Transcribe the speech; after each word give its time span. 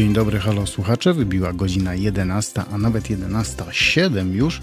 Dzień 0.00 0.12
dobry, 0.12 0.38
halo 0.38 0.66
słuchacze. 0.66 1.14
Wybiła 1.14 1.52
godzina 1.52 1.94
11, 1.94 2.62
a 2.72 2.78
nawet 2.78 3.04
11.07 3.04 4.32
już 4.32 4.60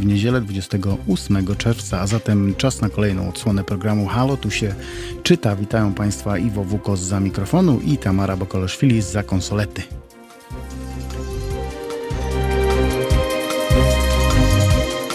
w 0.00 0.06
niedzielę 0.06 0.40
28 0.40 1.56
czerwca, 1.56 2.00
a 2.00 2.06
zatem 2.06 2.54
czas 2.54 2.80
na 2.80 2.88
kolejną 2.88 3.28
odsłonę 3.28 3.64
programu 3.64 4.06
Halo. 4.06 4.36
Tu 4.36 4.50
się 4.50 4.74
czyta. 5.22 5.56
Witają 5.56 5.94
Państwa 5.94 6.38
Iwo 6.38 6.64
Wukos 6.64 7.00
za 7.00 7.20
mikrofonu 7.20 7.80
i 7.80 7.98
Tamara 7.98 8.36
Bokoloszwili 8.36 9.02
za 9.02 9.22
konsolety. 9.22 9.82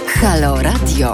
Halo 0.08 0.62
Radio. 0.62 1.14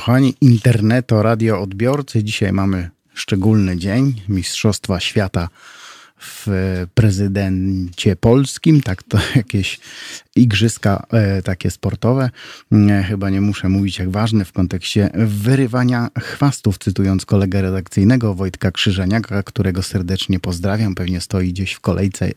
Kochani 0.00 0.34
interneto, 0.40 1.22
radio 1.22 1.60
odbiorcy, 1.60 2.24
dzisiaj 2.24 2.52
mamy 2.52 2.90
szczególny 3.14 3.76
dzień 3.76 4.22
Mistrzostwa 4.28 5.00
Świata 5.00 5.48
w 6.20 6.46
prezydencie 6.94 8.16
polskim, 8.16 8.80
tak 8.80 9.02
to 9.02 9.18
jakieś 9.36 9.80
igrzyska 10.36 11.06
e, 11.12 11.42
takie 11.42 11.70
sportowe. 11.70 12.30
E, 12.72 13.02
chyba 13.02 13.30
nie 13.30 13.40
muszę 13.40 13.68
mówić 13.68 13.98
jak 13.98 14.10
ważne 14.10 14.44
w 14.44 14.52
kontekście 14.52 15.10
wyrywania 15.14 16.08
chwastów, 16.18 16.78
cytując 16.78 17.26
kolegę 17.26 17.62
redakcyjnego 17.62 18.34
Wojtka 18.34 18.70
Krzyżeniaka, 18.70 19.42
którego 19.42 19.82
serdecznie 19.82 20.40
pozdrawiam, 20.40 20.94
pewnie 20.94 21.20
stoi 21.20 21.52
gdzieś 21.52 21.72
w 21.72 21.80
kolejce 21.80 22.30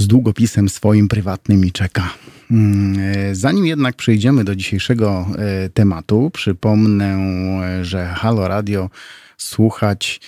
z 0.00 0.06
długopisem 0.06 0.68
swoim 0.68 1.08
prywatnym 1.08 1.64
i 1.64 1.72
czeka. 1.72 2.14
Mm, 2.50 2.98
e, 2.98 3.34
zanim 3.34 3.66
jednak 3.66 3.96
przejdziemy 3.96 4.44
do 4.44 4.56
dzisiejszego 4.56 5.26
e, 5.38 5.68
tematu, 5.68 6.30
przypomnę, 6.30 7.16
e, 7.80 7.84
że 7.84 8.06
Halo 8.06 8.48
Radio 8.48 8.90
słuchać 9.36 10.20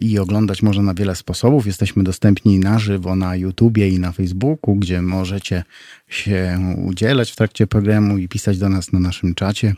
i 0.00 0.18
oglądać 0.18 0.62
można 0.62 0.82
na 0.82 0.94
wiele 0.94 1.14
sposobów. 1.14 1.66
Jesteśmy 1.66 2.04
dostępni 2.04 2.58
na 2.58 2.78
żywo 2.78 3.16
na 3.16 3.36
YouTubie 3.36 3.88
i 3.88 3.98
na 3.98 4.12
Facebooku, 4.12 4.76
gdzie 4.76 5.02
możecie 5.02 5.64
się 6.08 6.58
udzielać 6.84 7.30
w 7.30 7.36
trakcie 7.36 7.66
programu 7.66 8.18
i 8.18 8.28
pisać 8.28 8.58
do 8.58 8.68
nas 8.68 8.92
na 8.92 9.00
naszym 9.00 9.34
czacie, 9.34 9.74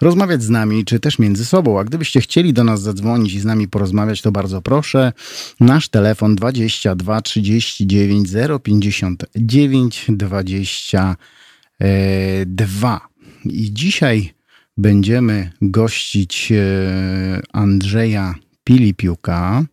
rozmawiać 0.00 0.42
z 0.42 0.50
nami, 0.50 0.84
czy 0.84 1.00
też 1.00 1.18
między 1.18 1.44
sobą. 1.44 1.78
A 1.78 1.84
gdybyście 1.84 2.20
chcieli 2.20 2.52
do 2.52 2.64
nas 2.64 2.82
zadzwonić 2.82 3.34
i 3.34 3.40
z 3.40 3.44
nami 3.44 3.68
porozmawiać, 3.68 4.22
to 4.22 4.32
bardzo 4.32 4.62
proszę. 4.62 5.12
Nasz 5.60 5.88
telefon 5.88 6.36
22 6.36 7.22
39 7.22 8.28
059 8.62 10.06
22. 10.08 13.00
I 13.44 13.72
dzisiaj 13.72 14.34
będziemy 14.76 15.50
gościć 15.62 16.52
e, 16.52 17.42
Andrzeja 17.52 18.34
Pilipiuka. 18.64 19.64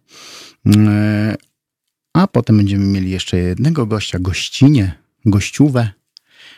E, 0.67 1.35
a 2.13 2.27
potem 2.27 2.57
będziemy 2.57 2.85
mieli 2.85 3.11
jeszcze 3.11 3.37
jednego 3.37 3.85
gościa, 3.85 4.19
gościnie, 4.19 4.95
gościówę, 5.25 5.89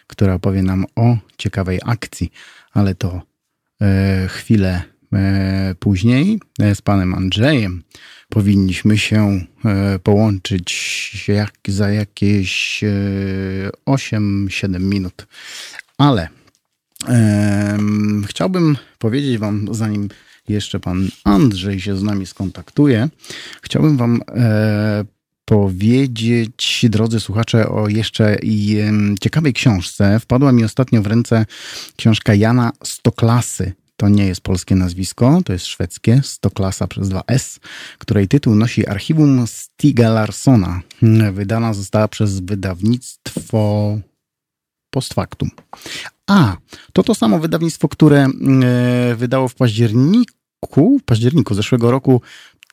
która 0.08 0.34
opowie 0.34 0.64
nam 0.64 0.86
o 0.96 1.18
ciekawej 1.38 1.80
akcji, 1.86 2.32
ale 2.72 2.96
to 2.96 3.22
e, 3.82 4.28
chwilę 4.28 4.82
e, 5.14 5.76
później 5.80 6.40
z 6.74 6.82
panem 6.82 7.14
Andrzejem 7.14 7.84
powinniśmy 8.30 8.98
się 8.98 9.46
połączyć 10.04 11.26
jak, 11.28 11.54
za 11.68 11.90
jakieś 11.90 12.84
8-7 13.86 14.80
minut. 14.80 15.28
Ale 15.98 16.30
chciałbym 18.28 18.78
powiedzieć 19.00 19.38
wam, 19.38 19.68
zanim 19.72 20.10
jeszcze 20.50 20.80
pan 20.80 21.10
Andrzej 21.24 21.82
się 21.82 21.98
z 21.98 22.04
nami 22.04 22.26
skontaktuje, 22.26 23.10
chciałbym 23.62 23.98
wam 23.98 24.22
e, 24.28 25.06
powiedzieć, 25.46 26.86
drodzy 26.90 27.20
słuchacze, 27.20 27.70
o 27.70 27.88
jeszcze 27.88 28.38
ciekawej 29.22 29.54
książce. 29.54 30.20
Wpadła 30.20 30.52
mi 30.52 30.64
ostatnio 30.64 31.02
w 31.02 31.08
ręce 31.08 31.46
książka 31.96 32.36
Jana 32.36 32.72
Stoklasy. 32.84 33.74
To 33.98 34.10
nie 34.10 34.26
jest 34.26 34.42
polskie 34.42 34.76
nazwisko, 34.76 35.42
to 35.46 35.54
jest 35.54 35.66
szwedzkie, 35.66 36.22
Stoklasa 36.24 36.88
przez 36.88 37.10
2S, 37.10 37.60
której 37.98 38.28
tytuł 38.28 38.56
nosi 38.56 38.88
Archiwum 38.88 39.48
Stiga 39.48 40.10
Larsona. 40.10 40.82
Wydana 41.34 41.74
została 41.74 42.08
przez 42.08 42.40
wydawnictwo 42.40 43.98
post 44.94 45.14
factum. 45.14 45.50
A, 46.28 46.58
to 46.94 47.04
to 47.04 47.16
samo 47.16 47.40
wydawnictwo, 47.40 47.88
które 47.90 48.26
e, 48.26 49.16
wydało 49.16 49.48
w 49.48 49.56
październiku, 49.56 51.00
w 51.00 51.04
październiku 51.04 51.56
zeszłego 51.56 51.92
roku 51.92 52.22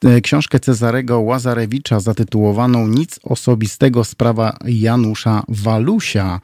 e, 0.04 0.20
książkę 0.20 0.60
Cezarego 0.60 1.20
Łazarewicza 1.20 2.00
zatytułowaną 2.00 2.86
Nic 2.86 3.20
osobistego 3.22 4.04
sprawa 4.04 4.56
Janusza 4.64 5.42
Walusia. 5.48 6.40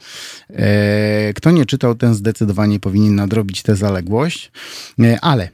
E, 0.50 1.32
kto 1.34 1.50
nie 1.50 1.66
czytał, 1.66 1.94
ten 1.94 2.14
zdecydowanie 2.14 2.80
powinien 2.80 3.14
nadrobić 3.14 3.62
tę 3.62 3.76
zaległość. 3.76 4.52
Ale 5.20 5.48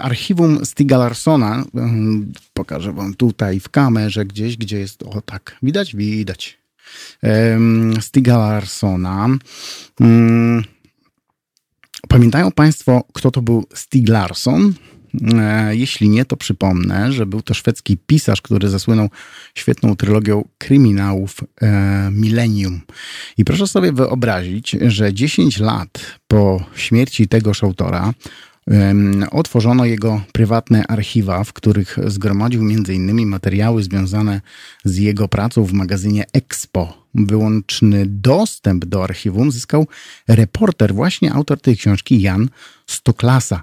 archiwum 0.00 0.64
Stiga 0.64 0.98
Larsona, 0.98 1.64
pokażę 2.54 2.92
wam 2.92 3.14
tutaj 3.14 3.60
w 3.60 3.68
kamerze 3.68 4.24
gdzieś, 4.24 4.56
gdzie 4.56 4.78
jest, 4.78 5.02
o 5.02 5.20
tak, 5.20 5.56
widać? 5.62 5.96
Widać. 5.96 6.61
Stiga 8.00 8.38
Larsona. 8.38 9.28
Mm, 10.00 10.64
pamiętają 12.08 12.52
Państwo, 12.52 13.04
kto 13.12 13.30
to 13.30 13.42
był 13.42 13.64
Stig 13.74 14.08
Larsson? 14.08 14.74
E, 15.34 15.76
jeśli 15.76 16.08
nie, 16.08 16.24
to 16.24 16.36
przypomnę, 16.36 17.12
że 17.12 17.26
był 17.26 17.42
to 17.42 17.54
szwedzki 17.54 17.96
pisarz, 18.06 18.42
który 18.42 18.68
zasłynął 18.68 19.08
świetną 19.54 19.96
trylogią 19.96 20.48
kryminałów 20.58 21.40
e, 21.62 22.10
Millennium. 22.12 22.80
I 23.38 23.44
proszę 23.44 23.66
sobie 23.66 23.92
wyobrazić, 23.92 24.76
że 24.86 25.14
10 25.14 25.58
lat 25.58 26.18
po 26.28 26.64
śmierci 26.76 27.28
tegoż 27.28 27.64
autora 27.64 28.12
otworzono 29.30 29.84
jego 29.84 30.20
prywatne 30.32 30.86
archiwa, 30.86 31.44
w 31.44 31.52
których 31.52 31.98
zgromadził 32.06 32.60
m.in. 32.60 33.26
materiały 33.26 33.82
związane 33.82 34.40
z 34.84 34.96
jego 34.96 35.28
pracą 35.28 35.64
w 35.64 35.72
magazynie 35.72 36.24
Expo. 36.32 37.02
Wyłączny 37.14 38.06
dostęp 38.06 38.84
do 38.84 39.04
archiwum 39.04 39.52
zyskał 39.52 39.86
reporter, 40.28 40.94
właśnie 40.94 41.32
autor 41.32 41.60
tej 41.60 41.76
książki, 41.76 42.20
Jan 42.22 42.48
Stoklasa. 42.86 43.62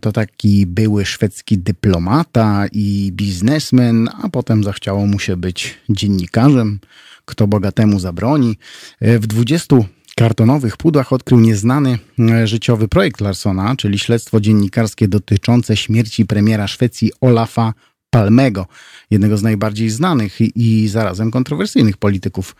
To 0.00 0.12
taki 0.12 0.66
były 0.66 1.04
szwedzki 1.04 1.58
dyplomata 1.58 2.66
i 2.72 3.12
biznesmen, 3.14 4.08
a 4.22 4.28
potem 4.28 4.64
zachciało 4.64 5.06
mu 5.06 5.18
się 5.18 5.36
być 5.36 5.78
dziennikarzem. 5.88 6.78
Kto 7.24 7.46
bogatemu 7.46 8.00
zabroni. 8.00 8.58
W 9.00 9.26
20 9.26 9.76
kartonowych 10.20 10.76
pudłach 10.76 11.12
odkrył 11.12 11.40
nieznany 11.40 11.98
e, 12.18 12.46
życiowy 12.46 12.88
projekt 12.88 13.20
Larsona, 13.20 13.76
czyli 13.76 13.98
śledztwo 13.98 14.40
dziennikarskie 14.40 15.08
dotyczące 15.08 15.76
śmierci 15.76 16.26
premiera 16.26 16.68
Szwecji 16.68 17.12
Olafa 17.20 17.74
Palmego, 18.10 18.66
jednego 19.10 19.36
z 19.36 19.42
najbardziej 19.42 19.90
znanych 19.90 20.40
i, 20.40 20.88
zarazem 20.88 21.30
kontrowersyjnych 21.30 21.96
polityków 21.96 22.56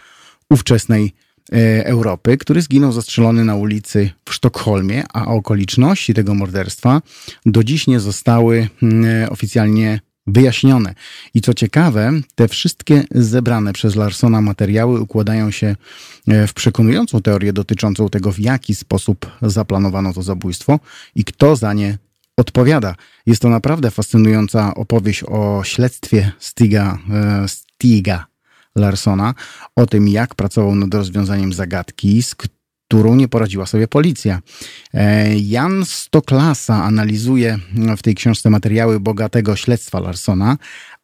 ówczesnej 0.50 1.12
e, 1.52 1.86
Europy, 1.86 2.36
który 2.36 2.62
zginął 2.62 2.92
zastrzelony 2.92 3.44
na 3.44 3.54
ulicy 3.54 4.10
w 4.28 4.34
Sztokholmie, 4.34 5.04
a 5.12 5.26
okoliczności 5.26 6.14
tego 6.14 6.34
morderstwa 6.34 7.02
do 7.46 7.64
dziś 7.64 7.86
nie 7.86 8.00
zostały 8.00 8.68
mm, 8.82 9.32
oficjalnie 9.32 10.00
wyjaśnione. 10.32 10.94
I 11.34 11.40
co 11.40 11.54
ciekawe, 11.54 12.12
te 12.34 12.48
wszystkie 12.48 13.02
zebrane 13.10 13.72
przez 13.72 13.96
Larsona 13.96 14.40
materiały 14.40 15.00
układają 15.00 15.50
się 15.50 15.76
e, 16.28 16.46
w 16.46 16.54
przekonującą 16.54 17.22
teorię 17.22 17.52
dotyczącą 17.52 18.08
tego, 18.08 18.32
w 18.32 18.38
jaki 18.38 18.74
sposób 18.74 19.26
zaplanowano 19.42 20.12
to 20.12 20.22
zabójstwo 20.22 20.80
i 21.14 21.24
kto 21.24 21.56
za 21.56 21.72
nie 21.72 21.98
odpowiada. 22.36 22.94
Jest 23.26 23.42
to 23.42 23.48
naprawdę 23.48 23.90
fascynująca 23.90 24.74
opowieść 24.74 25.24
o 25.24 25.60
śledztwie 25.64 26.32
Stiga, 26.38 26.98
e, 27.10 27.48
Stiga 27.48 28.26
Larsona, 28.76 29.34
o 29.76 29.86
tym, 29.86 30.08
jak 30.08 30.34
pracował 30.34 30.74
nad 30.74 30.94
rozwiązaniem 30.94 31.52
zagadki, 31.52 32.22
z 32.22 32.34
którą 32.90 33.14
nie 33.14 33.28
poradziła 33.28 33.66
sobie 33.66 33.88
policja. 33.88 34.40
E, 34.94 35.34
Jan 35.38 35.84
Stoklasa 35.84 36.84
analizuje 36.84 37.58
w 37.96 38.02
tej 38.02 38.14
książce 38.14 38.50
materiały 38.50 39.00
bogatego 39.00 39.56
śledztwa 39.56 40.00
Larsona, 40.00 40.56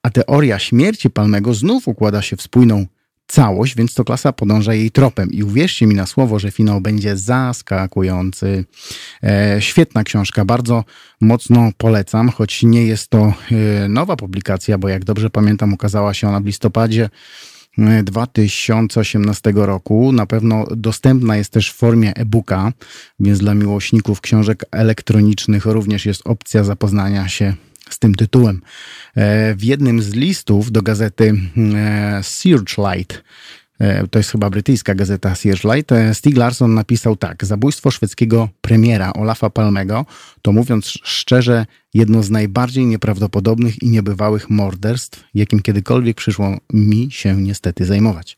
a 0.03 0.11
teoria 0.11 0.59
śmierci 0.59 1.11
Palmego 1.11 1.55
znów 1.55 1.89
układa 1.89 2.23
się 2.23 2.37
w 2.37 2.43
spójną 2.43 2.87
całość, 3.27 3.77
więc 3.77 3.91
Stoklasa 3.91 4.33
podąża 4.33 4.75
jej 4.75 4.91
tropem. 4.91 5.33
I 5.33 5.43
uwierzcie 5.43 5.87
mi 5.87 5.95
na 5.95 6.07
słowo, 6.07 6.39
że 6.39 6.51
finał 6.51 6.81
będzie 6.81 7.17
zaskakujący. 7.17 8.65
E, 9.23 9.57
świetna 9.61 10.05
książka, 10.05 10.45
bardzo 10.45 10.85
mocno 11.21 11.71
polecam, 11.77 12.29
choć 12.29 12.63
nie 12.63 12.87
jest 12.87 13.09
to 13.09 13.33
e, 13.85 13.89
nowa 13.89 14.17
publikacja, 14.17 14.79
bo 14.79 14.89
jak 14.89 15.05
dobrze 15.05 15.31
pamiętam, 15.31 15.73
ukazała 15.73 16.15
się 16.15 16.29
ona 16.29 16.41
w 16.41 16.47
listopadzie 16.47 17.09
2018 18.03 19.53
roku. 19.55 20.13
Na 20.13 20.27
pewno 20.27 20.67
dostępna 20.77 21.37
jest 21.37 21.53
też 21.53 21.73
w 21.73 21.77
formie 21.77 22.17
e-booka, 22.17 22.73
więc 23.21 23.39
dla 23.39 23.55
miłośników 23.55 24.21
książek 24.21 24.65
elektronicznych 24.71 25.67
również 25.67 26.07
jest 26.07 26.23
opcja 26.25 26.65
zapoznania 26.65 27.29
się 27.29 27.55
z 27.91 27.99
tym 27.99 28.15
tytułem. 28.15 28.63
E, 29.15 29.55
w 29.55 29.65
jednym 29.65 30.03
z 30.03 30.15
listów 30.15 30.73
do 30.73 30.83
gazety 30.83 31.35
e, 31.75 32.21
Searchlight 32.23 33.23
to 34.11 34.19
jest 34.19 34.31
chyba 34.31 34.51
brytyjska 34.51 34.95
gazeta 34.95 35.35
Searchlight, 35.35 35.93
e, 35.93 36.15
Stig 36.15 36.37
Larsson 36.37 36.75
napisał 36.75 37.17
tak. 37.17 37.45
Zabójstwo 37.45 37.91
szwedzkiego 37.91 38.49
premiera 38.61 39.13
Olafa 39.13 39.51
Palmego 39.51 40.07
to 40.43 40.53
mówiąc 40.53 40.87
szczerze 41.05 41.67
jedno 41.95 42.23
z 42.23 42.31
najbardziej 42.31 42.87
nieprawdopodobnych 42.87 43.83
i 43.83 43.91
niebywałych 43.91 44.51
morderstw, 44.51 45.25
jakim 45.35 45.63
kiedykolwiek 45.63 46.17
przyszło 46.17 46.57
mi 46.73 47.09
się 47.11 47.37
niestety 47.37 47.85
zajmować. 47.85 48.37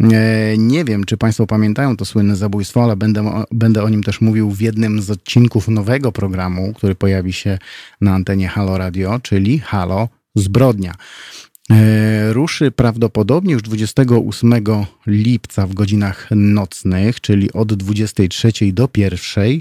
E, 0.00 0.58
nie 0.58 0.84
wiem, 0.84 1.04
czy 1.04 1.16
Państwo 1.16 1.46
pamiętają 1.46 1.96
to 1.96 2.04
słynne 2.04 2.36
zabójstwo, 2.36 2.84
ale 2.84 2.96
będę, 2.96 3.44
będę 3.50 3.82
o 3.82 3.88
nim 3.88 4.02
też 4.02 4.20
mówił 4.20 4.50
w 4.50 4.60
jednym 4.60 5.02
z 5.02 5.10
odcinków 5.10 5.68
nowego 5.68 6.12
programu, 6.12 6.72
który 6.74 6.94
pojawi 6.94 7.32
się 7.32 7.58
na 8.00 8.14
antenie 8.14 8.48
Halo 8.48 8.78
Radio, 8.78 9.20
czyli 9.22 9.58
Halo 9.58 10.08
Zbrodnia. 10.34 10.94
E, 11.72 12.32
ruszy 12.32 12.70
prawdopodobnie 12.70 13.52
już 13.52 13.62
28 13.62 14.54
lipca 15.06 15.66
w 15.66 15.74
godzinach 15.74 16.28
nocnych, 16.30 17.20
czyli 17.20 17.52
od 17.52 17.74
23 17.74 18.52
do 18.72 18.88
1. 18.96 19.60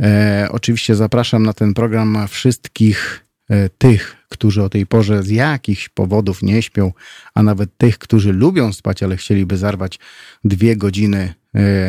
E, 0.00 0.48
oczywiście 0.50 0.94
zapraszam 0.96 1.42
na 1.42 1.52
ten 1.52 1.74
program 1.74 2.18
wszystkich 2.28 3.26
e, 3.50 3.68
tych, 3.68 4.16
którzy 4.28 4.62
o 4.62 4.68
tej 4.68 4.86
porze 4.86 5.22
z 5.22 5.30
jakichś 5.30 5.88
powodów 5.88 6.42
nie 6.42 6.62
śpią, 6.62 6.92
a 7.34 7.42
nawet 7.42 7.76
tych, 7.78 7.98
którzy 7.98 8.32
lubią 8.32 8.72
spać, 8.72 9.02
ale 9.02 9.16
chcieliby 9.16 9.56
zarwać 9.56 9.98
dwie 10.44 10.76
godziny 10.76 11.34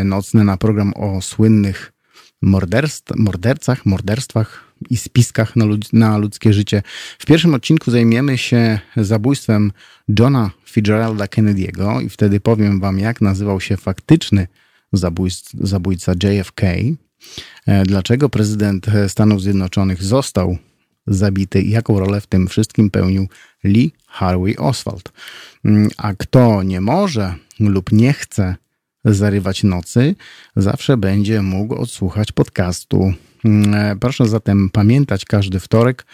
nocne 0.05 0.43
na 0.43 0.57
program 0.57 0.93
o 0.93 1.21
słynnych 1.21 1.93
morderstw, 2.41 3.15
mordercach, 3.15 3.85
morderstwach, 3.85 4.70
i 4.89 4.97
spiskach 4.97 5.55
na, 5.55 5.65
na 5.93 6.17
ludzkie 6.17 6.53
życie. 6.53 6.83
W 7.19 7.25
pierwszym 7.25 7.53
odcinku 7.53 7.91
zajmiemy 7.91 8.37
się 8.37 8.79
zabójstwem 8.97 9.71
Johna 10.19 10.51
Fitzgeralda 10.65 11.25
Kennedy'ego 11.25 12.05
i 12.05 12.09
wtedy 12.09 12.39
powiem 12.39 12.79
wam, 12.79 12.99
jak 12.99 13.21
nazywał 13.21 13.61
się 13.61 13.77
faktyczny 13.77 14.47
zabójca 15.53 16.13
JFK, 16.23 16.61
e, 17.65 17.83
dlaczego 17.83 18.29
prezydent 18.29 18.85
Stanów 19.07 19.41
Zjednoczonych 19.41 20.03
został 20.03 20.57
zabity 21.07 21.61
i 21.61 21.69
jaką 21.69 21.99
rolę 21.99 22.21
w 22.21 22.27
tym 22.27 22.47
wszystkim 22.47 22.89
pełnił 22.89 23.27
Lee 23.63 23.91
Harvey 24.07 24.57
Oswald. 24.57 25.11
Mm, 25.65 25.89
a 25.97 26.13
kto 26.13 26.63
nie 26.63 26.81
może 26.81 27.35
lub 27.59 27.91
nie 27.91 28.13
chce 28.13 28.55
zarywać 29.05 29.63
nocy, 29.63 30.15
zawsze 30.55 30.97
będzie 30.97 31.41
mógł 31.41 31.75
odsłuchać 31.75 32.31
podcastu 32.31 33.13
proszę 33.99 34.27
zatem 34.27 34.69
pamiętać 34.69 35.25
każdy 35.25 35.59
wtorek 35.59 36.05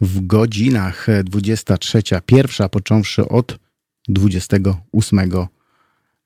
w 0.00 0.26
godzinach 0.26 1.06
23.01, 1.24 2.68
począwszy 2.68 3.28
od 3.28 3.58
28 4.08 5.18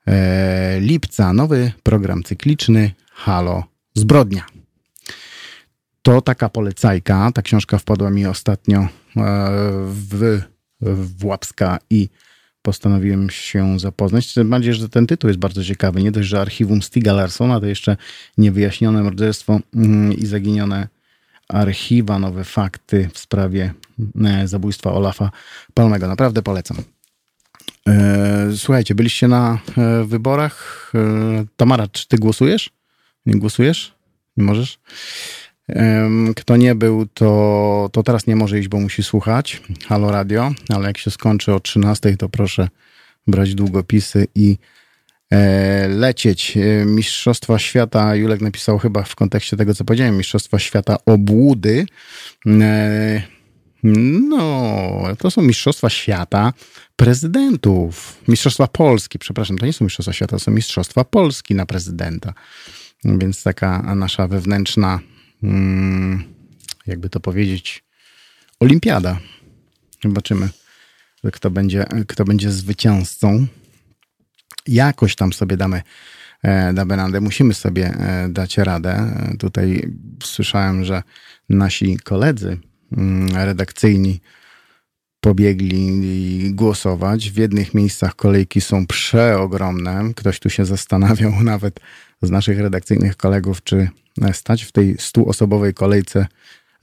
e, 0.07 0.79
lipca. 0.79 1.33
Nowy 1.33 1.71
program 1.83 2.23
cykliczny 2.23 2.91
Halo 3.11 3.63
Zbrodnia. 3.93 4.45
To 6.01 6.21
taka 6.21 6.49
polecajka. 6.49 7.31
Ta 7.31 7.41
książka 7.41 7.77
wpadła 7.77 8.09
mi 8.09 8.25
ostatnio 8.25 8.79
e, 8.79 8.87
w, 9.85 10.41
w 10.81 11.25
łapska 11.25 11.79
i 11.89 12.09
postanowiłem 12.61 13.29
się 13.29 13.79
zapoznać. 13.79 14.33
Tym 14.33 14.49
bardziej, 14.49 14.73
że 14.73 14.89
ten 14.89 15.07
tytuł 15.07 15.27
jest 15.27 15.39
bardzo 15.39 15.63
ciekawy. 15.63 16.03
Nie 16.03 16.11
dość, 16.11 16.29
że 16.29 16.41
archiwum 16.41 16.81
Stiga 16.81 17.13
Larsona, 17.13 17.59
to 17.59 17.65
jeszcze 17.65 17.97
niewyjaśnione 18.37 19.03
morderstwo 19.03 19.59
mm, 19.75 20.13
i 20.13 20.25
zaginione 20.25 20.87
archiwa, 21.47 22.19
nowe 22.19 22.43
fakty 22.43 23.09
w 23.13 23.19
sprawie 23.19 23.73
e, 24.25 24.47
zabójstwa 24.47 24.91
Olafa 24.93 25.31
Palmego. 25.73 26.07
Naprawdę 26.07 26.41
polecam. 26.41 26.77
E, 27.87 28.49
słuchajcie, 28.57 28.95
byliście 28.95 29.27
na 29.27 29.59
e, 29.77 30.03
wyborach. 30.03 30.91
Tamara, 31.57 31.87
czy 31.87 32.07
ty 32.07 32.17
głosujesz? 32.17 32.69
Nie 33.25 33.39
głosujesz? 33.39 33.93
Nie 34.37 34.43
możesz? 34.43 34.79
Kto 36.35 36.57
nie 36.57 36.75
był, 36.75 37.05
to, 37.05 37.89
to 37.91 38.03
teraz 38.03 38.27
nie 38.27 38.35
może 38.35 38.59
iść, 38.59 38.67
bo 38.67 38.79
musi 38.79 39.03
słuchać 39.03 39.61
Halo 39.87 40.11
Radio, 40.11 40.51
ale 40.69 40.87
jak 40.87 40.97
się 40.97 41.11
skończy 41.11 41.53
o 41.53 41.59
13, 41.59 42.17
to 42.17 42.29
proszę 42.29 42.69
brać 43.27 43.55
długopisy 43.55 44.27
i 44.35 44.57
e, 45.31 45.87
lecieć. 45.87 46.57
E, 46.57 46.85
Mistrzostwa 46.85 47.59
Świata, 47.59 48.15
Julek 48.15 48.41
napisał 48.41 48.79
chyba 48.79 49.03
w 49.03 49.15
kontekście 49.15 49.57
tego, 49.57 49.75
co 49.75 49.85
powiedziałem, 49.85 50.17
Mistrzostwa 50.17 50.59
Świata 50.59 50.97
obłudy. 51.05 51.85
E, 52.47 53.21
no, 54.29 55.03
to 55.17 55.31
są 55.31 55.41
Mistrzostwa 55.41 55.89
Świata 55.89 56.53
prezydentów. 56.95 58.21
Mistrzostwa 58.27 58.67
Polski, 58.67 59.19
przepraszam, 59.19 59.57
to 59.57 59.65
nie 59.65 59.73
są 59.73 59.85
Mistrzostwa 59.85 60.13
Świata, 60.13 60.35
to 60.35 60.39
są 60.39 60.51
Mistrzostwa 60.51 61.03
Polski 61.03 61.55
na 61.55 61.65
prezydenta. 61.65 62.33
Więc 63.05 63.43
taka 63.43 63.95
nasza 63.95 64.27
wewnętrzna 64.27 64.99
jakby 66.87 67.09
to 67.09 67.19
powiedzieć, 67.19 67.83
olimpiada. 68.59 69.19
Zobaczymy, 70.03 70.49
kto 71.31 71.51
będzie, 71.51 71.85
kto 72.07 72.25
będzie 72.25 72.51
zwycięzcą. 72.51 73.47
Jakoś 74.67 75.15
tam 75.15 75.33
sobie 75.33 75.57
damy, 75.57 75.81
e, 76.43 76.73
damy 76.73 76.95
radę. 76.95 77.21
Musimy 77.21 77.53
sobie 77.53 77.85
e, 77.87 78.29
dać 78.29 78.57
radę. 78.57 79.13
Tutaj 79.39 79.91
słyszałem, 80.23 80.85
że 80.85 81.03
nasi 81.49 81.97
koledzy 81.97 82.57
mm, 82.91 83.35
redakcyjni 83.35 84.21
pobiegli 85.21 86.53
głosować. 86.53 87.31
W 87.31 87.37
jednych 87.37 87.73
miejscach 87.73 88.15
kolejki 88.15 88.61
są 88.61 88.87
przeogromne. 88.87 90.13
Ktoś 90.15 90.39
tu 90.39 90.49
się 90.49 90.65
zastanawiał 90.65 91.43
nawet 91.53 91.79
z 92.21 92.31
naszych 92.31 92.59
redakcyjnych 92.59 93.17
kolegów, 93.17 93.63
czy 93.63 93.89
stać 94.33 94.63
w 94.63 94.71
tej 94.71 94.95
stuosobowej 94.99 95.73
kolejce, 95.73 96.27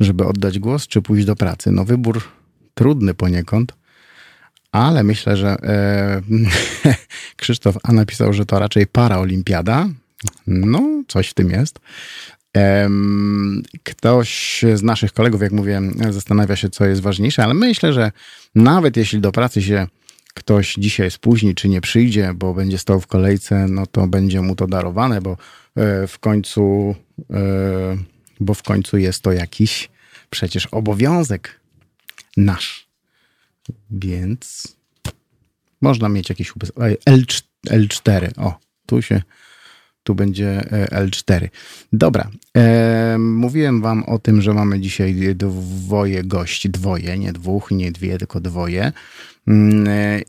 żeby 0.01 0.25
oddać 0.25 0.59
głos, 0.59 0.87
czy 0.87 1.03
pójść 1.03 1.27
do 1.27 1.37
pracy. 1.37 1.71
No 1.73 1.85
wybór 1.85 2.23
trudny 2.75 3.15
poniekąd, 3.15 3.73
ale 4.73 5.03
myślę, 5.03 5.37
że 5.37 5.49
e, 5.49 6.23
Krzysztof 7.37 7.77
A 7.83 7.93
napisał, 7.93 8.33
że 8.33 8.47
to 8.47 8.59
raczej 8.59 8.87
paraolimpiada. 8.87 9.89
No, 10.47 11.03
coś 11.09 11.29
w 11.29 11.35
tym 11.35 11.51
jest. 11.51 11.79
E, 12.57 12.89
ktoś 13.83 14.65
z 14.75 14.83
naszych 14.83 15.13
kolegów, 15.13 15.43
jak 15.43 15.53
mówię, 15.53 15.81
zastanawia 16.11 16.57
się, 16.57 16.71
co 16.71 16.87
jest 16.87 17.03
ważniejsze, 17.03 17.45
ale 17.45 17.55
myślę, 17.55 17.93
że 17.93 18.13
nawet 18.55 18.97
jeśli 18.97 19.21
do 19.21 19.33
pracy 19.33 19.63
się 19.63 19.87
ktoś 20.39 20.75
dzisiaj 20.75 21.11
spóźni, 21.11 21.55
czy 21.55 21.69
nie 21.69 21.81
przyjdzie, 21.81 22.35
bo 22.35 22.55
będzie 22.55 22.79
stał 22.79 23.01
w 23.01 23.07
kolejce, 23.07 23.67
no 23.69 23.87
to 23.87 24.07
będzie 24.07 24.43
mu 24.43 24.57
to 24.57 24.67
darowane, 24.67 25.21
bo 25.21 25.31
e, 25.31 26.07
w 26.07 26.19
końcu, 26.19 26.95
e, 27.31 27.97
bo 28.41 28.55
w 28.55 28.63
końcu 28.63 28.99
jest 28.99 29.23
to 29.23 29.33
jakiś 29.33 29.91
przecież 30.31 30.67
obowiązek 30.67 31.61
nasz. 32.37 32.89
Więc 33.91 34.77
można 35.81 36.09
mieć 36.09 36.29
jakiś 36.29 36.53
L4. 37.67 38.31
O, 38.37 38.59
tu 38.87 39.03
się, 39.03 39.23
tu 40.09 40.15
będzie 40.15 40.49
e, 40.73 41.07
L4. 41.07 41.49
Dobra. 41.93 42.31
E, 42.57 43.17
mówiłem 43.19 43.83
wam 43.83 44.05
o 44.05 44.19
tym, 44.19 44.43
że 44.43 44.55
mamy 44.55 44.81
dzisiaj 44.81 45.37
dwoje 45.37 46.25
gości. 46.25 46.71
Dwoje, 46.71 47.19
nie 47.19 47.33
dwóch, 47.33 47.71
nie 47.71 47.93
dwie, 47.93 48.19
tylko 48.19 48.41
dwoje. 48.41 48.93
Mm, 49.49 49.89
e, 49.89 50.23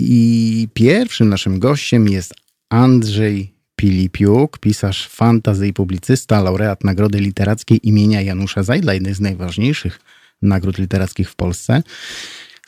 I 0.00 0.68
pierwszym 0.74 1.28
naszym 1.28 1.58
gościem 1.58 2.08
jest 2.08 2.34
Andrzej 2.70 3.52
Pilipiuk, 3.76 4.58
pisarz 4.58 5.08
fantazy 5.08 5.68
i 5.68 5.72
publicysta, 5.72 6.40
laureat 6.40 6.84
Nagrody 6.84 7.18
Literackiej 7.18 7.88
imienia 7.88 8.22
Janusza 8.22 8.62
Zajdla, 8.62 8.94
jednej 8.94 9.14
z 9.14 9.20
najważniejszych 9.20 10.00
nagród 10.42 10.78
literackich 10.78 11.30
w 11.30 11.36
Polsce. 11.36 11.82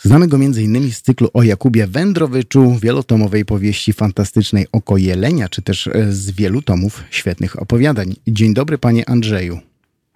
Znamy 0.00 0.28
go 0.28 0.36
m.in. 0.36 0.92
z 0.92 1.02
cyklu 1.02 1.28
o 1.34 1.42
Jakubie 1.42 1.86
Wędrowyczu, 1.86 2.74
wielotomowej 2.82 3.44
powieści 3.44 3.92
fantastycznej 3.92 4.66
Oko 4.72 4.96
Jelenia, 4.96 5.48
czy 5.48 5.62
też 5.62 5.86
e, 5.86 5.90
z 5.94 6.30
wielu 6.30 6.62
tomów 6.62 7.04
świetnych 7.10 7.62
opowiadań. 7.62 8.06
Dzień 8.26 8.54
dobry, 8.54 8.78
panie 8.78 9.08
Andrzeju. 9.08 9.58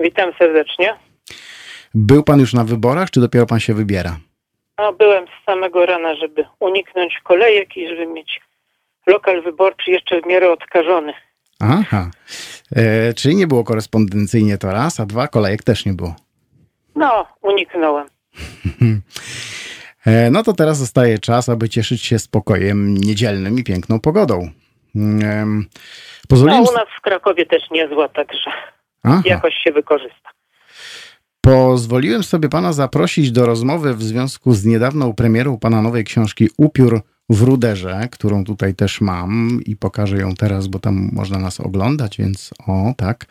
Witam 0.00 0.32
serdecznie. 0.38 0.94
Był 1.94 2.22
pan 2.22 2.40
już 2.40 2.54
na 2.54 2.64
wyborach, 2.64 3.10
czy 3.10 3.20
dopiero 3.20 3.46
pan 3.46 3.60
się 3.60 3.74
wybiera? 3.74 4.18
No, 4.78 4.92
byłem 4.92 5.24
z 5.26 5.46
samego 5.46 5.86
rana, 5.86 6.14
żeby 6.16 6.44
uniknąć 6.60 7.20
kolejek 7.24 7.76
i 7.76 7.88
żeby 7.88 8.06
mieć 8.06 8.40
lokal 9.06 9.42
wyborczy 9.42 9.90
jeszcze 9.90 10.20
w 10.20 10.26
miarę 10.26 10.52
odkażony. 10.52 11.12
Aha, 11.60 12.10
e, 12.76 13.14
czyli 13.14 13.36
nie 13.36 13.46
było 13.46 13.64
korespondencyjnie 13.64 14.58
to 14.58 14.72
raz, 14.72 15.00
a 15.00 15.06
dwa 15.06 15.28
kolejek 15.28 15.62
też 15.62 15.86
nie 15.86 15.92
było. 15.92 16.14
No, 16.94 17.26
uniknąłem. 17.42 18.06
E, 20.06 20.30
no 20.30 20.42
to 20.42 20.52
teraz 20.52 20.78
zostaje 20.78 21.18
czas, 21.18 21.48
aby 21.48 21.68
cieszyć 21.68 22.02
się 22.02 22.18
spokojem 22.18 22.96
niedzielnym 22.96 23.58
i 23.58 23.64
piękną 23.64 24.00
pogodą. 24.00 24.50
Mm, 24.96 25.66
pozwoliłem... 26.28 26.64
No 26.64 26.70
u 26.70 26.74
nas 26.74 26.88
w 26.98 27.00
Krakowie 27.00 27.46
też 27.46 27.70
niezła, 27.70 28.08
także 28.08 28.50
Aha. 29.02 29.22
jakoś 29.24 29.54
się 29.54 29.72
wykorzysta. 29.72 30.30
Pozwoliłem 31.40 32.22
sobie 32.22 32.48
pana 32.48 32.72
zaprosić 32.72 33.32
do 33.32 33.46
rozmowy 33.46 33.94
w 33.94 34.02
związku 34.02 34.54
z 34.54 34.64
niedawną 34.64 35.14
premierą 35.14 35.58
pana 35.58 35.82
nowej 35.82 36.04
książki 36.04 36.48
Upiór 36.56 37.00
w 37.28 37.42
Ruderze, 37.42 38.08
którą 38.12 38.44
tutaj 38.44 38.74
też 38.74 39.00
mam 39.00 39.60
i 39.66 39.76
pokażę 39.76 40.16
ją 40.16 40.34
teraz, 40.34 40.66
bo 40.66 40.78
tam 40.78 41.10
można 41.12 41.38
nas 41.38 41.60
oglądać, 41.60 42.18
więc 42.18 42.50
o, 42.66 42.94
tak. 42.96 43.26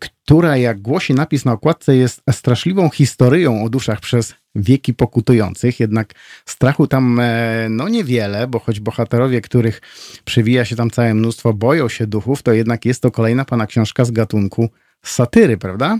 Która, 0.00 0.56
jak 0.56 0.80
głosi 0.80 1.14
napis 1.14 1.44
na 1.44 1.52
okładce, 1.52 1.96
jest 1.96 2.22
straszliwą 2.30 2.90
historią 2.90 3.64
o 3.64 3.68
duszach 3.68 4.00
przez 4.00 4.34
wieki 4.54 4.94
pokutujących, 4.94 5.80
jednak 5.80 6.08
strachu 6.46 6.86
tam 6.86 7.20
e, 7.20 7.66
no 7.70 7.88
niewiele, 7.88 8.46
bo 8.46 8.58
choć 8.58 8.80
bohaterowie, 8.80 9.40
których 9.40 9.80
przewija 10.24 10.64
się 10.64 10.76
tam 10.76 10.90
całe 10.90 11.14
mnóstwo, 11.14 11.52
boją 11.52 11.88
się 11.88 12.06
duchów, 12.06 12.42
to 12.42 12.52
jednak 12.52 12.84
jest 12.84 13.02
to 13.02 13.10
kolejna 13.10 13.44
pana 13.44 13.66
książka 13.66 14.04
z 14.04 14.10
gatunku 14.10 14.68
satyry, 15.02 15.56
prawda? 15.56 15.98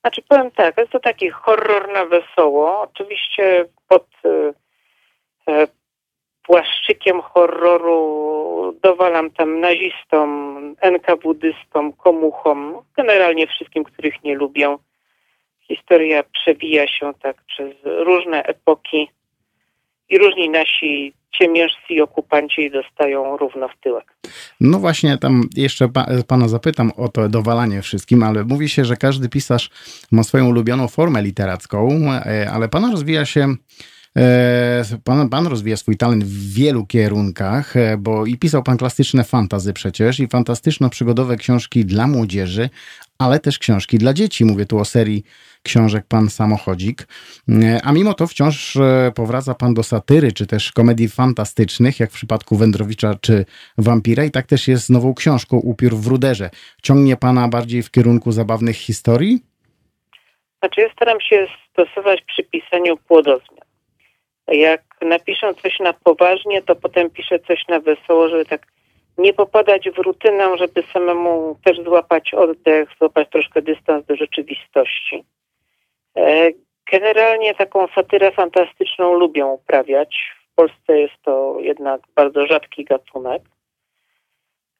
Znaczy 0.00 0.22
powiem 0.28 0.50
tak, 0.50 0.78
jest 0.78 0.92
to 0.92 1.00
taki 1.00 1.30
horror 1.30 1.92
na 1.92 2.06
wesoło. 2.06 2.80
Oczywiście 2.80 3.64
pod 3.88 4.06
e, 4.24 4.52
e, 5.52 5.66
płaszczykiem 6.42 7.22
horroru 7.22 8.78
dowalam 8.82 9.30
tam 9.30 9.60
nazistom, 9.60 10.56
NKWdystom, 10.80 11.92
komuchom, 11.92 12.82
generalnie 12.96 13.46
wszystkim, 13.46 13.84
których 13.84 14.24
nie 14.24 14.34
lubią. 14.34 14.78
Historia 15.68 16.22
przewija 16.22 16.88
się 16.88 17.12
tak 17.22 17.36
przez 17.42 17.74
różne 17.84 18.42
epoki 18.42 19.08
i 20.08 20.18
różni 20.18 20.50
nasi 20.50 21.12
ciemiężcy 21.38 21.78
i 21.90 22.00
okupanci 22.00 22.70
dostają 22.70 23.36
równo 23.36 23.68
w 23.68 23.80
tyłek. 23.80 24.16
No 24.60 24.78
właśnie, 24.78 25.18
tam 25.18 25.42
jeszcze 25.56 25.88
pa, 25.88 26.06
pana 26.26 26.48
zapytam 26.48 26.92
o 26.96 27.08
to 27.08 27.28
dowalanie 27.28 27.82
wszystkim, 27.82 28.22
ale 28.22 28.44
mówi 28.44 28.68
się, 28.68 28.84
że 28.84 28.96
każdy 28.96 29.28
pisarz 29.28 29.70
ma 30.12 30.22
swoją 30.22 30.48
ulubioną 30.48 30.88
formę 30.88 31.22
literacką, 31.22 32.12
e, 32.12 32.50
ale 32.50 32.68
pana 32.68 32.90
rozwija 32.90 33.24
się 33.24 33.54
e, 34.16 34.84
Pan, 35.04 35.28
pan 35.28 35.46
rozwija 35.46 35.76
swój 35.76 35.96
talent 35.96 36.24
w 36.24 36.54
wielu 36.54 36.86
kierunkach, 36.86 37.76
e, 37.76 37.96
bo 37.96 38.26
i 38.26 38.36
pisał 38.36 38.62
pan 38.62 38.76
klasyczne 38.76 39.24
fantazy 39.24 39.72
przecież 39.72 40.20
i 40.20 40.28
fantastyczno-przygodowe 40.28 41.36
książki 41.36 41.84
dla 41.84 42.06
młodzieży, 42.06 42.70
ale 43.18 43.40
też 43.40 43.58
książki 43.58 43.98
dla 43.98 44.12
dzieci. 44.12 44.44
Mówię 44.44 44.66
tu 44.66 44.78
o 44.78 44.84
serii 44.84 45.24
książek 45.62 46.04
Pan 46.08 46.30
Samochodzik. 46.30 47.06
A 47.82 47.92
mimo 47.92 48.14
to 48.14 48.26
wciąż 48.26 48.76
e, 48.76 49.12
powraca 49.14 49.54
Pan 49.54 49.74
do 49.74 49.82
satyry, 49.82 50.32
czy 50.32 50.46
też 50.46 50.72
komedii 50.72 51.08
fantastycznych, 51.08 52.00
jak 52.00 52.10
w 52.10 52.14
przypadku 52.14 52.56
Wędrowicza 52.56 53.14
czy 53.20 53.44
Wampira 53.78 54.24
i 54.24 54.30
tak 54.30 54.46
też 54.46 54.68
jest 54.68 54.84
z 54.84 54.90
nową 54.90 55.14
książką 55.14 55.56
Upiór 55.56 55.96
w 55.96 56.06
Ruderze. 56.06 56.50
Ciągnie 56.82 57.16
Pana 57.16 57.48
bardziej 57.48 57.82
w 57.82 57.90
kierunku 57.90 58.32
zabawnych 58.32 58.76
historii? 58.76 59.40
Znaczy 60.58 60.80
ja 60.80 60.92
staram 60.92 61.20
się 61.20 61.46
stosować 61.72 62.22
przy 62.22 62.42
pisaniu 62.42 62.96
płodozmian. 62.96 63.66
Jak 64.48 64.82
napiszę 65.02 65.54
coś 65.54 65.78
na 65.80 65.92
poważnie, 65.92 66.62
to 66.62 66.76
potem 66.76 67.10
piszę 67.10 67.38
coś 67.38 67.68
na 67.68 67.80
wesoło, 67.80 68.28
żeby 68.28 68.44
tak 68.46 68.66
nie 69.18 69.32
popadać 69.32 69.90
w 69.90 69.98
rutynę, 69.98 70.58
żeby 70.58 70.82
samemu 70.92 71.58
też 71.64 71.80
złapać 71.80 72.34
oddech, 72.34 72.88
złapać 72.98 73.28
troszkę 73.30 73.62
dystans 73.62 74.06
do 74.06 74.16
rzeczywistości. 74.16 75.24
E, 76.16 76.50
generalnie 76.92 77.54
taką 77.54 77.86
satyrę 77.94 78.32
fantastyczną 78.32 79.14
lubię 79.14 79.46
uprawiać. 79.46 80.32
W 80.52 80.54
Polsce 80.54 81.00
jest 81.00 81.14
to 81.24 81.56
jednak 81.60 82.00
bardzo 82.14 82.46
rzadki 82.46 82.84
gatunek. 82.84 83.42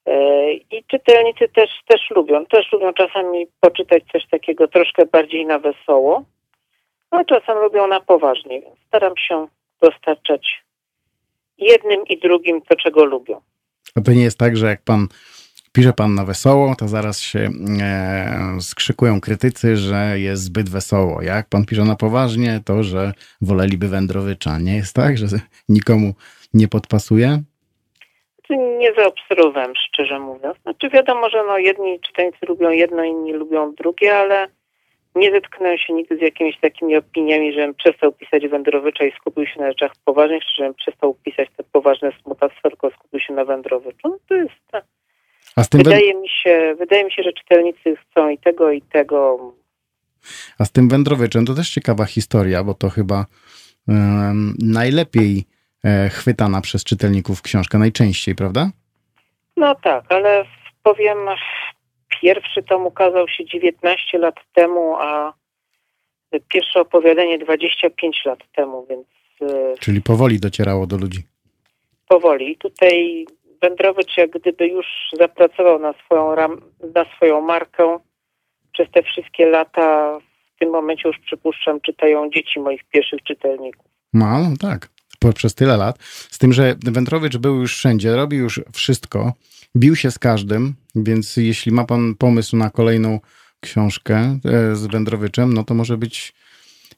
E, 0.07 0.53
I 0.53 0.85
czytelnicy 0.87 1.49
też, 1.49 1.71
też 1.87 2.11
lubią. 2.11 2.47
Też 2.47 2.73
lubią 2.73 2.93
czasami 2.93 3.47
poczytać 3.61 4.03
coś 4.13 4.27
takiego 4.27 4.69
troszkę 4.69 5.07
bardziej 5.07 5.47
na 5.47 5.59
wesoło, 5.59 6.23
a 7.11 7.25
czasem 7.25 7.59
lubią 7.59 7.87
na 7.87 8.01
poważnie, 8.01 8.61
więc 8.61 8.79
staram 8.87 9.17
się 9.17 9.47
dostarczać 9.81 10.63
jednym 11.59 12.07
i 12.07 12.19
drugim 12.19 12.63
to, 12.63 12.77
czego 12.77 13.05
lubią. 13.05 13.41
A 13.97 14.01
to 14.01 14.13
nie 14.13 14.23
jest 14.23 14.39
tak, 14.39 14.57
że 14.57 14.67
jak 14.67 14.83
pan 14.83 15.09
pisze 15.73 15.93
pan 15.93 16.15
na 16.15 16.25
wesoło, 16.25 16.75
to 16.79 16.89
zaraz 16.89 17.21
się 17.21 17.51
e, 17.81 18.61
skrzykują 18.61 19.21
krytycy, 19.21 19.77
że 19.77 20.19
jest 20.19 20.43
zbyt 20.43 20.69
wesoło. 20.69 21.23
Jak 21.23 21.49
pan 21.49 21.65
pisze 21.65 21.85
na 21.85 21.97
poważnie, 21.97 22.61
to 22.65 22.83
że 22.83 23.13
woleliby 23.41 23.89
wędrowycza. 23.89 24.59
Nie 24.59 24.77
jest 24.77 24.95
tak, 24.95 25.19
że 25.19 25.27
nikomu 25.69 26.15
nie 26.55 26.69
podpasuje? 26.69 27.43
Nie 28.79 28.95
zaobserwowałem, 28.95 29.73
szczerze 29.77 30.19
mówiąc. 30.19 30.57
Znaczy 30.63 30.91
wiadomo, 30.91 31.31
że 31.31 31.45
no 31.47 31.59
jedni 31.59 32.01
czytelnicy 32.01 32.39
lubią 32.49 32.71
jedno, 32.71 33.05
inni 33.05 33.33
lubią 33.33 33.75
drugie, 33.75 34.17
ale 34.17 34.49
nie 35.17 35.31
zetknąłem 35.31 35.79
się 35.79 35.93
nigdy 35.93 36.17
z 36.17 36.21
jakimiś 36.21 36.61
takimi 36.61 36.97
opiniami, 36.97 37.53
żebym 37.53 37.75
przestał 37.75 38.13
pisać 38.13 38.49
wędrowycza 38.49 39.05
i 39.05 39.13
skupił 39.13 39.47
się 39.47 39.61
na 39.61 39.69
rzeczach 39.69 39.93
poważnych, 40.05 40.43
czy 40.43 40.57
żebym 40.57 40.75
przestał 40.75 41.15
pisać 41.15 41.49
te 41.57 41.65
poważne 41.73 42.13
smutactwa, 42.23 42.71
tylko 42.71 42.91
skupił 42.91 43.21
się 43.21 43.35
na 43.35 43.45
wędrowyczu. 43.45 44.09
No 44.09 44.19
to 44.29 44.35
jest 44.35 44.55
tak. 44.71 44.85
wydaje, 45.73 46.15
mi 46.15 46.29
się, 46.29 46.75
wydaje 46.79 47.05
mi 47.05 47.13
się, 47.13 47.23
że 47.23 47.33
czytelnicy 47.33 47.97
chcą 47.97 48.29
i 48.29 48.39
tego, 48.39 48.71
i 48.71 48.83
tego. 48.83 49.39
A 50.59 50.65
z 50.65 50.73
tym 50.73 50.89
wędrowyczem 50.89 51.47
to 51.47 51.55
też 51.55 51.71
ciekawa 51.71 52.05
historia, 52.05 52.65
bo 52.65 52.75
to 52.75 52.89
chyba 52.89 53.25
um, 53.89 54.55
najlepiej 54.63 55.45
e, 55.85 56.09
chwytana 56.09 56.61
przez 56.61 56.85
czytelników 56.85 57.43
książka, 57.43 57.79
najczęściej, 57.79 58.35
prawda? 58.35 58.71
No 59.57 59.75
tak, 59.75 60.05
ale 60.09 60.45
powiem, 60.83 61.19
Pierwszy 62.23 62.63
tom 62.63 62.87
ukazał 62.87 63.29
się 63.29 63.45
19 63.45 64.19
lat 64.19 64.35
temu, 64.55 64.97
a 64.99 65.33
pierwsze 66.49 66.81
opowiadanie 66.81 67.39
25 67.39 68.25
lat 68.25 68.39
temu, 68.53 68.87
więc. 68.91 69.07
E, 69.43 69.79
Czyli 69.81 70.03
powoli 70.03 70.41
docierało 70.41 70.87
do 70.87 70.97
ludzi. 70.97 71.23
Powoli. 72.09 72.53
I 72.53 72.57
tutaj 72.57 73.27
Wędrowicz 73.63 74.17
jak 74.17 74.31
gdyby 74.31 74.69
już 74.69 74.87
zapracował 75.19 75.79
na 75.79 75.93
swoją, 75.93 76.35
ram, 76.35 76.61
na 76.95 77.05
swoją 77.17 77.41
markę 77.41 77.99
przez 78.73 78.91
te 78.91 79.03
wszystkie 79.03 79.47
lata. 79.47 80.19
W 80.57 80.59
tym 80.59 80.71
momencie 80.71 81.09
już 81.09 81.19
przypuszczam, 81.19 81.81
czytają 81.81 82.31
dzieci 82.31 82.61
moich 82.61 82.85
pierwszych 82.85 83.23
czytelników. 83.23 83.87
No, 84.13 84.27
tak. 84.61 84.89
Przez 85.35 85.55
tyle 85.55 85.77
lat. 85.77 85.99
Z 86.31 86.39
tym, 86.39 86.53
że 86.53 86.75
Wędrowicz 86.85 87.37
był 87.37 87.61
już 87.61 87.77
wszędzie, 87.77 88.17
robił 88.17 88.41
już 88.41 88.61
wszystko 88.73 89.33
bił 89.77 89.97
się 89.97 90.11
z 90.11 90.19
każdym, 90.19 90.75
więc 90.95 91.37
jeśli 91.37 91.73
ma 91.73 91.85
pan 91.85 92.15
pomysł 92.15 92.57
na 92.57 92.71
kolejną 92.71 93.21
książkę 93.61 94.39
e, 94.45 94.77
z 94.77 94.87
Wędrowiczem, 94.87 95.55
no 95.55 95.65
to 95.65 95.75
może 95.75 95.97
być 95.97 96.33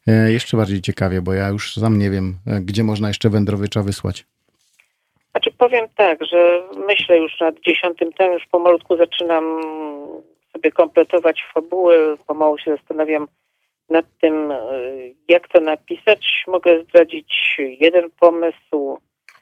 e, 0.06 0.32
jeszcze 0.32 0.56
bardziej 0.56 0.80
ciekawie, 0.80 1.22
bo 1.22 1.32
ja 1.32 1.48
już 1.48 1.74
sam 1.74 1.98
nie 1.98 2.10
wiem, 2.10 2.34
e, 2.46 2.60
gdzie 2.60 2.84
można 2.84 3.08
jeszcze 3.08 3.30
Wędrowicza 3.30 3.82
wysłać. 3.82 4.24
Znaczy 5.30 5.50
powiem 5.58 5.86
tak, 5.96 6.24
że 6.24 6.62
myślę 6.86 7.18
już 7.18 7.40
nad 7.40 7.54
dziesiątym 7.60 8.12
tem, 8.12 8.32
już 8.32 8.46
pomalutku 8.46 8.96
zaczynam 8.96 9.44
sobie 10.52 10.72
kompletować 10.72 11.44
fabuły, 11.54 12.16
pomału 12.26 12.58
się 12.58 12.76
zastanawiam 12.76 13.28
nad 13.90 14.06
tym, 14.20 14.52
jak 15.28 15.48
to 15.48 15.60
napisać. 15.60 16.44
Mogę 16.46 16.82
zdradzić 16.82 17.56
jeden 17.58 18.10
pomysł. 18.10 18.98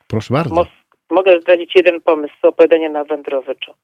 Proszę 0.08 0.34
bardzo. 0.34 0.66
Mogę 1.10 1.40
zdradzić 1.40 1.74
jeden 1.74 2.00
pomysł 2.00 2.34
opowiadania 2.42 2.88
na 2.88 3.04
Wędrowyczu. 3.04 3.74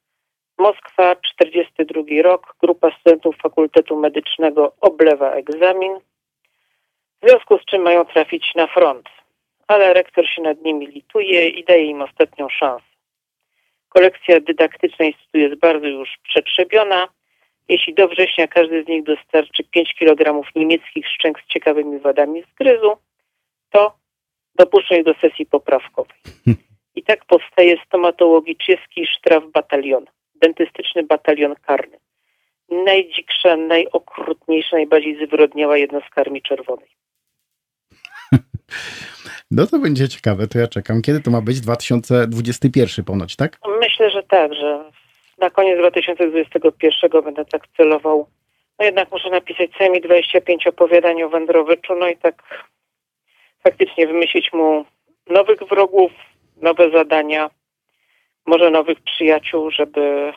Moskwa, 0.57 1.15
42 1.15 2.01
rok, 2.23 2.55
grupa 2.61 2.91
studentów 2.99 3.35
Fakultetu 3.43 3.99
Medycznego 3.99 4.75
oblewa 4.81 5.31
egzamin, 5.31 5.93
w 7.21 7.29
związku 7.29 7.57
z 7.57 7.65
czym 7.65 7.81
mają 7.81 8.05
trafić 8.05 8.55
na 8.55 8.67
front, 8.67 9.09
ale 9.67 9.93
rektor 9.93 10.27
się 10.27 10.41
nad 10.41 10.61
nimi 10.61 10.87
lituje 10.87 11.49
i 11.49 11.63
daje 11.63 11.85
im 11.85 12.01
ostatnią 12.01 12.49
szansę. 12.49 12.85
Kolekcja 13.89 14.39
dydaktyczna 14.39 15.05
instytutu 15.05 15.37
jest 15.37 15.55
bardzo 15.55 15.87
już 15.87 16.09
przetrzebiona. 16.23 17.07
Jeśli 17.69 17.93
do 17.93 18.07
września 18.07 18.47
każdy 18.47 18.83
z 18.83 18.87
nich 18.87 19.03
dostarczy 19.03 19.63
5 19.63 19.95
kg 19.99 20.49
niemieckich 20.55 21.07
szczęk 21.07 21.41
z 21.41 21.53
ciekawymi 21.53 21.99
wadami 21.99 22.43
zgryzu, 22.51 22.97
to 23.69 23.97
dopuszczą 24.55 24.95
ich 24.95 25.03
do 25.03 25.13
sesji 25.13 25.45
poprawkowej. 25.45 26.17
I 26.95 27.03
tak 27.03 27.25
powstaje 27.25 27.75
stomatologiczny 27.85 28.77
sztraf 29.17 29.43
batalion, 29.53 30.05
dentystyczny 30.35 31.03
batalion 31.03 31.55
karny. 31.55 31.97
Najdziksza, 32.69 33.55
najokrutniejsza, 33.55 34.75
najbardziej 34.75 35.27
zwyrodniała 35.27 35.77
jednostka 35.77 36.21
Armii 36.21 36.41
Czerwonej. 36.41 36.89
No 39.51 39.67
to 39.67 39.79
będzie 39.79 40.09
ciekawe, 40.09 40.47
to 40.47 40.59
ja 40.59 40.67
czekam. 40.67 41.01
Kiedy 41.01 41.19
to 41.21 41.31
ma 41.31 41.41
być? 41.41 41.61
2021 41.61 43.05
ponoć, 43.05 43.35
tak? 43.35 43.59
Myślę, 43.79 44.09
że 44.09 44.23
tak, 44.23 44.53
że 44.53 44.91
na 45.37 45.49
koniec 45.49 45.77
2021 45.79 47.23
będę 47.23 47.45
tak 47.45 47.67
celował 47.77 48.27
no 48.79 48.85
jednak 48.85 49.11
muszę 49.11 49.29
napisać 49.29 49.71
co 49.71 49.77
najmniej 49.79 50.01
25 50.01 50.67
opowiadań 50.67 51.23
o 51.23 51.29
Wędrowiczu, 51.29 51.95
no 51.95 52.07
i 52.07 52.17
tak 52.17 52.65
faktycznie 53.63 54.07
wymyślić 54.07 54.53
mu 54.53 54.85
nowych 55.29 55.59
wrogów, 55.69 56.11
nowe 56.61 56.91
zadania, 56.91 57.49
może 58.45 58.69
nowych 58.69 59.01
przyjaciół, 59.01 59.71
żeby 59.71 60.33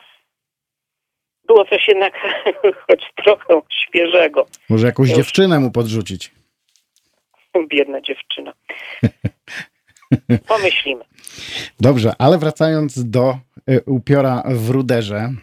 było 1.47 1.65
coś 1.65 1.87
jednak 1.87 2.13
choć 2.87 3.11
trochę 3.15 3.61
świeżego. 3.69 4.45
Może 4.69 4.87
jakąś 4.87 5.09
Już. 5.09 5.17
dziewczynę 5.17 5.59
mu 5.59 5.71
podrzucić. 5.71 6.31
Biedna 7.71 8.01
dziewczyna. 8.01 8.53
Pomyślimy. 10.47 11.05
Dobrze, 11.79 12.11
ale 12.19 12.37
wracając 12.37 13.09
do 13.09 13.37
upiora 13.85 14.43
w 14.49 14.69
ruderze, 14.69 15.33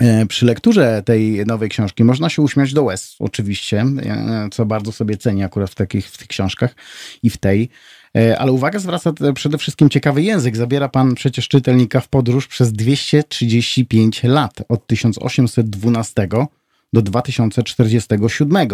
e, 0.00 0.26
przy 0.26 0.46
lekturze 0.46 1.02
tej 1.04 1.46
nowej 1.46 1.68
książki 1.68 2.04
można 2.04 2.28
się 2.28 2.42
uśmiać 2.42 2.72
do 2.72 2.82
łez, 2.84 3.16
oczywiście, 3.18 3.80
e, 3.80 4.48
co 4.52 4.66
bardzo 4.66 4.92
sobie 4.92 5.16
cenię 5.16 5.44
akurat 5.44 5.70
w 5.70 5.74
takich 5.74 6.06
w 6.08 6.18
tych 6.18 6.28
książkach 6.28 6.74
i 7.22 7.30
w 7.30 7.36
tej. 7.36 7.68
Ale 8.38 8.52
uwaga 8.52 8.78
zwraca 8.78 9.12
przede 9.34 9.58
wszystkim 9.58 9.88
ciekawy 9.88 10.22
język. 10.22 10.56
Zabiera 10.56 10.88
pan 10.88 11.14
przecież 11.14 11.48
czytelnika 11.48 12.00
w 12.00 12.08
podróż 12.08 12.46
przez 12.46 12.72
235 12.72 14.24
lat, 14.24 14.62
od 14.68 14.86
1812 14.86 16.28
do 16.92 17.02
2047. 17.02 18.68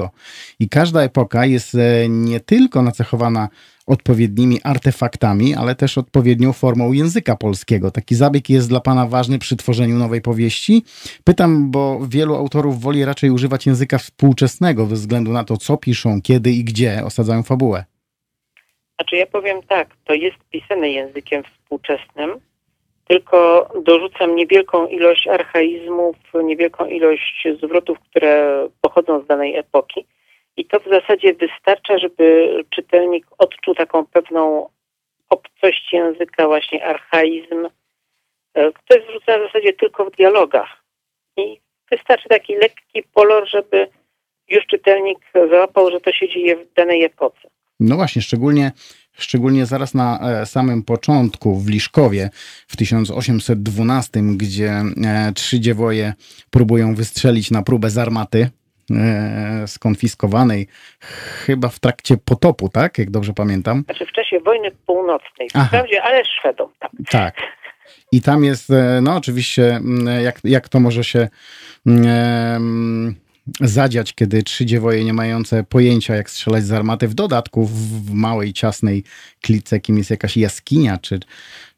I 0.58 0.68
każda 0.68 1.02
epoka 1.02 1.46
jest 1.46 1.76
nie 2.08 2.40
tylko 2.40 2.82
nacechowana 2.82 3.48
odpowiednimi 3.86 4.58
artefaktami, 4.64 5.54
ale 5.54 5.74
też 5.74 5.98
odpowiednią 5.98 6.52
formą 6.52 6.92
języka 6.92 7.36
polskiego. 7.36 7.90
Taki 7.90 8.14
zabieg 8.14 8.50
jest 8.50 8.68
dla 8.68 8.80
Pana 8.80 9.06
ważny 9.06 9.38
przy 9.38 9.56
tworzeniu 9.56 9.96
nowej 9.96 10.20
powieści? 10.20 10.82
Pytam, 11.24 11.70
bo 11.70 12.00
wielu 12.08 12.34
autorów 12.34 12.80
woli 12.80 13.04
raczej 13.04 13.30
używać 13.30 13.66
języka 13.66 13.98
współczesnego 13.98 14.86
ze 14.86 14.94
względu 14.94 15.32
na 15.32 15.44
to, 15.44 15.56
co 15.56 15.76
piszą, 15.76 16.22
kiedy 16.22 16.50
i 16.50 16.64
gdzie 16.64 17.04
osadzają 17.04 17.42
fabułę. 17.42 17.84
Znaczy 18.96 19.16
ja 19.16 19.26
powiem 19.26 19.62
tak, 19.62 19.88
to 20.04 20.14
jest 20.14 20.36
pisane 20.50 20.88
językiem 20.88 21.42
współczesnym, 21.44 22.30
tylko 23.08 23.68
dorzucam 23.84 24.36
niewielką 24.36 24.86
ilość 24.86 25.26
archaizmów, 25.26 26.16
niewielką 26.44 26.86
ilość 26.86 27.48
zwrotów, 27.62 27.98
które 28.00 28.68
pochodzą 28.80 29.22
z 29.24 29.26
danej 29.26 29.56
epoki 29.56 30.06
i 30.56 30.64
to 30.64 30.80
w 30.80 30.84
zasadzie 30.84 31.34
wystarcza, 31.34 31.98
żeby 31.98 32.54
czytelnik 32.70 33.26
odczuł 33.38 33.74
taką 33.74 34.06
pewną 34.06 34.68
obcość 35.28 35.92
języka, 35.92 36.46
właśnie 36.46 36.86
archaizm. 36.86 37.68
E, 38.54 38.72
to 38.72 38.96
jest 38.96 39.08
wrzucone 39.08 39.38
w 39.38 39.46
zasadzie 39.46 39.72
tylko 39.72 40.04
w 40.04 40.16
dialogach. 40.16 40.82
I 41.36 41.60
wystarczy 41.90 42.28
taki 42.28 42.54
lekki 42.54 43.02
polor, 43.14 43.48
żeby 43.48 43.88
już 44.48 44.66
czytelnik 44.66 45.18
załapał, 45.50 45.90
że 45.90 46.00
to 46.00 46.12
się 46.12 46.28
dzieje 46.28 46.56
w 46.56 46.72
danej 46.72 47.04
epoce. 47.04 47.48
No 47.80 47.96
właśnie, 47.96 48.22
szczególnie, 48.22 48.72
szczególnie 49.12 49.66
zaraz 49.66 49.94
na 49.94 50.18
e, 50.20 50.46
samym 50.46 50.82
początku 50.82 51.54
w 51.54 51.68
Liszkowie 51.68 52.30
w 52.68 52.76
1812, 52.76 54.20
gdzie 54.22 54.70
e, 54.70 55.32
trzy 55.34 55.60
dziewoje 55.60 56.14
próbują 56.50 56.94
wystrzelić 56.94 57.50
na 57.50 57.62
próbę 57.62 57.90
z 57.90 57.98
armaty 57.98 58.50
skonfiskowanej 59.66 60.66
chyba 61.46 61.68
w 61.68 61.78
trakcie 61.78 62.16
potopu, 62.16 62.68
tak? 62.68 62.98
Jak 62.98 63.10
dobrze 63.10 63.32
pamiętam. 63.32 63.82
Znaczy 63.84 64.06
w 64.06 64.12
czasie 64.12 64.40
wojny 64.40 64.70
północnej, 64.86 65.48
wprawdzie, 65.66 66.02
ale 66.02 66.24
Szwedom. 66.24 66.68
Tak. 66.78 66.90
tak. 67.10 67.34
I 68.12 68.22
tam 68.22 68.44
jest, 68.44 68.70
e, 68.70 69.00
no 69.02 69.16
oczywiście, 69.16 69.80
jak, 70.22 70.40
jak 70.44 70.68
to 70.68 70.80
może 70.80 71.04
się 71.04 71.28
um, 71.86 73.14
zadziać, 73.60 74.14
kiedy 74.14 74.42
trzy 74.42 74.66
dziewoje 74.66 75.04
nie 75.04 75.12
mające 75.12 75.64
pojęcia, 75.64 76.14
jak 76.14 76.30
strzelać 76.30 76.64
z 76.64 76.72
armaty, 76.72 77.08
w 77.08 77.14
dodatku 77.14 77.64
w 77.66 78.14
małej, 78.14 78.52
ciasnej 78.52 79.04
klitce, 79.42 79.76
jakim 79.76 79.98
jest 79.98 80.10
jakaś 80.10 80.36
jaskinia, 80.36 80.98
czy, 80.98 81.20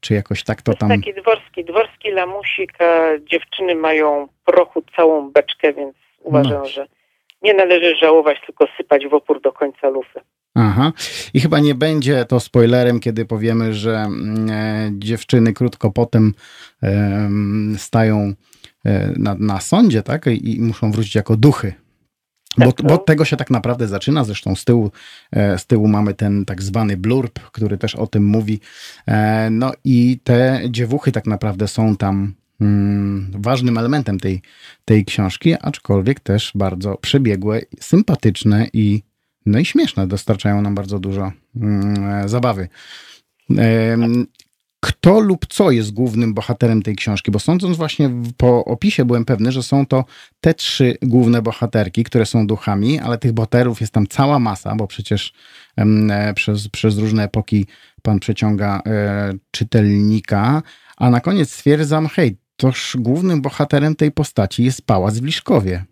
czy 0.00 0.14
jakoś 0.14 0.44
tak 0.44 0.62
to 0.62 0.74
tam... 0.74 0.88
Taki 0.88 1.14
dworski, 1.14 1.64
dworski 1.64 2.10
lamusik, 2.10 2.72
a 2.82 3.18
dziewczyny 3.30 3.74
mają 3.74 4.28
prochu 4.44 4.82
całą 4.96 5.30
beczkę, 5.30 5.72
więc 5.72 5.96
uważam, 6.22 6.62
no. 6.62 6.68
że 6.68 6.86
nie 7.44 7.54
należy 7.54 7.96
żałować, 7.96 8.38
tylko 8.46 8.66
sypać 8.76 9.06
w 9.06 9.14
opór 9.14 9.40
do 9.42 9.52
końca 9.52 9.88
lufy. 9.88 10.20
Aha. 10.54 10.92
I 11.34 11.40
chyba 11.40 11.60
nie 11.60 11.74
będzie 11.74 12.24
to 12.24 12.40
spoilerem, 12.40 13.00
kiedy 13.00 13.24
powiemy, 13.24 13.74
że 13.74 13.96
mm, 13.96 14.50
e, 14.50 14.90
dziewczyny 14.92 15.52
krótko 15.52 15.90
potem 15.90 16.34
e, 16.82 17.30
stają 17.76 18.32
e, 18.84 19.12
na, 19.16 19.34
na 19.34 19.60
sądzie, 19.60 20.02
tak? 20.02 20.26
I, 20.26 20.56
I, 20.56 20.60
muszą 20.60 20.92
wrócić 20.92 21.14
jako 21.14 21.36
duchy. 21.36 21.74
Bo, 22.58 22.72
tak, 22.72 22.86
bo 22.86 22.94
od 22.94 23.06
tego 23.06 23.24
się 23.24 23.36
tak 23.36 23.50
naprawdę 23.50 23.88
zaczyna. 23.88 24.24
Zresztą 24.24 24.56
z 24.56 24.64
tyłu, 24.64 24.90
e, 25.32 25.58
z 25.58 25.66
tyłu 25.66 25.88
mamy 25.88 26.14
ten 26.14 26.44
tak 26.44 26.62
zwany 26.62 26.96
blurb, 26.96 27.40
który 27.40 27.78
też 27.78 27.94
o 27.94 28.06
tym 28.06 28.24
mówi. 28.24 28.60
E, 29.06 29.48
no 29.50 29.72
i 29.84 30.18
te 30.24 30.60
dziewuchy 30.70 31.12
tak 31.12 31.26
naprawdę 31.26 31.68
są 31.68 31.96
tam 31.96 32.34
ważnym 33.30 33.78
elementem 33.78 34.20
tej, 34.20 34.42
tej 34.84 35.04
książki, 35.04 35.54
aczkolwiek 35.62 36.20
też 36.20 36.52
bardzo 36.54 36.96
przebiegłe, 36.96 37.60
sympatyczne 37.80 38.66
i, 38.72 39.02
no 39.46 39.58
i 39.58 39.64
śmieszne. 39.64 40.06
Dostarczają 40.06 40.62
nam 40.62 40.74
bardzo 40.74 40.98
dużo 40.98 41.32
mm, 41.56 42.28
zabawy. 42.28 42.68
Kto 44.84 45.20
lub 45.20 45.46
co 45.48 45.70
jest 45.70 45.92
głównym 45.92 46.34
bohaterem 46.34 46.82
tej 46.82 46.96
książki? 46.96 47.30
Bo 47.30 47.38
sądząc 47.38 47.76
właśnie 47.76 48.10
po 48.36 48.64
opisie, 48.64 49.04
byłem 49.04 49.24
pewny, 49.24 49.52
że 49.52 49.62
są 49.62 49.86
to 49.86 50.04
te 50.40 50.54
trzy 50.54 50.96
główne 51.02 51.42
bohaterki, 51.42 52.04
które 52.04 52.26
są 52.26 52.46
duchami, 52.46 52.98
ale 52.98 53.18
tych 53.18 53.32
bohaterów 53.32 53.80
jest 53.80 53.92
tam 53.92 54.06
cała 54.06 54.38
masa, 54.38 54.74
bo 54.74 54.86
przecież 54.86 55.32
e, 55.76 56.34
przez, 56.34 56.68
przez 56.68 56.98
różne 56.98 57.24
epoki 57.24 57.66
pan 58.02 58.20
przeciąga 58.20 58.82
e, 58.86 59.32
czytelnika, 59.50 60.62
a 60.96 61.10
na 61.10 61.20
koniec 61.20 61.50
stwierdzam, 61.50 62.06
hej, 62.06 62.36
toż 62.56 62.96
głównym 62.98 63.42
bohaterem 63.42 63.96
tej 63.96 64.12
postaci 64.12 64.64
jest 64.64 64.86
pałac 64.86 65.18
w 65.18 65.26
Liszkowie. 65.26 65.84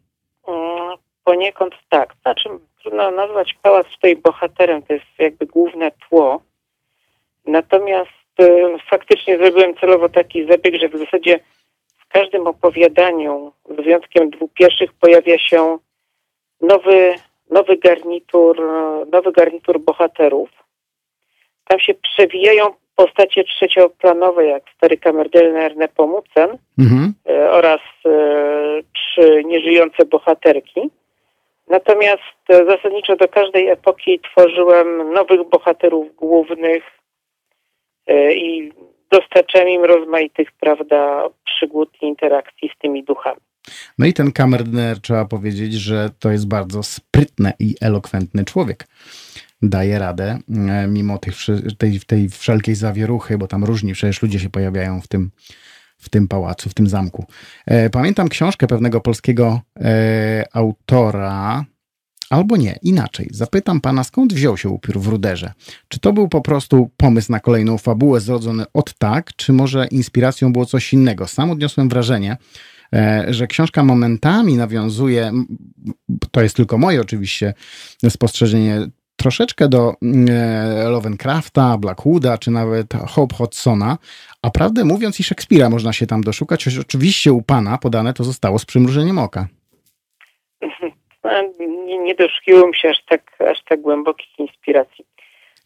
Mm, 0.48 0.96
poniekąd 1.25 1.75
tak. 1.88 2.14
Znaczy, 2.22 2.48
trudno 2.83 3.11
nazwać 3.11 3.55
pałac 3.62 3.87
tutaj 3.87 4.16
bohaterem, 4.16 4.83
to 4.83 4.92
jest 4.92 5.07
jakby 5.18 5.46
główne 5.46 5.90
tło. 6.09 6.42
Natomiast 7.46 8.11
y, 8.40 8.77
faktycznie 8.90 9.38
zrobiłem 9.38 9.75
celowo 9.75 10.09
taki 10.09 10.46
zabieg, 10.46 10.75
że 10.81 10.88
w 10.88 10.98
zasadzie 10.98 11.40
w 11.98 12.09
każdym 12.09 12.46
opowiadaniu, 12.46 13.53
z 13.70 13.77
wyjątkiem 13.77 14.31
dwóch 14.31 14.53
pierwszych, 14.53 14.92
pojawia 14.92 15.38
się 15.38 15.79
nowy, 16.61 17.14
nowy 17.51 17.77
garnitur, 17.77 18.62
nowy 19.12 19.33
garnitur 19.33 19.81
bohaterów. 19.81 20.51
Tam 21.64 21.81
się 21.81 21.94
przewijają 21.94 22.75
postacie 22.97 23.45
trzecioplanowe, 23.45 24.47
jak 24.47 24.63
stary 24.77 24.97
kamerdyner 24.97 25.77
Nepomucen 25.77 26.59
mhm. 26.79 27.15
E, 27.29 27.51
oraz 27.51 27.81
e, 28.07 28.11
trzy 28.95 29.43
nieżyjące 29.45 30.05
bohaterki. 30.05 30.81
Natomiast 31.69 32.39
e, 32.49 32.65
zasadniczo 32.67 33.17
do 33.17 33.29
każdej 33.29 33.69
epoki 33.69 34.21
tworzyłem 34.21 35.13
nowych 35.13 35.49
bohaterów 35.49 36.17
głównych 36.17 36.83
i 38.35 38.73
dostarczałem 39.11 39.69
im 39.69 39.85
rozmaitych, 39.85 40.49
prawda, 40.61 41.29
przygód 41.45 41.91
i 42.03 42.07
interakcji 42.07 42.71
z 42.77 42.79
tymi 42.79 43.05
duchami. 43.05 43.41
No 43.99 44.07
i 44.07 44.13
ten 44.13 44.33
kamerdyner, 44.33 45.01
trzeba 45.01 45.25
powiedzieć, 45.25 45.73
że 45.73 46.11
to 46.21 46.31
jest 46.31 46.49
bardzo 46.49 46.83
sprytny 46.83 47.53
i 47.59 47.75
elokwentny 47.81 48.45
człowiek 48.45 48.87
daje 49.62 49.98
radę, 49.98 50.38
e, 50.68 50.87
mimo 50.87 51.18
tych, 51.18 51.35
tej, 51.79 52.01
tej 52.01 52.29
wszelkiej 52.29 52.75
zawieruchy, 52.75 53.38
bo 53.38 53.46
tam 53.46 53.64
różni 53.64 53.92
przecież 53.92 54.22
ludzie 54.22 54.40
się 54.40 54.51
pojawiają 54.51 55.01
w 55.01 55.09
tym, 55.09 55.31
w 55.98 56.09
tym 56.09 56.29
pałacu, 56.29 56.70
w 56.70 56.75
tym 56.75 56.87
zamku. 56.87 57.25
E, 57.66 57.90
pamiętam 57.90 58.29
książkę 58.29 58.66
pewnego 58.66 59.01
polskiego 59.01 59.61
e, 59.81 60.44
autora, 60.53 61.64
albo 62.31 62.57
nie, 62.57 62.79
inaczej. 62.83 63.29
Zapytam 63.33 63.81
pana, 63.81 64.05
skąd 64.05 64.33
wziął 64.33 64.57
się 64.57 64.68
upiór 64.68 65.01
w 65.01 65.07
ruderze? 65.07 65.53
Czy 65.88 66.01
to 66.01 66.12
był 66.12 66.29
po 66.29 66.40
prostu 66.40 66.90
pomysł 66.96 67.33
na 67.33 67.40
kolejną 67.40 67.79
fabułę 67.79 68.20
zrodzony 68.20 68.64
od 68.75 68.98
tak, 68.98 69.37
czy 69.37 69.53
może 69.53 69.87
inspiracją 69.87 70.53
było 70.53 70.66
coś 70.66 70.92
innego? 70.92 71.27
Sam 71.27 71.51
odniosłem 71.51 71.88
wrażenie, 71.88 72.37
że 73.29 73.46
książka 73.46 73.85
momentami 73.85 74.57
nawiązuje, 74.57 75.33
to 76.31 76.42
jest 76.42 76.57
tylko 76.57 76.79
moje 76.79 77.01
oczywiście 77.01 77.55
spostrzeżenie, 78.09 78.87
troszeczkę 79.23 79.69
do 79.69 79.95
mm, 80.03 80.27
e, 80.31 80.89
Lovencrafta, 80.89 81.79
Blackwooda, 81.79 82.39
czy 82.39 82.51
nawet 82.51 82.95
Hope 83.09 83.35
Hodsona, 83.37 83.99
a 84.43 84.51
prawdę 84.51 84.85
mówiąc 84.85 85.21
i 85.21 85.23
Szekspira 85.23 85.71
można 85.71 85.93
się 85.93 86.07
tam 86.07 86.21
doszukać, 86.21 86.65
choć 86.65 86.79
oczywiście 86.79 87.33
u 87.33 87.43
Pana 87.43 87.79
podane 87.79 88.13
to 88.13 88.25
zostało 88.25 88.59
z 88.59 88.65
przymrużeniem 88.65 89.19
oka. 89.19 89.47
Nie, 91.87 91.99
nie 91.99 92.15
doszukiłem 92.15 92.75
się 92.75 92.89
aż 92.89 93.05
tak, 93.05 93.23
aż 93.51 93.65
tak 93.69 93.81
głębokich 93.81 94.39
inspiracji. 94.39 95.05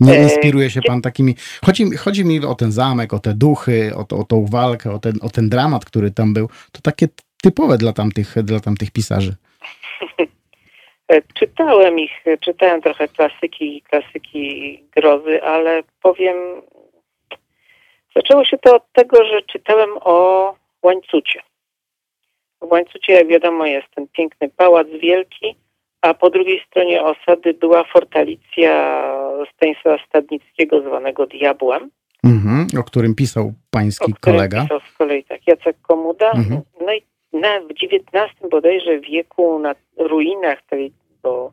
Nie 0.00 0.12
e, 0.12 0.22
inspiruje 0.22 0.70
się 0.70 0.82
pan 0.82 1.02
takimi. 1.02 1.34
Chodzi, 1.64 1.96
chodzi 1.96 2.24
mi 2.24 2.44
o 2.44 2.54
ten 2.54 2.72
zamek, 2.72 3.14
o 3.14 3.18
te 3.18 3.34
duchy, 3.34 3.92
o, 3.96 4.04
to, 4.04 4.16
o 4.18 4.24
tą 4.24 4.46
walkę, 4.46 4.92
o 4.92 4.98
ten, 4.98 5.12
o 5.20 5.28
ten 5.28 5.48
dramat, 5.48 5.84
który 5.84 6.10
tam 6.10 6.34
był. 6.34 6.48
To 6.72 6.80
takie 6.82 7.08
typowe 7.42 7.78
dla 7.78 7.92
tamtych, 7.92 8.34
dla 8.44 8.60
tamtych 8.60 8.90
pisarzy. 8.90 9.36
E, 11.08 11.22
Czytałem 11.34 11.98
ich, 11.98 12.26
e, 12.26 12.38
czytałem 12.38 12.82
trochę 12.82 13.08
klasyki, 13.08 13.82
klasyki 13.82 14.78
grozy, 14.96 15.42
ale 15.42 15.82
powiem, 16.02 16.36
zaczęło 18.16 18.44
się 18.44 18.58
to 18.58 18.76
od 18.76 18.92
tego, 18.92 19.24
że 19.24 19.42
czytałem 19.42 19.90
o 20.00 20.54
łańcucie. 20.82 21.42
W 22.60 22.72
łańcucie, 22.72 23.12
jak 23.12 23.26
wiadomo, 23.26 23.66
jest 23.66 23.86
ten 23.94 24.08
piękny 24.08 24.48
pałac 24.56 24.86
wielki, 25.02 25.56
a 26.02 26.14
po 26.14 26.30
drugiej 26.30 26.62
stronie 26.66 27.02
osady 27.02 27.54
była 27.54 27.84
fortalicja 27.84 29.02
Stanisława 29.54 30.04
Stadnickiego, 30.08 30.80
zwanego 30.82 31.26
Diabłem. 31.26 31.90
Mhm, 32.24 32.66
o 32.80 32.82
którym 32.84 33.14
pisał 33.14 33.52
pański 33.70 34.12
o 34.12 34.14
którym 34.14 34.36
kolega. 34.38 34.62
pisał 34.62 34.80
z 34.80 34.96
kolei 34.96 35.24
tak 35.24 35.46
Jacek 35.46 35.76
Komuda. 35.82 36.30
Mhm. 36.30 36.60
No 36.86 36.94
i 36.94 37.02
na, 37.32 37.60
w 37.60 37.70
XIX 37.70 38.50
bodajże 38.50 39.00
wieku 39.00 39.58
na 39.58 39.74
ruinach 39.96 40.62
tej, 40.62 40.92
bo, 41.22 41.52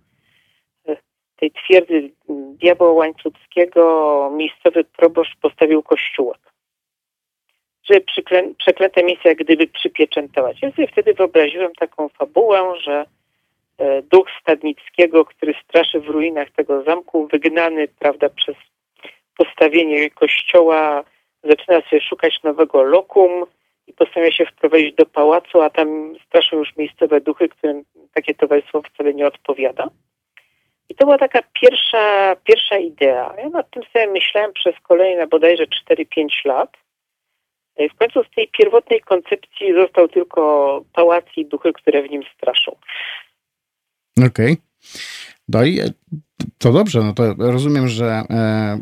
e, 0.88 0.98
tej 1.36 1.52
twierdzy 1.52 2.12
diabła 2.30 2.92
łańcuckiego 2.92 4.32
miejscowy 4.36 4.84
proboszcz 4.84 5.36
postawił 5.42 5.84
kościółek. 5.84 6.54
Żeby 7.84 8.02
przyklę, 8.02 8.54
przeklęte 8.58 9.04
miejsce 9.04 9.30
jak 9.30 9.38
gdyby 9.38 9.68
przypieczętować. 9.68 10.62
Ja 10.62 10.72
sobie 10.72 10.88
wtedy 10.88 11.14
wyobraziłem 11.14 11.72
taką 11.74 12.10
fabułę, 12.10 12.74
że 12.82 13.06
e, 13.78 14.02
duch 14.02 14.28
Stadnickiego, 14.42 15.26
który 15.26 15.54
straszy 15.64 16.00
w 16.00 16.08
ruinach 16.08 16.52
tego 16.52 16.84
zamku, 16.84 17.28
wygnany 17.28 17.88
prawda, 17.88 18.30
przez 18.30 18.56
postawienie 19.38 20.10
kościoła, 20.10 21.04
zaczyna 21.44 21.82
sobie 21.82 22.02
szukać 22.02 22.44
nowego 22.44 22.84
lokum 22.84 23.46
i 23.88 23.93
postanawia 23.93 24.32
się 24.32 24.46
wprowadzić 24.46 24.96
do 24.96 25.06
pałacu, 25.06 25.62
a 25.62 25.69
tam 25.69 26.15
straszą 26.28 26.58
już 26.58 26.76
miejscowe 26.76 27.22
duchy, 27.22 27.50
którym 27.50 27.84
takie 28.13 28.36
towarzystwo 28.36 28.82
wcale 28.82 29.13
nie 29.13 29.28
odpowiada. 29.28 29.89
I 30.89 30.96
to 30.96 31.06
była 31.06 31.17
taka 31.17 31.39
pierwsza, 31.62 32.36
pierwsza 32.43 32.78
idea. 32.78 33.34
Ja 33.38 33.50
nad 33.50 33.69
tym 33.69 33.84
sobie 33.93 34.08
myślałem 34.08 34.54
przez 34.54 34.76
kolejne 34.84 35.28
bodajże 35.28 35.63
4-5 35.89 36.06
lat. 36.46 36.78
I 37.78 37.89
w 37.89 37.96
końcu 37.96 38.24
z 38.24 38.36
tej 38.36 38.48
pierwotnej 38.48 39.02
koncepcji 39.02 39.74
został 39.74 40.08
tylko 40.08 40.84
pałac 40.93 41.26
i 41.38 41.46
duchy, 41.46 41.74
które 41.74 42.02
w 42.02 42.10
nim 42.10 42.24
straszą. 42.38 42.76
Okej. 44.28 44.58
No 45.49 45.63
i 45.63 45.79
e, 45.79 45.91
to 46.58 46.73
dobrze, 46.73 47.03
no 47.03 47.13
to 47.13 47.34
rozumiem, 47.38 47.88
że 47.88 48.23
e, 48.29 48.79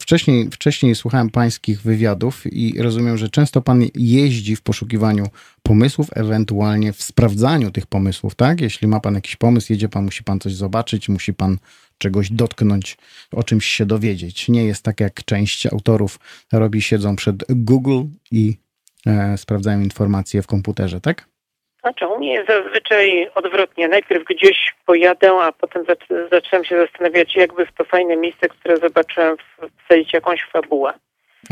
wcześniej, 0.00 0.50
wcześniej 0.50 0.94
słuchałem 0.94 1.30
pańskich 1.30 1.82
wywiadów 1.82 2.52
i 2.52 2.82
rozumiem, 2.82 3.18
że 3.18 3.28
często 3.28 3.62
pan 3.62 3.82
jeździ 3.94 4.56
w 4.56 4.62
poszukiwaniu 4.62 5.26
pomysłów, 5.62 6.08
ewentualnie 6.12 6.92
w 6.92 7.02
sprawdzaniu 7.02 7.70
tych 7.70 7.86
pomysłów, 7.86 8.34
tak? 8.34 8.60
Jeśli 8.60 8.88
ma 8.88 9.00
pan 9.00 9.14
jakiś 9.14 9.36
pomysł, 9.36 9.72
jedzie 9.72 9.88
pan, 9.88 10.04
musi 10.04 10.24
pan 10.24 10.40
coś 10.40 10.54
zobaczyć, 10.54 11.08
musi 11.08 11.34
pan 11.34 11.58
czegoś 11.98 12.30
dotknąć, 12.30 12.98
o 13.32 13.42
czymś 13.42 13.66
się 13.66 13.86
dowiedzieć. 13.86 14.48
Nie 14.48 14.64
jest 14.64 14.82
tak, 14.82 15.00
jak 15.00 15.24
część 15.24 15.66
autorów 15.66 16.18
robi, 16.52 16.82
siedzą 16.82 17.16
przed 17.16 17.44
Google 17.48 18.02
i 18.30 18.56
e, 19.06 19.38
sprawdzają 19.38 19.80
informacje 19.80 20.42
w 20.42 20.46
komputerze, 20.46 21.00
tak? 21.00 21.33
Znaczy, 21.84 22.06
u 22.06 22.18
mnie 22.18 22.32
jest 22.32 22.48
zazwyczaj 22.48 23.30
odwrotnie. 23.34 23.88
Najpierw 23.88 24.24
gdzieś 24.24 24.74
pojadę, 24.86 25.32
a 25.32 25.52
potem 25.52 25.84
zac- 25.84 26.30
zaczynam 26.32 26.64
się 26.64 26.76
zastanawiać, 26.86 27.36
jakby 27.36 27.66
w 27.66 27.72
to 27.72 27.84
fajne 27.84 28.16
miejsce, 28.16 28.48
które 28.48 28.76
zobaczyłem, 28.76 29.36
wsadzić 29.84 30.12
jakąś 30.12 30.44
fabułę. 30.52 30.92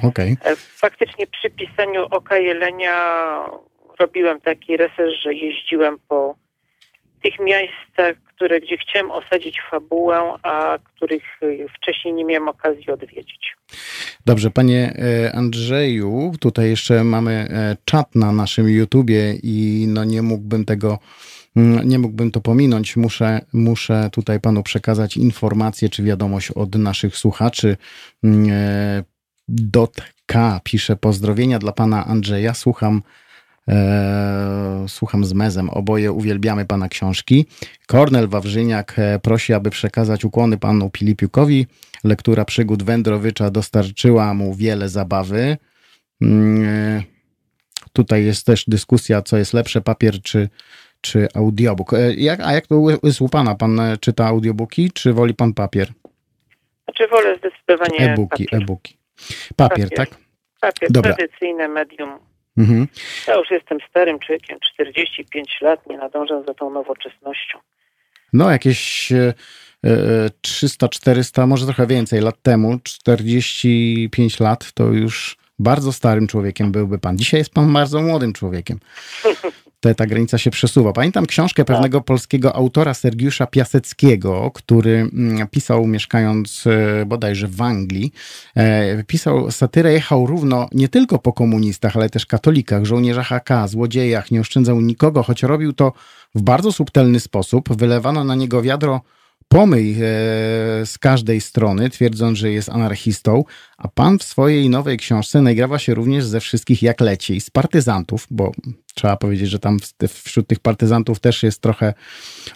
Okej. 0.09 0.37
E, 0.45 0.57
Faktycznie 0.57 1.27
przy 1.27 1.51
pisaniu 1.51 2.07
Oka 2.11 2.39
Jelenia 2.39 2.97
robiłem 3.99 4.41
taki 4.41 4.77
research, 4.77 5.15
że 5.23 5.35
jeździłem 5.35 5.99
po 6.09 6.35
tych 7.23 7.41
miejscach, 7.41 8.17
które, 8.37 8.61
gdzie 8.61 8.77
chciałem 8.77 9.11
osadzić 9.11 9.61
fabułę, 9.71 10.35
a 10.43 10.79
których 10.97 11.23
e, 11.43 11.47
wcześniej 11.77 12.15
nie 12.15 12.25
miałem 12.25 12.49
okazji 12.49 12.91
odwiedzić. 12.91 13.57
Dobrze, 14.27 14.51
panie 14.51 14.95
e, 14.97 15.33
Andrzeju, 15.37 16.33
tutaj 16.41 16.71
jeszcze 16.71 17.05
mamy 17.05 17.33
e, 17.33 17.77
czat 17.85 18.15
na 18.15 18.33
naszym 18.33 18.69
YouTubie 18.69 19.35
i 19.43 19.87
no 19.89 20.05
nie 20.05 20.23
mógłbym 20.23 20.65
tego, 20.65 20.99
mm, 21.57 21.89
nie 21.89 21.99
mógłbym 21.99 22.31
to 22.31 22.41
pominąć. 22.41 22.97
Muszę, 22.97 23.41
muszę 23.53 24.09
tutaj 24.13 24.41
panu 24.41 24.63
przekazać 24.63 25.17
informację 25.17 25.89
czy 25.89 26.03
wiadomość 26.03 26.51
od 26.51 26.75
naszych 26.75 27.17
słuchaczy. 27.17 27.77
Mm, 28.25 28.51
e, 28.51 29.05
Dot 29.49 29.97
K 30.27 30.61
pisze 30.65 30.97
pozdrowienia 30.97 31.59
dla 31.59 31.73
pana 31.73 32.07
Andrzeja. 32.07 32.55
Słucham 32.55 33.03
słucham 34.89 35.25
z 35.25 35.33
mezem. 35.33 35.71
Oboje 35.71 36.13
uwielbiamy 36.13 36.65
pana 36.67 36.89
książki. 36.89 37.47
Kornel 37.87 38.29
Wawrzyniak 38.29 38.95
e, 38.99 39.19
prosi, 39.19 39.53
aby 39.55 39.71
przekazać 39.71 40.25
ukłony 40.25 40.59
panu 40.59 40.91
Filipiukowi. 40.97 41.67
Lektura 42.05 42.45
przygód 42.45 42.83
wędrowicza 42.83 43.51
dostarczyła 43.51 44.35
mu 44.35 44.55
wiele 44.55 44.89
zabawy. 44.89 45.57
Mm, 46.23 46.65
e, 46.65 47.03
Tutaj 47.93 48.25
jest 48.25 48.47
też 48.47 48.65
dyskusja, 48.69 49.23
co 49.23 49.37
jest 49.37 49.55
lepsze, 49.55 49.81
papier 49.81 50.23
czy, 50.23 50.49
czy 51.01 51.29
audiobook. 51.35 51.93
E, 51.95 52.15
Jak, 52.15 52.41
a 52.41 52.53
jak 52.53 52.67
to 52.67 52.75
jest 53.03 53.21
u 53.21 53.29
pana? 53.29 53.55
Pan 53.55 53.81
e, 53.81 53.97
czyta 53.99 54.27
audiobooki, 54.27 54.91
czy 54.95 55.13
woli 55.13 55.35
pan 55.35 55.55
papier? 55.55 55.89
Znaczy 56.85 57.09
wolę 57.11 57.37
zdecydowanie 57.39 58.13
E-booki, 58.13 58.45
papier. 58.45 58.63
e-booki. 58.63 58.97
Papier, 59.57 59.89
Papier. 59.89 59.91
tak? 60.09 60.19
Papier, 60.61 60.93
Dobra. 60.93 61.15
tradycyjne 61.15 61.69
medium. 61.69 62.11
Mhm. 62.57 62.89
Ja 63.29 63.35
już 63.35 63.51
jestem 63.51 63.79
starym 63.91 64.19
człowiekiem, 64.19 64.59
45 64.75 65.59
lat, 65.61 65.87
nie 65.87 65.99
nadążam 65.99 66.45
za 66.47 66.55
tą 66.55 66.71
nowoczesnością. 66.71 67.59
No, 68.33 68.51
jakieś 68.51 69.13
e, 69.13 69.35
e, 69.85 70.31
300, 70.41 70.89
400, 70.89 71.47
może 71.47 71.65
trochę 71.65 71.87
więcej 71.87 72.21
lat 72.21 72.43
temu, 72.43 72.79
45 72.83 74.41
lat, 74.41 74.73
to 74.73 74.85
już 74.85 75.37
bardzo 75.59 75.93
starym 75.93 76.27
człowiekiem 76.27 76.73
byłby 76.73 76.99
pan. 76.99 77.19
Dzisiaj 77.19 77.41
jest 77.41 77.55
pan 77.55 77.73
bardzo 77.73 78.03
młodym 78.03 78.33
człowiekiem. 78.33 78.79
Te, 79.83 79.95
ta 79.95 80.07
granica 80.07 80.39
się 80.39 80.51
przesuwa. 80.51 80.93
Pamiętam 80.93 81.27
książkę 81.27 81.65
pewnego 81.65 82.01
polskiego 82.01 82.57
autora 82.57 82.95
Sergiusza 82.95 83.47
Piaseckiego, 83.47 84.51
który 84.55 85.11
mm, 85.13 85.49
pisał 85.49 85.87
mieszkając 85.87 86.65
e, 86.67 87.07
bodajże 87.07 87.49
w 87.49 87.63
Anglii. 87.63 88.13
E, 88.57 89.05
Pisał 89.05 89.51
satyrę, 89.51 89.93
jechał 89.93 90.27
równo 90.27 90.69
nie 90.73 90.89
tylko 90.89 91.19
po 91.19 91.33
komunistach, 91.33 91.97
ale 91.97 92.11
też 92.11 92.27
katolikach, 92.27 92.85
żołnierzach 92.85 93.33
AK, 93.33 93.49
złodziejach, 93.67 94.31
nie 94.31 94.41
oszczędzał 94.41 94.81
nikogo, 94.81 95.23
choć 95.23 95.43
robił 95.43 95.73
to 95.73 95.93
w 96.35 96.43
bardzo 96.43 96.73
subtelny 96.73 97.21
sposób. 97.21 97.77
Wylewano 97.77 98.25
na 98.25 98.35
niego 98.35 98.63
wiadro 98.63 99.01
pomyj 99.49 99.93
e, 99.93 99.97
z 100.87 100.99
każdej 101.01 101.41
strony, 101.41 101.91
twierdząc, 101.91 102.39
że 102.39 102.51
jest 102.51 102.69
anarchistą, 102.69 103.45
a 103.79 103.89
pan 103.89 104.19
w 104.19 104.23
swojej 104.23 104.71
nowej 104.71 104.99
książce 104.99 105.43
nagrawa 105.43 105.79
się 105.79 105.95
również 105.95 106.25
ze 106.25 106.41
wszystkich 106.41 106.83
jak 106.83 107.01
leci, 107.01 107.41
z 107.41 107.51
partyzantów, 107.51 108.27
bo 108.31 108.53
trzeba 108.95 109.17
powiedzieć, 109.17 109.51
że 109.51 109.59
tam 109.59 109.79
wśród 110.09 110.47
tych 110.47 110.61
partyzantów 110.61 111.21
też 111.21 111.43
jest 111.43 111.63
trochę 111.63 111.95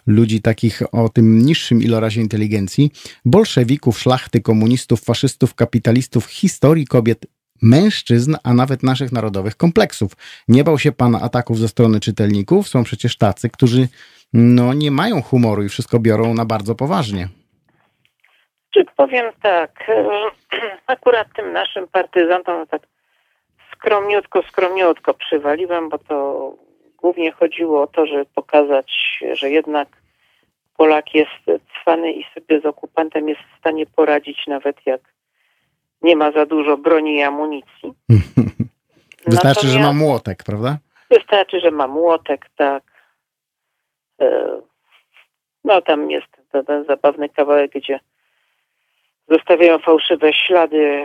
ludzi 0.07 0.43
takich 0.43 0.83
o 0.93 1.09
tym 1.09 1.39
niższym 1.47 1.83
ilorazie 1.83 2.21
inteligencji, 2.21 2.91
bolszewików, 3.25 3.99
szlachty, 3.99 4.41
komunistów, 4.41 5.01
faszystów, 5.01 5.55
kapitalistów, 5.55 6.27
historii 6.27 6.87
kobiet, 6.87 7.27
mężczyzn, 7.63 8.37
a 8.45 8.55
nawet 8.55 8.83
naszych 8.83 9.13
narodowych 9.13 9.57
kompleksów. 9.57 10.13
Nie 10.49 10.65
bał 10.65 10.79
się 10.79 10.93
pan 10.93 11.15
ataków 11.15 11.59
ze 11.59 11.69
strony 11.69 12.01
czytelników? 12.01 12.69
Są 12.69 12.85
przecież 12.85 13.19
tacy, 13.19 13.51
którzy 13.51 13.89
no, 14.33 14.75
nie 14.75 14.91
mają 14.91 15.23
humoru 15.23 15.63
i 15.63 15.69
wszystko 15.69 15.99
biorą 15.99 16.35
na 16.35 16.45
bardzo 16.45 16.75
poważnie. 16.75 17.29
Czy 18.71 18.85
powiem 18.97 19.33
tak, 19.43 19.85
e, 19.89 20.05
akurat 20.87 21.29
tym 21.37 21.53
naszym 21.53 21.89
partyzantom 21.89 22.67
tak 22.67 22.83
skromniutko, 23.87 24.43
skromniutko 24.43 25.15
przywaliłem, 25.15 25.89
bo 25.89 25.99
to 25.99 26.53
głównie 26.97 27.33
chodziło 27.33 27.83
o 27.83 27.87
to, 27.87 28.07
żeby 28.07 28.25
pokazać, 28.35 29.19
że 29.33 29.51
jednak 29.51 29.89
Polak 30.77 31.15
jest 31.15 31.63
cwany 31.83 32.13
i 32.13 32.25
sobie 32.35 32.61
z 32.61 32.67
okupantem 32.67 33.29
jest 33.29 33.41
w 33.41 33.59
stanie 33.59 33.87
poradzić, 33.87 34.47
nawet 34.47 34.77
jak 34.87 35.01
nie 36.03 36.17
ma 36.17 36.33
za 36.33 36.47
dużo 36.47 36.77
broni 36.77 37.17
i 37.17 37.23
amunicji. 37.23 37.93
Wystarczy, 39.27 39.67
że 39.67 39.79
ma 39.79 39.85
Natomiast- 39.85 39.99
młotek, 39.99 40.45
prawda? 40.47 40.79
Wystarczy, 41.11 41.61
że 41.61 41.71
ma 41.71 41.87
młotek, 41.89 42.47
tak. 42.57 42.83
E, 44.21 44.61
No 45.65 45.83
tam 45.83 46.11
jest 46.11 46.27
ten 46.67 46.85
zabawny 46.85 47.29
kawałek, 47.29 47.71
gdzie 47.73 48.01
zostawiają 49.29 49.79
fałszywe 49.79 50.33
ślady 50.33 51.05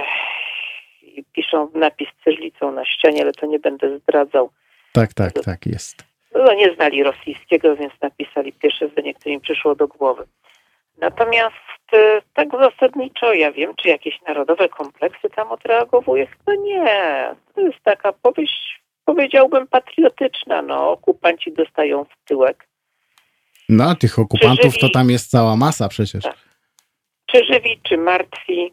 i 1.18 1.24
piszą 1.24 1.70
napis 1.74 2.08
cyrlicą 2.24 2.72
na 2.72 2.86
ścianie, 2.86 3.22
ale 3.22 3.32
to 3.32 3.46
nie 3.46 3.60
będę 3.60 4.00
zdradzał. 4.00 4.50
Tak, 4.94 5.14
tak, 5.14 5.34
tak, 5.46 5.66
jest. 5.66 6.04
No, 6.36 6.54
nie 6.54 6.76
znali 6.76 7.04
rosyjskiego, 7.04 7.76
więc 7.76 7.94
napisali 8.02 8.54
pierwsze 8.54 8.88
zdanie, 8.90 9.14
które 9.14 9.34
im 9.34 9.42
przyszło 9.42 9.76
do 9.76 9.88
głowy. 9.88 10.24
Natomiast 10.98 11.56
e, 11.94 12.22
tak 12.34 12.50
zasadniczo 12.52 13.34
ja 13.34 13.52
wiem, 13.52 13.74
czy 13.76 13.90
jakieś 13.90 14.22
narodowe 14.28 14.70
kompleksy 14.70 15.30
tam 15.36 15.52
odreagowuje? 15.52 16.28
Chyba 16.28 16.56
nie. 16.56 17.36
To 17.56 17.62
jest 17.62 17.80
taka 17.84 18.14
powieść, 18.14 18.82
powiedziałbym, 19.06 19.68
patriotyczna. 19.68 20.62
No, 20.62 20.92
okupanci 20.92 21.52
dostają 21.52 22.04
w 22.06 22.28
tyłek. 22.28 22.68
No, 23.70 23.96
tych 23.96 24.20
okupantów 24.20 24.78
to 24.78 24.90
tam 24.90 25.10
jest 25.10 25.32
cała 25.32 25.56
masa 25.56 25.90
przecież. 25.90 26.24
Tak. 26.24 26.38
Czy 27.26 27.46
żywi, 27.46 27.80
czy 27.84 27.98
martwi, 27.98 28.72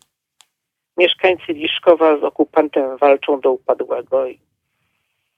mieszkańcy 0.99 1.53
Liszkowa 1.53 2.21
z 2.21 2.25
okupantem 2.25 2.97
walczą 2.99 3.41
do 3.41 3.53
upadłego. 3.53 4.27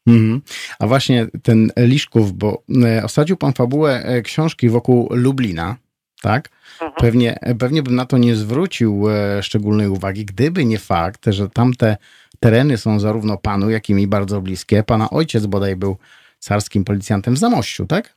Mhm. 0.06 0.40
A 0.78 0.86
właśnie 0.86 1.26
ten 1.42 1.72
Liszków, 1.76 2.32
bo 2.32 2.62
e, 2.84 3.04
osadził 3.04 3.36
pan 3.36 3.52
fabułę 3.52 4.02
e, 4.04 4.22
książki 4.22 4.68
wokół 4.68 5.08
Lublina, 5.10 5.76
tak? 6.22 6.48
Mhm. 6.72 6.92
Pewnie, 6.92 7.38
pewnie 7.58 7.82
bym 7.82 7.94
na 7.94 8.06
to 8.06 8.18
nie 8.18 8.34
zwrócił 8.34 9.10
e, 9.10 9.42
szczególnej 9.42 9.88
uwagi, 9.88 10.24
gdyby 10.24 10.64
nie 10.64 10.78
fakt, 10.78 11.26
że 11.26 11.48
tamte 11.48 11.96
tereny 12.40 12.76
są 12.76 13.00
zarówno 13.00 13.38
panu, 13.38 13.70
jak 13.70 13.88
i 13.88 13.94
mi 13.94 14.06
bardzo 14.06 14.40
bliskie. 14.40 14.82
Pana 14.82 15.10
ojciec 15.10 15.46
bodaj 15.46 15.76
był 15.76 15.96
carskim 16.38 16.84
policjantem 16.84 17.34
w 17.34 17.38
Zamościu, 17.38 17.86
tak? 17.86 18.14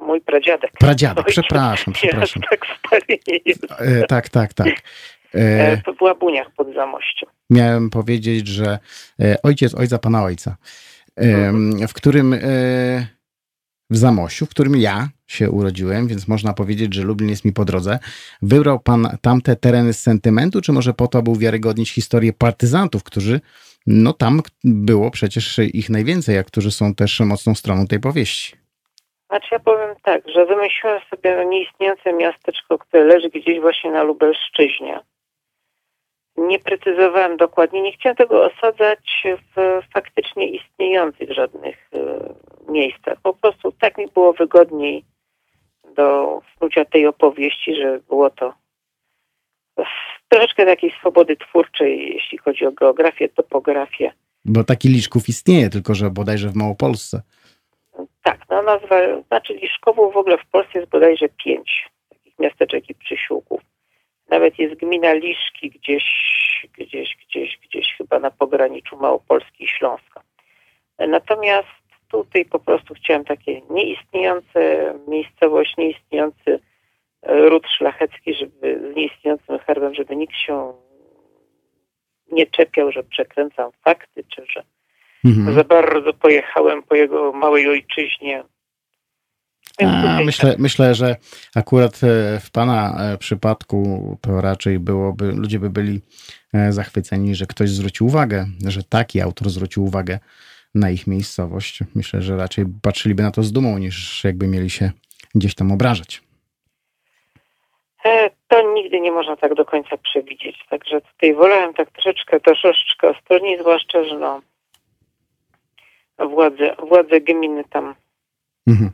Mój 0.00 0.20
pradziadek. 0.20 0.72
Pradziadek, 0.78 1.26
przepraszam, 1.26 1.94
przepraszam. 1.94 2.42
tak 2.50 2.60
stary 2.86 3.18
nie 3.28 3.38
jest. 3.44 3.66
Tak, 4.08 4.28
tak, 4.28 4.54
tak. 4.54 4.68
E, 5.34 5.76
to 5.84 5.92
była 5.92 6.14
Buniach 6.14 6.50
pod 6.56 6.74
Zamościem. 6.74 7.28
Miałem 7.50 7.90
powiedzieć, 7.90 8.48
że 8.48 8.78
e, 9.20 9.36
ojciec 9.42 9.74
ojca 9.74 9.98
pana 9.98 10.22
ojca, 10.22 10.56
mhm. 11.16 11.88
w 11.88 11.92
którym 11.92 12.32
e, 12.32 12.38
w 13.90 13.96
Zamościu, 13.96 14.46
w 14.46 14.48
którym 14.48 14.76
ja 14.76 15.08
się 15.26 15.50
urodziłem, 15.50 16.06
więc 16.06 16.28
można 16.28 16.52
powiedzieć, 16.52 16.94
że 16.94 17.02
Lublin 17.02 17.30
jest 17.30 17.44
mi 17.44 17.52
po 17.52 17.64
drodze. 17.64 17.98
Wybrał 18.42 18.80
pan 18.80 19.18
tamte 19.22 19.56
tereny 19.56 19.92
z 19.92 20.02
sentymentu, 20.02 20.60
czy 20.60 20.72
może 20.72 20.94
po 20.94 21.08
to, 21.08 21.18
aby 21.18 21.30
uwiarygodnić 21.30 21.90
historię 21.90 22.32
partyzantów, 22.32 23.02
którzy, 23.04 23.40
no 23.86 24.12
tam 24.12 24.40
było 24.64 25.10
przecież 25.10 25.58
ich 25.58 25.90
najwięcej, 25.90 26.38
a 26.38 26.44
którzy 26.44 26.70
są 26.70 26.94
też 26.94 27.20
mocną 27.20 27.54
stroną 27.54 27.86
tej 27.86 28.00
powieści? 28.00 28.56
Znaczy 29.30 29.48
ja 29.52 29.58
powiem 29.58 29.96
tak, 30.02 30.28
że 30.28 30.46
wymyśliłem 30.46 31.00
sobie 31.10 31.46
nieistniejące 31.46 32.12
miasteczko, 32.12 32.78
które 32.78 33.04
leży 33.04 33.28
gdzieś 33.28 33.60
właśnie 33.60 33.90
na 33.90 34.02
Lubelszczyźnie. 34.02 35.00
Nie 36.36 36.58
precyzowałem 36.58 37.36
dokładnie, 37.36 37.82
nie 37.82 37.92
chciałem 37.92 38.16
tego 38.16 38.44
osadzać 38.44 39.24
w 39.56 39.80
faktycznie 39.94 40.46
istniejących 40.48 41.32
żadnych 41.32 41.90
y, 41.94 42.72
miejscach. 42.72 43.18
Po 43.22 43.34
prostu 43.34 43.72
tak 43.72 43.98
mi 43.98 44.06
było 44.14 44.32
wygodniej 44.32 45.04
do 45.96 46.40
snucia 46.58 46.84
tej 46.84 47.06
opowieści, 47.06 47.76
że 47.76 48.00
było 48.08 48.30
to 48.30 48.54
troszeczkę 50.28 50.66
takiej 50.66 50.90
swobody 51.00 51.36
twórczej, 51.36 52.14
jeśli 52.14 52.38
chodzi 52.38 52.66
o 52.66 52.72
geografię, 52.72 53.28
topografię. 53.28 54.12
Bo 54.44 54.64
taki 54.64 54.88
Liczków 54.88 55.28
istnieje, 55.28 55.70
tylko 55.70 55.94
że 55.94 56.10
bodajże 56.10 56.48
w 56.48 56.56
Małopolsce. 56.56 57.22
Tak, 58.22 58.38
no 58.50 58.62
nazwa, 58.62 58.96
znaczy 59.28 59.54
Liszkową 59.54 60.10
w 60.10 60.16
ogóle 60.16 60.38
w 60.38 60.46
Polsce 60.46 60.78
jest 60.78 60.90
bodajże 60.90 61.28
pięć 61.44 61.88
takich 62.08 62.38
miasteczek 62.38 62.90
i 62.90 62.94
przysiłków. 62.94 63.60
Nawet 64.32 64.58
jest 64.58 64.74
gmina 64.74 65.12
Liszki 65.12 65.70
gdzieś, 65.70 66.04
gdzieś, 66.78 67.16
gdzieś, 67.26 67.58
gdzieś 67.58 67.94
chyba 67.98 68.18
na 68.18 68.30
pograniczu 68.30 68.96
Małopolski 68.96 69.64
i 69.64 69.68
Śląska. 69.68 70.22
Natomiast 70.98 71.68
tutaj 72.08 72.44
po 72.44 72.58
prostu 72.58 72.94
chciałem 72.94 73.24
takie 73.24 73.60
nieistniejące 73.70 74.94
miejscowość, 75.08 75.76
nieistniejący 75.76 76.60
e, 77.22 77.48
ród 77.48 77.66
szlachecki, 77.78 78.34
żeby 78.34 78.92
z 78.92 78.96
nieistniejącym 78.96 79.58
herbem, 79.58 79.94
żeby 79.94 80.16
nikt 80.16 80.36
się 80.36 80.72
nie 82.32 82.46
czepiał, 82.46 82.92
że 82.92 83.02
przekręcam 83.02 83.70
fakty, 83.84 84.24
czy 84.28 84.44
że 84.52 84.62
mhm. 85.24 85.54
za 85.54 85.64
bardzo 85.64 86.12
pojechałem 86.12 86.82
po 86.82 86.94
jego 86.94 87.32
małej 87.32 87.68
ojczyźnie. 87.68 88.44
Myślę, 90.24 90.54
myślę, 90.58 90.94
że 90.94 91.16
akurat 91.54 91.94
e, 91.94 92.40
w 92.40 92.50
Pana 92.50 92.94
e, 92.98 93.18
przypadku 93.18 94.18
to 94.20 94.40
raczej 94.40 94.78
byłoby, 94.78 95.32
ludzie 95.32 95.58
by 95.58 95.70
byli 95.70 96.00
zachwyceni, 96.70 97.34
że 97.34 97.46
ktoś 97.46 97.70
zwrócił 97.70 98.06
uwagę, 98.06 98.46
że 98.66 98.82
taki 98.82 99.20
autor 99.20 99.50
zwrócił 99.50 99.84
uwagę 99.84 100.18
na 100.74 100.90
ich 100.90 101.06
miejscowość. 101.06 101.80
Myślę, 101.94 102.22
że 102.22 102.36
raczej 102.36 102.64
patrzyliby 102.82 103.22
na 103.22 103.30
to 103.30 103.42
z 103.42 103.52
dumą, 103.52 103.78
niż 103.78 104.24
jakby 104.24 104.46
mieli 104.46 104.70
się 104.70 104.90
gdzieś 105.34 105.54
tam 105.54 105.72
obrażać. 105.72 106.22
E, 108.04 108.30
to 108.48 108.72
nigdy 108.74 109.00
nie 109.00 109.12
można 109.12 109.36
tak 109.36 109.54
do 109.54 109.64
końca 109.64 109.96
przewidzieć. 109.96 110.56
Także 110.70 111.00
tutaj 111.00 111.34
wolałem 111.34 111.74
tak 111.74 111.90
troszeczkę, 111.90 112.40
troszeczkę 112.40 113.08
ostrożniej, 113.08 113.58
zwłaszcza, 113.60 114.04
że 114.04 114.18
no 114.18 114.40
władze, 116.28 116.76
władze 116.88 117.20
gminy 117.20 117.64
tam 117.64 117.94
mhm. 118.66 118.90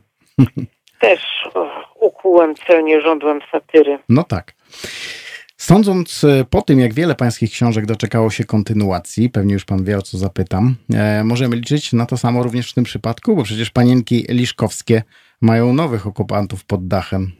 Też 0.99 1.49
ukułem 1.95 2.55
celnie, 2.55 3.01
żądłem 3.01 3.39
satyry. 3.51 3.99
No 4.09 4.23
tak. 4.23 4.53
Sądząc 5.57 6.23
e, 6.23 6.45
po 6.51 6.61
tym, 6.61 6.79
jak 6.79 6.93
wiele 6.93 7.15
pańskich 7.15 7.51
książek 7.51 7.85
doczekało 7.85 8.29
się 8.29 8.43
kontynuacji, 8.43 9.29
pewnie 9.29 9.53
już 9.53 9.65
pan 9.65 9.83
wie, 9.83 9.97
o 9.97 10.01
co 10.01 10.17
zapytam, 10.17 10.75
e, 10.93 11.23
możemy 11.23 11.55
liczyć 11.55 11.93
na 11.93 12.05
to 12.05 12.17
samo 12.17 12.43
również 12.43 12.71
w 12.71 12.75
tym 12.75 12.83
przypadku, 12.83 13.35
bo 13.35 13.43
przecież 13.43 13.69
panienki 13.69 14.25
liszkowskie 14.29 15.01
mają 15.41 15.73
nowych 15.73 16.07
okupantów 16.07 16.65
pod 16.65 16.87
dachem. 16.87 17.31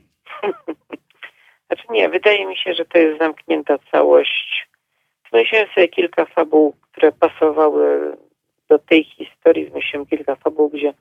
Znaczy 1.67 1.83
nie, 1.89 2.09
wydaje 2.09 2.47
mi 2.47 2.57
się, 2.57 2.73
że 2.73 2.85
to 2.85 2.97
jest 2.97 3.19
zamknięta 3.19 3.77
całość. 3.91 4.67
Wymyśliłem 5.31 5.67
sobie 5.75 5.88
kilka 5.88 6.25
fabuł, 6.25 6.75
które 6.91 7.12
pasowały 7.12 8.17
do 8.69 8.79
tej 8.79 9.03
historii. 9.03 9.65
Wymyśliłem 9.65 10.05
kilka 10.05 10.35
fabuł, 10.35 10.69
gdzie 10.69 10.93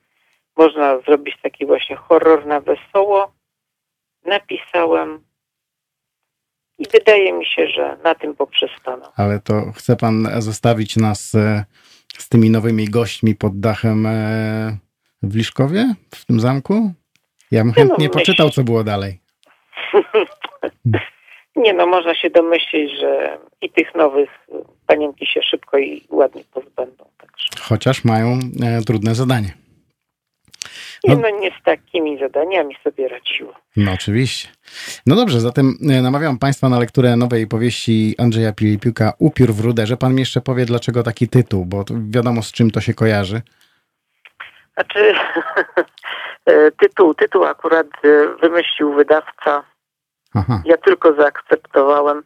można 0.59 1.01
zrobić 1.01 1.35
taki 1.43 1.67
właśnie 1.67 1.97
horror 1.97 2.47
na 2.47 2.61
wesoło. 2.61 3.33
Napisałem 4.25 5.25
i 6.79 6.85
wydaje 6.93 7.33
mi 7.33 7.47
się, 7.47 7.67
że 7.67 7.97
na 8.05 8.15
tym 8.15 8.35
poprzestanę. 8.35 9.07
Ale 9.17 9.41
to 9.41 9.73
chce 9.73 9.97
pan 9.97 10.29
zostawić 10.39 10.97
nas 10.97 11.35
e, 11.35 11.65
z 12.19 12.29
tymi 12.29 12.51
nowymi 12.51 12.89
gośćmi 12.89 13.35
pod 13.35 13.61
dachem 13.61 14.07
e, 14.07 14.77
w 15.23 15.37
Liszkowie, 15.37 15.95
w 16.15 16.27
tym 16.27 16.41
zamku? 16.41 16.93
Ja 17.51 17.65
bym 17.65 17.73
chętnie 17.73 18.07
no, 18.07 18.13
poczytał, 18.13 18.51
co 18.51 18.65
było 18.65 18.85
dalej. 18.85 19.21
Nie 21.57 21.75
no, 21.75 21.87
można 21.87 22.15
się 22.15 22.31
domyślić, 22.31 22.91
że 23.01 23.39
i 23.63 23.71
tych 23.71 23.95
nowych 23.95 24.31
panienki 24.87 25.27
się 25.27 25.43
szybko 25.43 25.79
i 25.79 26.07
ładnie 26.11 26.43
pozbędą. 26.53 27.05
Także. 27.19 27.47
Chociaż 27.61 28.05
mają 28.05 28.39
e, 28.63 28.83
trudne 28.83 29.15
zadanie. 29.15 29.68
Nie, 31.05 31.17
no, 31.17 31.23
no 31.23 31.31
nie 31.41 31.51
z 31.51 31.63
takimi 31.65 32.19
zadaniami 32.19 32.77
sobie 32.85 33.09
radziło. 33.09 33.55
No 33.77 33.93
oczywiście. 33.93 34.49
No 35.07 35.17
dobrze, 35.17 35.41
zatem 35.41 35.75
e, 35.91 36.03
namawiam 36.03 36.39
Państwa 36.39 36.69
na 36.69 36.79
lekturę 36.79 37.17
nowej 37.17 37.47
powieści 37.47 38.15
Andrzeja 38.19 38.53
Pilipiuka 38.53 39.13
Upiór 39.19 39.53
w 39.53 39.61
ruderze. 39.61 39.97
Pan 39.97 40.15
mi 40.15 40.21
jeszcze 40.21 40.41
powie, 40.41 40.65
dlaczego 40.65 41.03
taki 41.03 41.29
tytuł, 41.29 41.65
bo 41.65 41.85
wiadomo 42.11 42.43
z 42.43 42.53
czym 42.53 42.71
to 42.71 42.81
się 42.81 42.95
kojarzy. 42.95 43.43
Znaczy, 44.75 45.13
e, 46.47 46.71
tytuł, 46.71 47.15
tytuł 47.15 47.45
akurat 47.45 47.87
e, 48.05 48.37
wymyślił 48.43 48.93
wydawca. 48.93 49.65
Aha. 50.35 50.63
Ja 50.65 50.77
tylko 50.77 51.15
zaakceptowałem. 51.15 52.23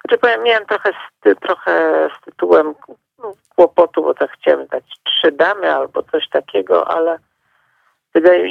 Znaczy 0.00 0.18
powiem, 0.20 0.42
miałem 0.42 0.66
trochę 0.66 0.90
z, 0.92 1.38
trochę 1.40 2.08
z 2.18 2.24
tytułem 2.24 2.74
no, 3.18 3.32
kłopotu, 3.56 4.02
bo 4.02 4.14
tak 4.14 4.32
chciałem 4.32 4.66
dać 4.66 4.84
trzy 5.04 5.32
damy 5.32 5.74
albo 5.74 6.02
coś 6.02 6.28
takiego, 6.28 6.88
ale 6.88 7.18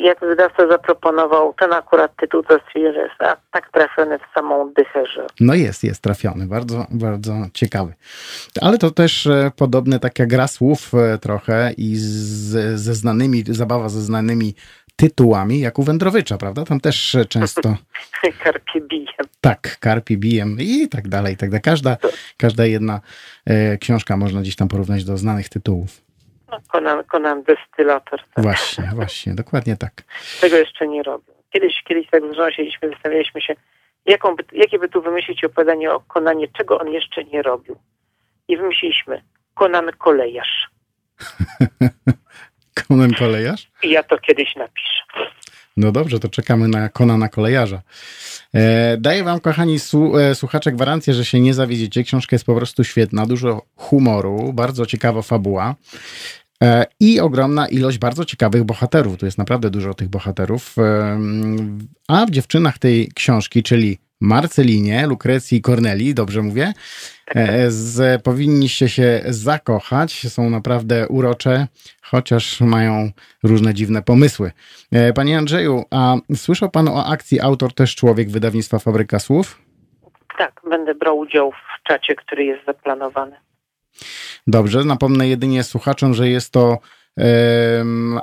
jak 0.04 0.20
wydawca 0.20 0.68
zaproponował 0.68 1.54
ten 1.54 1.74
akurat 1.74 2.12
tytuł, 2.16 2.44
to 2.44 2.60
stwierdziłem, 2.60 2.94
że 2.94 3.02
jest 3.02 3.40
tak 3.52 3.72
trafiony 3.72 4.20
w 4.20 4.34
samą 4.34 4.74
dychę, 4.74 5.06
że... 5.06 5.28
No 5.40 5.54
jest, 5.54 5.84
jest 5.84 6.02
trafiony. 6.02 6.48
Bardzo, 6.48 6.86
bardzo 6.90 7.34
ciekawy. 7.54 7.94
Ale 8.62 8.78
to 8.78 8.92
też 8.92 9.28
e, 9.28 9.52
podobne 9.56 10.00
taka 10.00 10.26
gra 10.26 10.48
słów 10.48 10.92
e, 10.94 11.18
trochę 11.18 11.72
i 11.78 11.96
z, 11.96 12.80
ze 12.80 12.94
znanymi, 12.94 13.44
zabawa 13.48 13.90
ze 13.90 14.02
znanymi 14.02 14.56
tytułami, 14.96 15.60
jak 15.60 15.80
u 15.80 15.84
Wędrowicza, 15.84 16.38
prawda? 16.38 16.66
Tam 16.66 16.80
też 16.80 17.16
e, 17.16 17.26
często... 17.26 17.76
Karpi 18.44 18.82
bijem. 18.82 19.26
Tak, 19.42 19.78
Karpi 19.80 20.18
bijem 20.18 20.58
i 20.60 20.90
tak 20.90 21.08
dalej, 21.08 21.34
i 21.34 21.38
tak 21.38 21.50
dalej. 21.50 21.62
Każda, 21.62 21.98
każda 22.38 22.66
jedna 22.66 23.02
e, 23.46 23.78
książka 23.78 24.18
można 24.18 24.42
gdzieś 24.42 24.56
tam 24.56 24.68
porównać 24.68 25.06
do 25.06 25.18
znanych 25.18 25.50
tytułów. 25.50 26.05
Conan, 26.68 27.04
Conan 27.04 27.44
destylator. 27.44 28.20
Tak. 28.34 28.44
Właśnie, 28.44 28.92
właśnie, 28.96 29.36
dokładnie 29.36 29.78
tak. 29.78 29.92
Tego 30.42 30.58
jeszcze 30.58 30.88
nie 30.88 31.04
robię. 31.04 31.34
Kiedyś, 31.54 31.84
kiedyś 31.84 32.10
tak 32.10 32.24
z 32.24 32.36
żoną 32.36 32.50
siedzieliśmy, 32.52 32.90
zastanawialiśmy 32.90 33.42
się, 33.42 33.56
jaką 34.06 34.36
by, 34.36 34.44
jakie 34.52 34.80
by 34.80 34.90
tu 34.90 35.02
wymyślić 35.02 35.44
opowiadanie 35.44 35.92
o 35.92 36.00
Konanie, 36.00 36.48
czego 36.58 36.80
on 36.80 36.88
jeszcze 36.88 37.24
nie 37.24 37.42
robił. 37.42 37.76
I 38.48 38.58
wymyśliliśmy 38.58 39.22
Konan 39.54 39.92
Kolejarz. 39.98 40.68
Konan 42.88 43.14
Kolejarz? 43.14 43.72
I 43.84 43.90
ja 43.90 44.04
to 44.04 44.18
kiedyś 44.18 44.56
napiszę. 44.56 44.96
No 45.78 45.92
dobrze, 45.92 46.20
to 46.20 46.30
czekamy 46.30 46.68
na 46.68 46.90
Konana 46.90 47.30
Kolejarza. 47.30 47.82
E, 48.54 48.98
daję 48.98 49.24
wam, 49.24 49.40
kochani 49.40 49.78
e, 50.20 50.36
słuchacze, 50.36 50.72
gwarancję, 50.72 51.14
że 51.14 51.26
się 51.26 51.40
nie 51.40 51.54
zawiedziecie. 51.54 52.04
Książka 52.04 52.36
jest 52.36 52.46
po 52.46 52.56
prostu 52.56 52.84
świetna, 52.84 53.26
dużo 53.26 53.62
humoru, 53.76 54.54
bardzo 54.54 54.86
ciekawa 54.86 55.22
fabuła. 55.22 55.76
E, 56.64 56.86
I 57.00 57.20
ogromna 57.20 57.68
ilość 57.68 57.98
bardzo 57.98 58.26
ciekawych 58.26 58.64
bohaterów. 58.64 59.18
Tu 59.18 59.26
jest 59.26 59.38
naprawdę 59.38 59.70
dużo 59.70 59.94
tych 59.94 60.08
bohaterów. 60.08 60.76
E, 60.78 61.20
a 62.08 62.26
w 62.26 62.32
dziewczynach 62.32 62.78
tej 62.78 63.12
książki, 63.16 63.64
czyli 63.64 63.98
Marcelinie, 64.22 65.08
Lukrecji 65.08 65.58
i 65.58 65.62
Corneli, 65.62 66.14
dobrze 66.14 66.42
mówię, 66.42 66.74
e, 67.28 67.72
z, 67.72 68.22
powinniście 68.22 68.90
się 68.90 69.22
zakochać. 69.26 70.28
Są 70.28 70.50
naprawdę 70.50 71.08
urocze, 71.08 71.68
chociaż 72.02 72.62
mają 72.62 73.12
różne 73.44 73.74
dziwne 73.74 74.02
pomysły. 74.02 74.52
Panie 75.16 75.38
Andrzeju, 75.38 75.84
a 75.92 76.16
słyszał 76.36 76.70
Pan 76.70 76.88
o 76.88 77.06
akcji 77.06 77.40
Autor 77.40 77.74
też 77.74 77.96
Człowiek 77.96 78.30
wydawnictwa 78.30 78.80
Fabryka 78.80 79.20
Słów? 79.20 79.62
Tak, 80.38 80.62
będę 80.70 80.96
brał 80.96 81.18
udział 81.18 81.52
w 81.52 81.88
czacie, 81.88 82.16
który 82.16 82.46
jest 82.46 82.66
zaplanowany. 82.66 83.36
Dobrze, 84.48 84.84
napomnę 84.84 85.28
jedynie 85.28 85.64
słuchaczom, 85.64 86.14
że 86.14 86.30
jest 86.30 86.52
to 86.52 86.80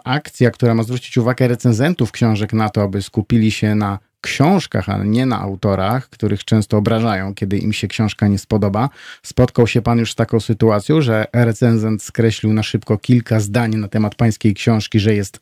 akcja, 0.04 0.50
która 0.50 0.74
ma 0.74 0.82
zwrócić 0.82 1.18
uwagę 1.18 1.48
recenzentów 1.48 2.12
książek 2.12 2.52
na 2.52 2.68
to, 2.68 2.82
aby 2.82 3.02
skupili 3.02 3.50
się 3.50 3.74
na 3.74 3.98
książkach, 4.20 4.88
a 4.88 5.04
nie 5.04 5.26
na 5.26 5.40
autorach, 5.40 6.08
których 6.08 6.44
często 6.44 6.76
obrażają, 6.76 7.34
kiedy 7.34 7.58
im 7.58 7.72
się 7.72 7.88
książka 7.88 8.28
nie 8.28 8.38
spodoba. 8.38 8.88
Spotkał 9.22 9.66
się 9.66 9.82
pan 9.82 9.98
już 9.98 10.12
z 10.12 10.14
taką 10.14 10.40
sytuacją, 10.40 11.00
że 11.00 11.26
recenzent 11.32 12.02
skreślił 12.02 12.52
na 12.52 12.62
szybko 12.62 12.98
kilka 12.98 13.40
zdań 13.40 13.76
na 13.76 13.88
temat 13.88 14.14
pańskiej 14.14 14.54
książki, 14.54 15.00
że 15.00 15.14
jest, 15.14 15.40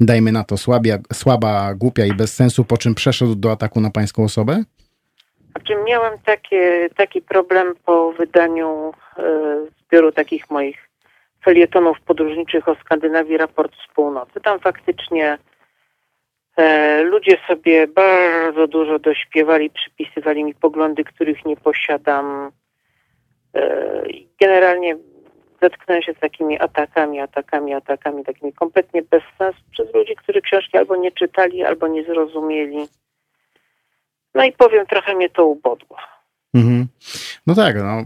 dajmy 0.00 0.32
na 0.32 0.44
to, 0.44 0.56
słabia, 0.56 0.98
słaba, 1.12 1.74
głupia 1.74 2.06
i 2.06 2.12
bez 2.12 2.34
sensu, 2.34 2.64
po 2.64 2.78
czym 2.78 2.94
przeszedł 2.94 3.34
do 3.34 3.52
ataku 3.52 3.80
na 3.80 3.90
pańską 3.90 4.24
osobę? 4.24 4.64
Znaczy 5.50 5.72
miałem 5.86 6.18
takie, 6.18 6.88
taki 6.96 7.22
problem 7.22 7.74
po 7.84 8.12
wydaniu 8.12 8.92
e, 9.18 9.75
zbioru 9.86 10.12
takich 10.12 10.50
moich 10.50 10.90
felietonów 11.44 12.00
podróżniczych 12.00 12.68
o 12.68 12.74
Skandynawii, 12.74 13.36
raport 13.36 13.72
z 13.74 13.94
północy. 13.94 14.40
Tam 14.40 14.60
faktycznie 14.60 15.38
e, 16.56 17.02
ludzie 17.02 17.38
sobie 17.48 17.86
bardzo 17.86 18.66
dużo 18.66 18.98
dośpiewali, 18.98 19.70
przypisywali 19.70 20.44
mi 20.44 20.54
poglądy, 20.54 21.04
których 21.04 21.44
nie 21.44 21.56
posiadam. 21.56 22.50
E, 23.54 24.02
generalnie 24.40 24.96
zetknąłem 25.62 26.02
się 26.02 26.12
z 26.12 26.20
takimi 26.20 26.58
atakami, 26.58 27.20
atakami, 27.20 27.74
atakami, 27.74 28.24
takimi 28.24 28.52
kompletnie 28.52 29.02
bez 29.02 29.22
sensu 29.38 29.60
przez 29.72 29.94
ludzi, 29.94 30.16
którzy 30.16 30.40
książki 30.40 30.78
albo 30.78 30.96
nie 30.96 31.12
czytali, 31.12 31.64
albo 31.64 31.88
nie 31.88 32.04
zrozumieli. 32.04 32.88
No 34.34 34.44
i 34.44 34.52
powiem, 34.52 34.86
trochę 34.86 35.14
mnie 35.14 35.30
to 35.30 35.46
ubodło. 35.46 35.96
Mhm. 36.54 36.86
No 37.46 37.54
tak, 37.54 37.76
no. 37.76 38.04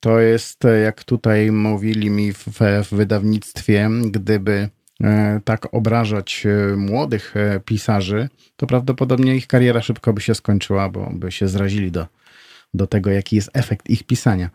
To 0.00 0.20
jest, 0.20 0.64
jak 0.84 1.04
tutaj 1.04 1.52
mówili 1.52 2.10
mi 2.10 2.32
w, 2.32 2.46
w 2.84 2.94
wydawnictwie, 2.94 3.88
gdyby 4.10 4.68
e, 5.04 5.40
tak 5.44 5.74
obrażać 5.74 6.46
e, 6.46 6.76
młodych 6.76 7.36
e, 7.36 7.60
pisarzy, 7.60 8.28
to 8.56 8.66
prawdopodobnie 8.66 9.36
ich 9.36 9.46
kariera 9.46 9.82
szybko 9.82 10.12
by 10.12 10.20
się 10.20 10.34
skończyła, 10.34 10.88
bo 10.88 11.08
by 11.12 11.32
się 11.32 11.48
zrazili 11.48 11.90
do, 11.90 12.06
do 12.74 12.86
tego, 12.86 13.10
jaki 13.10 13.36
jest 13.36 13.56
efekt 13.56 13.90
ich 13.90 14.06
pisania. 14.06 14.50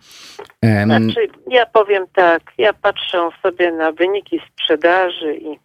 Znaczy, 0.85 1.27
ja 1.49 1.65
powiem 1.65 2.05
tak, 2.13 2.41
ja 2.57 2.73
patrzę 2.73 3.29
sobie 3.43 3.71
na 3.71 3.91
wyniki 3.91 4.41
sprzedaży 4.51 5.35
i. 5.35 5.59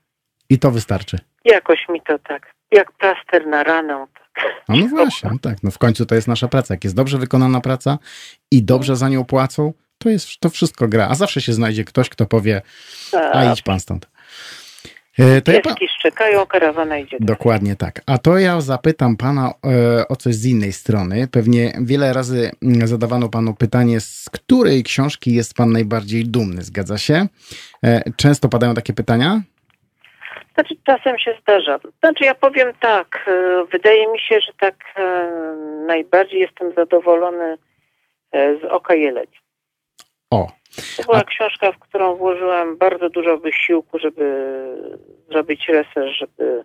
I 0.50 0.58
to 0.58 0.70
wystarczy. 0.70 1.18
Jakoś 1.44 1.88
mi 1.88 2.00
to 2.02 2.18
tak, 2.18 2.54
jak 2.70 2.92
plaster 2.92 3.46
na 3.46 3.62
ranę, 3.62 4.06
no, 4.68 4.76
no 4.76 4.88
właśnie, 4.88 5.30
no 5.32 5.38
tak. 5.38 5.62
No 5.62 5.70
w 5.70 5.78
końcu 5.78 6.06
to 6.06 6.14
jest 6.14 6.28
nasza 6.28 6.48
praca. 6.48 6.74
Jak 6.74 6.84
jest 6.84 6.96
dobrze 6.96 7.18
wykonana 7.18 7.60
praca 7.60 7.98
i 8.50 8.62
dobrze 8.62 8.96
za 8.96 9.08
nią 9.08 9.24
płacą, 9.24 9.72
to 9.98 10.08
jest 10.08 10.40
to 10.40 10.50
wszystko 10.50 10.88
gra. 10.88 11.08
A 11.08 11.14
zawsze 11.14 11.40
się 11.40 11.52
znajdzie 11.52 11.84
ktoś, 11.84 12.08
kto 12.08 12.26
powie, 12.26 12.62
a 13.12 13.32
tak. 13.32 13.52
idź 13.52 13.62
pan 13.62 13.80
stąd. 13.80 14.06
E, 15.18 15.40
to 15.40 15.52
ja 15.52 15.60
pa... 15.60 15.74
szczekają, 15.98 16.46
karawana 16.46 16.98
idzie. 16.98 17.16
Dokładnie 17.20 17.76
tak. 17.76 18.00
A 18.06 18.18
to 18.18 18.38
ja 18.38 18.60
zapytam 18.60 19.16
pana 19.16 19.54
e, 19.64 20.08
o 20.08 20.16
coś 20.16 20.34
z 20.34 20.46
innej 20.46 20.72
strony. 20.72 21.28
Pewnie 21.28 21.72
wiele 21.80 22.12
razy 22.12 22.50
mm, 22.62 22.88
zadawano 22.88 23.28
panu 23.28 23.54
pytanie, 23.54 24.00
z 24.00 24.24
której 24.32 24.82
książki 24.82 25.34
jest 25.34 25.54
pan 25.54 25.72
najbardziej 25.72 26.24
dumny, 26.24 26.62
zgadza 26.62 26.98
się? 26.98 27.26
E, 27.84 28.12
często 28.16 28.48
padają 28.48 28.74
takie 28.74 28.92
pytania? 28.92 29.42
Znaczy 30.54 30.74
czasem 30.86 31.18
się 31.18 31.34
zdarza. 31.42 31.78
Znaczy 32.00 32.24
ja 32.24 32.34
powiem 32.34 32.72
tak, 32.80 33.24
e, 33.28 33.64
wydaje 33.72 34.12
mi 34.12 34.20
się, 34.20 34.40
że 34.40 34.52
tak 34.60 34.74
e, 34.96 35.30
najbardziej 35.86 36.40
jestem 36.40 36.72
zadowolony 36.72 37.58
e, 38.32 38.58
z 38.58 38.64
Oka 38.64 38.94
Jeleni. 38.94 39.36
O. 40.30 40.46
To 40.96 41.02
była 41.02 41.18
A... 41.18 41.24
książka, 41.24 41.72
w 41.72 41.78
którą 41.78 42.14
włożyłem 42.16 42.76
bardzo 42.76 43.10
dużo 43.10 43.38
wysiłku, 43.38 43.98
żeby 43.98 44.46
zrobić 45.30 45.68
research, 45.68 46.14
żeby 46.18 46.64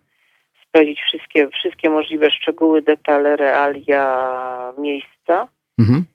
sprawdzić 0.63 1.01
wszystkie, 1.01 1.49
wszystkie 1.49 1.89
możliwe 1.89 2.31
szczegóły, 2.31 2.81
detale, 2.81 3.35
realia 3.35 4.73
miejsca. 4.77 5.47
Mhm. 5.79 6.05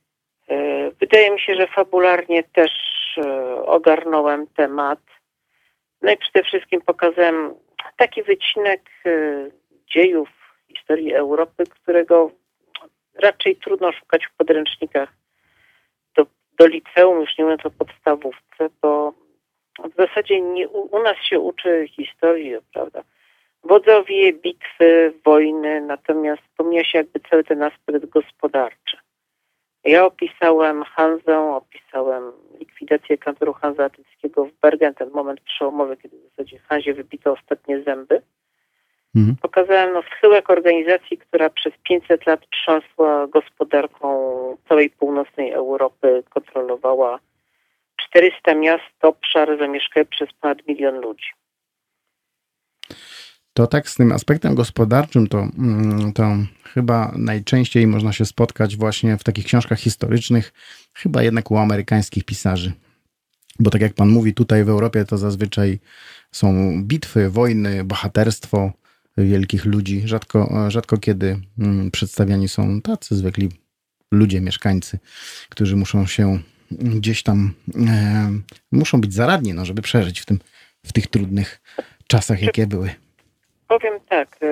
Wydaje 1.00 1.30
mi 1.30 1.40
się, 1.40 1.54
że 1.54 1.66
fabularnie 1.66 2.42
też 2.42 2.70
ogarnąłem 3.64 4.46
temat. 4.46 4.98
No 6.02 6.12
i 6.12 6.16
przede 6.16 6.42
wszystkim 6.42 6.80
pokazałem 6.80 7.54
taki 7.96 8.22
wycinek 8.22 8.90
y, 9.06 9.50
dziejów 9.86 10.28
historii 10.68 11.14
Europy, 11.14 11.64
którego 11.70 12.30
raczej 13.14 13.56
trudno 13.56 13.92
szukać 13.92 14.26
w 14.26 14.36
podręcznikach 14.36 15.12
do, 16.16 16.26
do 16.58 16.66
liceum, 16.66 17.20
już 17.20 17.38
nie 17.38 17.44
mówiąc 17.44 17.66
o 17.66 17.70
podstawówce, 17.70 18.68
bo 18.82 19.12
w 19.78 19.96
zasadzie 19.96 20.40
nie, 20.40 20.68
u 20.68 21.02
nas 21.02 21.16
się 21.16 21.40
uczy 21.40 21.88
historii, 21.88 22.54
prawda? 22.72 23.02
Wodzowie, 23.64 24.32
bitwy, 24.32 25.12
wojny, 25.24 25.80
natomiast 25.80 26.42
pomija 26.56 26.84
się 26.84 26.98
jakby 26.98 27.20
cały 27.30 27.44
ten 27.44 27.62
aspekt 27.62 28.06
gospodarczy. 28.06 28.96
Ja 29.84 30.04
opisałem 30.04 30.82
Hanzę, 30.82 31.38
opisałem 31.38 32.32
likwidację 32.58 33.18
kantoru 33.18 33.52
hanzeatyckiego 33.52 34.44
w 34.44 34.52
Bergen, 34.52 34.94
ten 34.94 35.10
moment 35.10 35.40
przełomowy, 35.40 35.96
kiedy 35.96 36.16
w 36.16 36.30
zasadzie 36.30 36.58
Hanzie 36.58 36.94
wybito 36.94 37.32
ostatnie 37.32 37.82
zęby. 37.82 38.22
Mhm. 39.16 39.36
Pokazałem 39.42 39.92
no, 39.92 40.02
schyłek 40.02 40.50
organizacji, 40.50 41.18
która 41.18 41.50
przez 41.50 41.72
500 41.82 42.26
lat 42.26 42.40
trząsła 42.50 43.26
gospodarką 43.26 44.08
całej 44.68 44.90
północnej 44.90 45.52
Europy, 45.52 46.22
kontrolowała 46.30 47.18
400 47.96 48.54
miast, 48.54 48.94
obszar 49.02 49.58
zamieszkany 49.58 50.06
przez 50.06 50.32
ponad 50.32 50.66
milion 50.66 51.00
ludzi 51.00 51.39
to 53.60 53.66
tak 53.66 53.88
z 53.90 53.94
tym 53.94 54.12
aspektem 54.12 54.54
gospodarczym 54.54 55.26
to, 55.26 55.48
mm, 55.58 56.12
to 56.12 56.36
chyba 56.74 57.12
najczęściej 57.16 57.86
można 57.86 58.12
się 58.12 58.24
spotkać 58.24 58.76
właśnie 58.76 59.16
w 59.16 59.24
takich 59.24 59.44
książkach 59.44 59.78
historycznych, 59.78 60.52
chyba 60.94 61.22
jednak 61.22 61.50
u 61.50 61.56
amerykańskich 61.56 62.24
pisarzy. 62.24 62.72
Bo 63.58 63.70
tak 63.70 63.80
jak 63.80 63.94
pan 63.94 64.08
mówi, 64.08 64.34
tutaj 64.34 64.64
w 64.64 64.68
Europie 64.68 65.04
to 65.04 65.18
zazwyczaj 65.18 65.80
są 66.32 66.74
bitwy, 66.84 67.30
wojny, 67.30 67.84
bohaterstwo 67.84 68.72
wielkich 69.16 69.64
ludzi. 69.64 70.02
Rzadko, 70.04 70.70
rzadko 70.70 70.98
kiedy 70.98 71.40
mm, 71.58 71.90
przedstawiani 71.90 72.48
są 72.48 72.80
tacy 72.80 73.16
zwykli 73.16 73.48
ludzie, 74.12 74.40
mieszkańcy, 74.40 74.98
którzy 75.48 75.76
muszą 75.76 76.06
się 76.06 76.38
gdzieś 76.70 77.22
tam, 77.22 77.54
e, 77.88 78.32
muszą 78.72 79.00
być 79.00 79.14
zaradni, 79.14 79.54
no, 79.54 79.64
żeby 79.64 79.82
przeżyć 79.82 80.20
w, 80.20 80.26
tym, 80.26 80.38
w 80.86 80.92
tych 80.92 81.06
trudnych 81.06 81.60
czasach, 82.06 82.42
jakie 82.42 82.66
były 82.66 82.90
powiem 83.70 84.00
tak. 84.08 84.36
E, 84.42 84.48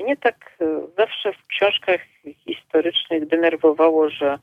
mnie 0.00 0.16
tak 0.16 0.56
e, 0.60 0.64
zawsze 0.98 1.32
w 1.32 1.46
książkach 1.46 2.00
historycznych 2.44 3.26
denerwowało, 3.26 4.10
że 4.10 4.38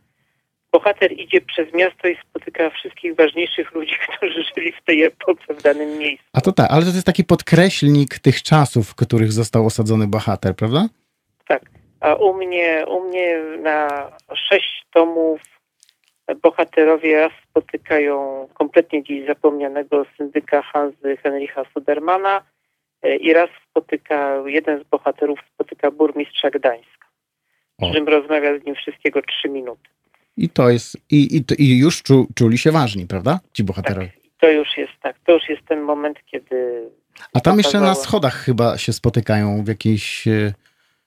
bohater 0.71 1.11
idzie 1.11 1.41
przez 1.41 1.73
miasto 1.73 2.07
i 2.07 2.17
spotyka 2.29 2.69
wszystkich 2.69 3.15
ważniejszych 3.15 3.71
ludzi, 3.71 3.95
którzy 4.17 4.43
żyli 4.43 4.71
w 4.71 4.83
tej 4.83 5.03
epoce 5.03 5.53
w 5.53 5.61
danym 5.61 5.97
miejscu. 5.97 6.25
A 6.33 6.41
to 6.41 6.51
tak, 6.51 6.71
ale 6.71 6.81
to 6.81 6.87
jest 6.87 7.05
taki 7.05 7.23
podkreślnik 7.23 8.19
tych 8.19 8.43
czasów, 8.43 8.89
w 8.89 8.95
których 8.95 9.31
został 9.31 9.65
osadzony 9.65 10.07
bohater, 10.07 10.55
prawda? 10.55 10.87
Tak. 11.47 11.61
A 11.99 12.15
u 12.15 12.33
mnie, 12.33 12.85
u 12.87 13.03
mnie 13.03 13.39
na 13.59 14.11
sześć 14.35 14.85
tomów 14.93 15.41
bohaterowie 16.41 17.29
spotykają 17.49 18.47
kompletnie 18.53 19.03
dziś 19.03 19.27
zapomnianego 19.27 20.05
syndyka 20.17 20.61
Hanzy 20.61 21.17
Henricha 21.23 21.63
Sudermana, 21.73 22.41
i 23.19 23.33
raz 23.33 23.49
spotyka, 23.69 24.43
jeden 24.45 24.83
z 24.83 24.83
bohaterów 24.83 25.39
spotyka 25.53 25.91
burmistrza 25.91 26.49
Gdańska, 26.49 27.07
z 27.79 27.85
którym 27.85 28.07
rozmawia 28.07 28.59
z 28.59 28.65
nim 28.65 28.75
wszystkiego 28.75 29.21
trzy 29.21 29.49
minuty. 29.49 29.89
I 30.37 30.49
to 30.49 30.69
jest, 30.69 30.97
i, 31.11 31.37
i, 31.37 31.63
i 31.63 31.79
już 31.79 32.03
czu, 32.03 32.27
czuli 32.35 32.57
się 32.57 32.71
ważni, 32.71 33.07
prawda? 33.07 33.39
Ci 33.53 33.63
bohaterowie. 33.63 34.07
Tak, 34.07 34.31
to 34.39 34.51
już 34.51 34.77
jest 34.77 34.93
tak, 35.01 35.15
to 35.25 35.31
już 35.31 35.49
jest 35.49 35.61
ten 35.67 35.81
moment, 35.81 36.17
kiedy... 36.25 36.89
A 37.33 37.39
tam 37.39 37.57
jeszcze 37.57 37.79
na 37.79 37.95
schodach 37.95 38.35
chyba 38.35 38.77
się 38.77 38.93
spotykają 38.93 39.63
w 39.63 39.67
jakiejś... 39.67 40.27
E, 40.27 40.53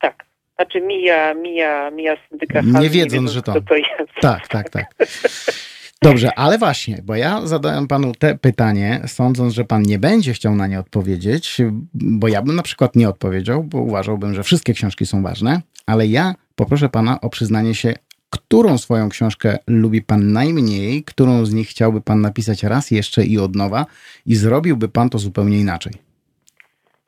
tak, 0.00 0.24
znaczy 0.56 0.80
mija, 0.80 1.34
mija, 1.34 1.90
mija 1.90 2.16
syndyka 2.28 2.60
Nie 2.60 2.90
wiedząc, 2.90 3.30
że 3.30 3.42
to... 3.42 3.60
to 3.60 3.76
jest. 3.76 4.12
Tak, 4.20 4.48
tak, 4.48 4.70
tak. 4.70 4.84
Dobrze, 6.04 6.30
ale 6.36 6.58
właśnie, 6.58 7.02
bo 7.02 7.14
ja 7.14 7.46
zadałem 7.46 7.88
panu 7.88 8.12
te 8.14 8.38
pytanie, 8.38 9.00
sądząc, 9.06 9.54
że 9.54 9.64
pan 9.64 9.82
nie 9.82 9.98
będzie 9.98 10.32
chciał 10.32 10.54
na 10.54 10.66
nie 10.66 10.80
odpowiedzieć, 10.80 11.58
bo 11.94 12.28
ja 12.28 12.42
bym 12.42 12.56
na 12.56 12.62
przykład 12.62 12.96
nie 12.96 13.08
odpowiedział, 13.08 13.62
bo 13.62 13.78
uważałbym, 13.78 14.34
że 14.34 14.42
wszystkie 14.42 14.72
książki 14.72 15.06
są 15.06 15.22
ważne, 15.22 15.60
ale 15.86 16.06
ja 16.06 16.34
poproszę 16.56 16.88
pana 16.88 17.20
o 17.20 17.30
przyznanie 17.30 17.74
się, 17.74 17.94
którą 18.30 18.78
swoją 18.78 19.08
książkę 19.08 19.58
lubi 19.66 20.02
pan 20.02 20.32
najmniej, 20.32 21.04
którą 21.04 21.44
z 21.44 21.54
nich 21.54 21.68
chciałby 21.68 22.00
pan 22.00 22.20
napisać 22.20 22.62
raz 22.62 22.90
jeszcze 22.90 23.24
i 23.24 23.38
od 23.38 23.56
nowa 23.56 23.86
i 24.26 24.34
zrobiłby 24.34 24.88
pan 24.88 25.10
to 25.10 25.18
zupełnie 25.18 25.60
inaczej. 25.60 25.92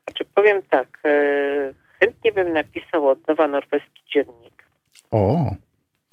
Znaczy 0.07 0.25
powiem 0.35 0.61
tak, 0.69 0.99
e, 1.05 1.73
chętnie 1.99 2.31
bym 2.31 2.53
napisał 2.53 3.07
od 3.07 3.27
nowa 3.27 3.47
norweski 3.47 4.01
dziennik. 4.13 4.63
O, 5.11 5.55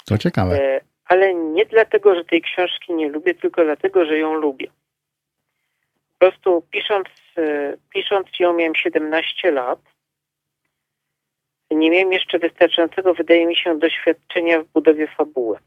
to 0.05 0.17
ciekawe. 0.17 0.61
E, 0.61 0.94
ale 1.05 1.33
nie 1.33 1.65
dlatego, 1.65 2.15
że 2.15 2.25
tej 2.25 2.41
książki 2.41 2.93
nie 2.93 3.09
lubię, 3.09 3.35
tylko 3.35 3.63
dlatego, 3.63 4.05
że 4.05 4.17
ją 4.17 4.33
lubię. 4.33 4.67
Po 6.13 6.19
prostu 6.19 6.63
pisząc, 6.71 7.07
e, 7.37 7.77
pisząc 7.93 8.27
ją 8.39 8.53
miałem 8.53 8.75
17 8.75 9.51
lat. 9.51 9.79
Nie 11.71 11.89
miałem 11.89 12.13
jeszcze 12.13 12.39
wystarczającego, 12.39 13.13
wydaje 13.13 13.45
mi 13.45 13.55
się, 13.55 13.79
doświadczenia 13.79 14.61
w 14.63 14.65
budowie 14.65 15.07
fabuły. 15.07 15.57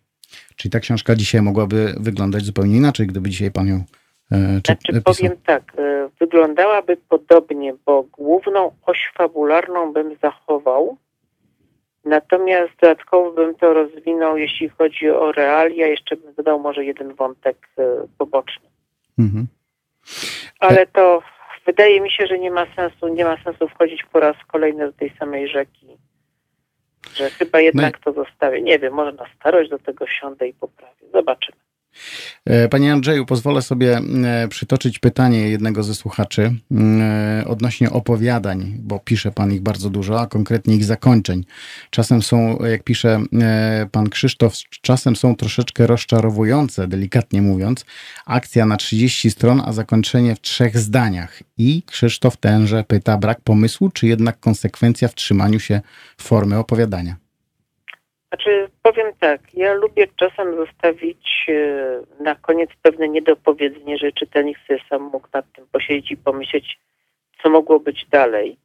Czyli 0.57 0.73
ta 0.73 0.81
książka 0.81 1.15
dzisiaj 1.15 1.43
mogłaby 1.43 1.95
wyglądać 2.01 2.43
zupełnie 2.43 2.77
inaczej, 2.77 3.07
gdyby 3.07 3.31
dzisiaj 3.31 3.51
pan 3.51 3.67
ją 3.67 3.75
e, 4.33 4.61
czy, 4.63 4.73
Znaczy 4.73 5.03
powiem 5.03 5.33
tak, 5.47 5.73
e, 5.79 6.09
wyglądałaby 6.21 6.97
podobnie, 7.09 7.75
bo 7.87 8.03
główną 8.03 8.73
oś 8.87 9.13
fabularną 9.15 9.93
bym 9.93 10.17
zachował, 10.23 10.97
natomiast 12.09 12.73
dodatkowo 12.83 13.33
bym 13.33 13.55
to 13.55 13.75
rozwinął, 13.75 14.37
jeśli 14.37 14.69
chodzi 14.69 15.11
o 15.11 15.33
realia, 15.33 15.87
jeszcze 15.87 16.17
bym 16.17 16.35
dodał 16.35 16.61
może 16.61 16.85
jeden 16.85 17.15
wątek 17.15 17.69
e, 17.79 17.83
poboczny. 18.19 18.69
Mhm. 19.19 19.47
Ale 20.61 20.87
to 20.87 21.23
wydaje 21.67 22.01
mi 22.01 22.11
się, 22.11 22.27
że 22.27 22.39
nie 22.39 22.51
ma 22.51 22.67
sensu, 22.77 23.09
nie 23.09 23.25
ma 23.25 23.37
sensu 23.45 23.69
wchodzić 23.69 24.05
po 24.13 24.21
raz 24.21 24.37
kolejny 24.47 24.87
do 24.87 24.93
tej 24.93 25.13
samej 25.19 25.49
rzeki. 25.49 25.87
Że 27.15 27.31
chyba 27.31 27.61
jednak 27.61 27.99
to 27.99 28.13
zostawię. 28.13 28.63
Nie 28.63 28.79
wiem, 28.79 28.95
może 28.95 29.13
na 29.13 29.27
starość 29.37 29.71
do 29.71 29.79
tego 29.79 30.07
siądę 30.07 30.49
i 30.49 30.55
poprawię. 30.55 31.07
Zobaczymy. 31.13 31.68
E, 32.45 32.69
Panie 32.69 32.93
Andrzeju, 32.93 33.27
pozwolę 33.27 33.63
sobie 33.63 33.97
e, 34.25 34.49
przytoczyć 34.49 34.99
pytanie 34.99 35.49
jednego 35.49 35.83
ze 35.83 35.95
słuchaczy 35.95 36.55
e, 36.73 37.45
odnośnie 37.47 37.91
opowiadań, 37.91 38.75
bo 38.79 38.99
pisze 38.99 39.33
Pan 39.33 39.53
ich 39.53 39.61
bardzo 39.61 39.91
dużo, 39.91 40.21
a 40.21 40.27
konkretnie 40.27 40.75
ich 40.75 40.85
zakończeń. 40.85 41.45
Czasem 41.91 42.23
są, 42.23 42.59
jak 42.71 42.83
pisze 42.83 43.21
Pan 43.93 44.09
Krzysztof, 44.09 44.55
czasem 44.83 45.17
są 45.17 45.37
troszeczkę 45.37 45.87
rozczarowujące, 45.87 46.89
delikatnie 46.89 47.43
mówiąc. 47.43 47.85
Akcja 48.27 48.67
na 48.67 48.77
30 48.77 49.31
stron, 49.31 49.63
a 49.65 49.73
zakończenie 49.73 50.35
w 50.35 50.41
trzech 50.41 50.79
zdaniach. 50.79 51.43
I 51.59 51.83
Krzysztof 51.87 52.37
tenże 52.37 52.85
pyta, 52.85 53.19
brak 53.19 53.41
pomysłu, 53.41 53.91
czy 53.91 54.07
jednak 54.07 54.41
konsekwencja 54.41 55.09
w 55.09 55.15
trzymaniu 55.15 55.61
się 55.61 55.81
formy 56.19 56.59
opowiadania? 56.59 57.28
Znaczy, 58.29 58.71
powiem 58.83 59.13
tak, 59.21 59.55
ja 59.55 59.75
lubię 59.75 60.07
czasem 60.17 60.57
zostawić 60.57 61.47
e, 61.49 62.23
na 62.23 62.35
koniec 62.35 62.71
pewne 62.83 63.09
niedopowiedzenie, 63.09 63.99
że 63.99 64.13
czytelnik 64.13 64.59
sobie 64.67 64.81
sam 64.89 65.03
mógł 65.03 65.29
nad 65.33 65.53
tym 65.53 65.67
posiedzieć 65.73 66.11
i 66.11 66.17
pomyśleć, 66.17 66.79
co 67.43 67.51
mogło 67.51 67.81
być 67.81 68.07
dalej. 68.07 68.57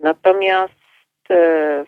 Natomiast 0.00 1.30
e, 1.30 1.84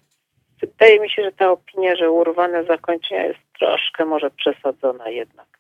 wydaje 0.61 1.01
mi 1.01 1.11
się, 1.11 1.23
że 1.23 1.33
ta 1.33 1.51
opinia, 1.51 1.97
że 1.97 2.11
urwane 2.11 2.65
zakończenia 2.65 3.25
jest 3.27 3.41
troszkę 3.59 4.05
może 4.05 4.31
przesadzona 4.31 5.09
jednak. 5.09 5.60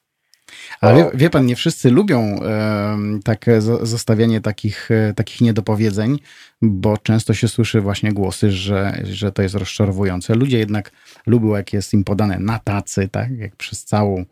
Ale 0.81 1.05
wie, 1.05 1.11
wie, 1.15 1.31
pan, 1.31 1.47
nie 1.47 1.57
wszyscy 1.57 1.91
lubią 1.91 2.21
e, 2.21 2.99
takie 3.25 3.61
zostawianie 3.83 4.41
takich, 4.41 4.91
e, 4.91 5.15
takich 5.15 5.41
niedopowiedzeń, 5.41 6.19
bo 6.63 6.99
często 6.99 7.35
się 7.35 7.49
słyszy 7.49 7.81
właśnie 7.81 8.13
głosy, 8.13 8.53
że, 8.53 9.03
że 9.05 9.33
to 9.33 9.43
jest 9.43 9.55
rozczarowujące. 9.55 10.35
Ludzie 10.35 10.59
jednak 10.59 10.91
lubią, 11.27 11.57
jak 11.57 11.73
jest 11.73 11.95
im 11.95 12.05
podane 12.05 12.39
na 12.39 12.59
tacy, 12.59 13.09
tak? 13.09 13.31
Jak 13.39 13.57
przez 13.57 13.85
całą 13.85 14.25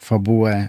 fabułę 0.00 0.68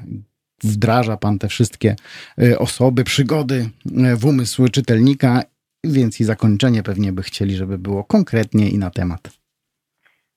wdraża 0.63 1.17
pan 1.17 1.39
te 1.39 1.47
wszystkie 1.47 1.95
e, 2.41 2.59
osoby, 2.59 3.03
przygody 3.03 3.69
e, 3.97 4.15
w 4.15 4.25
umysł 4.25 4.67
czytelnika, 4.67 5.43
więc 5.83 6.19
i 6.19 6.23
zakończenie 6.23 6.83
pewnie 6.83 7.13
by 7.13 7.23
chcieli, 7.23 7.55
żeby 7.55 7.77
było 7.77 8.03
konkretnie 8.03 8.69
i 8.69 8.77
na 8.77 8.89
temat. 8.89 9.40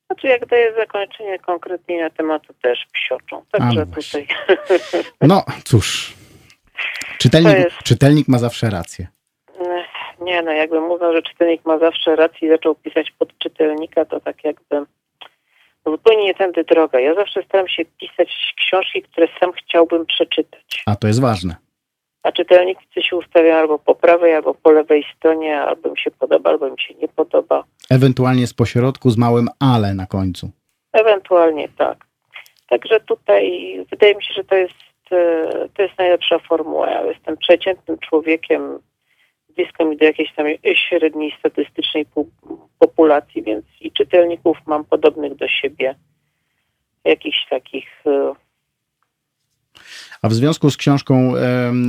Znaczy, 0.07 0.27
jak 0.27 0.47
daję 0.47 0.75
zakończenie 0.77 1.39
konkretnie 1.39 2.03
na 2.03 2.11
temat, 2.11 2.47
to 2.47 2.55
też 2.63 2.87
psioczą. 2.93 3.45
Także 3.53 3.87
no 3.87 4.03
tutaj. 4.03 4.27
No 5.29 5.45
cóż. 5.65 6.15
Czytelnik, 7.19 7.57
jest... 7.57 7.77
czytelnik 7.85 8.29
ma 8.29 8.39
zawsze 8.39 8.71
rację. 8.71 9.07
Nie, 10.21 10.43
no 10.43 10.53
jakbym 10.53 10.83
mówił, 10.83 11.13
że 11.13 11.23
czytelnik 11.23 11.65
ma 11.65 11.79
zawsze 11.79 12.17
rację 12.17 12.49
i 12.49 12.51
zaczął 12.51 12.75
pisać 12.75 13.11
pod 13.19 13.39
czytelnika, 13.39 14.05
to 14.05 14.21
tak 14.21 14.45
jakby 14.45 14.85
no 15.87 15.93
zupełnie 15.93 16.25
nie 16.25 16.35
tędy 16.35 16.65
droga. 16.65 17.01
Ja 17.01 17.15
zawsze 17.15 17.43
staram 17.43 17.69
się 17.69 17.85
pisać 17.85 18.55
książki, 18.57 19.03
które 19.03 19.29
sam 19.41 19.53
chciałbym 19.53 20.07
przeczytać. 20.07 20.83
A 20.87 20.97
to 20.97 21.07
jest 21.07 21.21
ważne. 21.21 21.57
A 22.25 22.33
czytelnicy 22.33 23.03
się 23.03 23.17
ustawiają 23.17 23.57
albo 23.57 23.79
po 23.79 23.95
prawej, 23.95 24.35
albo 24.35 24.55
po 24.55 24.73
lewej 24.73 25.05
stronie, 25.17 25.61
albo 25.61 25.91
mi 25.91 25.99
się 25.99 26.11
podoba, 26.11 26.51
albo 26.51 26.71
mi 26.71 26.81
się 26.81 26.95
nie 26.95 27.09
podoba. 27.09 27.65
Ewentualnie 27.91 28.47
z 28.47 28.55
pośrodku, 28.55 29.11
z 29.11 29.17
małym 29.17 29.49
ale 29.61 29.95
na 29.95 30.07
końcu. 30.07 30.51
Ewentualnie 30.93 31.69
tak. 31.69 32.05
Także 32.69 33.01
tutaj 33.01 33.45
wydaje 33.91 34.15
mi 34.15 34.25
się, 34.25 34.35
że 34.35 34.45
to 34.45 34.55
jest, 34.55 34.75
e, 35.13 35.69
to 35.75 35.83
jest 35.83 35.99
najlepsza 35.99 36.39
formuła. 36.39 36.91
Ja 36.91 37.03
jestem 37.03 37.37
przeciętnym 37.37 37.99
człowiekiem, 37.99 38.79
blisko 39.57 39.85
mi 39.85 39.97
do 39.97 40.05
jakiejś 40.05 40.35
tam 40.35 40.47
średniej 40.75 41.37
statystycznej 41.39 42.07
populacji, 42.79 43.43
więc 43.43 43.65
i 43.81 43.93
czytelników 43.93 44.59
mam 44.67 44.85
podobnych 44.85 45.35
do 45.35 45.49
siebie, 45.49 45.95
jakichś 47.05 47.47
takich 47.51 47.89
e, 48.07 48.35
a 50.25 50.29
w 50.29 50.33
związku 50.33 50.71
z 50.71 50.77
książką 50.77 51.33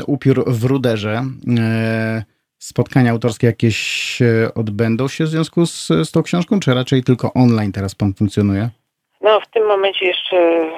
Upiór 0.07 0.43
w 0.47 0.63
ruderze, 0.63 1.23
e, 1.59 2.23
spotkania 2.57 3.11
autorskie 3.11 3.47
jakieś 3.47 4.21
e, 4.21 4.53
odbędą 4.53 5.07
się 5.07 5.23
w 5.23 5.27
związku 5.27 5.65
z, 5.65 5.87
z 5.87 6.11
tą 6.11 6.23
książką, 6.23 6.59
czy 6.59 6.73
raczej 6.73 7.03
tylko 7.03 7.33
online 7.33 7.71
teraz 7.71 7.95
pan 7.95 8.13
funkcjonuje? 8.13 8.69
No, 9.21 9.39
w 9.39 9.47
tym 9.47 9.67
momencie 9.67 10.05
jeszcze, 10.05 10.69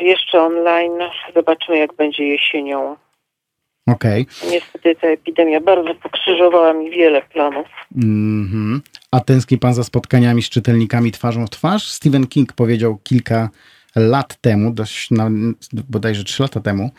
jeszcze 0.00 0.42
online. 0.42 0.98
Zobaczymy, 1.34 1.78
jak 1.78 1.96
będzie 1.96 2.24
jesienią. 2.24 2.96
Okej. 3.86 4.26
Okay. 4.38 4.50
Niestety 4.50 4.96
ta 5.00 5.06
epidemia 5.06 5.60
bardzo 5.60 5.94
pokrzyżowała 5.94 6.72
mi 6.72 6.90
wiele 6.90 7.22
planów. 7.22 7.66
Mm 7.96 8.48
-hmm. 8.52 8.80
A 9.10 9.20
tęskni 9.20 9.58
pan 9.58 9.74
za 9.74 9.84
spotkaniami 9.84 10.42
z 10.42 10.50
czytelnikami 10.50 11.12
twarzą 11.12 11.46
w 11.46 11.50
twarz? 11.50 11.90
Stephen 11.90 12.26
King 12.26 12.52
powiedział 12.52 12.98
kilka 13.04 13.48
lat 13.96 14.36
temu, 14.40 14.72
dość 14.72 15.10
na, 15.10 15.30
bodajże 15.88 16.24
trzy 16.24 16.42
lata 16.42 16.60
temu, 16.60 16.90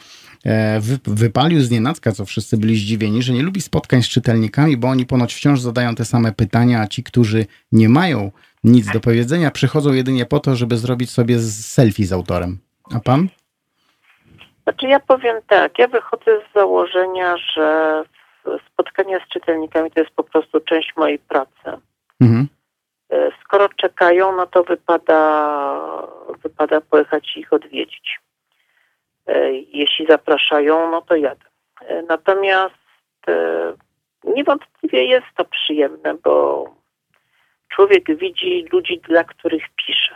e, 0.46 0.80
wy, 0.80 1.00
wypalił 1.06 1.62
z 1.62 1.72
nienacka, 1.72 2.12
co 2.12 2.26
wszyscy 2.26 2.58
byli 2.58 2.76
zdziwieni, 2.76 3.22
że 3.22 3.34
nie 3.34 3.44
lubi 3.44 3.62
spotkań 3.62 4.02
z 4.04 4.10
czytelnikami, 4.10 4.78
bo 4.78 4.88
oni 4.88 5.06
ponoć 5.06 5.34
wciąż 5.34 5.60
zadają 5.60 5.96
te 5.96 6.06
same 6.06 6.32
pytania, 6.32 6.82
a 6.82 6.88
ci, 6.88 7.04
którzy 7.04 7.46
nie 7.72 7.90
mają 7.90 8.32
nic 8.64 8.92
do 8.92 9.00
powiedzenia, 9.00 9.52
przychodzą 9.52 9.94
jedynie 9.94 10.26
po 10.26 10.40
to, 10.40 10.56
żeby 10.56 10.78
zrobić 10.78 11.12
sobie 11.12 11.40
selfie 11.40 12.06
z 12.06 12.14
autorem. 12.14 12.58
A 12.96 13.00
pan? 13.00 13.28
Znaczy 14.64 14.88
ja 14.88 15.00
powiem 15.00 15.38
tak, 15.48 15.80
ja 15.80 15.88
wychodzę 15.88 16.40
z 16.50 16.54
założenia, 16.54 17.38
że 17.38 18.04
spotkania 18.74 19.20
z 19.26 19.30
czytelnikami 19.30 19.92
to 19.92 20.00
jest 20.00 20.12
po 20.16 20.24
prostu 20.24 20.60
część 20.60 20.94
mojej 20.98 21.20
pracy. 21.20 21.82
Mhm. 22.22 22.48
E, 23.16 23.32
skoro 23.44 23.70
czekają, 23.70 24.36
no 24.36 24.48
to 24.48 24.64
wypada, 24.64 25.22
wypada 26.44 26.82
pojechać 26.82 27.38
ich 27.38 27.54
odwiedzić. 27.54 28.20
E, 29.28 29.52
jeśli 29.54 30.06
zapraszają, 30.08 30.92
no 30.92 31.02
to 31.02 31.16
jadę. 31.16 31.46
E, 31.82 32.02
natomiast 32.02 32.76
niewątpliwie 34.24 35.06
jest 35.06 35.26
to 35.38 35.46
przyjemne, 35.46 36.14
bo 36.24 36.66
człowiek 37.70 38.18
widzi 38.18 38.66
ludzi, 38.72 39.02
dla 39.08 39.24
których 39.24 39.64
pisze. 39.86 40.16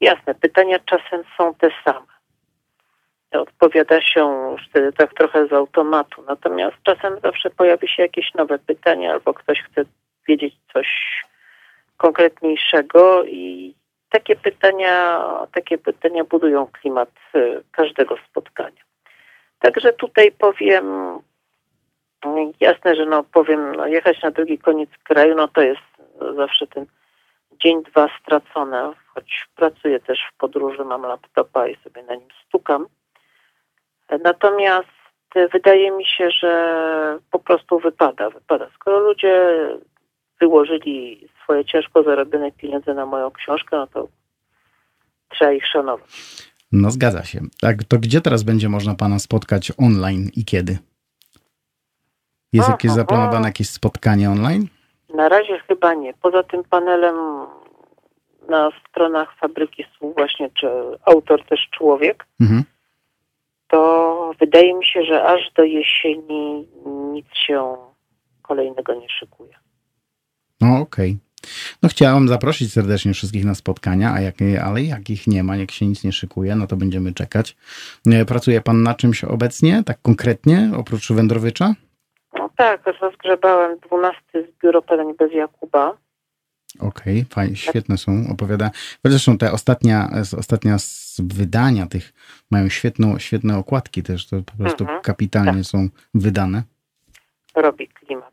Jasne, 0.00 0.34
pytania 0.34 0.78
czasem 0.78 1.22
są 1.36 1.54
te 1.54 1.70
same. 1.84 2.06
Odpowiada 3.32 4.02
się 4.02 4.50
już 4.52 4.68
wtedy 4.68 4.92
tak 4.92 5.14
trochę 5.14 5.46
z 5.46 5.52
automatu. 5.52 6.22
Natomiast 6.22 6.76
czasem 6.82 7.20
zawsze 7.22 7.50
pojawi 7.50 7.88
się 7.88 8.02
jakieś 8.02 8.34
nowe 8.34 8.58
pytanie, 8.58 9.12
albo 9.12 9.34
ktoś 9.34 9.62
chce 9.62 9.84
wiedzieć 10.28 10.54
coś 10.72 10.88
konkretniejszego 11.98 13.24
i 13.24 13.74
takie 14.10 14.36
pytania, 14.36 15.22
takie 15.52 15.78
pytania 15.78 16.24
budują 16.24 16.66
klimat 16.66 17.10
y, 17.34 17.62
każdego 17.72 18.16
spotkania. 18.30 18.82
Także 19.58 19.92
tutaj 19.92 20.32
powiem, 20.32 21.18
jasne, 22.60 22.96
że 22.96 23.04
no 23.04 23.24
powiem, 23.24 23.74
no 23.74 23.86
jechać 23.86 24.22
na 24.22 24.30
drugi 24.30 24.58
koniec 24.58 24.90
kraju, 25.04 25.34
no 25.34 25.48
to 25.48 25.60
jest 25.60 25.80
zawsze 26.36 26.66
ten 26.66 26.86
dzień, 27.52 27.82
dwa 27.82 28.08
stracone, 28.20 28.92
choć 29.14 29.46
pracuję 29.56 30.00
też 30.00 30.18
w 30.32 30.36
podróży, 30.36 30.84
mam 30.84 31.02
laptopa 31.02 31.68
i 31.68 31.76
sobie 31.76 32.02
na 32.02 32.14
nim 32.14 32.28
stukam. 32.46 32.86
Natomiast 34.24 34.98
wydaje 35.52 35.90
mi 35.90 36.06
się, 36.06 36.30
że 36.30 37.18
po 37.30 37.38
prostu 37.38 37.78
wypada, 37.78 38.30
wypada. 38.30 38.68
Skoro 38.74 38.98
ludzie 38.98 39.68
wyłożyli 40.40 41.28
swoje 41.42 41.64
ciężko 41.64 42.02
zarobione 42.02 42.52
pieniądze 42.52 42.94
na 42.94 43.06
moją 43.06 43.30
książkę, 43.30 43.76
no 43.76 43.86
to 43.86 44.08
trzeba 45.28 45.52
ich 45.52 45.66
szanować. 45.66 46.10
No 46.72 46.90
zgadza 46.90 47.24
się. 47.24 47.40
Tak, 47.60 47.84
to 47.84 47.98
gdzie 47.98 48.20
teraz 48.20 48.42
będzie 48.42 48.68
można 48.68 48.94
Pana 48.94 49.18
spotkać 49.18 49.72
online 49.78 50.30
i 50.36 50.44
kiedy? 50.44 50.78
Jest 52.52 52.68
jakieś 52.68 52.90
zaplanowane 52.90 53.48
jakieś 53.48 53.70
spotkanie 53.70 54.30
online? 54.30 54.66
Na 55.14 55.28
razie 55.28 55.58
chyba 55.58 55.94
nie. 55.94 56.14
Poza 56.14 56.42
tym 56.42 56.64
panelem 56.64 57.16
na 58.48 58.70
stronach 58.88 59.36
fabryki 59.40 59.84
słów 59.98 60.14
właśnie, 60.14 60.50
czy 60.50 60.68
autor 61.04 61.44
też 61.44 61.68
człowiek, 61.70 62.26
mhm. 62.40 62.64
to 63.68 64.32
wydaje 64.40 64.74
mi 64.74 64.86
się, 64.86 65.04
że 65.04 65.24
aż 65.24 65.52
do 65.56 65.62
jesieni 65.64 66.68
nic 66.86 67.26
się 67.46 67.76
kolejnego 68.42 68.94
nie 68.94 69.08
szykuje. 69.08 69.54
No 70.60 70.80
okej. 70.80 71.10
Okay. 71.10 71.28
No 71.82 71.88
chciałam 71.88 72.28
zaprosić 72.28 72.72
serdecznie 72.72 73.14
wszystkich 73.14 73.44
na 73.44 73.54
spotkania, 73.54 74.12
a 74.12 74.20
jak, 74.20 74.34
ale 74.64 74.82
jak 74.82 75.10
ich 75.10 75.26
nie 75.26 75.44
ma, 75.44 75.56
jak 75.56 75.70
się 75.70 75.86
nic 75.86 76.04
nie 76.04 76.12
szykuje, 76.12 76.56
no 76.56 76.66
to 76.66 76.76
będziemy 76.76 77.12
czekać. 77.12 77.56
E, 78.06 78.24
pracuje 78.24 78.60
pan 78.60 78.82
na 78.82 78.94
czymś 78.94 79.24
obecnie, 79.24 79.82
tak 79.86 79.98
konkretnie, 80.02 80.70
oprócz 80.76 81.12
wędrowycza? 81.12 81.74
No 82.38 82.50
tak, 82.56 82.82
rozgrzebałem 83.00 83.78
12 83.78 84.20
zbiór 84.34 84.76
opowiadań 84.76 85.14
bez 85.18 85.32
Jakuba. 85.32 85.96
Okej, 86.80 87.20
okay, 87.20 87.24
fajnie, 87.30 87.56
świetne 87.56 87.98
są, 87.98 88.24
opowiada. 88.32 88.70
Zresztą 89.04 89.38
te 89.38 89.52
ostatnia, 89.52 90.10
ostatnia 90.38 90.78
z 90.78 91.20
wydania 91.24 91.86
tych 91.86 92.12
mają 92.50 92.68
świetną, 92.68 93.18
świetne 93.18 93.58
okładki 93.58 94.02
też, 94.02 94.26
to 94.26 94.36
po 94.42 94.52
prostu 94.62 94.84
mhm, 94.84 95.02
kapitalnie 95.02 95.52
tak. 95.52 95.64
są 95.64 95.88
wydane. 96.14 96.62
Robi 97.54 97.88
klimat. 97.88 98.32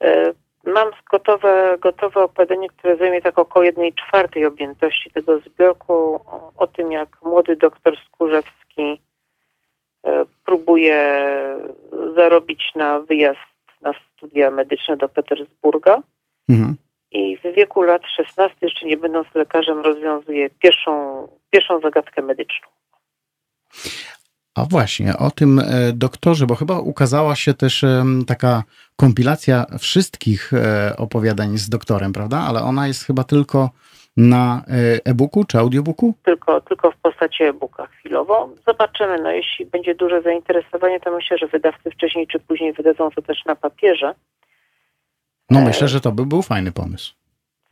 E, 0.00 0.32
mam 0.66 0.90
gotowe, 1.10 1.78
gotowe 1.80 2.22
opowiadanie, 2.22 2.68
które 2.68 2.96
zajmie 2.96 3.22
tak 3.22 3.38
około 3.38 3.64
jednej 3.64 3.94
czwartej 3.94 4.46
objętości 4.46 5.10
tego 5.10 5.38
zbiorku 5.38 6.20
o, 6.56 6.66
tym, 6.66 6.92
jak 6.92 7.22
młody 7.22 7.56
doktor 7.56 7.96
Skórzewski 8.06 9.00
e, 10.04 10.24
próbuje 10.44 11.28
zarobić 12.14 12.72
na 12.74 13.00
wyjazd 13.00 13.54
na 13.80 13.92
studia 13.92 14.50
medyczne 14.50 14.96
do 14.96 15.08
Petersburga. 15.08 16.02
Mhm. 16.48 16.76
I 17.10 17.36
w 17.36 17.42
wieku 17.42 17.82
lat 17.82 18.02
16, 18.16 18.56
jeszcze 18.62 18.86
nie 18.86 18.96
będąc 18.96 19.28
lekarzem, 19.34 19.80
rozwiązuje 19.80 20.50
pierwszą, 20.50 21.28
pierwszą 21.50 21.80
zagadkę 21.80 22.22
medyczną. 22.22 22.68
A 24.54 24.64
właśnie, 24.64 25.16
o 25.16 25.30
tym 25.30 25.58
e, 25.58 25.64
doktorze, 25.92 26.46
bo 26.46 26.54
chyba 26.54 26.78
ukazała 26.78 27.36
się 27.36 27.54
też 27.54 27.84
taka 28.26 28.62
kompilacja 28.96 29.66
wszystkich 29.78 30.52
e, 30.52 30.96
opowiadań 30.96 31.58
z 31.58 31.68
doktorem, 31.68 32.12
prawda? 32.12 32.38
Ale 32.48 32.62
ona 32.62 32.86
jest 32.86 33.04
chyba 33.04 33.24
tylko 33.24 33.70
na 34.16 34.64
e, 34.68 35.00
e-booku 35.04 35.44
czy 35.44 35.58
audiobooku? 35.58 36.14
Tylko, 36.24 36.60
tylko 36.60 36.90
w 36.90 36.96
postaci 36.96 37.42
e-booka 37.42 37.86
chwilowo. 37.86 38.50
Zobaczymy, 38.66 39.18
no 39.22 39.30
jeśli 39.30 39.66
będzie 39.66 39.94
duże 39.94 40.22
zainteresowanie, 40.22 41.00
to 41.00 41.10
myślę, 41.10 41.38
że 41.38 41.46
wydawcy 41.46 41.90
wcześniej 41.90 42.26
czy 42.26 42.40
później 42.40 42.72
wydadzą 42.72 43.10
to 43.10 43.22
też 43.22 43.44
na 43.44 43.56
papierze. 43.56 44.14
No 45.50 45.60
myślę, 45.60 45.88
że 45.88 46.00
to 46.00 46.12
by 46.12 46.26
był 46.26 46.42
fajny 46.42 46.72
pomysł. 46.72 47.14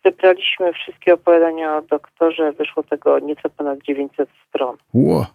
Zebraliśmy 0.05 0.73
wszystkie 0.73 1.15
opowiadania 1.15 1.77
o 1.77 1.83
doktorze, 1.83 2.53
wyszło 2.53 2.83
tego 2.83 3.19
nieco 3.19 3.51
ponad 3.51 3.79
900 3.83 4.29
stron. 4.49 4.77
Ło, 4.95 5.27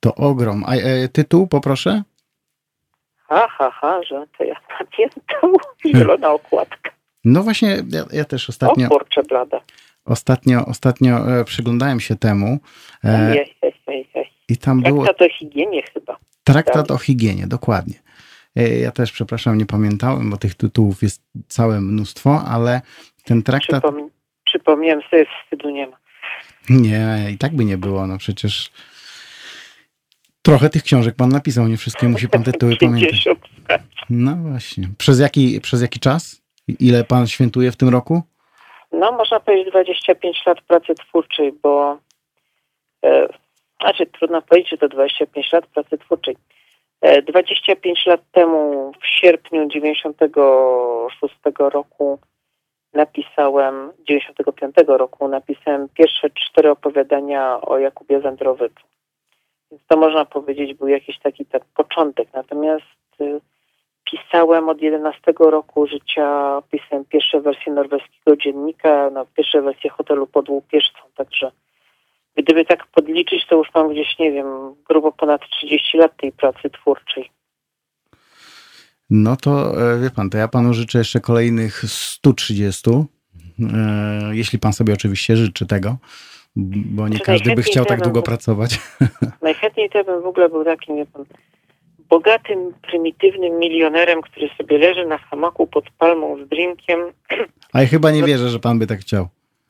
to 0.00 0.14
ogrom. 0.14 0.64
A 0.66 0.74
e, 0.74 1.08
tytuł 1.08 1.46
poproszę? 1.46 2.02
Ha, 3.28 3.48
ha, 3.48 3.70
ha, 3.70 4.00
że 4.02 4.26
to 4.38 4.44
ja 4.44 4.54
pamiętam. 4.68 5.52
Zielona 5.86 6.30
okładka. 6.30 6.90
No 7.24 7.42
właśnie, 7.42 7.76
ja, 7.88 8.04
ja 8.12 8.24
też 8.24 8.48
ostatnio... 8.48 8.86
O 8.86 8.90
kurczę 8.90 9.22
blada. 9.22 9.60
Ostatnio, 10.04 10.66
ostatnio 10.66 11.40
e, 11.40 11.44
przyglądałem 11.44 12.00
się 12.00 12.16
temu. 12.16 12.58
E, 13.04 13.34
jej, 13.34 13.54
jej. 13.88 14.30
I 14.48 14.56
tam 14.56 14.82
Traktat 14.82 14.94
było... 14.94 15.04
Traktat 15.04 15.26
o 15.26 15.38
higienie 15.38 15.82
chyba. 15.94 16.16
Traktat 16.44 16.90
o 16.90 16.98
higienie, 16.98 17.46
dokładnie. 17.46 17.94
E, 18.56 18.78
ja 18.78 18.90
też, 18.90 19.12
przepraszam, 19.12 19.58
nie 19.58 19.66
pamiętałem, 19.66 20.30
bo 20.30 20.36
tych 20.36 20.54
tytułów 20.54 21.02
jest 21.02 21.22
całe 21.48 21.80
mnóstwo, 21.80 22.42
ale 22.48 22.80
ten 23.24 23.42
traktat... 23.42 23.82
Przypom... 23.82 24.10
Przypomniałem 24.44 25.02
sobie, 25.10 25.26
wstydu 25.44 25.70
nie 25.70 25.86
ma. 25.86 25.96
Nie, 26.70 27.30
i 27.32 27.38
tak 27.38 27.56
by 27.56 27.64
nie 27.64 27.78
było, 27.78 28.06
no 28.06 28.18
przecież 28.18 28.72
trochę 30.42 30.70
tych 30.70 30.82
książek 30.82 31.14
pan 31.16 31.28
napisał, 31.28 31.68
nie 31.68 31.76
wszystkie 31.76 32.08
musi 32.08 32.28
pan 32.28 32.42
tytuły 32.42 32.76
pamiętać. 32.76 33.28
No 34.10 34.36
właśnie. 34.36 34.88
Przez 34.98 35.20
jaki, 35.20 35.60
przez 35.60 35.82
jaki 35.82 36.00
czas? 36.00 36.42
Ile 36.80 37.04
pan 37.04 37.26
świętuje 37.26 37.72
w 37.72 37.76
tym 37.76 37.88
roku? 37.88 38.22
No, 38.92 39.12
można 39.12 39.40
powiedzieć 39.40 39.70
25 39.70 40.46
lat 40.46 40.60
pracy 40.60 40.94
twórczej, 40.94 41.52
bo 41.62 41.98
e, 43.04 43.28
znaczy 43.80 44.06
trudno 44.06 44.42
powiedzieć, 44.42 44.70
że 44.70 44.78
to 44.78 44.88
25 44.88 45.52
lat 45.52 45.66
pracy 45.66 45.98
twórczej. 45.98 46.36
E, 47.00 47.22
25 47.22 48.06
lat 48.06 48.20
temu, 48.32 48.92
w 49.02 49.06
sierpniu 49.06 49.68
96 49.68 51.34
roku 51.58 52.18
napisałem, 52.92 53.92
95 54.08 54.74
roku 54.88 55.28
napisałem 55.28 55.88
pierwsze 55.94 56.30
cztery 56.30 56.70
opowiadania 56.70 57.60
o 57.60 57.78
Jakubie 57.78 58.20
Wędrowiczu. 58.20 58.86
Więc 59.70 59.82
to 59.86 59.96
można 59.96 60.24
powiedzieć 60.24 60.74
był 60.74 60.88
jakiś 60.88 61.18
taki 61.18 61.46
tak 61.46 61.64
początek. 61.64 62.28
Natomiast 62.34 62.84
y, 63.20 63.40
pisałem 64.10 64.68
od 64.68 64.82
11 64.82 65.32
roku 65.38 65.86
życia, 65.86 66.62
pisałem 66.70 67.04
pierwsze 67.04 67.40
wersje 67.40 67.72
norweskiego 67.72 68.36
dziennika, 68.36 69.10
no, 69.10 69.26
pierwsze 69.36 69.62
wersje 69.62 69.90
hotelu 69.90 70.26
pod 70.26 70.48
Łupieszcą, 70.48 70.98
także 71.16 71.50
gdyby 72.36 72.64
tak 72.64 72.86
podliczyć, 72.86 73.46
to 73.46 73.56
już 73.56 73.68
mam 73.74 73.92
gdzieś, 73.92 74.18
nie 74.18 74.32
wiem, 74.32 74.46
grubo 74.88 75.12
ponad 75.12 75.40
30 75.50 75.98
lat 75.98 76.16
tej 76.16 76.32
pracy 76.32 76.70
twórczej. 76.70 77.30
No 79.10 79.36
to 79.36 79.82
e, 79.92 79.98
wie 79.98 80.10
pan, 80.10 80.30
to 80.30 80.38
ja 80.38 80.48
panu 80.48 80.74
życzę 80.74 80.98
jeszcze 80.98 81.20
kolejnych 81.20 81.84
130, 81.86 82.90
e, 82.90 83.04
jeśli 84.32 84.58
pan 84.58 84.72
sobie 84.72 84.92
oczywiście 84.92 85.36
życzy 85.36 85.66
tego, 85.66 85.96
bo 86.56 87.08
nie 87.08 87.20
każdy 87.20 87.54
by 87.54 87.62
chciał 87.62 87.84
tak 87.84 88.00
długo 88.00 88.22
pracować. 88.22 88.80
Najchętniej 89.42 89.90
to 89.90 90.04
bym 90.04 90.22
w 90.22 90.26
ogóle 90.26 90.48
był 90.48 90.64
takim, 90.64 90.96
wie 90.96 91.06
pan, 91.06 91.24
bogatym, 92.08 92.72
prymitywnym 92.82 93.58
milionerem, 93.58 94.22
który 94.22 94.48
sobie 94.58 94.78
leży 94.78 95.06
na 95.06 95.18
hamaku 95.18 95.66
pod 95.66 95.84
palmą 95.98 96.44
z 96.44 96.48
drinkiem. 96.48 97.00
A 97.72 97.80
ja 97.80 97.86
chyba 97.86 98.10
nie 98.10 98.22
wierzę, 98.22 98.48
że 98.48 98.58
pan 98.58 98.78
by 98.78 98.86
tak 98.86 98.98
chciał. 98.98 99.28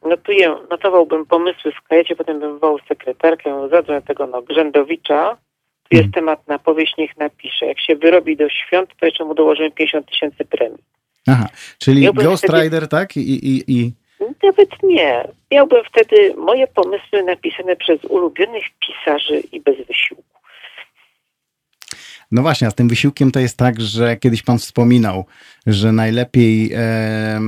Notuję, 0.09 0.57
notowałbym 0.71 1.27
pomysły 1.27 1.73
w 1.73 1.89
kajecie, 1.89 2.17
potem 2.17 2.41
bym 2.41 2.59
wołał 2.59 2.79
sekretarkę, 2.89 3.69
zadzwoń 3.71 4.03
tego 4.03 4.27
no, 4.27 4.43
Grzędowicza, 4.43 5.37
tu 5.89 5.97
jest 5.97 6.05
hmm. 6.05 6.13
temat 6.13 6.49
na 6.49 6.59
powieść, 6.59 6.95
niech 6.99 7.17
napisze. 7.17 7.67
Jak 7.67 7.81
się 7.81 7.97
wyrobi 7.97 8.37
do 8.37 8.49
świąt, 8.49 8.91
to 9.01 9.07
jeszcze 9.07 9.25
mu 9.25 9.35
dołożymy 9.35 9.71
50 9.71 10.07
tysięcy 10.07 10.45
premii. 10.45 10.79
Aha, 11.27 11.49
czyli 11.79 12.03
Miałbym 12.03 12.25
Ghost 12.25 12.45
wtedy... 12.45 12.63
Rider, 12.63 12.89
tak? 12.89 13.17
I, 13.17 13.21
i, 13.21 13.65
i... 13.67 13.93
Nawet 14.43 14.83
nie. 14.83 15.29
Miałbym 15.51 15.85
wtedy 15.85 16.35
moje 16.35 16.67
pomysły 16.67 17.23
napisane 17.23 17.77
przez 17.77 18.05
ulubionych 18.05 18.65
pisarzy 18.87 19.41
i 19.53 19.61
bez 19.61 19.87
wysiłku. 19.87 20.39
No 22.33 22.43
właśnie, 22.43 22.67
a 22.67 22.71
z 22.71 22.75
tym 22.75 22.89
wysiłkiem 22.89 23.31
to 23.31 23.41
jest 23.41 23.57
tak, 23.57 23.81
że 23.81 24.17
kiedyś 24.17 24.43
pan 24.43 24.59
wspominał, 24.59 25.25
że 25.67 25.93
najlepiej 25.93 26.73
e, 26.75 27.41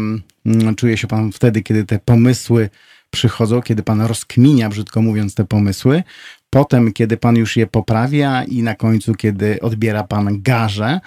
czuje 0.76 0.96
się 0.96 1.06
pan 1.06 1.32
wtedy, 1.32 1.62
kiedy 1.62 1.84
te 1.84 1.98
pomysły 1.98 2.70
przychodzą, 3.10 3.62
kiedy 3.62 3.82
pan 3.82 4.00
rozkminia, 4.00 4.68
brzydko 4.68 5.02
mówiąc, 5.02 5.34
te 5.34 5.44
pomysły, 5.44 6.02
potem, 6.50 6.92
kiedy 6.92 7.16
pan 7.16 7.36
już 7.36 7.56
je 7.56 7.66
poprawia 7.66 8.44
i 8.44 8.62
na 8.62 8.74
końcu, 8.74 9.14
kiedy 9.14 9.58
odbiera 9.62 10.04
pan 10.04 10.42
garze, 10.42 11.00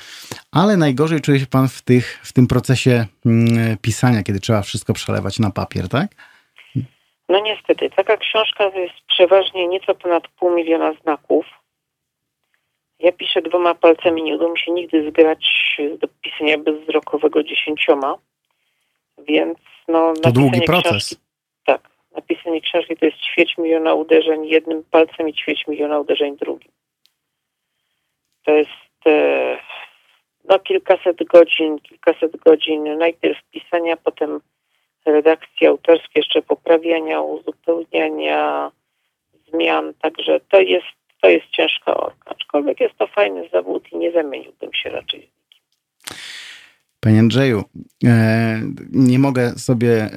ale 0.52 0.78
najgorzej 0.78 1.22
czuje 1.22 1.40
się 1.40 1.46
pan 1.46 1.68
w, 1.68 1.82
tych, 1.82 2.20
w 2.24 2.34
tym 2.34 2.48
procesie 2.48 3.06
mm, 3.26 3.78
pisania, 3.82 4.24
kiedy 4.24 4.40
trzeba 4.40 4.62
wszystko 4.62 4.94
przelewać 4.94 5.40
na 5.40 5.52
papier, 5.52 5.90
tak? 5.90 6.08
No 7.30 7.40
niestety, 7.40 7.90
taka 7.90 8.18
książka 8.18 8.72
to 8.72 8.80
jest 8.80 8.96
przeważnie 9.08 9.68
nieco 9.68 9.96
ponad 9.96 10.28
pół 10.28 10.56
miliona 10.56 10.94
znaków. 10.94 11.46
Ja 13.00 13.12
piszę 13.12 13.42
dwoma 13.42 13.76
palcami, 13.76 14.24
nie 14.24 14.36
udało 14.36 14.52
mi 14.52 14.60
się 14.60 14.72
nigdy 14.72 15.10
zgrać 15.10 15.46
do 16.00 16.08
pisania 16.08 16.58
bezwzrokowego 16.58 17.44
dziesięcioma, 17.44 18.16
więc 19.28 19.58
no... 19.88 20.14
To 20.24 20.32
długi 20.32 20.62
proces. 20.62 20.90
Książki, 20.90 21.16
napisanie 22.16 22.62
książki 22.62 22.98
to 22.98 23.06
jest 23.06 23.18
ćwierć 23.18 23.58
miliona 23.58 23.94
uderzeń 23.94 24.46
jednym 24.46 24.84
palcem 24.92 25.30
i 25.30 25.34
ćwierć 25.34 25.68
miliona 25.68 26.00
uderzeń 26.00 26.38
drugim. 26.38 26.72
To 28.44 28.52
jest 28.52 29.08
e, 29.08 29.58
no 30.50 30.60
kilkaset 30.60 31.24
godzin, 31.24 31.80
kilkaset 31.80 32.38
godzin 32.38 32.98
najpierw 32.98 33.38
pisania, 33.52 33.98
potem 33.98 34.42
redakcji 35.06 35.68
autorskiej, 35.68 36.12
jeszcze 36.16 36.42
poprawiania, 36.42 37.22
uzupełniania, 37.22 38.72
zmian, 39.48 39.94
także 39.94 40.40
to 40.40 40.60
jest, 40.60 40.88
to 41.22 41.30
jest 41.30 41.50
ciężka 41.50 41.98
orka. 41.98 42.32
Aczkolwiek 42.32 42.80
jest 42.80 42.98
to 42.98 43.08
fajny 43.08 43.50
zawód 43.50 43.92
i 43.92 43.98
nie 43.98 44.12
zamieniłbym 44.12 44.74
się 44.74 44.90
raczej. 44.90 45.30
Panie 47.04 47.20
Andrzeju, 47.20 47.64
e, 48.04 48.62
nie 48.92 49.20
mogę 49.20 49.52
sobie 49.60 50.10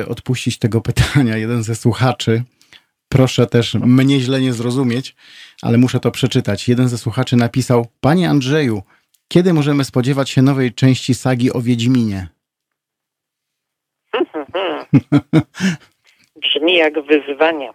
e, 0.00 0.08
odpuścić 0.08 0.58
tego 0.58 0.80
pytania. 0.88 1.36
Jeden 1.36 1.62
ze 1.62 1.74
słuchaczy, 1.74 2.42
proszę 3.08 3.46
też 3.46 3.74
mnie 3.74 4.20
źle 4.20 4.40
nie 4.40 4.52
zrozumieć, 4.52 5.16
ale 5.62 5.78
muszę 5.78 6.00
to 6.00 6.10
przeczytać. 6.10 6.68
Jeden 6.68 6.88
ze 6.88 6.98
słuchaczy 6.98 7.36
napisał: 7.36 7.86
Panie 8.00 8.30
Andrzeju, 8.30 8.82
kiedy 9.28 9.52
możemy 9.52 9.84
spodziewać 9.84 10.30
się 10.30 10.42
nowej 10.42 10.74
części 10.74 11.14
sagi 11.14 11.52
o 11.52 11.60
Wiedźminie? 11.60 12.28
Brzmi 16.42 16.76
jak 16.76 16.94
wyzwanie. 17.06 17.72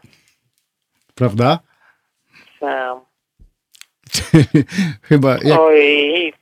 Prawda? 1.16 1.60
Sam. 2.60 3.00
Chyba. 5.10 5.38
Jak, 5.44 5.60
Oj, 5.60 6.34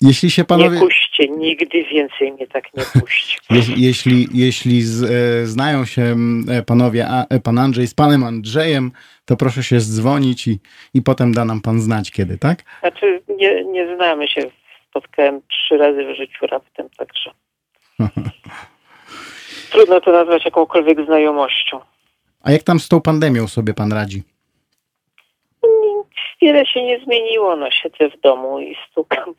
jeśli 0.00 0.30
się 0.30 0.42
nie 0.42 0.46
panowie. 0.46 0.80
Nigdy 1.28 1.84
więcej 1.84 2.32
mnie 2.32 2.46
tak 2.46 2.64
nie 2.74 3.00
puść. 3.00 3.40
Jeśli, 3.76 4.28
jeśli, 4.32 4.82
z, 4.82 5.02
e, 5.02 5.46
znają 5.46 5.84
się 5.84 6.16
e, 6.48 6.62
panowie, 6.62 7.06
a, 7.08 7.26
e, 7.30 7.40
pan 7.40 7.58
Andrzej 7.58 7.86
z 7.86 7.94
panem 7.94 8.24
Andrzejem, 8.24 8.92
to 9.24 9.36
proszę 9.36 9.62
się 9.62 9.80
zdzwonić 9.80 10.46
i, 10.46 10.58
i 10.94 11.02
potem 11.02 11.34
da 11.34 11.44
nam 11.44 11.60
pan 11.60 11.80
znać 11.80 12.10
kiedy, 12.10 12.38
tak? 12.38 12.62
Znaczy, 12.80 13.22
nie, 13.28 13.64
nie 13.64 13.96
znamy 13.96 14.28
się. 14.28 14.40
Spotkałem 14.90 15.40
trzy 15.48 15.76
razy 15.76 16.04
w 16.04 16.16
życiu 16.16 16.46
raptem, 16.46 16.88
także 16.96 17.30
trudno 19.72 20.00
to 20.00 20.12
nazwać 20.12 20.44
jakąkolwiek 20.44 21.04
znajomością. 21.04 21.80
A 22.42 22.52
jak 22.52 22.62
tam 22.62 22.80
z 22.80 22.88
tą 22.88 23.00
pandemią 23.00 23.48
sobie 23.48 23.74
pan 23.74 23.92
radzi? 23.92 24.22
Wiele 26.42 26.66
się 26.66 26.82
nie 26.82 27.00
zmieniło, 27.04 27.56
no 27.56 27.70
siedzę 27.70 28.08
w 28.10 28.20
domu 28.20 28.60
i 28.60 28.76
stukam. 28.90 29.34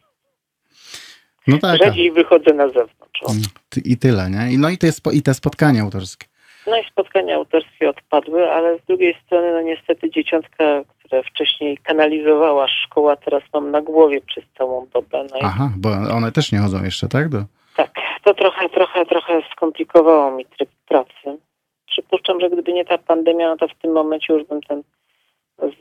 No 1.48 1.58
tak. 1.58 1.84
Rzadziej 1.84 2.12
wychodzę 2.12 2.54
na 2.54 2.68
zewnątrz. 2.68 3.24
O. 3.24 3.32
ty- 3.70 3.82
I 3.86 3.98
tyle, 3.98 4.30
nie? 4.30 4.54
I 4.54 4.58
No 4.58 4.70
i 4.70 4.78
te, 4.78 4.88
i 5.14 5.22
te 5.22 5.34
spotkania 5.34 5.82
autorskie. 5.82 6.28
No 6.68 6.78
i 6.78 6.86
spotkania 6.86 7.36
autorskie 7.36 7.89
odpadły, 7.89 8.52
ale 8.52 8.80
z 8.80 8.86
drugiej 8.86 9.18
strony, 9.26 9.54
no 9.54 9.62
niestety 9.62 10.10
dzieciątka, 10.10 10.84
które 11.00 11.24
wcześniej 11.24 11.78
kanalizowała 11.78 12.68
szkoła, 12.68 13.16
teraz 13.16 13.44
mam 13.54 13.72
na 13.72 13.82
głowie 13.82 14.22
przez 14.22 14.44
całą 14.58 14.88
dobę. 14.94 15.24
No 15.32 15.38
Aha, 15.42 15.72
bo 15.78 15.89
one 15.89 16.32
też 16.32 16.52
nie 16.52 16.60
chodzą 16.60 16.84
jeszcze, 16.84 17.08
tak? 17.08 17.30
Do... 17.30 17.38
tak, 17.76 17.92
to 18.24 18.34
trochę, 18.34 18.70
trochę, 18.70 19.06
trochę 19.06 19.42
skomplikowało 19.52 20.32
mi 20.32 20.46
tryb 20.46 20.70
pracy. 20.88 21.39
Przypuszczam, 21.88 22.39
że 22.39 22.50
gdyby 22.50 22.74
nie 22.74 22.86
ta 22.86 22.98
pandemia, 22.98 23.50
no 23.50 23.58
to 23.58 23.68
w 23.68 23.82
tym 23.82 23.92
momencie 23.92 24.34
już 24.34 24.44
bym 24.44 24.62
ten 24.62 24.84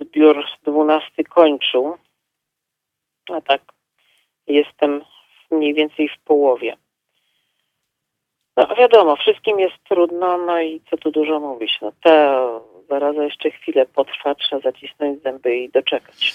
zbiór 0.01 0.45
12 0.67 1.25
kończył. 1.25 1.97
A 3.33 3.41
tak, 3.41 3.63
jestem 4.47 5.01
mniej 5.51 5.75
więcej 5.75 6.09
w 6.09 6.25
połowie. 6.25 6.77
No 8.57 8.67
wiadomo, 8.79 9.17
wszystkim 9.17 9.61
jest 9.61 9.75
trudno, 9.89 10.39
no 10.39 10.63
i 10.63 10.81
co 10.91 10.97
tu 10.97 11.11
dużo 11.11 11.41
mówić. 11.41 11.79
No 11.83 11.93
ta 12.03 12.49
zaraza 12.89 13.25
jeszcze 13.25 13.51
chwilę 13.51 13.87
potrwa, 13.87 14.35
trzeba 14.35 14.63
zacisnąć 14.63 15.23
zęby 15.23 15.57
i 15.57 15.69
doczekać. 15.69 16.35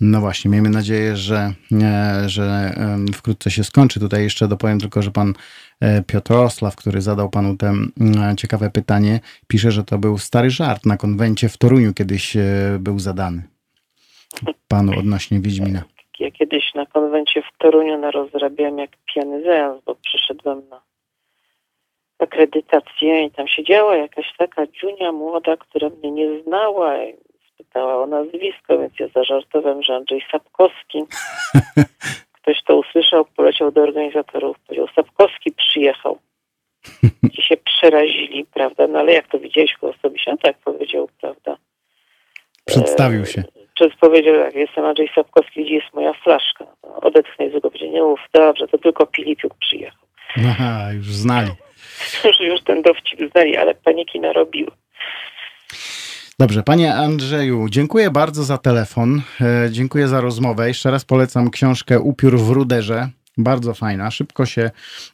No 0.00 0.20
właśnie, 0.20 0.50
miejmy 0.50 0.68
nadzieję, 0.68 1.16
że, 1.16 1.52
e, 1.82 2.28
że 2.28 2.74
wkrótce 3.14 3.50
się 3.50 3.64
skończy. 3.64 4.00
Tutaj 4.00 4.22
jeszcze 4.22 4.48
dopowiem 4.48 4.80
tylko, 4.80 5.02
że 5.02 5.10
pan 5.10 5.34
e, 5.80 6.02
Piotr 6.02 6.32
Oslaw, 6.32 6.76
który 6.76 7.00
zadał 7.00 7.30
panu 7.30 7.56
te 7.56 7.66
mm, 7.66 8.36
ciekawe 8.36 8.70
pytanie, 8.70 9.20
pisze, 9.46 9.72
że 9.72 9.84
to 9.84 9.98
był 9.98 10.18
stary 10.18 10.50
żart 10.50 10.86
na 10.86 10.96
konwencie 10.96 11.48
w 11.48 11.56
Toruniu 11.56 11.94
kiedyś 11.94 12.36
e, 12.36 12.42
był 12.80 12.98
zadany. 12.98 13.42
Panu 14.68 14.98
odnośnie 14.98 15.40
Wiedźmina. 15.40 15.82
Ja 16.20 16.30
kiedyś 16.30 16.74
na 16.74 16.86
konwencie 16.86 17.42
w 17.42 17.58
Toruniu 17.58 17.98
narozrabiałem 17.98 18.78
jak 18.78 18.90
pijany 18.96 19.42
zając, 19.42 19.84
bo 19.84 19.94
przyszedłem 19.94 20.68
na 20.68 20.80
akredytację 22.18 23.24
i 23.24 23.30
tam 23.30 23.48
siedziała 23.48 23.96
jakaś 23.96 24.36
taka 24.38 24.66
dziunia 24.66 25.12
młoda, 25.12 25.56
która 25.56 25.88
mnie 25.88 26.10
nie 26.10 26.42
znała 26.42 27.04
i 27.04 27.16
spytała 27.54 28.02
o 28.02 28.06
nazwisko, 28.06 28.78
więc 28.78 28.92
ja 29.00 29.08
zażartowałem, 29.14 29.82
że 29.82 29.94
Andrzej 29.94 30.24
Sapkowski. 30.30 31.04
Ktoś 32.42 32.62
to 32.62 32.76
usłyszał, 32.76 33.24
poleciał 33.24 33.72
do 33.72 33.82
organizatorów, 33.82 34.58
powiedział, 34.58 34.88
Sapkowski 34.94 35.52
przyjechał. 35.52 36.18
Ci 37.34 37.42
się 37.42 37.56
przerazili, 37.56 38.44
prawda? 38.44 38.86
No 38.86 38.98
ale 38.98 39.12
jak 39.12 39.28
to 39.28 39.38
widziałeś 39.38 39.76
go 39.80 39.88
osobiście? 39.88 40.30
No 40.30 40.36
tak 40.36 40.58
powiedział, 40.58 41.08
prawda? 41.20 41.56
Przedstawił 42.64 43.26
się. 43.26 43.44
Czy 43.78 43.90
powiedział, 44.00 44.34
jak 44.34 44.54
jestem 44.54 44.84
Andrzej 44.84 45.10
Sapkowski, 45.14 45.64
gdzie 45.64 45.74
jest 45.74 45.94
moja 45.94 46.12
flaszka? 46.12 46.66
No, 46.82 47.00
odetchnął 47.00 47.50
z 47.50 47.52
jego 47.52 47.70
powiedział, 47.70 47.92
nie 47.92 48.02
mów, 48.02 48.20
dobrze, 48.34 48.68
to 48.68 48.78
tylko 48.78 49.06
Pilipiuk 49.06 49.54
przyjechał. 49.54 50.00
Aha, 50.50 50.92
już 50.92 51.06
znali. 51.06 51.50
Już, 52.24 52.40
już 52.40 52.62
ten 52.62 52.82
dowcip 52.82 53.30
znali, 53.32 53.56
ale 53.56 53.74
paniki 53.74 54.20
narobiły. 54.20 54.70
Dobrze, 56.38 56.62
panie 56.62 56.94
Andrzeju, 56.94 57.68
dziękuję 57.68 58.10
bardzo 58.10 58.44
za 58.44 58.58
telefon. 58.58 59.22
E, 59.40 59.70
dziękuję 59.70 60.08
za 60.08 60.20
rozmowę. 60.20 60.68
Jeszcze 60.68 60.90
raz 60.90 61.04
polecam 61.04 61.50
książkę 61.50 62.00
Upiór 62.00 62.38
w 62.38 62.50
ruderze. 62.50 63.08
Bardzo 63.38 63.74
fajna, 63.74 64.10
szybko 64.10 64.46
się 64.46 64.70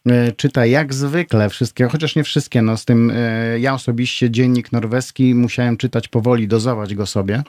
e, 0.06 0.32
czyta 0.32 0.66
jak 0.66 0.94
zwykle 0.94 1.50
wszystkie, 1.50 1.88
chociaż 1.88 2.16
nie 2.16 2.24
wszystkie. 2.24 2.62
No 2.62 2.76
z 2.76 2.84
tym 2.84 3.12
e, 3.14 3.60
ja 3.60 3.74
osobiście 3.74 4.30
dziennik 4.30 4.72
norweski 4.72 5.34
musiałem 5.34 5.76
czytać 5.76 6.08
powoli, 6.08 6.48
dozować 6.48 6.94
go 6.94 7.06
sobie. 7.06 7.42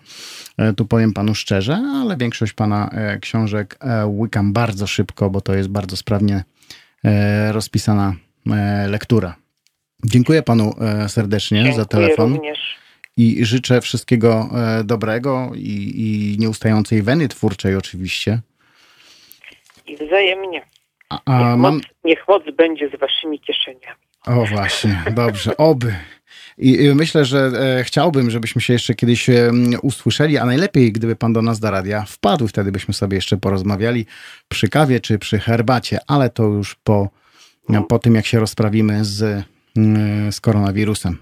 E, 0.58 0.74
tu 0.74 0.86
powiem 0.86 1.14
panu 1.14 1.36
szczerze, 1.36 1.76
ale 1.76 2.18
większość 2.18 2.54
pana 2.54 2.90
książek 3.22 3.80
łykam 4.06 4.54
bardzo 4.54 4.88
szybko, 4.88 5.30
bo 5.30 5.42
to 5.42 5.56
jest 5.56 5.70
bardzo 5.70 5.98
sprawnie 5.98 6.44
rozpisana 7.52 8.16
lektura. 8.88 9.36
Dziękuję 10.06 10.44
panu 10.44 10.76
serdecznie 11.08 11.58
za 11.58 11.66
Dziękuję 11.66 11.86
telefon 11.86 12.34
również. 12.34 12.60
i 13.18 13.46
życzę 13.46 13.82
wszystkiego 13.82 14.50
dobrego 14.84 15.52
i, 15.56 15.94
i 15.96 16.40
nieustającej 16.40 17.02
weny 17.02 17.28
twórczej 17.28 17.76
oczywiście. 17.76 18.42
I 19.88 19.96
wzajemnie. 19.98 20.62
A, 21.10 21.16
Niech, 21.16 21.24
a 21.28 21.58
mam... 21.58 21.76
moc, 21.76 21.84
niech 22.04 22.28
moc 22.28 22.44
będzie 22.58 22.90
z 22.90 23.00
waszymi 23.00 23.40
kieszeniami. 23.40 23.96
O 24.28 24.46
właśnie, 24.46 25.04
dobrze, 25.16 25.58
oby. 25.58 25.96
I 26.58 26.78
myślę, 26.96 27.26
że 27.26 27.52
e, 27.80 27.84
chciałbym, 27.84 28.30
żebyśmy 28.32 28.62
się 28.62 28.74
jeszcze 28.74 28.94
kiedyś 28.96 29.30
e, 29.30 29.52
usłyszeli, 29.82 30.38
a 30.38 30.46
najlepiej, 30.46 30.92
gdyby 30.92 31.16
pan 31.16 31.34
do 31.34 31.42
nas 31.42 31.60
do 31.60 31.72
radia 31.72 32.06
wpadł, 32.08 32.48
wtedy 32.48 32.72
byśmy 32.72 32.94
sobie 32.94 33.16
jeszcze 33.16 33.38
porozmawiali 33.38 34.06
przy 34.48 34.70
kawie 34.70 35.00
czy 35.00 35.20
przy 35.20 35.40
herbacie, 35.40 36.00
ale 36.08 36.30
to 36.30 36.44
już 36.44 36.76
po, 36.76 37.10
po 37.90 38.00
tym, 38.00 38.16
jak 38.16 38.26
się 38.26 38.40
rozprawimy 38.40 39.06
z, 39.06 39.44
mm, 39.78 40.32
z 40.32 40.42
koronawirusem. 40.42 41.18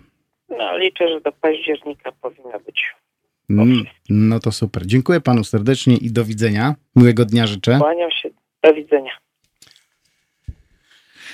No 0.50 0.78
liczę, 0.78 1.10
że 1.10 1.22
do 1.22 1.32
października 1.32 2.12
powinno 2.22 2.60
być. 2.66 2.84
Mm, 3.50 3.84
No 4.10 4.40
to 4.40 4.52
super. 4.52 4.86
Dziękuję 4.86 5.22
panu 5.22 5.44
serdecznie 5.44 5.98
i 5.98 6.12
do 6.12 6.26
widzenia. 6.26 6.76
Miłego 6.96 7.26
dnia 7.26 7.48
życzę. 7.48 7.78
Kłaniam 7.80 8.12
się. 8.12 8.30
Do 8.64 8.74
widzenia. 8.74 9.12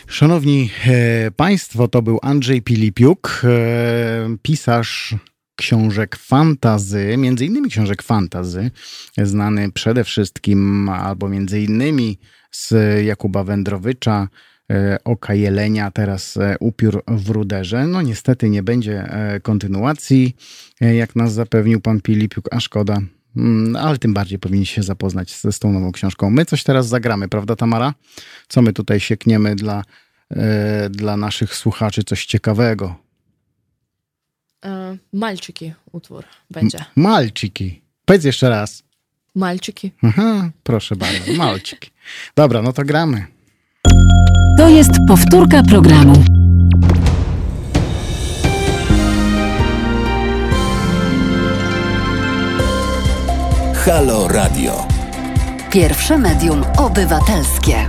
Szanowni 0.08 0.70
e, 0.88 1.32
Państwo, 1.32 1.88
to 1.88 2.02
był 2.02 2.20
Andrzej 2.22 2.62
Pilipiuk, 2.62 3.42
e, 3.44 4.38
pisarz 4.42 5.16
książek 5.56 6.16
fantazy, 6.16 7.18
między 7.18 7.46
innymi 7.46 7.70
książek 7.70 8.04
fantazy, 8.04 8.72
znany 9.18 9.72
przede 9.72 10.04
wszystkim 10.04 10.90
albo 10.90 11.30
między 11.30 11.62
innymi 11.62 12.20
z 12.52 12.74
Jakuba 13.06 13.44
Wędrowycza, 13.44 14.28
e, 14.72 14.98
Oka 15.04 15.34
Jelenia, 15.34 15.92
teraz 15.92 16.40
Upiór 16.60 17.04
w 17.08 17.30
Ruderze. 17.30 17.88
No 17.88 18.02
niestety 18.02 18.50
nie 18.50 18.64
będzie 18.64 19.10
kontynuacji, 19.42 20.36
jak 20.82 21.16
nas 21.16 21.34
zapewnił 21.34 21.82
pan 21.82 22.02
Pilipiuk, 22.02 22.48
a 22.52 22.60
szkoda, 22.60 22.98
Mm, 23.36 23.76
ale 23.76 23.98
tym 23.98 24.14
bardziej 24.14 24.40
powinniście 24.40 24.76
się 24.76 24.84
zapoznać 24.84 25.36
z 25.52 25.60
tą 25.60 25.74
nową 25.74 25.92
książką. 25.92 26.30
My 26.30 26.46
coś 26.46 26.64
teraz 26.64 26.88
zagramy, 26.88 27.28
prawda 27.28 27.56
Tamara? 27.56 27.94
Co 28.48 28.62
my 28.62 28.74
tutaj 28.74 29.00
siekniemy 29.00 29.56
dla, 29.56 29.84
e, 30.30 30.90
dla 30.90 31.18
naszych 31.18 31.56
słuchaczy? 31.56 32.04
Coś 32.04 32.26
ciekawego. 32.26 32.96
E, 34.66 34.98
malczyki 35.14 35.74
utwór 35.92 36.24
będzie. 36.52 36.78
M 36.78 36.86
malczyki. 36.96 37.82
Powiedz 38.06 38.24
jeszcze 38.24 38.50
raz. 38.50 38.84
Malczyki. 39.36 39.92
Aha, 40.04 40.50
proszę 40.64 40.96
bardzo, 40.96 41.34
malczyki. 41.34 41.92
Dobra, 42.36 42.62
no 42.62 42.74
to 42.74 42.84
gramy. 42.84 43.26
To 44.58 44.70
jest 44.70 44.92
powtórka 45.08 45.64
programu. 45.64 46.39
Halo 53.90 54.28
Radio. 54.28 54.88
Pierwsze 55.72 56.18
medium 56.18 56.64
obywatelskie. 56.78 57.88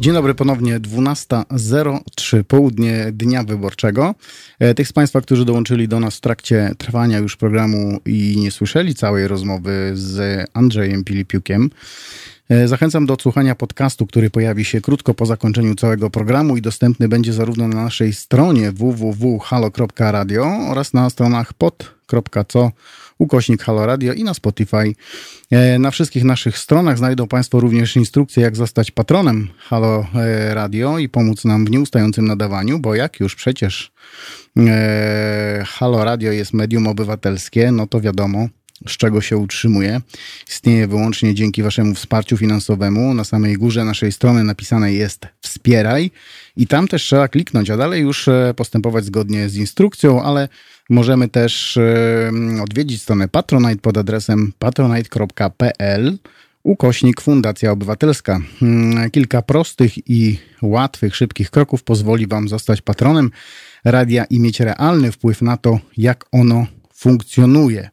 Dzień 0.00 0.12
dobry 0.14 0.34
ponownie, 0.34 0.80
12.03, 0.80 2.44
południe 2.44 3.06
dnia 3.12 3.42
wyborczego. 3.42 4.14
E, 4.58 4.74
tych 4.74 4.88
z 4.88 4.92
Państwa, 4.92 5.20
którzy 5.20 5.44
dołączyli 5.44 5.88
do 5.88 6.00
nas 6.00 6.16
w 6.16 6.20
trakcie 6.20 6.70
trwania 6.78 7.18
już 7.18 7.36
programu 7.36 8.00
i 8.06 8.36
nie 8.38 8.50
słyszeli 8.50 8.94
całej 8.94 9.28
rozmowy 9.28 9.90
z 9.94 10.46
Andrzejem 10.54 11.04
Pilipiukiem, 11.04 11.70
Zachęcam 12.66 13.06
do 13.06 13.14
odsłuchania 13.14 13.54
podcastu, 13.54 14.06
który 14.06 14.30
pojawi 14.30 14.64
się 14.64 14.80
krótko 14.80 15.14
po 15.14 15.26
zakończeniu 15.26 15.74
całego 15.74 16.10
programu 16.10 16.56
i 16.56 16.62
dostępny 16.62 17.08
będzie 17.08 17.32
zarówno 17.32 17.68
na 17.68 17.82
naszej 17.84 18.12
stronie 18.12 18.72
www.halo.radio 18.72 20.44
oraz 20.70 20.94
na 20.94 21.10
stronach 21.10 21.52
pod.co 21.52 22.72
ukośnik 23.20 23.62
Halo 23.62 23.86
Radio 23.86 24.12
i 24.12 24.24
na 24.24 24.34
Spotify. 24.34 24.94
E, 25.50 25.78
na 25.78 25.90
wszystkich 25.90 26.24
naszych 26.24 26.58
stronach 26.58 26.98
znajdą 26.98 27.28
Państwo 27.28 27.60
również 27.60 27.96
instrukcje, 27.96 28.42
jak 28.42 28.56
zostać 28.56 28.90
patronem 28.90 29.48
Halo 29.58 30.06
e, 30.14 30.54
Radio 30.54 30.98
i 30.98 31.08
pomóc 31.08 31.44
nam 31.44 31.64
w 31.64 31.70
nieustającym 31.70 32.24
nadawaniu, 32.24 32.78
bo 32.78 32.94
jak 32.94 33.20
już 33.20 33.34
przecież 33.34 33.92
e, 34.56 35.64
Halo 35.66 36.04
Radio 36.04 36.32
jest 36.32 36.52
medium 36.52 36.86
obywatelskie, 36.86 37.72
no 37.72 37.86
to 37.86 38.00
wiadomo, 38.00 38.48
z 38.88 38.92
czego 38.92 39.20
się 39.20 39.36
utrzymuje. 39.36 40.00
Istnieje 40.48 40.86
wyłącznie 40.86 41.34
dzięki 41.34 41.62
Waszemu 41.62 41.94
wsparciu 41.94 42.36
finansowemu. 42.36 43.14
Na 43.14 43.24
samej 43.24 43.54
górze 43.54 43.84
naszej 43.84 44.12
strony 44.12 44.44
napisane 44.44 44.92
jest 44.92 45.26
wspieraj 45.40 46.10
i 46.56 46.66
tam 46.66 46.88
też 46.88 47.02
trzeba 47.02 47.28
kliknąć, 47.28 47.70
a 47.70 47.76
dalej 47.76 48.02
już 48.02 48.28
postępować 48.56 49.04
zgodnie 49.04 49.48
z 49.48 49.56
instrukcją, 49.56 50.22
ale 50.22 50.48
Możemy 50.90 51.28
też 51.28 51.78
odwiedzić 52.62 53.02
stronę 53.02 53.28
Patronite 53.28 53.80
pod 53.80 53.98
adresem 53.98 54.52
patronite.pl 54.58 56.18
ukośnik 56.62 57.20
Fundacja 57.20 57.72
Obywatelska. 57.72 58.40
Hmm, 58.60 59.10
kilka 59.10 59.42
prostych 59.42 60.10
i 60.10 60.38
łatwych, 60.62 61.16
szybkich 61.16 61.50
kroków 61.50 61.82
pozwoli 61.82 62.26
Wam 62.26 62.48
zostać 62.48 62.82
patronem 62.82 63.30
radia 63.84 64.24
i 64.24 64.40
mieć 64.40 64.60
realny 64.60 65.12
wpływ 65.12 65.42
na 65.42 65.56
to, 65.56 65.78
jak 65.96 66.24
ono 66.32 66.66
funkcjonuje. 66.94 67.90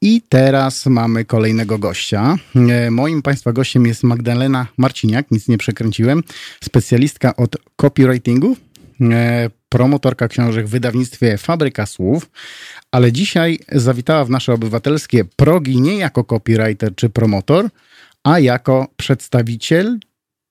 I 0.00 0.22
teraz 0.28 0.86
mamy 0.86 1.24
kolejnego 1.24 1.78
gościa. 1.78 2.36
E, 2.70 2.90
moim 2.90 3.22
Państwa 3.22 3.52
gościem 3.52 3.86
jest 3.86 4.02
Magdalena 4.02 4.66
Marciniak, 4.76 5.30
nic 5.30 5.48
nie 5.48 5.58
przekręciłem, 5.58 6.22
specjalistka 6.64 7.36
od 7.36 7.56
copywritingu, 7.76 8.56
e, 9.00 9.50
promotorka 9.68 10.28
książek 10.28 10.66
w 10.66 10.70
wydawnictwie 10.70 11.38
Fabryka 11.38 11.86
Słów, 11.86 12.30
ale 12.90 13.12
dzisiaj 13.12 13.58
zawitała 13.72 14.24
w 14.24 14.30
nasze 14.30 14.52
obywatelskie 14.52 15.24
progi 15.24 15.80
nie 15.80 15.96
jako 15.96 16.24
copywriter 16.24 16.94
czy 16.94 17.10
promotor, 17.10 17.68
a 18.24 18.38
jako 18.38 18.88
przedstawiciel, 18.96 19.98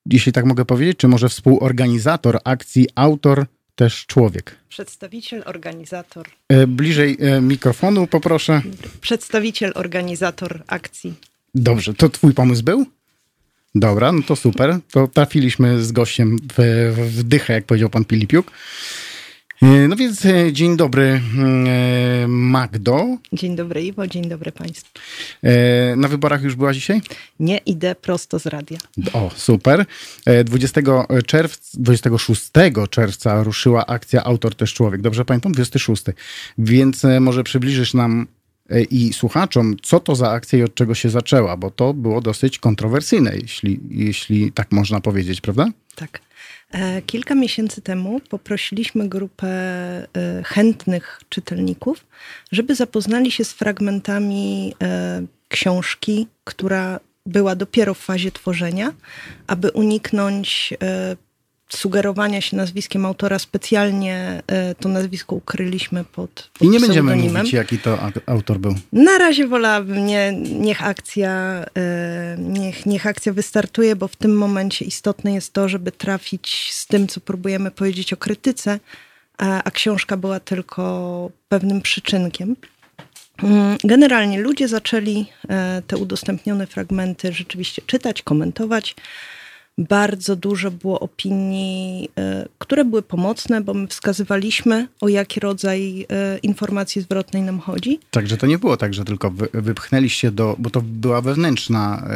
jeśli 0.05 0.31
tak 0.31 0.45
mogę 0.45 0.65
powiedzieć, 0.65 0.97
czy 0.97 1.07
może 1.07 1.29
współorganizator 1.29 2.39
akcji 2.43 2.87
Autor 2.95 3.45
też 3.75 4.05
człowiek. 4.05 4.55
Przedstawiciel, 4.69 5.43
organizator. 5.45 6.27
E, 6.49 6.67
bliżej 6.67 7.17
e, 7.19 7.41
mikrofonu 7.41 8.07
poproszę. 8.07 8.61
Przedstawiciel, 9.01 9.71
organizator 9.75 10.63
akcji. 10.67 11.13
Dobrze, 11.55 11.93
to 11.93 12.09
twój 12.09 12.33
pomysł 12.33 12.63
był? 12.63 12.85
Dobra, 13.75 14.11
no 14.11 14.21
to 14.21 14.35
super. 14.35 14.77
To 14.91 15.07
trafiliśmy 15.07 15.83
z 15.83 15.91
gościem 15.91 16.37
w, 16.57 16.93
w 16.97 17.23
dychę, 17.23 17.53
jak 17.53 17.65
powiedział 17.65 17.89
pan 17.89 18.05
Pilipiuk. 18.05 18.51
E, 19.63 19.87
no 19.87 19.95
więc 19.95 20.25
e, 20.25 20.53
dzień 20.53 20.77
dobry 20.77 21.03
mm, 21.03 21.67
e, 21.67 22.27
Magdo. 22.27 23.17
Dzień 23.33 23.55
dobry 23.55 23.83
Iwo, 23.83 24.07
dzień 24.07 24.29
dobry 24.29 24.51
Państwu. 24.51 24.99
Na 25.97 26.07
wyborach 26.07 26.43
już 26.43 26.55
była 26.55 26.73
dzisiaj? 26.73 27.01
Nie, 27.39 27.57
idę 27.57 27.95
prosto 27.95 28.39
z 28.39 28.45
radia. 28.45 28.77
O, 29.13 29.31
super. 29.35 29.85
20 30.45 30.81
czerwca, 31.25 31.77
26 31.79 32.51
czerwca 32.89 33.43
ruszyła 33.43 33.85
akcja 33.85 34.23
Autor 34.23 34.55
też 34.55 34.73
człowiek. 34.73 35.01
Dobrze 35.01 35.25
pamiętam? 35.25 35.51
26. 35.51 36.03
Więc 36.57 37.03
może 37.19 37.43
przybliżysz 37.43 37.93
nam 37.93 38.27
i 38.89 39.13
słuchaczom, 39.13 39.75
co 39.81 39.99
to 39.99 40.15
za 40.15 40.31
akcja 40.31 40.59
i 40.59 40.63
od 40.63 40.75
czego 40.75 40.95
się 40.95 41.09
zaczęła, 41.09 41.57
bo 41.57 41.71
to 41.71 41.93
było 41.93 42.21
dosyć 42.21 42.59
kontrowersyjne, 42.59 43.35
jeśli, 43.35 43.79
jeśli 43.89 44.51
tak 44.51 44.71
można 44.71 45.01
powiedzieć, 45.01 45.41
prawda? 45.41 45.67
Tak. 45.95 46.21
E, 46.73 47.01
kilka 47.01 47.35
miesięcy 47.35 47.81
temu 47.81 48.19
poprosiliśmy 48.29 49.09
grupę 49.09 49.47
e, 49.47 50.07
chętnych 50.43 51.21
czytelników, 51.29 52.05
żeby 52.51 52.75
zapoznali 52.75 53.31
się 53.31 53.45
z 53.45 53.53
fragmentami 53.53 54.75
e, 54.83 55.21
książki, 55.47 56.27
która 56.43 56.99
była 57.25 57.55
dopiero 57.55 57.93
w 57.93 57.99
fazie 57.99 58.31
tworzenia, 58.31 58.93
aby 59.47 59.71
uniknąć 59.71 60.73
sugerowania 61.75 62.41
się 62.41 62.57
nazwiskiem 62.57 63.05
autora. 63.05 63.39
Specjalnie 63.39 64.43
to 64.79 64.89
nazwisko 64.89 65.35
ukryliśmy 65.35 66.03
pod, 66.03 66.49
pod 66.53 66.61
I 66.61 66.69
nie 66.69 66.79
będziemy 66.79 67.15
mówić, 67.15 67.53
jaki 67.53 67.77
to 67.77 67.97
autor 68.25 68.59
był. 68.59 68.75
Na 68.93 69.17
razie 69.17 69.47
wolałabym, 69.47 70.05
nie, 70.05 70.33
niech, 70.59 70.87
akcja, 70.87 71.65
niech, 72.37 72.85
niech 72.85 73.07
akcja 73.07 73.33
wystartuje, 73.33 73.95
bo 73.95 74.07
w 74.07 74.15
tym 74.15 74.37
momencie 74.37 74.85
istotne 74.85 75.33
jest 75.33 75.53
to, 75.53 75.69
żeby 75.69 75.91
trafić 75.91 76.69
z 76.71 76.87
tym, 76.87 77.07
co 77.07 77.21
próbujemy 77.21 77.71
powiedzieć 77.71 78.13
o 78.13 78.17
krytyce, 78.17 78.79
a, 79.37 79.63
a 79.63 79.71
książka 79.71 80.17
była 80.17 80.39
tylko 80.39 81.31
pewnym 81.49 81.81
przyczynkiem. 81.81 82.55
Mm, 83.43 83.77
generalnie 83.83 84.41
ludzie 84.41 84.67
zaczęli 84.67 85.25
e, 85.49 85.81
te 85.87 85.97
udostępnione 85.97 86.67
fragmenty 86.67 87.33
rzeczywiście 87.33 87.81
czytać, 87.85 88.21
komentować 88.21 88.95
bardzo 89.77 90.35
dużo 90.35 90.71
było 90.71 90.99
opinii, 90.99 92.09
e, 92.17 92.47
które 92.57 92.85
były 92.85 93.01
pomocne, 93.01 93.61
bo 93.61 93.73
my 93.73 93.87
wskazywaliśmy, 93.87 94.87
o 95.01 95.07
jaki 95.07 95.39
rodzaj 95.39 96.05
e, 96.09 96.37
informacji 96.37 97.01
zwrotnej 97.01 97.41
nam 97.41 97.59
chodzi. 97.59 97.99
Także 98.11 98.37
to 98.37 98.47
nie 98.47 98.57
było 98.57 98.77
tak, 98.77 98.93
że 98.93 99.05
tylko 99.05 99.31
wypchnęliście 99.53 100.31
do, 100.31 100.55
bo 100.59 100.69
to 100.69 100.81
była 100.81 101.21
wewnętrzna. 101.21 102.07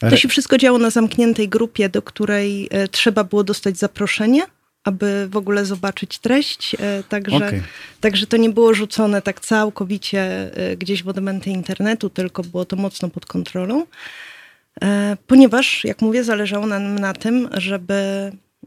To 0.00 0.16
się 0.16 0.28
wszystko 0.28 0.58
działo 0.58 0.78
na 0.78 0.90
zamkniętej 0.90 1.48
grupie, 1.48 1.88
do 1.88 2.02
której 2.02 2.68
e, 2.70 2.88
trzeba 2.88 3.24
było 3.24 3.44
dostać 3.44 3.78
zaproszenie, 3.78 4.42
aby 4.84 5.28
w 5.30 5.36
ogóle 5.36 5.64
zobaczyć 5.64 6.18
treść. 6.18 6.76
Także, 7.08 7.36
okay. 7.36 7.62
także 8.00 8.26
to 8.26 8.36
nie 8.36 8.50
było 8.50 8.74
rzucone 8.74 9.22
tak 9.22 9.40
całkowicie 9.40 10.50
gdzieś 10.78 11.02
w 11.02 11.08
odmęty 11.08 11.50
internetu, 11.50 12.10
tylko 12.10 12.42
było 12.42 12.64
to 12.64 12.76
mocno 12.76 13.08
pod 13.08 13.26
kontrolą. 13.26 13.86
E, 14.82 15.16
ponieważ, 15.26 15.84
jak 15.84 16.02
mówię, 16.02 16.24
zależało 16.24 16.66
nam 16.66 16.98
na 16.98 17.12
tym, 17.12 17.48
żeby 17.52 17.94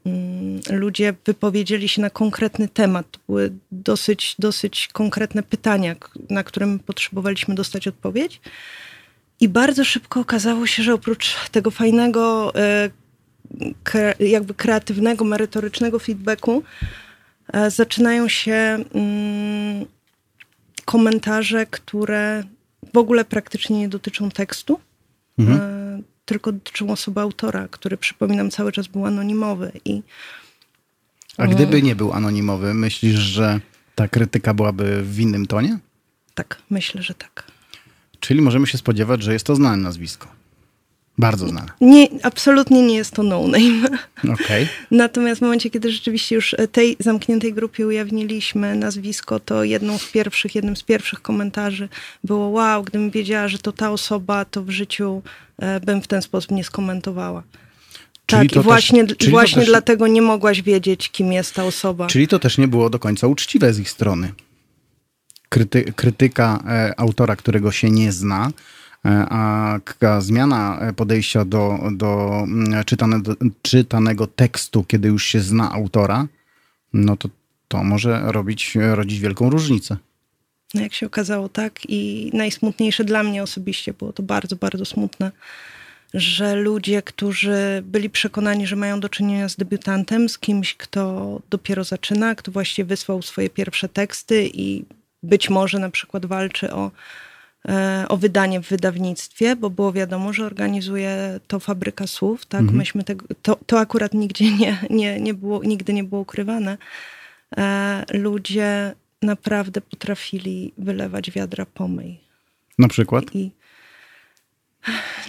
mm, 0.06 0.62
ludzie 0.70 1.14
wypowiedzieli 1.26 1.90
się 1.90 2.02
na 2.02 2.10
konkretny 2.10 2.68
temat. 2.68 3.06
Były 3.28 3.52
dosyć, 3.72 4.36
dosyć 4.40 4.88
konkretne 4.88 5.44
pytania, 5.44 5.96
na 6.30 6.44
którym 6.44 6.80
potrzebowaliśmy 6.80 7.56
dostać 7.56 7.88
odpowiedź. 7.88 8.42
I 9.40 9.50
bardzo 9.50 9.86
szybko 9.86 10.20
okazało 10.20 10.68
się, 10.68 10.84
że 10.84 10.94
oprócz 10.94 11.50
tego 11.50 11.72
fajnego, 11.72 12.54
e, 12.56 12.90
jakby 14.20 14.54
kreatywnego, 14.54 15.26
merytorycznego 15.26 16.00
feedbacku, 16.00 16.64
e, 17.54 17.72
zaczynają 17.72 18.28
się 18.28 18.54
mm, 18.94 19.86
komentarze, 20.86 21.66
które 21.66 22.44
w 22.94 22.98
ogóle 22.98 23.26
praktycznie 23.26 23.80
nie 23.80 23.90
dotyczą 23.90 24.32
tekstu 24.32 24.80
mhm. 25.42 25.60
E, 25.62 26.02
tylko 26.26 26.52
dotyczą 26.52 26.90
osoby 26.90 27.22
autora, 27.22 27.68
który 27.68 27.98
przypominam 27.98 28.52
cały 28.52 28.72
czas 28.72 28.88
był 28.88 29.06
anonimowy. 29.06 29.72
I, 29.86 30.02
A 31.38 31.48
gdyby 31.48 31.82
nie 31.82 31.96
był 31.96 32.14
anonimowy, 32.14 32.74
myślisz, 32.74 33.20
że 33.20 33.60
ta 33.96 34.08
krytyka 34.08 34.54
byłaby 34.54 35.04
w 35.04 35.20
innym 35.20 35.46
tonie? 35.46 35.80
Tak, 36.34 36.62
myślę, 36.70 37.02
że 37.02 37.14
tak. 37.14 37.52
Czyli 38.20 38.42
możemy 38.42 38.68
się 38.68 38.78
spodziewać, 38.78 39.24
że 39.24 39.34
jest 39.34 39.46
to 39.46 39.56
znane 39.56 39.78
nazwisko. 39.78 40.28
Bardzo 41.18 41.48
znane. 41.48 41.68
Nie, 41.82 42.08
absolutnie 42.24 42.82
nie 42.82 42.96
jest 42.96 43.12
to 43.12 43.24
no-name. 43.24 43.90
Okay. 44.34 44.68
Natomiast 44.92 45.40
w 45.40 45.42
momencie, 45.42 45.70
kiedy 45.70 45.92
rzeczywiście 45.92 46.36
już 46.36 46.56
tej 46.72 46.96
zamkniętej 47.00 47.54
grupie 47.54 47.88
ujawniliśmy 47.88 48.76
nazwisko, 48.76 49.40
to 49.40 49.64
jedną 49.64 49.98
z 49.98 50.12
pierwszych, 50.12 50.56
jednym 50.56 50.76
z 50.76 50.84
pierwszych 50.84 51.22
komentarzy 51.22 51.90
było 52.24 52.48
wow, 52.50 52.84
gdybym 52.84 53.12
wiedziała, 53.12 53.48
że 53.48 53.60
to 53.60 53.72
ta 53.72 53.92
osoba, 53.92 54.46
to 54.46 54.64
w 54.64 54.70
życiu 54.70 55.22
e, 55.58 55.80
bym 55.80 56.02
w 56.02 56.08
ten 56.08 56.22
sposób 56.22 56.52
nie 56.52 56.64
skomentowała. 56.64 57.44
Czyli 58.26 58.50
tak, 58.50 58.58
i 58.58 58.64
właśnie, 58.64 59.08
też, 59.08 59.30
właśnie 59.30 59.62
też, 59.62 59.70
dlatego 59.70 60.08
nie 60.08 60.22
mogłaś 60.22 60.62
wiedzieć, 60.62 61.10
kim 61.12 61.34
jest 61.34 61.56
ta 61.56 61.64
osoba. 61.64 62.08
Czyli 62.08 62.28
to 62.28 62.40
też 62.40 62.58
nie 62.58 62.68
było 62.68 62.90
do 62.90 63.00
końca 63.00 63.28
uczciwe 63.28 63.74
z 63.74 63.80
ich 63.80 63.90
strony. 63.90 64.34
Kryty, 65.50 65.94
krytyka 65.96 66.64
e, 66.68 67.00
autora, 67.00 67.36
którego 67.36 67.72
się 67.72 67.92
nie 67.92 68.12
zna, 68.12 68.52
E, 68.52 68.52
a 69.04 69.80
zmiana 70.20 70.80
podejścia 70.96 71.46
do, 71.46 71.80
do 71.92 72.42
mm, 72.44 72.84
czytanego, 72.84 73.36
czytanego 73.62 74.28
tekstu, 74.28 74.84
kiedy 74.84 75.08
już 75.08 75.26
się 75.26 75.40
zna 75.40 75.72
autora, 75.72 76.28
no 76.94 77.18
to 77.18 77.30
to 77.68 77.84
może 77.84 78.22
robić, 78.32 78.76
rodzić 78.76 79.20
wielką 79.20 79.50
różnicę. 79.50 79.98
No 80.74 80.82
jak 80.82 80.94
się 80.94 81.06
okazało, 81.06 81.50
tak. 81.50 81.80
I 81.88 82.32
najsmutniejsze 82.34 83.04
dla 83.04 83.24
mnie 83.24 83.44
osobiście 83.44 83.94
było 83.94 84.14
to 84.14 84.24
bardzo, 84.24 84.56
bardzo 84.56 84.86
smutne, 84.86 85.32
że 86.14 86.56
ludzie, 86.56 87.02
którzy 87.02 87.84
byli 87.86 88.10
przekonani, 88.10 88.68
że 88.68 88.76
mają 88.76 89.00
do 89.00 89.10
czynienia 89.10 89.50
z 89.50 89.56
debiutantem, 89.56 90.30
z 90.30 90.38
kimś, 90.38 90.76
kto 90.76 91.42
dopiero 91.50 91.84
zaczyna, 91.84 92.36
kto 92.36 92.52
właściwie 92.52 92.86
wysłał 92.86 93.22
swoje 93.22 93.50
pierwsze 93.50 93.90
teksty 93.90 94.50
i 94.54 94.86
być 95.24 95.50
może 95.50 95.80
na 95.80 95.90
przykład 95.90 96.26
walczy 96.26 96.74
o, 96.74 96.86
e, 96.88 96.92
o 98.10 98.18
wydanie 98.18 98.62
w 98.62 98.70
wydawnictwie, 98.70 99.56
bo 99.56 99.70
było 99.70 99.94
wiadomo, 99.94 100.34
że 100.34 100.46
organizuje 100.46 101.40
to 101.48 101.60
fabryka 101.60 102.08
słów, 102.08 102.46
tak? 102.46 102.62
Mhm. 102.62 102.78
Myśmy 102.78 103.04
tego, 103.04 103.26
to, 103.42 103.58
to 103.66 103.80
akurat 103.80 104.14
nigdzie 104.14 104.52
nie, 104.52 104.78
nie, 104.90 105.20
nie 105.20 105.34
było, 105.34 105.64
nigdy 105.64 105.94
nie 105.94 106.04
było 106.04 106.22
ukrywane. 106.22 106.78
E, 107.58 108.06
ludzie 108.14 108.96
naprawdę 109.22 109.82
potrafili 109.82 110.74
wylewać 110.78 111.32
wiadra 111.32 111.66
pomyj. 111.66 112.20
Na 112.80 112.88
przykład? 112.88 113.36
I, 113.36 113.52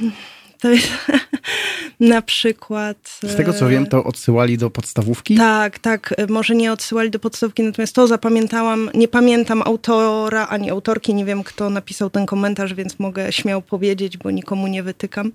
jest 0.01 0.32
na 2.01 2.23
przykład. 2.23 3.19
Z 3.23 3.37
tego 3.37 3.53
co 3.53 3.69
wiem, 3.69 3.87
to 3.87 4.05
odsyłali 4.05 4.59
do 4.59 4.71
podstawówki? 4.71 5.37
Tak, 5.37 5.79
tak. 5.79 6.15
Może 6.29 6.55
nie 6.55 6.73
odsyłali 6.73 7.11
do 7.11 7.19
podstawówki, 7.19 7.63
natomiast 7.63 7.95
to 7.95 8.07
zapamiętałam. 8.07 8.91
Nie 8.95 9.09
pamiętam 9.09 9.63
autora 9.63 10.49
ani 10.49 10.71
autorki, 10.71 11.15
nie 11.15 11.25
wiem 11.25 11.45
kto 11.45 11.71
napisał 11.71 12.11
ten 12.11 12.27
komentarz, 12.27 12.75
więc 12.75 12.99
mogę 12.99 13.33
śmiało 13.33 13.63
powiedzieć, 13.63 14.17
bo 14.17 14.31
nikomu 14.31 14.67
nie 14.67 14.83
wytykam. 14.83 15.33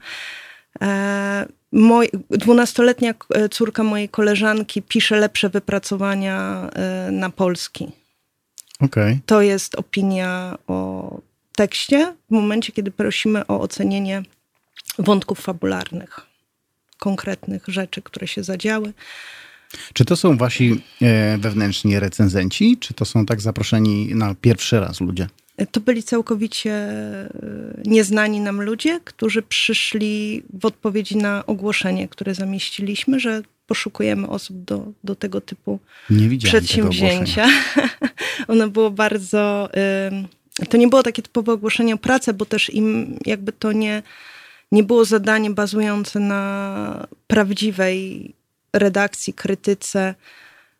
E, 0.81 1.45
dwunastoletnia 2.29 3.13
e, 3.29 3.49
córka 3.49 3.83
mojej 3.83 4.09
koleżanki 4.09 4.81
pisze 4.81 5.15
lepsze 5.19 5.49
wypracowania 5.49 6.69
e, 6.73 7.11
na 7.11 7.29
polski. 7.29 7.91
Okay. 8.79 9.19
To 9.25 9.41
jest 9.41 9.75
opinia 9.75 10.57
o 10.67 11.21
tekście 11.55 12.13
w 12.29 12.33
momencie, 12.33 12.73
kiedy 12.73 12.91
prosimy 12.91 13.47
o 13.47 13.61
ocenienie 13.61 14.23
wątków 14.99 15.39
fabularnych, 15.39 16.19
konkretnych 16.97 17.63
rzeczy, 17.67 18.01
które 18.01 18.27
się 18.27 18.43
zadziały. 18.43 18.93
Czy 19.93 20.05
to 20.05 20.15
są 20.15 20.37
wasi 20.37 20.81
e, 21.01 21.37
wewnętrzni 21.37 21.99
recenzenci, 21.99 22.77
czy 22.77 22.93
to 22.93 23.05
są 23.05 23.25
tak 23.25 23.41
zaproszeni 23.41 24.15
na 24.15 24.35
pierwszy 24.35 24.79
raz 24.79 25.01
ludzie? 25.01 25.27
To 25.71 25.79
byli 25.79 26.03
całkowicie 26.03 26.71
e, 26.71 27.29
nieznani 27.85 28.39
nam 28.39 28.61
ludzie, 28.61 28.99
którzy 29.03 29.41
przyszli 29.41 30.43
w 30.53 30.65
odpowiedzi 30.65 31.17
na 31.17 31.45
ogłoszenie, 31.45 32.07
które 32.07 32.35
zamieściliśmy, 32.35 33.19
że 33.19 33.41
poszukujemy 33.67 34.27
osób 34.27 34.63
do, 34.63 34.91
do 35.03 35.15
tego 35.15 35.41
typu 35.41 35.79
przedsięwzięcia. 36.43 37.47
Ono 38.47 38.69
było 38.69 38.91
bardzo. 38.91 39.69
To 40.69 40.77
nie 40.77 40.87
było 40.87 41.03
takie 41.03 41.21
typowe 41.21 41.53
ogłoszenie 41.53 41.93
o 41.93 41.97
pracę, 41.97 42.33
bo 42.33 42.45
też 42.45 42.69
im 42.69 43.17
jakby 43.25 43.51
to 43.51 43.71
nie 43.71 44.03
nie 44.71 44.83
było 44.83 45.05
zadanie 45.05 45.51
bazujące 45.51 46.19
na 46.19 47.07
prawdziwej 47.27 48.33
redakcji, 48.73 49.33
krytyce, 49.33 50.15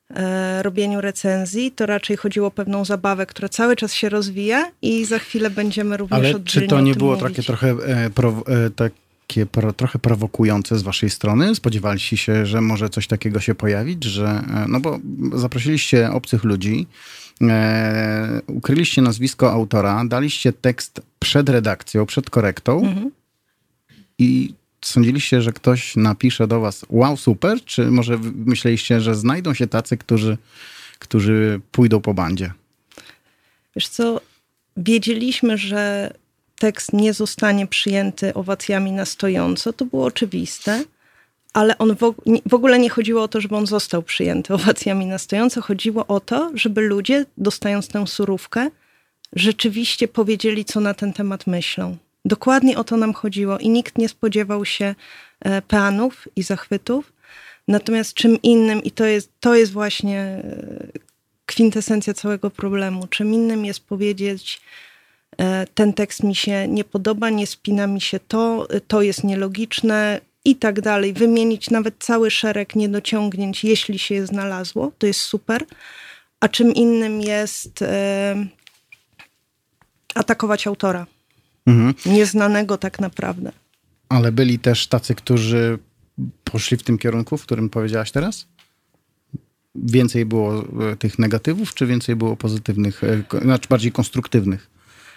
e, 0.09 0.63
robieniu 0.63 1.01
recenzji. 1.01 1.71
To 1.71 1.85
raczej 1.85 2.17
chodziło 2.17 2.47
o 2.47 2.51
pewną 2.51 2.85
zabawę, 2.85 3.25
która 3.25 3.49
cały 3.49 3.75
czas 3.75 3.93
się 3.93 4.09
rozwija 4.09 4.71
i 4.81 5.05
za 5.05 5.19
chwilę 5.19 5.49
będziemy 5.49 5.97
również 5.97 6.19
Ale 6.19 6.39
czy 6.39 6.67
to 6.67 6.81
nie 6.81 6.95
było 6.95 7.15
mówić. 7.15 7.27
takie 7.27 7.43
trochę, 7.43 7.69
e, 7.69 8.09
pro, 8.09 8.43
e, 8.47 8.69
takie 8.69 9.45
pro, 9.45 9.73
trochę 9.73 9.99
prowokujące 9.99 10.79
z 10.79 10.81
waszej 10.81 11.09
strony? 11.09 11.55
Spodziewaliście 11.55 12.17
się, 12.17 12.45
że 12.45 12.61
może 12.61 12.89
coś 12.89 13.07
takiego 13.07 13.39
się 13.39 13.55
pojawić, 13.55 14.03
że, 14.03 14.25
e, 14.25 14.65
no 14.67 14.79
bo 14.79 14.99
zaprosiliście 15.33 16.11
obcych 16.11 16.43
ludzi, 16.43 16.87
e, 17.41 18.41
ukryliście 18.47 19.01
nazwisko 19.01 19.51
autora, 19.51 20.03
daliście 20.05 20.53
tekst 20.53 21.01
przed 21.19 21.49
redakcją, 21.49 22.05
przed 22.05 22.29
korektą, 22.29 22.79
mhm 22.79 23.11
i 24.19 24.53
sądziliście, 24.81 25.41
że 25.41 25.53
ktoś 25.53 25.95
napisze 25.95 26.47
do 26.47 26.59
was 26.59 26.85
wow, 26.89 27.17
super, 27.17 27.65
czy 27.65 27.91
może 27.91 28.17
myśleliście, 28.45 29.01
że 29.01 29.15
znajdą 29.15 29.53
się 29.53 29.67
tacy, 29.67 29.97
którzy, 29.97 30.37
którzy 30.99 31.61
pójdą 31.71 32.01
po 32.01 32.13
bandzie? 32.13 32.53
Wiesz 33.75 33.87
co, 33.87 34.21
wiedzieliśmy, 34.77 35.57
że 35.57 36.13
tekst 36.59 36.93
nie 36.93 37.13
zostanie 37.13 37.67
przyjęty 37.67 38.33
owacjami 38.33 38.91
na 38.91 39.05
stojąco, 39.05 39.73
to 39.73 39.85
było 39.85 40.05
oczywiste, 40.05 40.83
ale 41.53 41.77
on 41.77 41.95
w, 41.95 42.13
w 42.45 42.53
ogóle 42.53 42.79
nie 42.79 42.89
chodziło 42.89 43.23
o 43.23 43.27
to, 43.27 43.41
żeby 43.41 43.55
on 43.55 43.67
został 43.67 44.03
przyjęty 44.03 44.53
owacjami 44.53 45.05
na 45.05 45.17
stojąco, 45.17 45.61
chodziło 45.61 46.07
o 46.07 46.19
to, 46.19 46.51
żeby 46.53 46.81
ludzie, 46.81 47.25
dostając 47.37 47.87
tę 47.87 48.07
surówkę, 48.07 48.69
rzeczywiście 49.33 50.07
powiedzieli, 50.07 50.65
co 50.65 50.79
na 50.79 50.93
ten 50.93 51.13
temat 51.13 51.47
myślą. 51.47 51.97
Dokładnie 52.27 52.77
o 52.77 52.83
to 52.83 52.97
nam 52.97 53.13
chodziło 53.13 53.57
i 53.57 53.69
nikt 53.69 53.97
nie 53.97 54.09
spodziewał 54.09 54.65
się 54.65 54.95
e, 55.39 55.61
peanów 55.61 56.27
i 56.35 56.43
zachwytów. 56.43 57.13
Natomiast 57.67 58.13
czym 58.13 58.41
innym, 58.41 58.83
i 58.83 58.91
to 58.91 59.05
jest, 59.05 59.31
to 59.39 59.55
jest 59.55 59.71
właśnie 59.71 60.19
e, 60.19 60.41
kwintesencja 61.45 62.13
całego 62.13 62.49
problemu, 62.49 63.07
czym 63.07 63.33
innym 63.33 63.65
jest 63.65 63.79
powiedzieć, 63.79 64.61
e, 65.37 65.67
ten 65.73 65.93
tekst 65.93 66.23
mi 66.23 66.35
się 66.35 66.67
nie 66.67 66.83
podoba, 66.83 67.29
nie 67.29 67.47
spina 67.47 67.87
mi 67.87 68.01
się 68.01 68.19
to, 68.19 68.67
to 68.87 69.01
jest 69.01 69.23
nielogiczne 69.23 70.21
i 70.45 70.55
tak 70.55 70.81
dalej. 70.81 71.13
Wymienić 71.13 71.69
nawet 71.69 71.95
cały 71.99 72.31
szereg 72.31 72.75
niedociągnięć, 72.75 73.63
jeśli 73.63 73.99
się 73.99 74.15
je 74.15 74.25
znalazło, 74.25 74.91
to 74.97 75.07
jest 75.07 75.19
super. 75.19 75.65
A 76.39 76.49
czym 76.49 76.73
innym 76.73 77.21
jest 77.21 77.83
atakować 80.15 80.67
autora 80.67 81.05
mhm. 81.67 81.93
nieznanego 82.05 82.77
tak 82.77 82.99
naprawdę. 82.99 83.51
Ale 84.09 84.31
byli 84.31 84.59
też 84.59 84.87
tacy, 84.87 85.15
którzy 85.15 85.79
poszli 86.43 86.77
w 86.77 86.83
tym 86.83 86.97
kierunku, 86.97 87.37
w 87.37 87.43
którym 87.43 87.69
powiedziałaś 87.69 88.11
teraz? 88.11 88.47
Więcej 89.75 90.25
było 90.25 90.65
e, 90.91 90.95
tych 90.95 91.19
negatywów, 91.19 91.73
czy 91.73 91.85
więcej 91.85 92.15
było 92.15 92.35
pozytywnych, 92.35 93.03
e, 93.03 93.23
znaczy 93.41 93.67
bardziej 93.69 93.91
konstruktywnych 93.91 94.69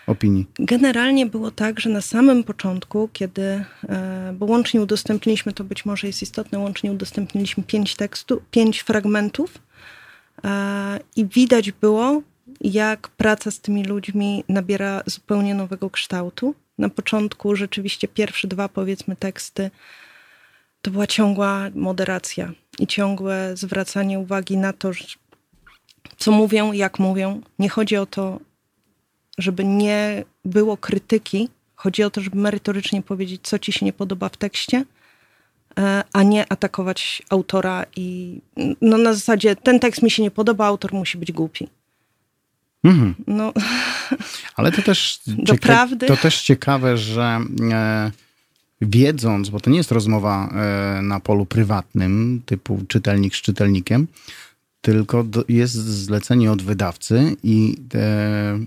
opinii? 0.07 0.47
Generalnie 0.59 1.27
było 1.27 1.51
tak, 1.51 1.81
że 1.81 1.91
na 1.91 2.01
samym 2.01 2.45
początku, 2.45 3.09
kiedy, 3.13 3.65
e, 3.89 4.35
bo 4.39 4.47
łącznie 4.47 4.81
udostępniliśmy, 4.81 5.53
to 5.53 5.65
być 5.65 5.85
może 5.85 6.07
jest 6.07 6.23
istotne, 6.23 6.59
łącznie 6.59 6.93
udostępniliśmy 6.93 7.63
pięć 7.63 7.97
tekstów, 7.97 8.43
pięć 8.51 8.81
fragmentów 8.81 9.59
i 11.17 11.27
widać 11.27 11.73
było, 11.73 12.23
jak 12.61 13.09
praca 13.09 13.51
z 13.51 13.61
tymi 13.61 13.85
ludźmi 13.85 14.45
nabiera 14.49 15.03
zupełnie 15.07 15.55
nowego 15.55 15.91
kształtu. 15.91 16.55
Na 16.79 16.89
początku 16.89 17.57
rzeczywiście 17.57 18.09
pierwsze 18.09 18.49
dwa, 18.49 18.69
powiedzmy, 18.69 19.17
teksty 19.17 19.71
to 20.83 20.91
była 20.91 21.07
ciągła 21.07 21.71
moderacja 21.75 22.53
i 22.79 22.87
ciągłe 22.87 23.57
zwracanie 23.57 24.19
uwagi 24.19 24.57
na 24.57 24.73
to, 24.73 24.91
co 26.17 26.33
mówią, 26.33 26.73
jak 26.73 26.99
mówią. 26.99 27.41
Nie 27.59 27.69
chodzi 27.69 27.97
o 27.97 28.07
to, 28.07 28.41
żeby 29.39 29.65
nie 29.65 30.25
było 30.45 30.77
krytyki, 30.77 31.49
chodzi 31.75 32.03
o 32.03 32.11
to, 32.11 32.21
żeby 32.21 32.39
merytorycznie 32.39 33.03
powiedzieć, 33.03 33.41
co 33.43 33.59
ci 33.59 33.73
się 33.73 33.87
nie 33.87 33.93
podoba 33.93 34.29
w 34.29 34.37
tekście, 34.37 34.85
e, 35.79 36.03
a 36.13 36.23
nie 36.23 36.53
atakować 36.53 37.23
autora 37.29 37.85
i 37.97 38.39
no 38.81 38.99
na 38.99 39.15
zasadzie 39.15 39.57
ten 39.57 39.81
tekst 39.81 40.03
mi 40.03 40.11
się 40.11 40.23
nie 40.23 40.31
podoba, 40.31 40.67
autor 40.67 40.93
musi 40.93 41.19
być 41.19 41.33
głupi. 41.33 41.69
Mhm. 42.85 43.15
No. 43.27 43.53
Ale 44.57 44.73
to 44.73 44.83
też, 44.83 45.21
to 46.09 46.17
też 46.17 46.43
ciekawe, 46.43 46.99
że 46.99 47.41
e, 47.73 48.11
wiedząc, 48.81 49.49
bo 49.49 49.61
to 49.61 49.71
nie 49.71 49.77
jest 49.77 49.93
rozmowa 49.93 50.49
e, 50.49 51.03
na 51.03 51.21
polu 51.21 51.47
prywatnym, 51.47 52.43
typu 52.47 52.85
czytelnik 52.89 53.37
z 53.37 53.41
czytelnikiem, 53.41 54.07
tylko 54.81 55.25
do, 55.25 55.45
jest 55.49 55.75
zlecenie 55.75 56.53
od 56.53 56.63
wydawcy 56.63 57.37
i 57.43 57.77
e, 57.95 58.59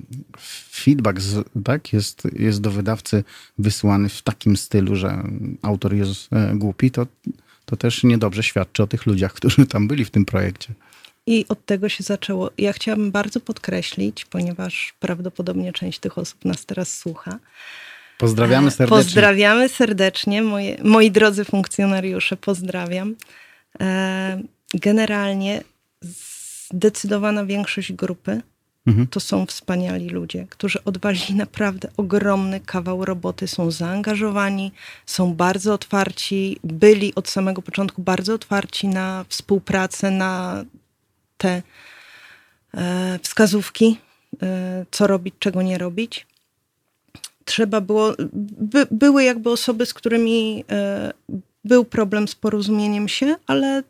feedback 0.71 1.19
z, 1.19 1.47
tak, 1.63 1.93
jest, 1.93 2.27
jest 2.33 2.61
do 2.61 2.71
wydawcy 2.71 3.23
wysłany 3.57 4.09
w 4.09 4.21
takim 4.21 4.57
stylu, 4.57 4.95
że 4.95 5.23
autor 5.61 5.93
jest 5.93 6.33
e, 6.33 6.55
głupi, 6.55 6.91
to, 6.91 7.07
to 7.65 7.75
też 7.75 8.03
niedobrze 8.03 8.43
świadczy 8.43 8.83
o 8.83 8.87
tych 8.87 9.05
ludziach, 9.05 9.33
którzy 9.39 9.65
tam 9.65 9.87
byli 9.87 10.05
w 10.05 10.11
tym 10.11 10.25
projekcie. 10.25 10.73
I 11.27 11.45
od 11.49 11.65
tego 11.65 11.89
się 11.89 12.03
zaczęło. 12.03 12.51
Ja 12.57 12.73
chciałabym 12.73 13.11
bardzo 13.11 13.39
podkreślić, 13.39 14.25
ponieważ 14.25 14.93
prawdopodobnie 14.99 15.73
część 15.73 15.99
tych 15.99 16.17
osób 16.17 16.45
nas 16.45 16.65
teraz 16.65 16.97
słucha. 16.97 17.39
Pozdrawiamy 18.17 18.67
e, 18.67 18.71
serdecznie. 18.71 19.03
Pozdrawiamy 19.03 19.69
serdecznie, 19.69 20.41
moje, 20.41 20.77
moi 20.83 21.11
drodzy 21.11 21.45
funkcjonariusze, 21.45 22.37
pozdrawiam. 22.37 23.15
E, 23.81 24.41
generalnie 24.73 25.63
zdecydowana 26.73 27.45
większość 27.45 27.93
grupy 27.93 28.41
mhm. 28.87 29.07
to 29.07 29.19
są 29.19 29.45
wspaniali 29.45 30.09
ludzie, 30.09 30.47
którzy 30.49 30.83
odwalili 30.83 31.35
naprawdę 31.35 31.89
ogromny 31.97 32.59
kawał 32.59 33.05
roboty, 33.05 33.47
są 33.47 33.71
zaangażowani, 33.71 34.71
są 35.05 35.33
bardzo 35.33 35.73
otwarci, 35.73 36.59
byli 36.63 37.15
od 37.15 37.29
samego 37.29 37.61
początku 37.61 38.01
bardzo 38.01 38.33
otwarci 38.33 38.87
na 38.87 39.25
współpracę, 39.29 40.11
na 40.11 40.63
te 41.43 41.61
e, 42.73 43.19
wskazówki, 43.21 43.97
e, 44.43 44.85
co 44.91 45.07
robić, 45.07 45.35
czego 45.39 45.61
nie 45.61 45.77
robić. 45.77 46.27
trzeba 47.45 47.81
było, 47.81 48.13
by, 48.59 48.87
były 48.91 49.23
jakby 49.23 49.49
osoby, 49.49 49.85
z 49.85 49.93
którymi 49.93 50.63
e, 50.71 51.13
był 51.65 51.85
problem 51.85 52.27
z 52.27 52.35
porozumieniem 52.35 53.07
się, 53.07 53.35
ale 53.47 53.83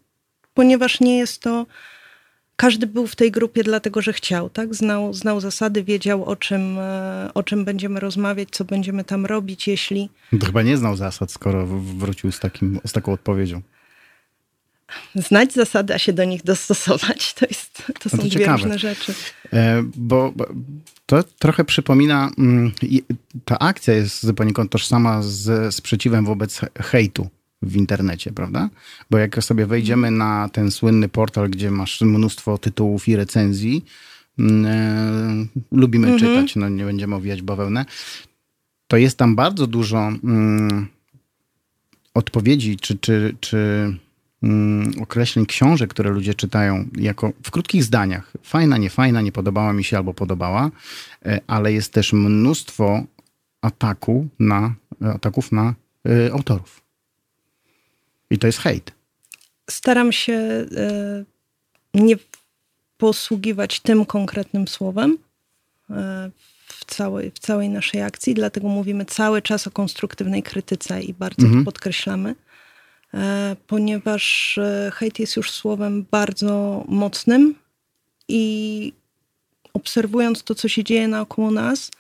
ponieważ 0.54 1.00
nie 1.00 1.18
jest 1.18 1.42
to 1.42 1.66
każdy 2.56 2.88
był 2.88 3.08
w 3.08 3.16
tej 3.16 3.32
grupie 3.32 3.64
dlatego, 3.64 4.02
że 4.02 4.14
chciał, 4.14 4.50
tak? 4.50 4.76
Znał, 4.76 5.14
znał 5.14 5.40
zasady, 5.40 5.84
wiedział 5.84 6.26
o 6.26 6.36
czym, 6.36 6.78
o 7.34 7.44
czym 7.44 7.66
będziemy 7.66 8.00
rozmawiać, 8.00 8.50
co 8.52 8.66
będziemy 8.66 9.04
tam 9.04 9.26
robić, 9.26 9.68
jeśli... 9.68 10.10
Chyba 10.46 10.62
nie 10.62 10.78
znał 10.78 10.96
zasad, 10.96 11.32
skoro 11.32 11.68
wrócił 11.98 12.32
z, 12.32 12.40
takim, 12.40 12.80
z 12.86 12.92
taką 12.92 13.14
odpowiedzią. 13.14 13.62
Znać 15.16 15.54
zasady, 15.54 15.94
a 15.94 16.00
się 16.00 16.14
do 16.14 16.24
nich 16.24 16.44
dostosować, 16.44 17.34
to, 17.34 17.46
jest, 17.46 17.74
to, 17.74 17.94
no 18.06 18.12
są 18.12 18.18
to 18.18 18.24
dwie 18.24 18.32
ciekawe. 18.32 18.58
różne 18.58 18.80
rzeczy. 18.80 19.14
E, 19.54 19.84
bo, 19.96 20.34
bo, 20.36 20.48
to 21.06 21.24
trochę 21.24 21.66
przypomina, 21.66 22.32
mm, 22.38 22.72
ta 23.46 23.60
akcja 23.60 23.94
jest 23.94 24.26
poniekąd 24.36 24.72
tożsama 24.72 25.22
z 25.22 25.76
sprzeciwem 25.76 26.26
wobec 26.26 26.62
hejtu 26.82 27.30
w 27.62 27.76
internecie, 27.76 28.32
prawda? 28.32 28.70
Bo 29.10 29.18
jak 29.18 29.44
sobie 29.44 29.66
wejdziemy 29.66 30.12
na 30.12 30.50
ten 30.50 30.72
słynny 30.72 31.10
portal, 31.10 31.50
gdzie 31.50 31.72
masz 31.72 32.02
mnóstwo 32.02 32.58
tytułów 32.58 33.08
i 33.08 33.16
recenzji, 33.16 33.86
mm, 34.40 34.66
e, 34.66 35.46
lubimy 35.72 36.08
mhm. 36.08 36.20
czytać, 36.20 36.56
no 36.56 36.70
nie 36.70 36.86
będziemy 36.86 37.16
owijać 37.16 37.42
bawełnę, 37.42 37.86
to 38.88 38.98
jest 38.98 39.18
tam 39.18 39.36
bardzo 39.36 39.68
dużo 39.68 40.12
mm, 40.24 40.88
odpowiedzi 42.14 42.78
czy, 42.78 42.98
czy, 42.98 43.36
czy 43.40 43.88
określeń 45.02 45.46
książek, 45.46 45.90
które 45.90 46.10
ludzie 46.10 46.34
czytają 46.34 46.86
jako 46.96 47.32
w 47.44 47.52
krótkich 47.52 47.84
zdaniach. 47.84 48.34
Fajna, 48.44 48.78
niefajna, 48.78 49.22
nie 49.22 49.32
podobała 49.32 49.74
mi 49.74 49.84
się 49.84 49.98
albo 49.98 50.14
podobała, 50.14 50.72
e, 51.26 51.42
ale 51.48 51.74
jest 51.74 51.94
też 51.94 52.14
mnóstwo 52.14 53.04
ataku 53.62 54.28
na, 54.40 54.76
ataków 55.02 55.52
na 55.52 55.74
y, 56.08 56.34
autorów. 56.34 56.82
I 58.30 58.38
to 58.38 58.48
jest 58.48 58.60
hejt. 58.60 58.92
Staram 59.70 60.12
się 60.12 60.34
e, 60.34 60.66
nie 61.94 62.16
posługiwać 62.98 63.80
tym 63.80 64.06
konkretnym 64.06 64.68
słowem 64.68 65.18
e, 65.90 66.32
w 66.68 66.86
całej, 66.86 67.32
w 67.32 67.40
całej 67.40 67.70
naszej 67.70 68.02
akcji, 68.02 68.34
dlatego 68.34 68.68
mówimy 68.68 69.06
cały 69.06 69.42
czas 69.42 69.68
o 69.68 69.72
konstruktywnej 69.72 70.44
krytyce 70.44 71.02
i 71.02 71.14
bardzo 71.14 71.46
mhm. 71.46 71.62
to 71.62 71.72
podkreślamy, 71.72 72.30
e, 72.30 72.53
ponieważ 73.68 74.60
hejt 74.94 75.20
jest 75.20 75.36
już 75.36 75.52
słowem 75.52 76.06
bardzo 76.12 76.84
mocnym 76.88 77.56
i 78.28 78.94
obserwując 79.74 80.44
to, 80.44 80.56
co 80.56 80.68
się 80.68 80.84
dzieje 80.84 81.08
naokoło 81.08 81.52
nas, 81.52 81.92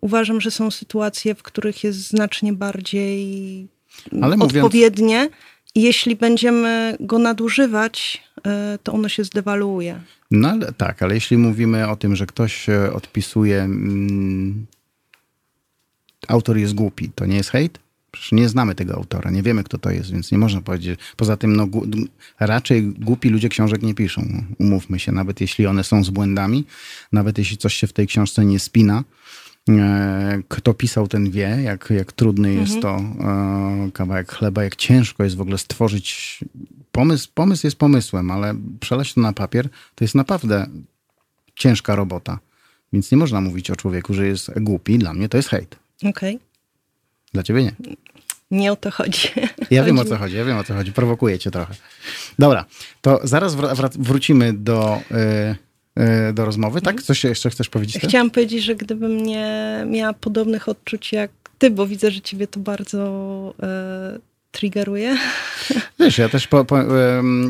uważam, 0.00 0.40
że 0.40 0.50
są 0.50 0.70
sytuacje, 0.70 1.34
w 1.34 1.42
których 1.42 1.84
jest 1.84 2.08
znacznie 2.08 2.52
bardziej 2.52 3.68
Ale 4.22 4.36
odpowiednie 4.36 5.18
mówiąc 5.18 5.32
jeśli 5.74 6.16
będziemy 6.16 6.96
go 7.00 7.18
nadużywać, 7.18 8.22
e, 8.46 8.78
to 8.82 8.92
ono 8.92 9.08
się 9.08 9.24
zdewaluuje. 9.24 10.00
No 10.30 10.48
ale 10.48 10.72
tak, 10.72 11.02
ale 11.02 11.14
jeśli 11.14 11.38
mówimy 11.38 11.88
o 11.88 11.96
tym, 11.96 12.16
że 12.16 12.26
ktoś 12.26 12.66
odpisuje, 12.92 13.62
mm, 13.62 14.66
autor 16.28 16.56
jest 16.56 16.74
głupi, 16.74 17.10
to 17.14 17.26
nie 17.26 17.36
jest 17.36 17.50
hejt? 17.50 17.78
Przecież 18.14 18.32
nie 18.32 18.48
znamy 18.48 18.74
tego 18.74 18.94
autora, 18.94 19.30
nie 19.30 19.42
wiemy, 19.42 19.64
kto 19.64 19.78
to 19.78 19.90
jest, 19.90 20.12
więc 20.12 20.32
nie 20.32 20.38
można 20.38 20.60
powiedzieć. 20.60 21.00
Poza 21.16 21.36
tym, 21.36 21.56
no, 21.56 21.66
raczej 22.40 22.82
głupi 22.82 23.28
ludzie 23.28 23.48
książek 23.48 23.82
nie 23.82 23.94
piszą. 23.94 24.44
Umówmy 24.58 24.98
się, 24.98 25.12
nawet 25.12 25.40
jeśli 25.40 25.66
one 25.66 25.84
są 25.84 26.04
z 26.04 26.10
błędami, 26.10 26.64
nawet 27.12 27.38
jeśli 27.38 27.56
coś 27.56 27.74
się 27.74 27.86
w 27.86 27.92
tej 27.92 28.06
książce 28.06 28.44
nie 28.44 28.58
spina, 28.58 29.04
E, 29.68 30.42
kto 30.48 30.74
pisał, 30.74 31.08
ten 31.08 31.30
wie, 31.30 31.58
jak, 31.62 31.90
jak 31.90 32.12
trudny 32.12 32.48
mhm. 32.48 32.66
jest 32.66 32.82
to 32.82 32.96
e, 32.96 33.90
kawałek 33.92 34.32
chleba, 34.32 34.64
jak 34.64 34.76
ciężko 34.76 35.24
jest 35.24 35.36
w 35.36 35.40
ogóle 35.40 35.58
stworzyć 35.58 36.38
pomysł. 36.92 37.28
Pomysł 37.34 37.66
jest 37.66 37.76
pomysłem, 37.76 38.30
ale 38.30 38.54
przeleć 38.80 39.14
to 39.14 39.20
na 39.20 39.32
papier 39.32 39.68
to 39.94 40.04
jest 40.04 40.14
naprawdę 40.14 40.66
ciężka 41.54 41.96
robota. 41.96 42.38
Więc 42.92 43.10
nie 43.10 43.18
można 43.18 43.40
mówić 43.40 43.70
o 43.70 43.76
człowieku, 43.76 44.14
że 44.14 44.26
jest 44.26 44.50
głupi. 44.60 44.98
Dla 44.98 45.14
mnie 45.14 45.28
to 45.28 45.36
jest 45.36 45.48
hejt. 45.48 45.76
Okej. 45.98 46.10
Okay. 46.10 46.38
Dla 47.32 47.42
ciebie 47.42 47.62
nie. 47.62 47.74
Nie 48.54 48.72
o 48.72 48.76
to 48.76 48.90
chodzi. 48.90 49.28
Ja 49.70 49.82
chodzi. 49.82 49.86
wiem 49.86 49.98
o 49.98 50.04
co 50.04 50.16
chodzi, 50.16 50.36
ja 50.36 50.44
wiem 50.44 50.58
o 50.58 50.64
co 50.64 50.74
chodzi. 50.74 50.92
Prowokuje 50.92 51.38
cię 51.38 51.50
trochę. 51.50 51.74
Dobra, 52.38 52.64
to 53.00 53.20
zaraz 53.24 53.54
wrócimy 53.98 54.52
do, 54.52 55.00
y, 55.10 55.54
E, 55.96 56.32
do 56.32 56.44
rozmowy, 56.44 56.80
tak? 56.80 56.94
Mhm. 56.94 57.06
Coś 57.06 57.24
jeszcze 57.24 57.50
chcesz 57.50 57.68
powiedzieć? 57.68 58.02
Chciałam 58.02 58.30
powiedzieć, 58.30 58.64
że 58.64 58.74
gdybym 58.74 59.22
nie 59.22 59.84
miała 59.86 60.12
podobnych 60.12 60.68
odczuć 60.68 61.12
jak 61.12 61.30
ty, 61.58 61.70
bo 61.70 61.86
widzę, 61.86 62.10
że 62.10 62.20
ciebie 62.20 62.46
to 62.46 62.60
bardzo 62.60 63.54
e, 63.62 64.18
triggeruje. 64.54 65.16
Wiesz, 66.00 66.18
ja 66.18 66.28
też 66.28 66.48
po, 66.48 66.64
po, 66.64 66.78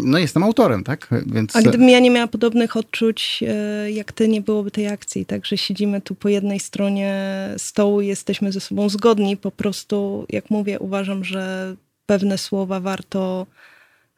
no 0.05 0.19
jestem 0.19 0.43
autorem, 0.43 0.85
tak? 0.85 1.09
Więc... 1.27 1.57
A 1.57 1.63
gdybym 1.63 1.89
ja 1.89 2.01
nie 2.01 2.11
miała 2.11 2.27
podobnych 2.27 2.77
odczuć 2.77 3.45
e, 3.49 3.91
jak 3.91 4.13
ty, 4.13 4.29
nie 4.29 4.41
byłoby 4.41 4.71
tej 4.71 4.89
akcji. 4.89 5.27
Także 5.27 5.59
siedzimy 5.59 6.01
tu 6.01 6.15
po 6.15 6.29
jednej 6.29 6.61
stronie 6.61 7.15
stołu 7.59 8.01
i 8.01 8.07
jesteśmy 8.07 8.53
ze 8.53 8.61
sobą 8.61 8.89
zgodni. 8.89 9.37
Po 9.37 9.51
prostu, 9.51 10.27
jak 10.31 10.51
mówię, 10.51 10.79
uważam, 10.79 11.25
że 11.25 11.75
pewne 12.07 12.39
słowa 12.39 12.81
warto 12.81 13.47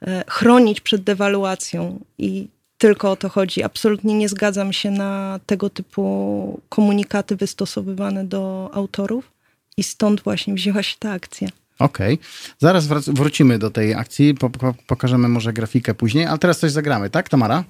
e, 0.02 0.24
chronić 0.28 0.80
przed 0.80 1.02
dewaluacją 1.02 2.00
i 2.18 2.48
tylko 2.78 3.10
o 3.10 3.16
to 3.16 3.28
chodzi. 3.28 3.62
Absolutnie 3.62 4.14
nie 4.14 4.28
zgadzam 4.28 4.72
się 4.72 4.90
na 4.90 5.40
tego 5.46 5.70
typu 5.70 6.60
komunikaty 6.68 7.36
wystosowywane 7.36 8.24
do 8.24 8.70
autorów 8.72 9.30
i 9.76 9.82
stąd 9.82 10.20
właśnie 10.20 10.54
wzięła 10.54 10.82
się 10.82 10.96
ta 10.98 11.10
akcja. 11.10 11.48
Okej, 11.78 12.14
okay. 12.14 12.26
zaraz 12.58 12.86
wrócimy 13.06 13.58
do 13.58 13.70
tej 13.70 13.94
akcji, 13.94 14.34
po 14.34 14.50
pokażemy 14.86 15.28
może 15.28 15.52
grafikę 15.52 15.94
później, 15.94 16.26
ale 16.26 16.38
teraz 16.38 16.58
coś 16.58 16.72
zagramy, 16.72 17.10
tak 17.10 17.28
Tamara? 17.28 17.64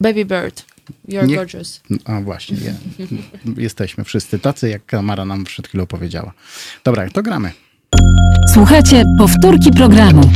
Baby 0.00 0.24
Bird, 0.24 0.64
You're 1.08 1.26
nie... 1.26 1.36
gorgeous. 1.36 1.80
A 2.04 2.20
właśnie, 2.20 2.56
je. 2.56 2.74
jesteśmy 3.62 4.04
wszyscy 4.04 4.38
tacy, 4.38 4.68
jak 4.68 4.82
Tamara 4.82 5.24
nam 5.24 5.44
przed 5.44 5.68
chwilą 5.68 5.86
powiedziała. 5.86 6.32
Dobra, 6.84 7.10
to 7.10 7.22
gramy. 7.22 7.52
Słuchajcie, 8.54 9.04
powtórki 9.18 9.70
programu. 9.70 10.32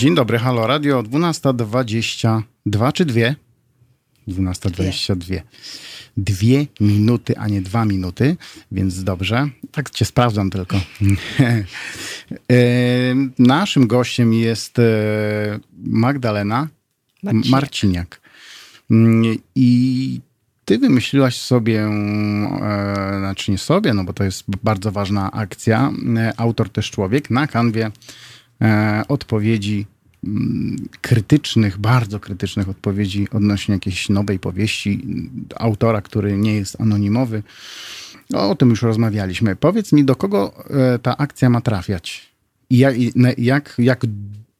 Dzień 0.00 0.14
dobry, 0.14 0.38
halo 0.38 0.66
radio, 0.66 1.02
12.22 1.02 2.92
czy 2.92 3.04
dwie? 3.04 3.34
12.22. 4.28 5.40
Dwie 6.16 6.66
minuty, 6.80 7.38
a 7.38 7.48
nie 7.48 7.62
dwa 7.62 7.84
minuty, 7.84 8.36
więc 8.72 9.04
dobrze. 9.04 9.48
Tak 9.72 9.90
cię 9.90 10.04
sprawdzam 10.04 10.50
tylko. 10.50 10.76
E, 12.52 12.54
naszym 13.38 13.86
gościem 13.86 14.32
jest 14.32 14.78
e, 14.78 14.82
Magdalena 15.78 16.68
Marciniak. 17.22 17.50
Marciniak. 17.50 18.20
Mm, 18.90 19.38
I 19.54 20.20
ty 20.64 20.78
wymyśliłaś 20.78 21.36
sobie, 21.36 21.80
e, 21.82 23.18
znaczy 23.18 23.50
nie 23.50 23.58
sobie, 23.58 23.94
no 23.94 24.04
bo 24.04 24.12
to 24.12 24.24
jest 24.24 24.44
bardzo 24.64 24.92
ważna 24.92 25.32
akcja, 25.32 25.92
autor 26.36 26.70
też 26.70 26.90
człowiek, 26.90 27.30
na 27.30 27.46
kanwie 27.46 27.90
odpowiedzi 29.08 29.86
mm, 30.24 30.88
krytycznych, 31.00 31.78
bardzo 31.78 32.20
krytycznych 32.20 32.68
odpowiedzi 32.68 33.26
odnośnie 33.32 33.74
jakiejś 33.74 34.08
nowej 34.08 34.38
powieści 34.38 35.06
autora, 35.56 36.02
który 36.02 36.38
nie 36.38 36.54
jest 36.54 36.80
anonimowy. 36.80 37.42
O 38.34 38.54
tym 38.54 38.70
już 38.70 38.82
rozmawialiśmy. 38.82 39.56
Powiedz 39.56 39.92
mi, 39.92 40.04
do 40.04 40.16
kogo 40.16 40.64
e, 40.70 40.98
ta 40.98 41.16
akcja 41.16 41.50
ma 41.50 41.60
trafiać? 41.60 42.30
I 42.70 42.78
jak, 42.78 42.94
jak, 43.38 43.74
jak 43.78 44.06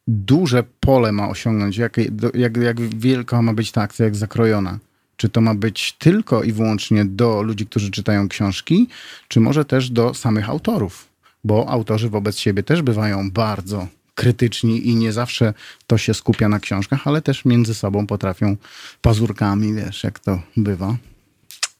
duże 0.08 0.64
pole 0.80 1.12
ma 1.12 1.28
osiągnąć? 1.28 1.76
Jak, 1.76 1.96
jak, 2.34 2.56
jak 2.56 2.80
wielka 2.80 3.42
ma 3.42 3.54
być 3.54 3.72
ta 3.72 3.82
akcja, 3.82 4.04
jak 4.04 4.16
zakrojona? 4.16 4.78
Czy 5.16 5.28
to 5.28 5.40
ma 5.40 5.54
być 5.54 5.92
tylko 5.92 6.42
i 6.42 6.52
wyłącznie 6.52 7.04
do 7.04 7.42
ludzi, 7.42 7.66
którzy 7.66 7.90
czytają 7.90 8.28
książki, 8.28 8.88
czy 9.28 9.40
może 9.40 9.64
też 9.64 9.90
do 9.90 10.14
samych 10.14 10.48
autorów? 10.48 11.09
Bo 11.44 11.68
autorzy 11.68 12.08
wobec 12.08 12.38
siebie 12.38 12.62
też 12.62 12.82
bywają 12.82 13.30
bardzo 13.30 13.86
krytyczni 14.14 14.88
i 14.88 14.96
nie 14.96 15.12
zawsze 15.12 15.54
to 15.86 15.98
się 15.98 16.14
skupia 16.14 16.48
na 16.48 16.60
książkach, 16.60 17.06
ale 17.06 17.22
też 17.22 17.44
między 17.44 17.74
sobą 17.74 18.06
potrafią 18.06 18.56
pazurkami, 19.02 19.74
wiesz, 19.74 20.04
jak 20.04 20.18
to 20.18 20.42
bywa. 20.56 20.96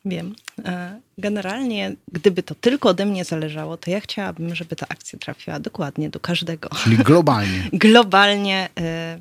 Wiem. 0.05 0.35
E, 0.65 1.01
generalnie, 1.19 1.97
gdyby 2.13 2.43
to 2.43 2.55
tylko 2.55 2.89
ode 2.89 3.07
mnie 3.07 3.25
zależało, 3.25 3.77
to 3.77 3.91
ja 3.91 4.01
chciałabym, 4.01 4.55
żeby 4.55 4.77
ta 4.77 4.87
akcja 4.89 5.19
trafiła 5.19 5.61
dokładnie 5.61 6.11
do 6.11 6.21
każdego. 6.21 6.69
Czyli 6.85 6.97
globalnie. 6.97 7.71
globalnie 7.73 8.69
e, 8.81 9.21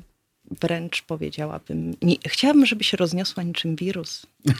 wręcz 0.60 1.02
powiedziałabym. 1.02 1.96
Nie, 2.02 2.16
chciałabym, 2.26 2.66
żeby 2.66 2.84
się 2.84 2.96
rozniosła 2.96 3.42
niczym 3.42 3.76
wirus. 3.76 4.26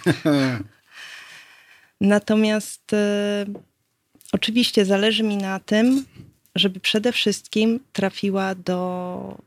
Natomiast 2.00 2.92
e, 2.92 3.46
Oczywiście 4.32 4.84
zależy 4.84 5.22
mi 5.22 5.36
na 5.36 5.60
tym, 5.60 6.04
żeby 6.54 6.80
przede 6.80 7.12
wszystkim 7.12 7.80
trafiła 7.92 8.54
do 8.54 9.38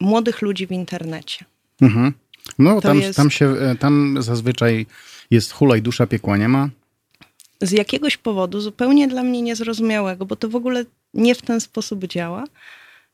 młodych 0.00 0.42
ludzi 0.42 0.66
w 0.66 0.72
internecie. 0.72 1.44
Mhm. 1.80 2.12
No, 2.58 2.80
tam, 2.80 3.00
jest... 3.00 3.16
tam, 3.16 3.30
się, 3.30 3.46
e, 3.46 3.74
tam 3.74 4.16
zazwyczaj 4.20 4.86
jest 5.30 5.52
hulaj 5.52 5.82
dusza, 5.82 6.06
piekła 6.06 6.36
nie 6.36 6.48
ma. 6.48 6.68
Z 7.60 7.72
jakiegoś 7.72 8.16
powodu, 8.16 8.60
zupełnie 8.60 9.08
dla 9.08 9.22
mnie 9.22 9.42
niezrozumiałego, 9.42 10.26
bo 10.26 10.36
to 10.36 10.48
w 10.48 10.56
ogóle 10.56 10.84
nie 11.14 11.34
w 11.34 11.42
ten 11.42 11.60
sposób 11.60 12.06
działa. 12.06 12.44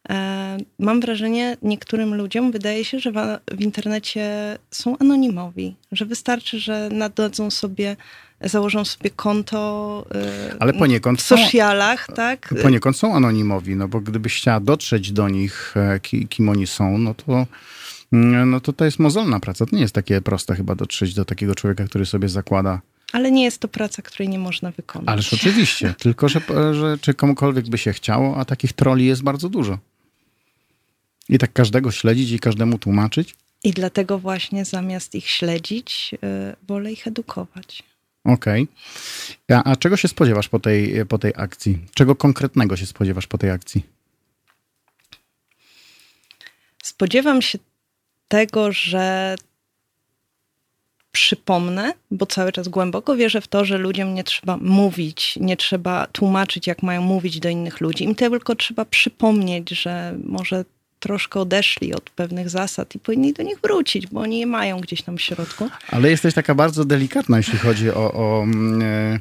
E, 0.08 0.58
mam 0.78 1.00
wrażenie, 1.00 1.56
niektórym 1.62 2.14
ludziom 2.14 2.52
wydaje 2.52 2.84
się, 2.84 2.98
że 3.00 3.12
w, 3.12 3.60
internecie 3.60 4.58
są 4.70 4.98
anonimowi, 4.98 5.76
że 5.92 6.06
wystarczy, 6.06 6.60
że 6.60 6.88
nadadzą 6.92 7.50
sobie, 7.50 7.96
założą 8.44 8.84
sobie 8.84 9.10
konto 9.10 10.04
e, 10.14 10.56
Ale 10.60 10.72
poniekąd 10.72 11.22
w 11.22 11.26
socialach, 11.26 12.06
są, 12.06 12.14
tak? 12.14 12.54
Poniekąd 12.62 12.96
są 12.96 13.14
anonimowi, 13.14 13.76
no 13.76 13.88
bo 13.88 14.00
gdybyś 14.00 14.36
chciała 14.36 14.60
dotrzeć 14.60 15.12
do 15.12 15.28
nich, 15.28 15.74
kim 16.28 16.48
oni 16.48 16.66
są, 16.66 16.98
no 16.98 17.14
to 17.14 17.46
Mm, 18.12 18.50
no 18.50 18.60
to 18.60 18.72
to 18.72 18.84
jest 18.84 18.98
mozolna 18.98 19.40
praca. 19.40 19.66
To 19.66 19.76
nie 19.76 19.82
jest 19.82 19.94
takie 19.94 20.20
proste 20.20 20.56
chyba 20.56 20.74
dotrzeć 20.74 21.14
do 21.14 21.24
takiego 21.24 21.54
człowieka, 21.54 21.84
który 21.84 22.06
sobie 22.06 22.28
zakłada. 22.28 22.80
Ale 23.12 23.30
nie 23.30 23.44
jest 23.44 23.58
to 23.58 23.68
praca, 23.68 24.02
której 24.02 24.28
nie 24.28 24.38
można 24.38 24.70
wykonać. 24.70 25.08
Ależ 25.08 25.34
oczywiście, 25.34 25.94
tylko 26.02 26.28
że, 26.28 26.40
że 26.72 26.98
czy 27.00 27.14
komukolwiek 27.14 27.68
by 27.68 27.78
się 27.78 27.92
chciało, 27.92 28.36
a 28.36 28.44
takich 28.44 28.72
troli 28.72 29.06
jest 29.06 29.22
bardzo 29.22 29.48
dużo. 29.48 29.78
I 31.28 31.38
tak 31.38 31.52
każdego 31.52 31.90
śledzić 31.90 32.30
i 32.30 32.38
każdemu 32.38 32.78
tłumaczyć. 32.78 33.34
I 33.64 33.70
dlatego 33.70 34.18
właśnie 34.18 34.64
zamiast 34.64 35.14
ich 35.14 35.28
śledzić, 35.28 36.10
yy, 36.12 36.18
wolę 36.68 36.92
ich 36.92 37.06
edukować. 37.06 37.82
Okej. 38.24 38.62
Okay. 39.46 39.58
A, 39.58 39.72
a 39.72 39.76
czego 39.76 39.96
się 39.96 40.08
spodziewasz 40.08 40.48
po 40.48 40.60
tej, 40.60 41.06
po 41.06 41.18
tej 41.18 41.32
akcji? 41.36 41.78
Czego 41.94 42.16
konkretnego 42.16 42.76
się 42.76 42.86
spodziewasz 42.86 43.26
po 43.26 43.38
tej 43.38 43.50
akcji? 43.50 43.82
Spodziewam 46.82 47.42
się 47.42 47.58
tego, 48.28 48.72
że 48.72 49.36
przypomnę, 51.12 51.92
bo 52.10 52.26
cały 52.26 52.52
czas 52.52 52.68
głęboko 52.68 53.16
wierzę 53.16 53.40
w 53.40 53.48
to, 53.48 53.64
że 53.64 53.78
ludziom 53.78 54.14
nie 54.14 54.24
trzeba 54.24 54.56
mówić, 54.56 55.38
nie 55.40 55.56
trzeba 55.56 56.06
tłumaczyć, 56.06 56.66
jak 56.66 56.82
mają 56.82 57.02
mówić 57.02 57.40
do 57.40 57.48
innych 57.48 57.80
ludzi. 57.80 58.04
Im 58.04 58.14
tylko 58.14 58.56
trzeba 58.56 58.84
przypomnieć, 58.84 59.70
że 59.70 60.18
może 60.24 60.64
troszkę 61.02 61.40
odeszli 61.40 61.94
od 61.94 62.10
pewnych 62.10 62.50
zasad 62.50 62.94
i 62.94 62.98
powinni 62.98 63.32
do 63.32 63.42
nich 63.42 63.60
wrócić, 63.62 64.06
bo 64.06 64.20
oni 64.20 64.38
je 64.38 64.46
mają 64.46 64.80
gdzieś 64.80 65.02
tam 65.02 65.16
w 65.16 65.20
środku. 65.20 65.68
Ale 65.88 66.10
jesteś 66.10 66.34
taka 66.34 66.54
bardzo 66.54 66.84
delikatna, 66.84 67.36
jeśli 67.36 67.58
chodzi 67.58 67.90
o, 67.90 68.12
o 68.12 68.42
mm, 68.42 69.20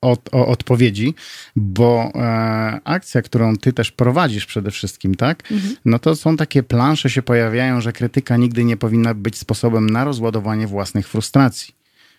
od, 0.00 0.34
o 0.34 0.46
odpowiedzi, 0.46 1.14
bo 1.56 2.12
e, 2.14 2.80
akcja, 2.84 3.22
którą 3.22 3.56
ty 3.56 3.72
też 3.72 3.92
prowadzisz 3.92 4.46
przede 4.46 4.70
wszystkim, 4.70 5.14
tak? 5.14 5.50
Mhm. 5.50 5.76
No 5.84 5.98
to 5.98 6.16
są 6.16 6.36
takie 6.36 6.62
plansze 6.62 7.10
się 7.10 7.22
pojawiają, 7.22 7.80
że 7.80 7.92
krytyka 7.92 8.36
nigdy 8.36 8.64
nie 8.64 8.76
powinna 8.76 9.14
być 9.14 9.38
sposobem 9.38 9.90
na 9.90 10.04
rozładowanie 10.04 10.66
własnych 10.66 11.08
frustracji. 11.08 11.74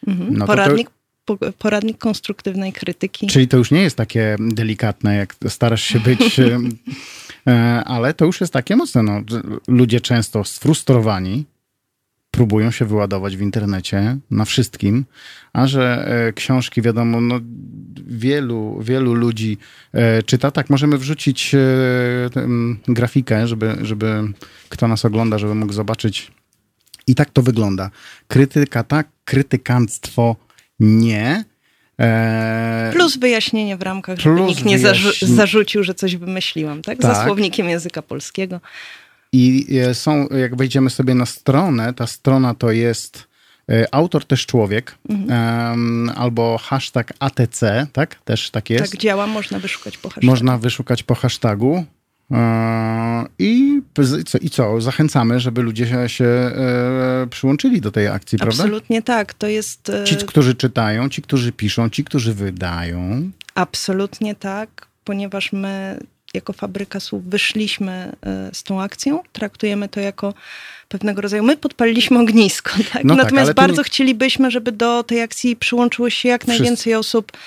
Mhm. 0.08 0.38
No 0.38 0.48
poradnik, 0.48 0.90
to, 1.26 1.38
poradnik 1.58 1.98
konstruktywnej 1.98 2.74
krytyki. 2.74 3.28
Czyli 3.28 3.48
to 3.48 3.58
już 3.58 3.72
nie 3.72 3.82
jest 3.82 3.98
takie 3.98 4.36
delikatne, 4.40 5.16
jak 5.16 5.36
starasz 5.48 5.84
się 5.84 6.00
być, 6.00 6.40
e, 6.40 6.60
ale 7.86 8.14
to 8.14 8.26
już 8.26 8.42
jest 8.42 8.54
takie 8.54 8.76
mocne. 8.76 9.04
No, 9.04 9.22
ludzie 9.68 10.02
często 10.02 10.44
sfrustrowani, 10.44 11.46
próbują 12.32 12.72
się 12.72 12.86
wyładować 12.86 13.38
w 13.38 13.42
internecie 13.42 14.18
na 14.32 14.46
wszystkim, 14.46 15.06
a 15.54 15.68
że 15.68 16.08
e, 16.28 16.34
książki, 16.34 16.82
wiadomo, 16.82 17.22
no, 17.22 17.39
wielu, 18.08 18.80
wielu 18.82 19.14
ludzi 19.14 19.58
e, 19.94 20.24
czyta. 20.24 20.52
Tak, 20.52 20.70
możemy 20.70 20.98
wrzucić 20.98 21.56
e, 21.56 21.60
grafikę, 22.88 23.48
żeby, 23.48 23.78
żeby 23.82 24.24
kto 24.70 24.88
nas 24.88 25.06
ogląda, 25.06 25.38
żeby 25.38 25.56
mógł 25.56 25.74
zobaczyć. 25.74 26.32
I 27.08 27.16
tak 27.16 27.30
to 27.30 27.42
wygląda. 27.42 27.89
Krytyka 28.28 28.84
tak, 28.84 29.08
krytykanstwo 29.26 30.36
nie. 30.80 31.46
Plus 32.94 33.18
wyjaśnienie 33.18 33.78
w 33.78 33.82
ramkach, 33.82 34.20
żeby 34.20 34.42
nikt 34.42 34.66
nie 34.66 34.80
zarzu 34.80 35.10
zarzucił, 35.22 35.84
że 35.84 35.94
coś 35.94 36.16
wymyśliłam, 36.16 36.82
tak? 36.82 37.00
tak? 37.00 37.16
Za 37.16 37.26
słownikiem 37.26 37.70
języka 37.70 38.02
polskiego. 38.02 38.60
I 39.34 39.68
e, 39.89 39.94
są, 39.94 40.28
jak 40.28 40.56
wejdziemy 40.56 40.89
sobie 40.89 41.16
na 41.16 41.26
stronę, 41.26 41.94
ta 41.94 42.08
strona 42.08 42.54
to 42.54 42.72
jest 42.72 43.28
e, 43.70 43.96
autor 43.96 44.26
też 44.26 44.46
człowiek, 44.46 44.98
mhm. 45.10 46.10
albo 46.18 46.58
hashtag 46.58 47.14
ATC, 47.20 47.88
tak? 47.94 48.16
Też 48.16 48.50
tak 48.50 48.70
jest. 48.70 48.92
Tak 48.92 49.02
działa, 49.02 49.28
można 49.28 49.60
wyszukać 49.60 49.98
po 49.98 50.10
hashtagu. 50.10 50.28
Można 50.28 50.58
wyszukać 50.58 51.04
po 51.04 51.16
hashtagu. 51.16 51.86
E, 52.32 53.26
I 53.40 53.82
co, 54.26 54.38
I 54.38 54.50
co? 54.50 54.82
Zachęcamy, 54.82 55.40
żeby 55.40 55.62
ludzie 55.62 55.88
się, 55.88 56.10
się 56.10 56.52
przyłączyli 57.30 57.82
do 57.82 57.92
tej 57.92 58.08
akcji, 58.08 58.38
prawda? 58.38 58.64
Absolutnie 58.64 59.02
tak. 59.02 59.34
To 59.34 59.48
jest. 59.48 59.92
Ci, 60.06 60.16
którzy 60.16 60.56
czytają, 60.56 61.10
ci, 61.10 61.22
którzy 61.22 61.52
piszą, 61.52 61.90
ci, 61.90 62.04
którzy 62.04 62.34
wydają. 62.34 63.32
Absolutnie 63.56 64.36
tak, 64.36 64.88
ponieważ 65.04 65.54
my 65.54 66.00
jako 66.34 66.54
fabryka 66.54 67.00
słów 67.00 67.26
wyszliśmy 67.26 68.12
e, 68.26 68.50
z 68.54 68.64
tą 68.64 68.82
akcją. 68.82 69.24
Traktujemy 69.34 69.90
to 69.90 70.00
jako 70.00 70.34
pewnego 70.90 71.22
rodzaju. 71.22 71.44
My 71.44 71.58
podpaliliśmy 71.58 72.20
ognisko, 72.20 72.72
tak? 72.94 73.04
No 73.04 73.16
tak, 73.16 73.24
Natomiast 73.24 73.48
tak, 73.48 73.56
bardzo 73.56 73.82
nie... 73.82 73.84
chcielibyśmy, 73.84 74.52
żeby 74.52 74.72
do 74.72 75.04
tej 75.04 75.22
akcji 75.22 75.56
przyłączyło 75.56 76.10
się 76.10 76.30
jak 76.30 76.42
Wszyscy. 76.42 76.60
najwięcej 76.60 76.96
osób 76.96 77.32
e, 77.32 77.38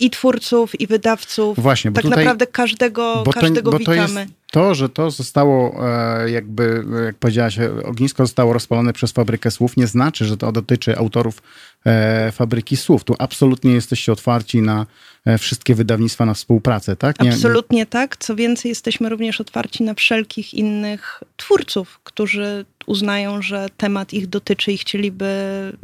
i 0.00 0.10
twórców, 0.10 0.80
i 0.80 0.86
wydawców. 0.86 1.60
Właśnie, 1.60 1.90
bo 1.90 1.94
tak 1.94 2.02
tutaj, 2.02 2.24
naprawdę 2.24 2.46
każdego, 2.46 3.22
bo 3.24 3.32
każdego 3.32 3.70
to, 3.70 3.78
bo 3.78 3.78
witamy. 3.78 4.26
To, 4.26 4.60
to, 4.60 4.74
że 4.74 4.88
to 4.88 5.10
zostało 5.10 5.86
e, 5.88 6.30
jakby, 6.30 6.84
jak 7.06 7.16
powiedziałaś, 7.16 7.58
ognisko 7.84 8.22
zostało 8.26 8.52
rozpalone 8.52 8.92
przez 8.92 9.12
fabrykę 9.12 9.50
słów, 9.50 9.76
nie 9.76 9.86
znaczy, 9.86 10.24
że 10.24 10.36
to 10.36 10.52
dotyczy 10.52 10.98
autorów 10.98 11.42
E, 11.86 12.32
fabryki 12.32 12.76
słów. 12.76 13.04
Tu 13.04 13.14
absolutnie 13.18 13.72
jesteście 13.72 14.12
otwarci 14.12 14.62
na 14.62 14.86
e, 15.24 15.38
wszystkie 15.38 15.74
wydawnictwa, 15.74 16.26
na 16.26 16.34
współpracę, 16.34 16.96
tak? 16.96 17.20
Nie, 17.20 17.32
absolutnie 17.32 17.78
nie... 17.78 17.86
tak. 17.86 18.16
Co 18.16 18.36
więcej, 18.36 18.68
jesteśmy 18.68 19.08
również 19.08 19.40
otwarci 19.40 19.82
na 19.82 19.94
wszelkich 19.94 20.54
innych 20.54 21.22
twórców, 21.36 22.00
którzy 22.04 22.64
uznają, 22.86 23.42
że 23.42 23.66
temat 23.76 24.12
ich 24.12 24.26
dotyczy 24.26 24.72
i 24.72 24.78
chcieliby 24.78 25.26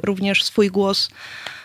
również 0.03 0.45
swój 0.45 0.69
głos 0.69 1.09
E, 1.09 1.60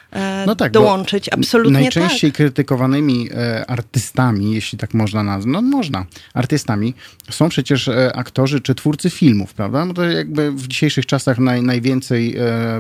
no 0.48 0.56
tak, 0.56 0.72
dołączyć. 0.72 1.30
Absolutnie 1.30 1.74
najczęściej 1.74 2.32
tak. 2.32 2.38
krytykowanymi 2.38 3.30
e, 3.32 3.66
artystami, 3.66 4.52
jeśli 4.52 4.78
tak 4.78 4.94
można 4.94 5.24
nazwać, 5.24 5.54
no 5.54 5.62
można, 5.62 6.06
artystami, 6.34 6.94
są 7.30 7.50
przecież 7.50 7.88
e, 7.88 8.16
aktorzy 8.16 8.62
czy 8.62 8.76
twórcy 8.76 9.10
filmów, 9.10 9.54
prawda? 9.54 9.86
No 9.86 9.94
to 9.94 10.04
jakby 10.04 10.52
w 10.52 10.68
dzisiejszych 10.68 11.06
czasach 11.06 11.40
naj, 11.40 11.64
najwięcej 11.64 12.36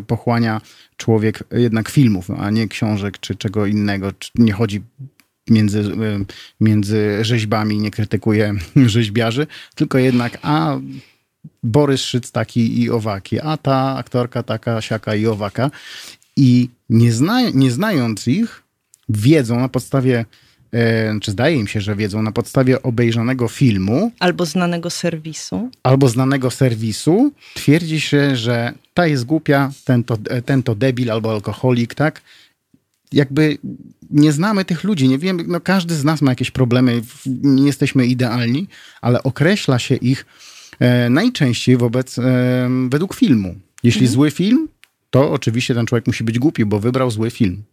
pochłania 0.07 0.61
człowiek 0.97 1.43
jednak 1.51 1.89
filmów, 1.89 2.31
a 2.31 2.49
nie 2.49 2.67
książek 2.67 3.19
czy 3.19 3.35
czego 3.35 3.65
innego. 3.65 4.11
Nie 4.35 4.53
chodzi 4.53 4.81
między, 5.49 5.83
między 6.61 7.17
rzeźbami, 7.21 7.77
nie 7.77 7.91
krytykuje 7.91 8.53
rzeźbiarzy, 8.85 9.47
tylko 9.75 9.97
jednak 9.97 10.37
a 10.41 10.77
Borys 11.63 12.01
Szyc 12.01 12.31
taki 12.31 12.81
i 12.81 12.89
owaki, 12.89 13.39
a 13.39 13.57
ta 13.57 13.95
aktorka 13.97 14.43
taka, 14.43 14.81
siaka 14.81 15.15
i 15.15 15.27
owaka. 15.27 15.71
I 16.37 16.69
nie, 16.89 17.11
zna, 17.11 17.49
nie 17.49 17.71
znając 17.71 18.27
ich, 18.27 18.63
wiedzą 19.09 19.59
na 19.59 19.69
podstawie, 19.69 20.25
e, 20.73 21.19
czy 21.19 21.31
zdaje 21.31 21.55
im 21.55 21.67
się, 21.67 21.81
że 21.81 21.95
wiedzą 21.95 22.21
na 22.21 22.31
podstawie 22.31 22.81
obejrzanego 22.81 23.47
filmu. 23.47 24.11
Albo 24.19 24.45
znanego 24.45 24.89
serwisu. 24.89 25.69
Albo 25.83 26.09
znanego 26.09 26.51
serwisu. 26.51 27.31
Twierdzi 27.53 28.01
się, 28.01 28.35
że 28.35 28.73
ta 28.93 29.07
jest 29.07 29.25
głupia, 29.25 29.71
ten 29.85 30.03
to, 30.03 30.17
ten 30.45 30.63
to 30.63 30.75
debil 30.75 31.11
albo 31.11 31.31
alkoholik, 31.31 31.95
tak? 31.95 32.21
Jakby 33.11 33.57
nie 34.11 34.31
znamy 34.31 34.65
tych 34.65 34.83
ludzi, 34.83 35.07
nie 35.07 35.17
wiem, 35.17 35.39
no 35.47 35.59
każdy 35.59 35.95
z 35.95 36.03
nas 36.03 36.21
ma 36.21 36.31
jakieś 36.31 36.51
problemy, 36.51 37.01
nie 37.25 37.65
jesteśmy 37.65 38.05
idealni, 38.05 38.67
ale 39.01 39.23
określa 39.23 39.79
się 39.79 39.95
ich 39.95 40.25
e, 40.79 41.09
najczęściej 41.09 41.77
wobec, 41.77 42.19
e, 42.19 42.69
według 42.89 43.15
filmu. 43.15 43.55
Jeśli 43.83 44.01
mhm. 44.01 44.13
zły 44.13 44.31
film, 44.31 44.67
to 45.15 45.31
oczywiście 45.31 45.75
ten 45.75 45.85
człowiek 45.85 46.07
musi 46.07 46.23
być 46.23 46.39
głupi, 46.39 46.65
bo 46.65 46.79
wybrał 46.79 47.11
zły 47.11 47.31
film. 47.31 47.63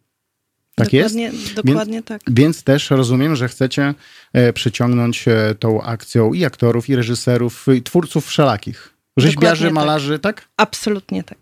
Tak 0.75 0.91
dokładnie, 0.91 1.23
jest? 1.23 1.55
Dokładnie 1.55 1.95
więc, 1.95 2.07
tak. 2.07 2.21
Więc 2.31 2.63
też 2.63 2.91
rozumiem, 2.91 3.37
że 3.37 3.49
chcecie 3.49 3.95
e, 4.33 4.53
przyciągnąć 4.53 5.29
e, 5.29 5.55
tą 5.59 5.83
akcją 5.83 6.33
i 6.33 6.45
aktorów, 6.45 6.89
i 6.89 6.97
reżyserów, 6.97 7.67
i 7.77 7.83
twórców 7.83 8.27
wszelakich. 8.27 8.95
Rzeźbiarzy, 9.17 9.65
dokładnie 9.65 9.67
tak. 9.67 9.75
malarzy, 9.75 10.19
tak. 10.19 10.37
tak? 10.37 10.49
Absolutnie 10.57 11.25
tak. 11.25 11.39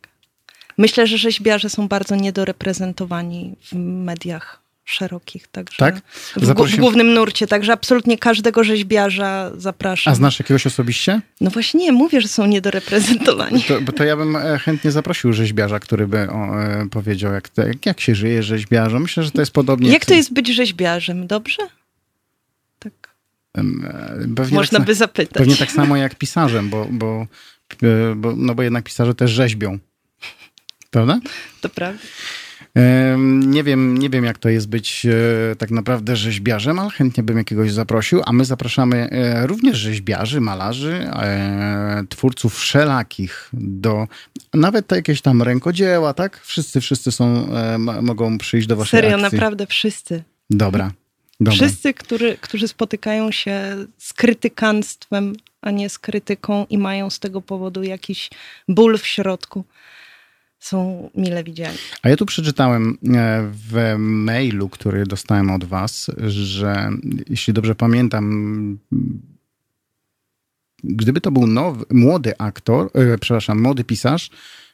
Myślę, 0.78 1.06
że 1.06 1.18
rzeźbiarze 1.18 1.70
są 1.70 1.88
bardzo 1.88 2.16
niedoreprezentowani 2.16 3.56
w 3.62 3.74
mediach 4.04 4.59
szerokich, 4.90 5.48
także 5.48 5.76
tak? 5.78 6.00
w, 6.36 6.46
w, 6.46 6.76
głównym 6.76 7.14
nurcie, 7.14 7.46
także 7.46 7.72
absolutnie 7.72 8.18
każdego 8.18 8.64
rzeźbiarza 8.64 9.50
zapraszam. 9.56 10.12
A 10.12 10.14
znasz 10.14 10.38
jakiegoś 10.38 10.66
osobiście? 10.66 11.20
No 11.40 11.50
właśnie 11.50 11.80
nie, 11.80 11.92
mówię, 11.92 12.20
że 12.20 12.28
są 12.28 12.46
niedoreprezentowani. 12.46 13.62
To, 13.62 13.92
to 13.92 14.04
ja 14.04 14.16
bym 14.16 14.36
e, 14.36 14.58
chętnie 14.58 14.90
zaprosił 14.90 15.32
rzeźbiarza, 15.32 15.80
który 15.80 16.06
by 16.06 16.30
o, 16.30 16.62
e, 16.62 16.88
powiedział, 16.90 17.32
jak, 17.32 17.48
jak, 17.56 17.86
jak 17.86 18.00
się 18.00 18.14
żyje 18.14 18.42
rzeźbiarzom. 18.42 19.02
Myślę, 19.02 19.22
że 19.22 19.30
to 19.30 19.42
jest 19.42 19.52
podobnie... 19.52 19.90
Jak 19.90 20.04
to 20.04 20.14
jest 20.14 20.32
być 20.32 20.48
rzeźbiarzem, 20.48 21.26
dobrze? 21.26 21.62
Pewnie 24.36 24.56
Można 24.56 24.78
tak, 24.78 24.86
by 24.86 24.94
zapytać. 24.94 25.34
Pewnie 25.34 25.56
tak 25.56 25.72
samo 25.72 25.96
jak 25.96 26.14
pisarzem, 26.14 26.70
bo, 26.70 26.86
bo, 26.90 27.26
bo, 28.16 28.36
no 28.36 28.54
bo 28.54 28.62
jednak 28.62 28.84
pisarze 28.84 29.14
też 29.14 29.30
rzeźbią. 29.30 29.78
Prawda? 30.90 31.20
To 31.60 31.68
prawda. 31.68 32.02
Nie 33.26 33.64
wiem, 33.64 33.98
nie 33.98 34.10
wiem, 34.10 34.24
jak 34.24 34.38
to 34.38 34.48
jest 34.48 34.68
być 34.68 35.06
e, 35.06 35.56
tak 35.56 35.70
naprawdę 35.70 36.16
rzeźbiarzem, 36.16 36.78
ale 36.78 36.90
chętnie 36.90 37.22
bym 37.22 37.38
jakiegoś 37.38 37.72
zaprosił. 37.72 38.22
A 38.26 38.32
my 38.32 38.44
zapraszamy 38.44 39.10
e, 39.10 39.46
również 39.46 39.78
rzeźbiarzy, 39.78 40.40
malarzy, 40.40 41.10
e, 41.12 42.04
twórców 42.08 42.58
wszelakich 42.58 43.50
do 43.52 44.08
nawet 44.54 44.86
to 44.86 44.96
jakieś 44.96 45.22
tam 45.22 45.42
rękodzieła, 45.42 46.14
tak? 46.14 46.40
Wszyscy, 46.44 46.80
wszyscy 46.80 47.12
są, 47.12 47.48
mogą 48.02 48.38
przyjść 48.38 48.66
do 48.66 48.76
waszej 48.76 49.00
Serio, 49.00 49.16
akcji. 49.16 49.38
naprawdę 49.38 49.66
wszyscy. 49.66 50.22
Dobra. 50.50 50.90
Dobra. 51.40 51.54
Wszyscy, 51.54 51.94
który, 51.94 52.36
którzy 52.40 52.68
spotykają 52.68 53.32
się 53.32 53.76
z 53.98 54.12
krytykanstwem, 54.12 55.32
a 55.60 55.70
nie 55.70 55.88
z 55.88 55.98
krytyką 55.98 56.66
i 56.70 56.78
mają 56.78 57.10
z 57.10 57.18
tego 57.18 57.40
powodu 57.40 57.82
jakiś 57.82 58.30
ból 58.68 58.98
w 58.98 59.06
środku 59.06 59.64
są 60.60 61.10
mile 61.14 61.44
widziani. 61.44 61.78
A 62.02 62.08
ja 62.08 62.16
tu 62.16 62.26
przeczytałem 62.26 62.98
e, 63.14 63.50
w 63.52 63.94
mailu, 63.98 64.68
który 64.68 65.06
dostałem 65.06 65.50
od 65.50 65.64
Was, 65.64 66.10
że 66.26 66.90
jeśli 67.28 67.52
dobrze 67.52 67.74
pamiętam, 67.74 68.78
gdyby 70.84 71.20
to 71.20 71.30
był 71.30 71.46
nowy, 71.46 71.84
młody 71.90 72.38
aktor, 72.38 72.90
e, 72.94 73.18
przepraszam, 73.18 73.60
młody 73.60 73.84
pisarz, 73.84 74.30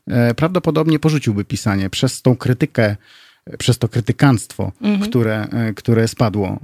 e, 0.07 0.35
prawdopodobnie 0.35 0.99
porzuciłby 0.99 1.45
pisanie 1.45 1.91
przez 1.91 2.23
tą 2.23 2.37
krytykę 2.37 2.97
przez 3.59 3.79
to 3.79 3.89
krytykanstwo, 3.89 4.73
mhm. 4.83 5.11
które, 5.11 5.49
które 5.77 6.09
spadło. 6.09 6.61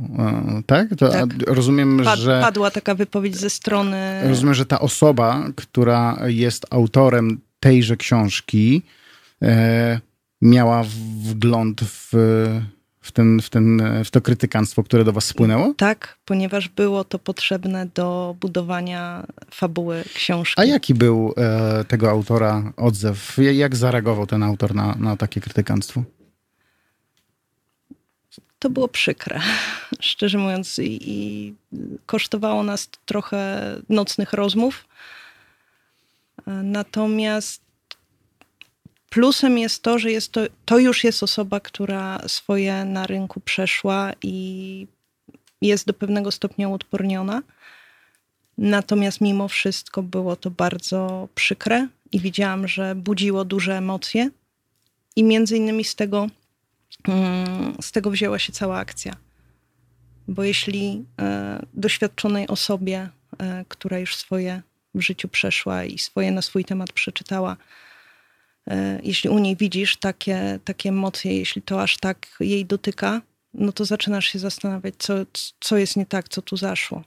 Tak? 0.66 0.89
To 0.99 1.09
tak. 1.09 1.28
Rozumiem, 1.47 2.01
Pad, 2.05 2.19
że. 2.19 2.40
Padła 2.40 2.70
taka 2.70 2.94
wypowiedź 2.94 3.36
ze 3.36 3.51
strony. 3.51 4.28
Rozumiem, 4.28 4.55
że 4.55 4.66
ta 4.66 4.81
osoba, 4.81 5.49
która 5.57 6.19
jest 6.27 6.66
autorem 6.70 7.40
tejże 7.61 7.97
książki, 7.97 8.82
miała 10.43 10.85
wgląd 11.24 11.81
w, 11.81 12.10
w, 13.01 13.12
ten, 13.12 13.40
w, 13.40 13.51
ten, 13.51 13.82
w 14.05 14.10
to 14.10 14.20
krytykanstwo, 14.20 14.82
które 14.82 15.05
do 15.05 15.12
was 15.12 15.24
spłynęło? 15.24 15.74
Tak, 15.77 16.19
ponieważ 16.24 16.69
było 16.69 17.05
to 17.05 17.19
potrzebne 17.19 17.86
do 17.86 18.36
budowania 18.40 19.27
fabuły 19.51 20.05
książki. 20.14 20.60
A 20.60 20.64
jaki 20.64 20.94
był 20.94 21.35
e, 21.36 21.85
tego 21.85 22.10
autora 22.10 22.73
odzew? 22.77 23.36
Jak 23.52 23.77
zareagował 23.77 24.27
ten 24.27 24.43
autor 24.43 24.74
na, 24.74 24.94
na 24.94 25.16
takie 25.16 25.40
krytykanstwo? 25.40 26.02
To 28.59 28.70
było 28.70 28.89
przykre, 28.89 29.40
szczerze 30.01 30.39
mówiąc, 30.39 30.78
i, 30.78 30.98
i 31.10 31.55
kosztowało 32.06 32.62
nas 32.62 32.89
trochę 33.06 33.60
nocnych 33.89 34.32
rozmów. 34.32 34.85
E, 36.47 36.51
natomiast 36.51 37.61
Plusem 39.12 39.59
jest 39.59 39.82
to, 39.82 39.98
że 39.98 40.10
jest 40.10 40.32
to, 40.32 40.40
to 40.64 40.78
już 40.78 41.05
jest 41.05 41.22
osoba, 41.22 41.60
która 41.60 42.28
swoje 42.28 42.84
na 42.84 43.06
rynku 43.06 43.40
przeszła 43.40 44.12
i 44.22 44.86
jest 45.62 45.86
do 45.86 45.94
pewnego 45.94 46.30
stopnia 46.30 46.68
uodporniona. 46.68 47.43
Natomiast 48.59 49.20
mimo 49.20 49.48
wszystko 49.48 50.02
było 50.02 50.36
to 50.36 50.51
bardzo 50.51 51.28
przykre 51.34 51.89
i 52.12 52.20
widziałam, 52.20 52.68
że 52.68 52.94
budziło 52.94 53.44
duże 53.44 53.78
emocje. 53.78 54.30
I 55.16 55.24
między 55.24 55.56
innymi 55.56 55.84
z 55.84 55.94
tego, 55.94 56.26
mm, 57.09 57.76
z 57.82 57.93
tego 57.93 58.10
wzięła 58.10 58.39
się 58.39 58.52
cała 58.52 58.78
akcja. 58.78 59.16
Bo 60.28 60.44
jeśli 60.44 61.05
e, 61.20 61.62
doświadczonej 61.74 62.48
osobie, 62.48 63.09
e, 63.39 63.64
która 63.68 63.98
już 63.98 64.16
swoje 64.16 64.62
w 64.94 65.01
życiu 65.01 65.28
przeszła 65.28 65.84
i 65.84 65.98
swoje 65.98 66.30
na 66.30 66.43
swój 66.43 66.64
temat 66.64 66.93
przeczytała, 66.93 67.56
jeśli 69.02 69.30
u 69.30 69.39
niej 69.39 69.56
widzisz 69.56 69.97
takie, 69.97 70.59
takie 70.64 70.89
emocje, 70.89 71.39
jeśli 71.39 71.62
to 71.62 71.82
aż 71.82 71.98
tak 71.98 72.36
jej 72.40 72.66
dotyka, 72.66 73.22
no 73.55 73.72
to 73.72 73.84
zaczynasz 73.84 74.26
się 74.26 74.39
zastanawiać, 74.39 74.94
co, 74.98 75.14
co 75.60 75.76
jest 75.76 75.97
nie 75.97 76.06
tak, 76.06 76.28
co 76.28 76.43
tu 76.43 76.56
zaszło. 76.56 77.05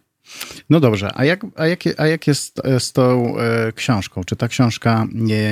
No 0.70 0.80
dobrze, 0.80 1.12
a 1.16 1.26
jak, 1.26 1.46
a 1.56 1.68
jak, 1.68 1.80
a 1.98 2.08
jak 2.08 2.28
jest 2.28 2.62
z 2.80 2.92
tą 2.92 3.38
e, 3.38 3.72
książką? 3.72 4.24
Czy 4.24 4.36
ta 4.36 4.48
książka 4.48 5.08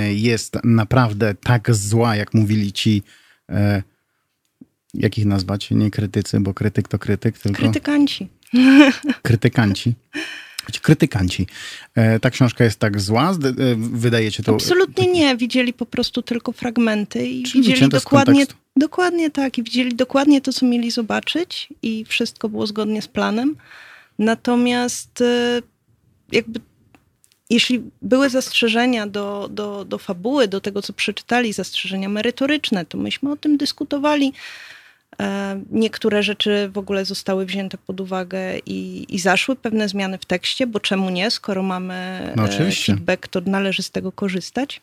jest 0.09 0.57
naprawdę 0.63 1.35
tak 1.35 1.75
zła, 1.75 2.15
jak 2.15 2.33
mówili 2.33 2.73
ci, 2.73 3.03
e, 3.49 3.83
jak 4.93 5.17
ich 5.17 5.25
nazwać? 5.25 5.71
Nie 5.71 5.91
krytycy, 5.91 6.39
bo 6.39 6.53
krytyk 6.53 6.87
to 6.87 6.99
krytyk, 6.99 7.37
tylko... 7.37 7.57
Krytykanci. 7.57 8.27
Krytykanci. 9.21 9.93
Krytykanci. 10.81 11.47
E, 11.95 12.19
ta 12.19 12.29
książka 12.29 12.63
jest 12.63 12.79
tak 12.79 13.01
zła? 13.01 13.31
E, 13.31 13.75
wydajecie 13.77 14.43
to... 14.43 14.53
Absolutnie 14.53 15.07
nie. 15.07 15.37
Widzieli 15.37 15.73
po 15.73 15.85
prostu 15.85 16.21
tylko 16.21 16.51
fragmenty 16.51 17.27
i 17.27 17.43
Czyli 17.43 17.63
widzieli 17.63 17.89
dokładnie, 17.89 18.45
dokładnie 18.75 19.29
tak. 19.29 19.57
I 19.57 19.63
widzieli 19.63 19.95
dokładnie 19.95 20.41
to, 20.41 20.53
co 20.53 20.65
mieli 20.65 20.91
zobaczyć 20.91 21.69
i 21.81 22.05
wszystko 22.05 22.49
było 22.49 22.67
zgodnie 22.67 23.01
z 23.01 23.07
planem. 23.07 23.55
Natomiast 24.19 25.21
e, 25.21 25.61
jakby 26.31 26.59
jeśli 27.49 27.83
były 28.01 28.29
zastrzeżenia 28.29 29.07
do, 29.07 29.49
do, 29.51 29.85
do 29.85 29.97
fabuły, 29.97 30.47
do 30.47 30.61
tego, 30.61 30.81
co 30.81 30.93
przeczytali, 30.93 31.53
zastrzeżenia 31.53 32.09
merytoryczne, 32.09 32.85
to 32.85 32.97
myśmy 32.97 33.31
o 33.31 33.37
tym 33.37 33.57
dyskutowali 33.57 34.33
niektóre 35.71 36.23
rzeczy 36.23 36.69
w 36.73 36.77
ogóle 36.77 37.05
zostały 37.05 37.45
wzięte 37.45 37.77
pod 37.77 38.01
uwagę 38.01 38.57
i, 38.65 39.05
i 39.15 39.19
zaszły 39.19 39.55
pewne 39.55 39.89
zmiany 39.89 40.17
w 40.17 40.25
tekście, 40.25 40.67
bo 40.67 40.79
czemu 40.79 41.09
nie, 41.09 41.31
skoro 41.31 41.63
mamy 41.63 42.19
no, 42.35 42.49
e, 42.49 42.71
feedback, 42.71 43.27
to 43.27 43.41
należy 43.45 43.83
z 43.83 43.91
tego 43.91 44.11
korzystać. 44.11 44.81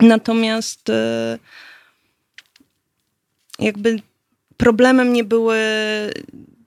Natomiast 0.00 0.90
e, 0.90 1.38
jakby 3.58 3.96
problemem 4.56 5.12
nie 5.12 5.24
były 5.24 5.58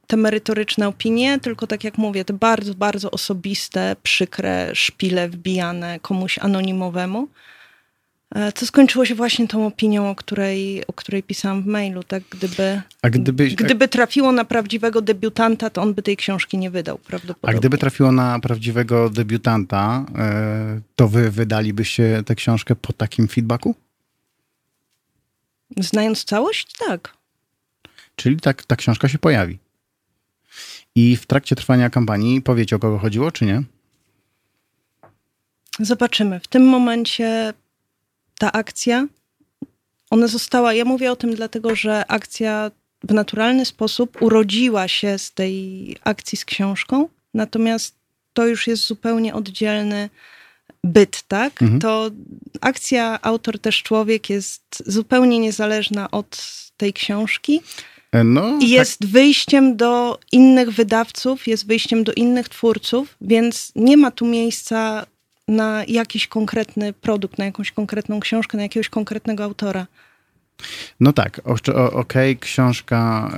te 0.08 0.18
merytoryczne 0.18 0.88
opinie, 0.88 1.40
tylko 1.40 1.68
tak 1.68 1.84
jak 1.84 1.98
mówię, 1.98 2.26
te 2.26 2.34
bardzo, 2.34 2.74
bardzo 2.74 3.12
osobiste, 3.12 3.96
przykre 4.04 4.76
szpile 4.76 5.30
wbijane 5.30 6.00
komuś 6.00 6.40
anonimowemu. 6.40 7.28
E, 8.36 8.52
co 8.52 8.66
skończyło 8.66 9.06
się 9.06 9.16
właśnie 9.16 9.48
tą 9.48 9.66
opinią, 9.66 10.10
o 10.10 10.16
której, 10.16 10.88
o 10.88 10.94
której 10.94 11.24
pisałam 11.24 11.64
w 11.64 11.66
mailu. 11.66 12.04
Tak? 12.04 12.24
Gdyby, 12.30 12.82
a 13.02 13.10
gdyby, 13.10 13.48
gdyby 13.48 13.88
trafiło 13.88 14.32
na 14.32 14.46
prawdziwego 14.46 15.02
debiutanta, 15.02 15.70
to 15.70 15.82
on 15.82 15.94
by 15.94 16.02
tej 16.02 16.18
książki 16.18 16.58
nie 16.58 16.72
wydał 16.72 16.98
prawdopodobnie. 16.98 17.58
A 17.58 17.60
gdyby 17.60 17.78
trafiło 17.78 18.12
na 18.12 18.40
prawdziwego 18.40 19.10
debiutanta, 19.10 20.06
e, 20.18 20.82
to 20.96 21.08
wy 21.08 21.32
wydalibyście 21.32 22.24
tę 22.26 22.36
książkę 22.36 22.76
po 22.76 22.94
takim 22.94 23.28
feedbacku? 23.28 23.76
Znając 25.78 26.24
całość, 26.24 26.76
tak. 26.88 27.14
Czyli 28.16 28.40
tak, 28.40 28.66
ta 28.66 28.76
książka 28.76 29.08
się 29.08 29.18
pojawi. 29.18 29.60
I 30.96 31.18
w 31.18 31.26
trakcie 31.26 31.56
trwania 31.56 31.90
kampanii 31.90 32.42
powiecie, 32.42 32.76
o 32.76 32.80
kogo 32.80 33.00
chodziło, 33.00 33.32
czy 33.32 33.46
nie? 33.46 33.64
Zobaczymy. 35.80 36.40
W 36.40 36.48
tym 36.48 36.64
momencie 36.64 37.54
ta 38.42 38.52
akcja, 38.52 39.08
ona 40.10 40.28
została, 40.28 40.74
ja 40.74 40.86
mówię 40.86 41.12
o 41.12 41.16
tym 41.16 41.36
dlatego, 41.36 41.76
że 41.76 42.08
akcja 42.08 42.72
w 43.04 43.14
naturalny 43.14 43.66
sposób 43.66 44.22
urodziła 44.22 44.88
się 44.88 45.18
z 45.18 45.32
tej 45.32 45.96
akcji 46.04 46.38
z 46.38 46.46
książką, 46.46 47.10
natomiast 47.34 47.96
to 48.34 48.48
już 48.48 48.68
jest 48.68 48.88
zupełnie 48.88 49.34
oddzielny 49.34 50.10
byt, 50.84 51.24
tak? 51.28 51.62
Mhm. 51.62 51.80
To 51.80 52.12
akcja 52.62 53.20
Autor 53.22 53.60
też 53.60 53.84
człowiek 53.84 54.30
jest 54.30 54.84
zupełnie 54.86 55.40
niezależna 55.40 56.12
od 56.12 56.48
tej 56.78 56.94
książki. 56.94 57.62
E, 58.12 58.24
no, 58.24 58.58
I 58.58 58.60
tak. 58.60 58.70
jest 58.70 59.00
tak. 59.00 59.10
wyjściem 59.10 59.78
do 59.78 60.20
innych 60.32 60.72
wydawców, 60.72 61.48
jest 61.48 61.68
wyjściem 61.68 62.04
do 62.04 62.14
innych 62.14 62.50
twórców, 62.50 63.16
więc 63.22 63.72
nie 63.76 63.98
ma 63.98 64.12
tu 64.12 64.26
miejsca 64.26 65.06
na 65.48 65.84
jakiś 65.88 66.28
konkretny 66.28 66.94
produkt, 66.94 67.38
na 67.38 67.46
jakąś 67.46 67.72
konkretną 67.72 68.20
książkę, 68.20 68.58
na 68.58 68.64
jakiegoś 68.64 68.90
konkretnego 68.90 69.44
autora. 69.44 69.88
No 71.00 71.14
tak, 71.14 71.42
okej, 71.46 71.92
okay, 71.94 72.36
książka, 72.36 73.32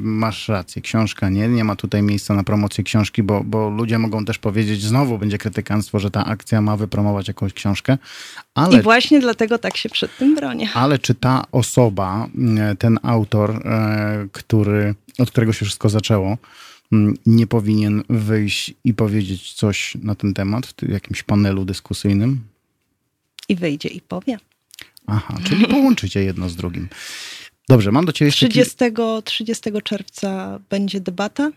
masz 0.00 0.48
rację, 0.48 0.82
książka 0.82 1.28
nie, 1.28 1.48
nie 1.48 1.64
ma 1.64 1.76
tutaj 1.76 2.02
miejsca 2.02 2.34
na 2.34 2.44
promocję 2.44 2.84
książki, 2.84 3.22
bo, 3.22 3.44
bo 3.44 3.70
ludzie 3.70 3.98
mogą 3.98 4.24
też 4.24 4.38
powiedzieć, 4.38 4.82
znowu 4.82 5.18
będzie 5.18 5.38
krytykanstwo, 5.38 5.98
że 5.98 6.10
ta 6.10 6.24
akcja 6.24 6.60
ma 6.60 6.76
wypromować 6.76 7.28
jakąś 7.28 7.52
książkę. 7.52 7.98
Ale, 8.54 8.78
I 8.78 8.82
właśnie 8.82 9.20
dlatego 9.20 9.58
tak 9.58 9.76
się 9.76 9.88
przed 9.88 10.16
tym 10.16 10.34
bronię. 10.34 10.68
Ale 10.74 10.98
czy 10.98 11.14
ta 11.14 11.44
osoba, 11.52 12.26
ten 12.78 12.98
autor, 13.02 13.50
e, 13.50 14.26
który, 14.32 14.94
od 15.18 15.30
którego 15.30 15.52
się 15.52 15.64
wszystko 15.64 15.88
zaczęło, 15.88 16.38
nie 17.26 17.46
powinien 17.46 18.02
wyjść 18.08 18.74
i 18.84 18.94
powiedzieć 18.94 19.52
coś 19.52 19.96
na 20.02 20.14
ten 20.14 20.34
temat 20.34 20.66
w 20.66 20.88
jakimś 20.88 21.22
panelu 21.22 21.64
dyskusyjnym? 21.64 22.40
I 23.48 23.56
wyjdzie 23.56 23.88
i 23.88 24.00
powie. 24.00 24.38
Aha, 25.06 25.38
czyli 25.44 25.66
połączycie 25.66 26.24
jedno 26.24 26.48
z 26.48 26.56
drugim. 26.56 26.88
Dobrze, 27.68 27.92
mam 27.92 28.04
do 28.04 28.12
ciebie 28.12 28.26
jeszcze... 28.28 28.48
30, 28.48 28.76
30 29.24 29.70
czerwca 29.84 30.60
będzie 30.70 31.00
debata 31.00 31.50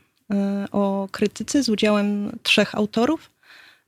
o 0.72 1.08
krytyce 1.12 1.64
z 1.64 1.70
udziałem 1.70 2.32
trzech 2.44 2.76
autorów. 2.76 3.30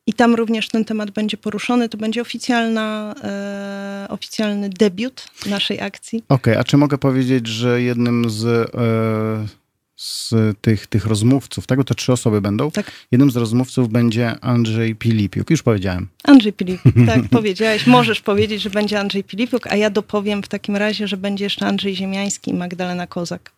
I 0.07 0.14
tam 0.14 0.36
również 0.36 0.70
ten 0.70 0.86
temat 0.86 1.11
będzie 1.11 1.38
poruszony. 1.38 1.90
To 1.90 1.98
będzie 1.98 2.22
oficjalna, 2.22 3.15
e, 3.24 4.06
oficjalny 4.10 4.70
debiut 4.70 5.28
naszej 5.45 5.82
akcji. 5.82 6.24
Okej, 6.30 6.53
okay, 6.53 6.60
a 6.60 6.64
czy 6.64 6.78
mogę 6.78 6.98
powiedzieć, 6.98 7.48
że 7.48 7.82
jednym 7.82 8.30
z, 8.30 8.45
e, 8.45 9.62
z 10.04 10.34
tych, 10.62 10.88
tych 10.88 11.06
rozmówców, 11.06 11.68
tego 11.68 11.84
to 11.84 11.96
trzy 11.96 12.14
osoby 12.14 12.42
będą? 12.42 12.72
Tak. 12.72 12.92
Jednym 13.12 13.32
z 13.32 13.36
rozmówców 13.36 13.90
będzie 13.90 14.40
Andrzej 14.42 14.96
Pilipiuk. 14.96 15.50
Już 15.50 15.64
powiedziałem. 15.64 16.08
Andrzej 16.24 16.54
Pilipiuk, 16.54 16.96
tak, 17.08 17.22
powiedziałeś. 17.32 17.88
Możesz 17.88 18.22
powiedzieć, 18.22 18.62
że 18.62 18.70
będzie 18.70 19.00
Andrzej 19.00 19.24
Pilipiuk, 19.24 19.68
a 19.68 19.76
ja 19.76 19.90
dopowiem 19.90 20.44
w 20.44 20.48
takim 20.48 20.76
razie, 20.76 21.08
że 21.08 21.18
będzie 21.18 21.44
jeszcze 21.44 21.68
Andrzej 21.68 21.96
Ziemiański 21.96 22.52
i 22.52 22.54
Magdalena 22.54 23.08
Kozak. 23.08 23.52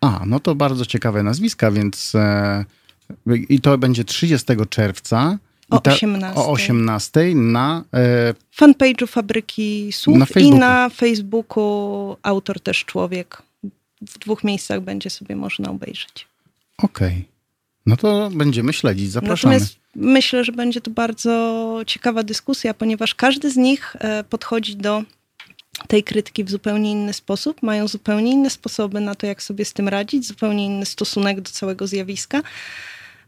A, 0.00 0.22
no 0.26 0.40
to 0.40 0.54
bardzo 0.54 0.86
ciekawe 0.86 1.22
nazwiska, 1.22 1.70
więc 1.70 2.14
e, 2.14 2.64
i 3.48 3.60
to 3.60 3.78
będzie 3.78 4.04
30 4.04 4.46
czerwca. 4.70 5.38
O 5.70 5.80
ta, 5.80 5.92
18. 5.92 6.40
O 6.40 6.50
18 6.50 7.34
na... 7.34 7.84
E, 7.94 8.34
Fanpage'u 8.60 9.06
Fabryki 9.06 9.92
Słów 9.92 10.18
na 10.18 10.26
i 10.40 10.50
na 10.50 10.88
Facebooku 10.88 12.16
Autor 12.22 12.60
też 12.60 12.84
Człowiek. 12.84 13.42
W 14.08 14.18
dwóch 14.18 14.44
miejscach 14.44 14.80
będzie 14.80 15.10
sobie 15.10 15.36
można 15.36 15.70
obejrzeć. 15.70 16.26
Okej. 16.78 17.08
Okay. 17.08 17.32
No 17.86 17.96
to 17.96 18.30
będziemy 18.30 18.72
śledzić, 18.72 19.10
zapraszamy. 19.10 19.54
Natomiast 19.54 19.76
myślę, 19.94 20.44
że 20.44 20.52
będzie 20.52 20.80
to 20.80 20.90
bardzo 20.90 21.80
ciekawa 21.86 22.22
dyskusja, 22.22 22.74
ponieważ 22.74 23.14
każdy 23.14 23.50
z 23.50 23.56
nich 23.56 23.96
e, 23.98 24.24
podchodzi 24.24 24.76
do 24.76 25.02
tej 25.88 26.02
krytyki 26.02 26.44
w 26.44 26.50
zupełnie 26.50 26.90
inny 26.90 27.12
sposób, 27.12 27.62
mają 27.62 27.88
zupełnie 27.88 28.30
inne 28.30 28.50
sposoby 28.50 29.00
na 29.00 29.14
to, 29.14 29.26
jak 29.26 29.42
sobie 29.42 29.64
z 29.64 29.72
tym 29.72 29.88
radzić, 29.88 30.26
zupełnie 30.26 30.66
inny 30.66 30.86
stosunek 30.86 31.40
do 31.40 31.50
całego 31.50 31.86
zjawiska. 31.86 32.42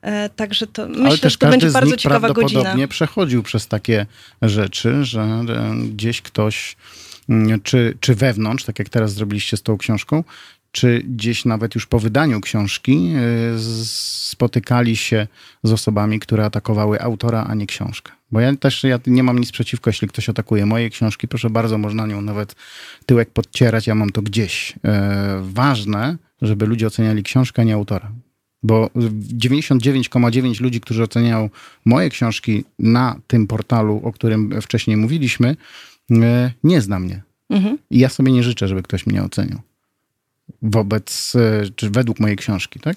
E, 0.03 0.29
także 0.29 0.67
to 0.67 0.89
myślę, 0.89 1.07
Ale 1.07 1.19
też 1.19 1.33
że 1.33 1.39
to 1.39 1.51
będzie 1.51 1.71
bardzo 1.71 1.97
ciekawa 1.97 2.21
prawdopodobnie 2.21 2.65
godzina. 2.65 2.89
przechodził 2.89 3.43
przez 3.43 3.67
takie 3.67 4.07
rzeczy, 4.43 5.05
że 5.05 5.45
gdzieś 5.91 6.23
ktoś, 6.23 6.77
mm, 7.29 7.61
czy, 7.61 7.97
czy 8.01 8.15
wewnątrz, 8.15 8.65
tak 8.65 8.79
jak 8.79 8.89
teraz 8.89 9.13
zrobiliście 9.13 9.57
z 9.57 9.63
tą 9.63 9.79
książką, 9.79 10.25
czy 10.75 11.03
gdzieś 11.09 11.45
nawet 11.45 11.75
już 11.75 11.87
po 11.87 11.99
wydaniu 11.99 12.41
książki 12.41 13.13
e, 13.17 13.21
spotykali 13.85 14.97
się 14.97 15.27
z 15.63 15.73
osobami, 15.73 16.21
które 16.21 16.45
atakowały 16.45 17.01
autora, 17.01 17.45
a 17.49 17.55
nie 17.55 17.67
książkę. 17.67 18.13
Bo 18.31 18.41
ja 18.41 18.57
też 18.57 18.85
ja 18.85 18.99
nie 19.07 19.23
mam 19.23 19.39
nic 19.39 19.53
przeciwko, 19.53 19.91
jeśli 19.91 20.09
ktoś 20.09 20.29
atakuje 20.29 20.67
moje 20.67 20.91
książki, 20.91 21.29
proszę 21.29 21.51
bardzo, 21.51 21.79
można 21.79 22.07
nią 22.07 22.21
nawet 22.21 22.55
tyłek 23.07 23.31
podcierać, 23.31 23.87
ja 23.87 23.95
mam 23.95 24.11
to 24.11 24.23
gdzieś. 24.23 24.75
E, 24.85 25.41
ważne, 25.45 26.17
żeby 26.43 26.67
ludzie 26.67 26.87
oceniali 26.87 27.23
książkę, 27.23 27.63
a 27.63 27.65
nie 27.65 27.75
autora. 27.75 28.13
Bo 28.63 28.87
99,9 28.87 30.61
ludzi, 30.61 30.81
którzy 30.81 31.03
oceniają 31.03 31.51
moje 31.85 32.11
książki 32.11 32.65
na 32.79 33.21
tym 33.27 33.47
portalu, 33.47 34.01
o 34.05 34.13
którym 34.13 34.61
wcześniej 34.63 34.97
mówiliśmy, 34.97 35.57
e, 36.11 36.53
nie 36.65 36.81
zna 36.81 36.99
mnie. 36.99 37.23
Mhm. 37.51 37.79
I 37.91 37.99
ja 37.99 38.09
sobie 38.09 38.33
nie 38.33 38.43
życzę, 38.43 38.69
żeby 38.69 38.83
ktoś 38.83 39.07
mnie 39.07 39.23
ocenił. 39.23 39.59
Wobec, 40.63 41.33
e, 41.37 41.63
czy 41.77 41.91
według 41.91 42.21
mojej 42.21 42.37
książki, 42.37 42.81
tak? 42.81 42.97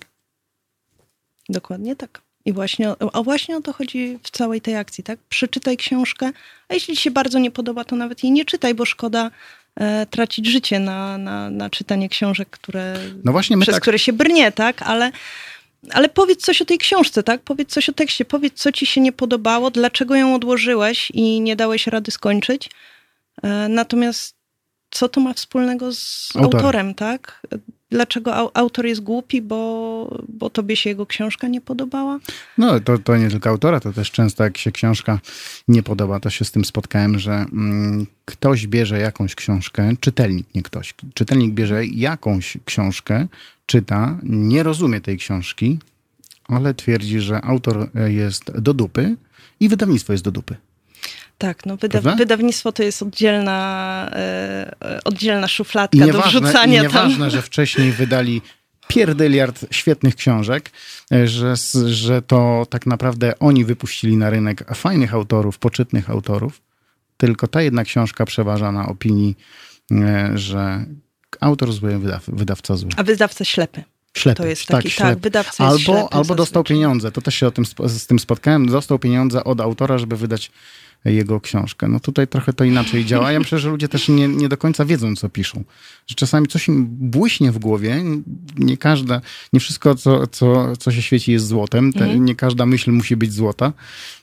Dokładnie 1.50 1.96
tak. 1.96 2.22
I 2.46 2.54
właśnie, 2.54 2.94
a 3.14 3.24
właśnie 3.24 3.58
o 3.58 3.62
to 3.62 3.74
chodzi 3.74 4.20
w 4.24 4.32
całej 4.32 4.62
tej 4.62 4.76
akcji, 4.76 5.04
tak? 5.04 5.20
Przeczytaj 5.30 5.78
książkę, 5.78 6.32
a 6.70 6.74
jeśli 6.74 6.96
ci 6.96 7.02
się 7.02 7.12
bardzo 7.12 7.40
nie 7.40 7.52
podoba, 7.52 7.84
to 7.84 7.96
nawet 7.96 8.24
jej 8.24 8.32
nie 8.32 8.46
czytaj, 8.46 8.74
bo 8.76 8.86
szkoda 8.86 9.32
e, 9.76 10.06
tracić 10.06 10.48
życie 10.48 10.80
na, 10.80 11.18
na, 11.18 11.50
na 11.50 11.70
czytanie 11.70 12.10
książek, 12.10 12.50
które, 12.50 13.00
no 13.24 13.32
właśnie 13.32 13.58
przez 13.58 13.76
tak... 13.76 13.82
które 13.82 14.00
się 14.00 14.14
brnie, 14.14 14.52
tak? 14.52 14.82
Ale, 14.82 15.12
ale 15.92 16.10
powiedz 16.10 16.42
coś 16.42 16.62
o 16.62 16.66
tej 16.66 16.78
książce, 16.78 17.24
tak? 17.24 17.42
Powiedz 17.42 17.70
coś 17.70 17.90
o 17.90 17.94
tekście, 17.94 18.26
powiedz, 18.26 18.54
co 18.54 18.72
ci 18.72 18.86
się 18.86 19.02
nie 19.02 19.12
podobało, 19.12 19.72
dlaczego 19.72 20.16
ją 20.16 20.36
odłożyłeś 20.36 21.12
i 21.12 21.42
nie 21.42 21.56
dałeś 21.56 21.88
rady 21.88 22.12
skończyć. 22.12 22.70
E, 23.44 23.68
natomiast 23.70 24.37
co 24.98 25.10
to 25.10 25.22
ma 25.22 25.34
wspólnego 25.34 25.94
z 25.94 26.30
Autor. 26.36 26.56
autorem, 26.56 26.94
tak? 26.94 27.48
Dlaczego 27.90 28.58
autor 28.58 28.86
jest 28.86 29.02
głupi, 29.02 29.42
bo, 29.42 30.24
bo 30.30 30.50
tobie 30.50 30.76
się 30.76 30.90
jego 30.90 31.06
książka 31.06 31.48
nie 31.48 31.62
podobała? 31.62 32.20
No, 32.58 32.80
to, 32.80 32.98
to 32.98 33.18
nie 33.18 33.30
tylko 33.30 33.50
autora, 33.50 33.80
to 33.80 33.94
też 33.94 34.12
często 34.12 34.44
jak 34.44 34.58
się 34.58 34.72
książka 34.72 35.20
nie 35.68 35.84
podoba, 35.84 36.20
to 36.20 36.30
się 36.30 36.46
z 36.46 36.52
tym 36.52 36.66
spotkałem, 36.66 37.20
że 37.20 37.32
mm, 37.34 38.08
ktoś 38.26 38.68
bierze 38.68 39.00
jakąś 39.00 39.36
książkę, 39.36 39.92
czytelnik, 40.00 40.48
nie 40.56 40.64
ktoś, 40.64 40.94
czytelnik 41.14 41.54
bierze 41.54 41.86
jakąś 41.86 42.58
książkę, 42.66 43.28
czyta, 43.66 44.18
nie 44.24 44.64
rozumie 44.64 45.02
tej 45.02 45.18
książki, 45.18 45.80
ale 46.48 46.74
twierdzi, 46.74 47.20
że 47.20 47.42
autor 47.42 47.90
jest 48.08 48.52
do 48.60 48.74
dupy 48.74 49.16
i 49.60 49.70
wydawnictwo 49.70 50.14
jest 50.14 50.24
do 50.24 50.32
dupy. 50.32 50.56
Tak, 51.38 51.66
no 51.66 51.78
wyda 51.78 52.16
wydawnictwo 52.16 52.72
to 52.72 52.84
jest 52.84 53.02
oddzielna, 53.02 54.10
e, 54.14 55.00
oddzielna 55.06 55.48
szufladka 55.48 56.08
do 56.08 56.22
wrzucania 56.22 56.82
nieważne, 56.82 57.26
tam. 57.26 57.30
że 57.30 57.42
wcześniej 57.42 57.92
wydali 57.92 58.42
pierdyliard 58.88 59.66
świetnych 59.72 60.16
książek, 60.16 60.72
e, 61.12 61.28
że, 61.28 61.54
że 61.86 62.22
to 62.22 62.68
tak 62.70 62.86
naprawdę 62.86 63.40
oni 63.40 63.66
wypuścili 63.66 64.18
na 64.18 64.30
rynek 64.30 64.76
fajnych 64.76 65.14
autorów, 65.14 65.60
poczytnych 65.60 66.10
autorów, 66.10 66.62
tylko 67.18 67.48
ta 67.48 67.62
jedna 67.62 67.84
książka 67.84 68.26
przeważa 68.26 68.72
na 68.72 68.88
opinii, 68.88 69.38
e, 69.92 70.32
że 70.36 70.86
autor 71.40 71.74
zły, 71.74 71.98
wydaw 72.00 72.24
wydawca 72.28 72.78
zły. 72.78 72.90
A 72.98 73.04
wydawca 73.04 73.46
ślepy. 73.46 73.84
Ślepy, 74.18 74.38
to 74.44 74.48
jest 74.48 74.66
taki, 74.66 74.90
tak, 74.90 74.98
tak 74.98 75.20
wydawca 75.20 75.66
albo, 75.66 76.14
albo 76.14 76.36
dostał 76.36 76.64
pieniądze, 76.64 77.12
to 77.12 77.22
też 77.22 77.36
się 77.36 77.48
o 77.48 77.52
tym, 77.52 77.66
z 77.88 78.08
tym 78.08 78.20
spotkałem, 78.20 78.66
dostał 78.66 79.00
pieniądze 79.00 79.44
od 79.44 79.62
autora, 79.62 79.98
żeby 79.98 80.18
wydać 80.18 80.52
jego 81.06 81.42
książkę. 81.42 81.88
No 81.88 82.00
tutaj 82.00 82.28
trochę 82.28 82.54
to 82.54 82.64
inaczej 82.64 83.06
działa. 83.06 83.32
Ja 83.32 83.40
myślę, 83.40 83.60
że 83.60 83.70
ludzie 83.70 83.88
też 83.88 84.10
nie, 84.10 84.28
nie 84.28 84.50
do 84.50 84.58
końca 84.58 84.86
wiedzą, 84.86 85.16
co 85.16 85.30
piszą. 85.30 85.64
Że 86.08 86.16
czasami 86.16 86.48
coś 86.48 86.68
im 86.68 86.86
błyśnie 86.90 87.52
w 87.52 87.60
głowie. 87.60 88.04
Nie 88.58 88.78
każda, 88.78 89.22
nie 89.54 89.60
wszystko, 89.60 89.96
co, 89.96 90.28
co, 90.28 90.76
co 90.76 90.92
się 90.92 91.02
świeci 91.02 91.32
jest 91.32 91.48
złotem. 91.48 91.94
Te, 91.94 92.04
mhm. 92.04 92.26
Nie 92.26 92.36
każda 92.36 92.66
myśl 92.66 92.92
musi 92.92 93.16
być 93.16 93.34
złota. 93.34 93.74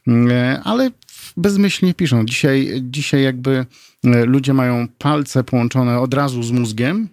E, 0.09 0.61
ale 0.65 0.91
bezmyślnie 1.37 1.95
piszą. 1.95 2.27
Dzisiaj, 2.27 2.83
dzisiaj 2.83 3.23
jakby 3.23 3.67
e, 4.05 4.25
ludzie 4.25 4.55
mają 4.55 4.89
palce 4.99 5.45
połączone 5.45 6.01
od 6.01 6.15
razu 6.15 6.43
z 6.43 6.51
mózgiem 6.51 7.09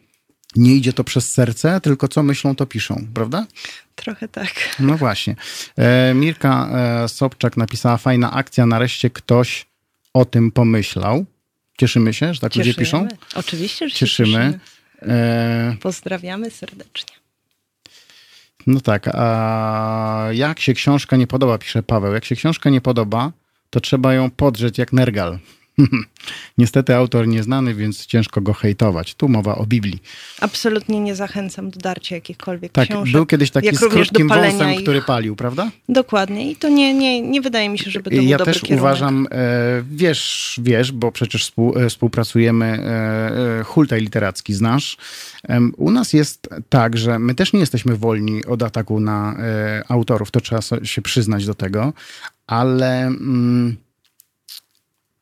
nie 0.56 0.76
idzie 0.76 0.94
to 0.94 1.04
przez 1.04 1.32
serce, 1.32 1.82
tylko 1.82 2.08
co 2.08 2.24
myślą, 2.24 2.56
to 2.56 2.66
piszą, 2.66 3.08
prawda? 3.14 3.48
Trochę 3.96 4.28
tak. 4.28 4.52
No 4.80 4.98
właśnie. 4.98 5.36
E, 5.78 6.14
Mirka 6.14 6.70
e, 7.04 7.08
Sobczak 7.08 7.58
napisała, 7.58 7.98
fajna 7.98 8.32
akcja, 8.32 8.66
nareszcie 8.66 9.10
ktoś 9.10 9.66
o 10.14 10.26
tym 10.26 10.52
pomyślał. 10.52 11.26
Cieszymy 11.78 12.14
się, 12.14 12.34
że 12.34 12.40
tak 12.40 12.52
cieszymy. 12.52 12.68
ludzie 12.68 12.80
piszą? 12.80 13.08
Oczywiście, 13.36 13.90
że 13.90 13.96
cieszymy. 13.96 14.30
cieszymy. 14.30 14.60
E... 15.02 15.76
Pozdrawiamy 15.82 16.52
serdecznie. 16.52 17.16
No 18.68 18.82
tak, 18.82 19.08
a 19.14 20.28
jak 20.32 20.60
się 20.60 20.74
książka 20.74 21.18
nie 21.18 21.28
podoba, 21.28 21.58
pisze 21.58 21.84
Paweł, 21.84 22.14
jak 22.14 22.26
się 22.26 22.36
książka 22.36 22.70
nie 22.70 22.82
podoba, 22.82 23.32
to 23.70 23.80
trzeba 23.80 24.14
ją 24.14 24.32
podrzeć 24.32 24.78
jak 24.78 24.94
nergal. 24.94 25.40
Niestety 26.58 26.96
autor 26.96 27.28
nieznany, 27.28 27.76
więc 27.76 28.06
ciężko 28.06 28.42
go 28.42 28.54
hejtować. 28.54 29.16
Tu 29.16 29.30
mowa 29.30 29.56
o 29.56 29.66
Biblii. 29.66 30.00
Absolutnie 30.40 31.00
nie 31.00 31.16
zachęcam 31.16 31.70
do 31.70 31.80
darcia 31.80 32.16
jakichkolwiek 32.16 32.72
tak, 32.72 32.90
książek. 32.90 33.14
był 33.14 33.26
kiedyś 33.26 33.52
taki 33.52 33.76
z 33.76 33.80
krótkim 33.80 34.28
wąsem, 34.28 34.74
ich. 34.74 34.82
który 34.82 35.02
palił, 35.02 35.36
prawda? 35.36 35.72
Dokładnie. 35.90 36.52
I 36.52 36.56
to 36.56 36.70
nie, 36.70 36.94
nie, 36.94 37.22
nie 37.22 37.42
wydaje 37.42 37.70
mi 37.70 37.80
się, 37.80 37.92
żeby 37.92 38.10
to 38.10 38.16
był 38.16 38.26
Ja 38.26 38.38
też 38.38 38.62
kierunek. 38.62 38.80
uważam, 38.82 39.28
e, 39.32 39.84
wiesz, 39.92 40.60
wiesz, 40.64 40.92
bo 40.92 41.12
przecież 41.12 41.44
współ, 41.44 41.78
e, 41.78 41.90
współpracujemy, 41.90 42.66
e, 42.66 43.60
e, 43.60 43.64
Hultaj 43.64 44.02
Literacki 44.02 44.54
znasz. 44.54 44.98
U 45.78 45.92
nas 45.92 46.14
jest 46.14 46.50
tak, 46.70 46.98
że 46.98 47.20
my 47.20 47.36
też 47.36 47.54
nie 47.54 47.60
jesteśmy 47.60 47.98
wolni 47.98 48.46
od 48.46 48.64
ataku 48.64 49.00
na 49.00 49.36
e, 49.40 49.84
autorów, 49.88 50.32
to 50.32 50.42
trzeba 50.42 50.62
się 50.84 51.02
przyznać 51.02 51.46
do 51.46 51.54
tego, 51.56 51.94
ale... 52.48 53.02
Mm, 53.02 53.78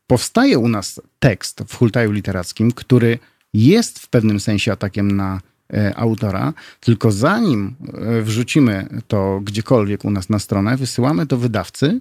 powstaje 0.10 0.58
u 0.58 0.68
nas 0.68 1.02
tekst 1.20 1.64
w 1.68 1.76
hultaju 1.76 2.12
literackim, 2.12 2.72
który 2.72 3.20
jest 3.54 4.00
w 4.00 4.08
pewnym 4.08 4.40
sensie 4.40 4.72
atakiem 4.72 5.12
na 5.12 5.42
e, 5.74 5.96
autora, 5.96 6.54
tylko 6.80 7.12
zanim 7.12 7.76
e, 7.94 8.22
wrzucimy 8.22 8.88
to 9.08 9.40
gdziekolwiek 9.44 10.06
u 10.06 10.12
nas 10.12 10.30
na 10.30 10.40
stronę, 10.40 10.78
wysyłamy 10.78 11.26
do 11.26 11.38
wydawcy. 11.38 12.00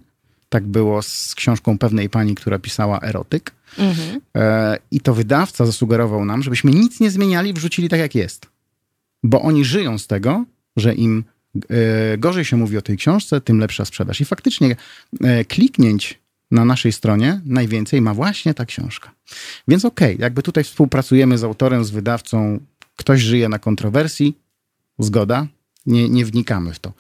Tak 0.49 0.65
było 0.67 1.03
z 1.03 1.35
książką 1.35 1.79
pewnej 1.79 2.09
pani, 2.09 2.35
która 2.35 2.59
pisała 2.59 3.01
erotyk. 3.01 3.51
Mhm. 3.79 4.21
E, 4.37 4.79
I 4.91 5.01
to 5.01 5.15
wydawca 5.15 5.67
zasugerował 5.67 6.25
nam, 6.25 6.43
żebyśmy 6.43 6.71
nic 6.71 7.01
nie 7.01 7.11
zmieniali, 7.11 7.53
wrzucili 7.53 7.89
tak 7.89 8.01
jak 8.01 8.15
jest. 8.15 8.47
Bo 9.23 9.43
oni 9.43 9.65
żyją 9.65 9.99
z 9.99 10.07
tego, 10.07 10.45
że 10.77 10.95
im 10.95 11.25
gorzej 12.19 12.45
się 12.45 12.57
mówi 12.57 12.77
o 12.77 12.83
tej 12.83 12.97
książce, 12.97 13.41
tym 13.41 13.59
lepsza 13.59 13.85
sprzedaż. 13.85 14.21
I 14.21 14.25
faktycznie 14.25 14.77
kliknięć 15.49 16.19
na 16.51 16.65
naszej 16.65 16.93
stronie 16.93 17.41
najwięcej 17.45 18.01
ma 18.01 18.15
właśnie 18.15 18.55
ta 18.55 18.65
książka. 18.65 19.11
Więc 19.69 19.85
okej, 19.85 20.15
okay, 20.15 20.23
jakby 20.23 20.43
tutaj 20.43 20.65
współpracujemy 20.65 21.39
z 21.39 21.45
autorem, 21.45 21.85
z 21.85 21.91
wydawcą, 21.91 22.61
ktoś 22.97 23.21
żyje 23.21 23.49
na 23.49 23.59
kontrowersji, 23.59 24.37
zgoda, 24.99 25.47
nie, 25.87 26.09
nie 26.09 26.25
wnikamy 26.25 26.75
w 26.75 26.79
to. 26.79 26.93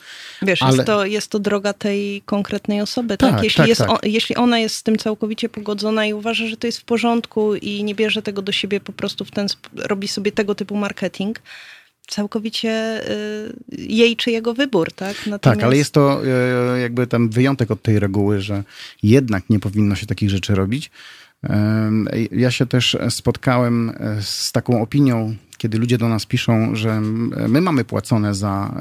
Wiesz, 0.42 0.62
Ale... 0.62 0.76
jest, 0.76 0.86
to, 0.86 1.06
jest 1.06 1.30
to 1.30 1.38
droga 1.38 1.72
tej 1.72 2.22
konkretnej 2.22 2.80
osoby, 2.80 3.16
tak? 3.16 3.34
tak? 3.34 3.44
Jeśli, 3.44 3.56
tak, 3.56 3.68
jest 3.68 3.80
tak. 3.80 4.04
Jeśli 4.04 4.36
ona 4.36 4.58
jest 4.58 4.74
z 4.74 4.82
tym 4.82 4.98
całkowicie 4.98 5.48
pogodzona 5.48 6.06
i 6.06 6.12
uważa, 6.12 6.46
że 6.46 6.56
to 6.56 6.66
jest 6.66 6.78
w 6.78 6.84
porządku 6.84 7.54
i 7.54 7.84
nie 7.84 7.94
bierze 7.94 8.22
tego 8.22 8.42
do 8.42 8.52
siebie 8.52 8.80
po 8.80 8.92
prostu 8.92 9.24
w 9.24 9.30
ten, 9.30 9.46
robi 9.74 10.08
sobie 10.08 10.32
tego 10.32 10.54
typu 10.54 10.76
marketing, 10.76 11.40
całkowicie 12.08 13.02
y, 13.10 13.54
jej 13.78 14.16
czy 14.16 14.30
jego 14.30 14.54
wybór, 14.54 14.92
tak? 14.92 15.16
Natomiast... 15.16 15.42
Tak, 15.42 15.62
ale 15.62 15.76
jest 15.76 15.92
to 15.92 16.24
y, 16.76 16.80
jakby 16.80 17.06
tam 17.06 17.28
wyjątek 17.28 17.70
od 17.70 17.82
tej 17.82 17.98
reguły, 17.98 18.40
że 18.40 18.64
jednak 19.02 19.50
nie 19.50 19.60
powinno 19.60 19.94
się 19.94 20.06
takich 20.06 20.30
rzeczy 20.30 20.54
robić. 20.54 20.90
Ja 22.32 22.50
się 22.50 22.66
też 22.66 22.96
spotkałem 23.10 23.92
z 24.20 24.52
taką 24.52 24.82
opinią, 24.82 25.36
kiedy 25.58 25.78
ludzie 25.78 25.98
do 25.98 26.08
nas 26.08 26.26
piszą, 26.26 26.74
że 26.74 27.00
my 27.48 27.60
mamy 27.60 27.84
płacone 27.84 28.34
za, 28.34 28.74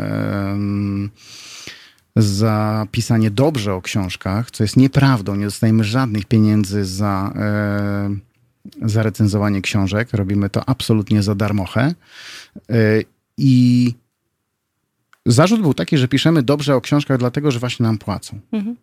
za 2.18 2.88
pisanie 2.92 3.32
dobrze 3.32 3.74
o 3.74 3.82
książkach, 3.82 4.52
co 4.52 4.64
jest 4.64 4.78
nieprawdą. 4.78 5.36
Nie 5.36 5.46
dostajemy 5.46 5.84
żadnych 5.84 6.26
pieniędzy 6.26 6.86
za, 6.86 7.34
e, 7.36 8.16
za 8.82 9.04
recenzowanie 9.04 9.62
książek. 9.62 10.10
Robimy 10.14 10.50
to 10.50 10.70
absolutnie 10.70 11.24
za 11.24 11.36
darmochę. 11.36 11.94
E, 12.70 12.74
I 13.38 13.94
zarzut 15.26 15.62
był 15.62 15.74
taki, 15.74 15.98
że 15.98 16.08
piszemy 16.08 16.44
dobrze 16.44 16.76
o 16.76 16.82
książkach, 16.82 17.18
dlatego 17.18 17.52
że 17.52 17.60
właśnie 17.60 17.84
nam 17.84 17.98
płacą. 17.98 18.40
Mhm. 18.52 18.76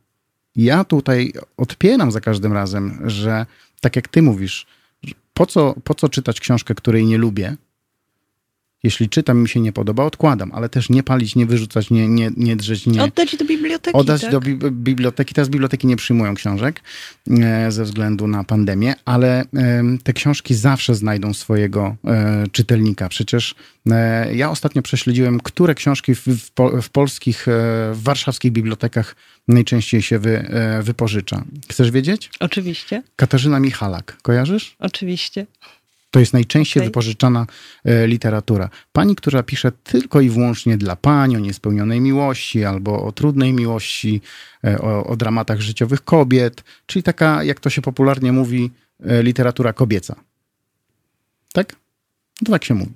Ja 0.56 0.84
tutaj 0.84 1.32
odpieram 1.56 2.12
za 2.12 2.20
każdym 2.20 2.52
razem, 2.52 2.98
że 3.04 3.46
tak 3.80 3.96
jak 3.96 4.08
ty 4.08 4.22
mówisz, 4.22 4.66
po 5.34 5.46
co, 5.46 5.74
po 5.84 5.94
co 5.94 6.08
czytać 6.08 6.40
książkę, 6.40 6.74
której 6.74 7.06
nie 7.06 7.18
lubię? 7.18 7.56
Jeśli 8.84 9.08
czytam 9.08 9.42
mi 9.42 9.48
się 9.48 9.60
nie 9.60 9.72
podoba, 9.72 10.04
odkładam, 10.04 10.52
ale 10.54 10.68
też 10.68 10.90
nie 10.90 11.02
palić, 11.02 11.36
nie 11.36 11.46
wyrzucać, 11.46 11.90
nie, 11.90 12.08
nie, 12.08 12.30
nie 12.36 12.56
drzeć, 12.56 12.86
nie... 12.86 13.02
Oddać 13.02 13.36
do 13.36 13.44
biblioteki, 13.44 13.96
Oddać 13.96 14.20
tak? 14.20 14.30
do 14.30 14.40
bi 14.40 14.56
biblioteki. 14.70 15.34
Teraz 15.34 15.48
biblioteki 15.48 15.86
nie 15.86 15.96
przyjmują 15.96 16.34
książek 16.34 16.80
e, 17.30 17.72
ze 17.72 17.84
względu 17.84 18.26
na 18.26 18.44
pandemię, 18.44 18.94
ale 19.04 19.40
e, 19.40 19.44
te 20.02 20.12
książki 20.12 20.54
zawsze 20.54 20.94
znajdą 20.94 21.34
swojego 21.34 21.96
e, 22.04 22.44
czytelnika. 22.52 23.08
Przecież 23.08 23.54
e, 23.90 24.34
ja 24.34 24.50
ostatnio 24.50 24.82
prześledziłem, 24.82 25.40
które 25.40 25.74
książki 25.74 26.14
w, 26.14 26.26
w, 26.26 26.50
w 26.82 26.90
polskich, 26.90 27.48
e, 27.48 27.50
w 27.94 28.02
warszawskich 28.02 28.52
bibliotekach 28.52 29.16
najczęściej 29.48 30.02
się 30.02 30.18
wy, 30.18 30.38
e, 30.38 30.82
wypożycza. 30.82 31.44
Chcesz 31.70 31.90
wiedzieć? 31.90 32.30
Oczywiście. 32.40 33.02
Katarzyna 33.16 33.60
Michalak. 33.60 34.16
Kojarzysz? 34.22 34.76
Oczywiście. 34.78 35.46
To 36.14 36.20
jest 36.20 36.32
najczęściej 36.32 36.80
okay. 36.80 36.88
wypożyczana 36.88 37.46
e, 37.84 38.06
literatura. 38.06 38.70
Pani, 38.92 39.16
która 39.16 39.42
pisze 39.42 39.72
tylko 39.72 40.20
i 40.20 40.30
wyłącznie 40.30 40.76
dla 40.76 40.96
pani 40.96 41.36
o 41.36 41.40
niespełnionej 41.40 42.00
miłości 42.00 42.64
albo 42.64 43.02
o 43.02 43.12
trudnej 43.12 43.52
miłości, 43.52 44.20
e, 44.64 44.78
o, 44.78 45.06
o 45.06 45.16
dramatach 45.16 45.60
życiowych 45.60 46.04
kobiet, 46.04 46.64
czyli 46.86 47.02
taka, 47.02 47.44
jak 47.44 47.60
to 47.60 47.70
się 47.70 47.82
popularnie 47.82 48.32
mówi, 48.32 48.70
e, 49.00 49.22
literatura 49.22 49.72
kobieca. 49.72 50.16
Tak? 51.52 51.76
To 52.44 52.52
tak 52.52 52.64
się 52.64 52.74
mówi. 52.74 52.92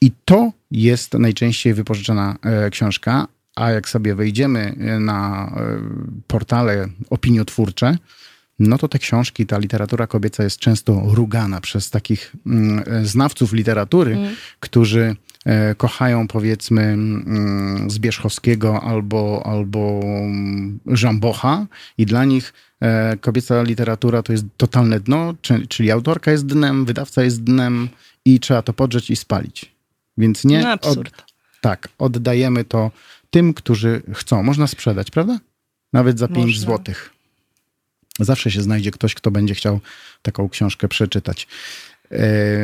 I 0.00 0.12
to 0.24 0.52
jest 0.70 1.14
najczęściej 1.14 1.74
wypożyczana 1.74 2.36
książka, 2.70 3.28
a 3.56 3.70
jak 3.70 3.88
sobie 3.88 4.14
wejdziemy 4.14 4.74
na 5.00 5.52
portale 6.26 6.88
opiniotwórcze, 7.10 7.98
no 8.58 8.78
to 8.78 8.88
te 8.88 8.98
książki, 8.98 9.46
ta 9.46 9.58
literatura 9.58 10.06
kobieca 10.06 10.44
jest 10.44 10.58
często 10.58 11.02
rugana 11.06 11.60
przez 11.60 11.90
takich 11.90 12.32
mm, 12.46 12.84
znawców 13.06 13.52
literatury, 13.52 14.16
mm. 14.16 14.36
którzy 14.60 15.16
e, 15.44 15.74
kochają 15.74 16.28
powiedzmy 16.28 16.82
mm, 16.82 17.90
Zbierzchowskiego 17.90 18.82
albo, 18.82 19.42
albo 19.46 20.00
Żambocha 20.86 21.66
i 21.98 22.06
dla 22.06 22.24
nich 22.24 22.52
e, 22.80 23.16
kobieca 23.16 23.62
literatura 23.62 24.22
to 24.22 24.32
jest 24.32 24.44
totalne 24.56 25.00
dno, 25.00 25.34
czyli 25.68 25.90
autorka 25.90 26.30
jest 26.30 26.46
dnem, 26.46 26.84
wydawca 26.84 27.22
jest 27.22 27.44
dnem 27.44 27.88
i 28.24 28.40
trzeba 28.40 28.62
to 28.62 28.72
podrzeć 28.72 29.10
i 29.10 29.16
spalić. 29.16 29.72
Więc 30.18 30.44
nie... 30.44 30.62
No 30.62 30.68
absurd. 30.68 31.18
Od, 31.18 31.24
tak, 31.60 31.88
oddajemy 31.98 32.64
to 32.64 32.90
tym, 33.30 33.54
którzy 33.54 34.02
chcą. 34.14 34.42
Można 34.42 34.66
sprzedać, 34.66 35.10
prawda? 35.10 35.38
Nawet 35.92 36.18
za 36.18 36.28
5 36.28 36.60
złotych 36.60 37.17
zawsze 38.24 38.50
się 38.50 38.62
znajdzie 38.62 38.90
ktoś, 38.90 39.14
kto 39.14 39.30
będzie 39.30 39.54
chciał 39.54 39.80
taką 40.22 40.48
książkę 40.48 40.88
przeczytać. 40.88 41.46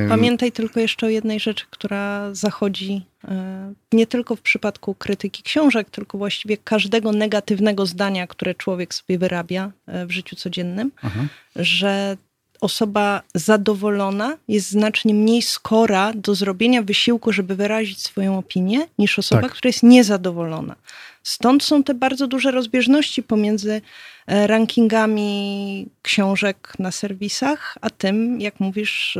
Pamiętaj 0.08 0.52
tylko 0.52 0.80
jeszcze 0.80 1.06
o 1.06 1.08
jednej 1.08 1.40
rzeczy, 1.40 1.64
która 1.70 2.34
zachodzi 2.34 3.02
e, 3.24 3.72
nie 3.92 4.06
tylko 4.06 4.36
w 4.36 4.40
przypadku 4.40 4.94
krytyki 4.94 5.42
książek, 5.42 5.90
tylko 5.90 6.18
właściwie 6.18 6.56
każdego 6.56 7.12
negatywnego 7.12 7.86
zdania, 7.86 8.26
które 8.26 8.54
człowiek 8.54 8.94
sobie 8.94 9.18
wyrabia 9.18 9.72
e, 9.86 10.06
w 10.06 10.10
życiu 10.10 10.36
codziennym, 10.36 10.90
Aha. 11.02 11.20
że 11.56 12.16
osoba 12.60 13.22
zadowolona 13.34 14.38
jest 14.48 14.70
znacznie 14.70 15.14
mniej 15.14 15.42
skora 15.42 16.12
do 16.14 16.34
zrobienia 16.34 16.82
wysiłku, 16.82 17.32
żeby 17.32 17.56
wyrazić 17.56 18.02
swoją 18.02 18.38
opinię, 18.38 18.86
niż 18.98 19.18
osoba, 19.18 19.42
tak. 19.42 19.52
która 19.52 19.68
jest 19.68 19.82
niezadowolona. 19.82 20.76
Stąd 21.24 21.62
są 21.62 21.82
te 21.82 21.94
bardzo 21.94 22.26
duże 22.26 22.50
rozbieżności 22.50 23.22
pomiędzy 23.22 23.80
e, 24.26 24.46
rankingami 24.46 25.88
książek 26.02 26.72
na 26.78 26.92
serwisach, 26.92 27.78
a 27.80 27.90
tym, 27.90 28.40
jak 28.40 28.60
mówisz, 28.60 29.18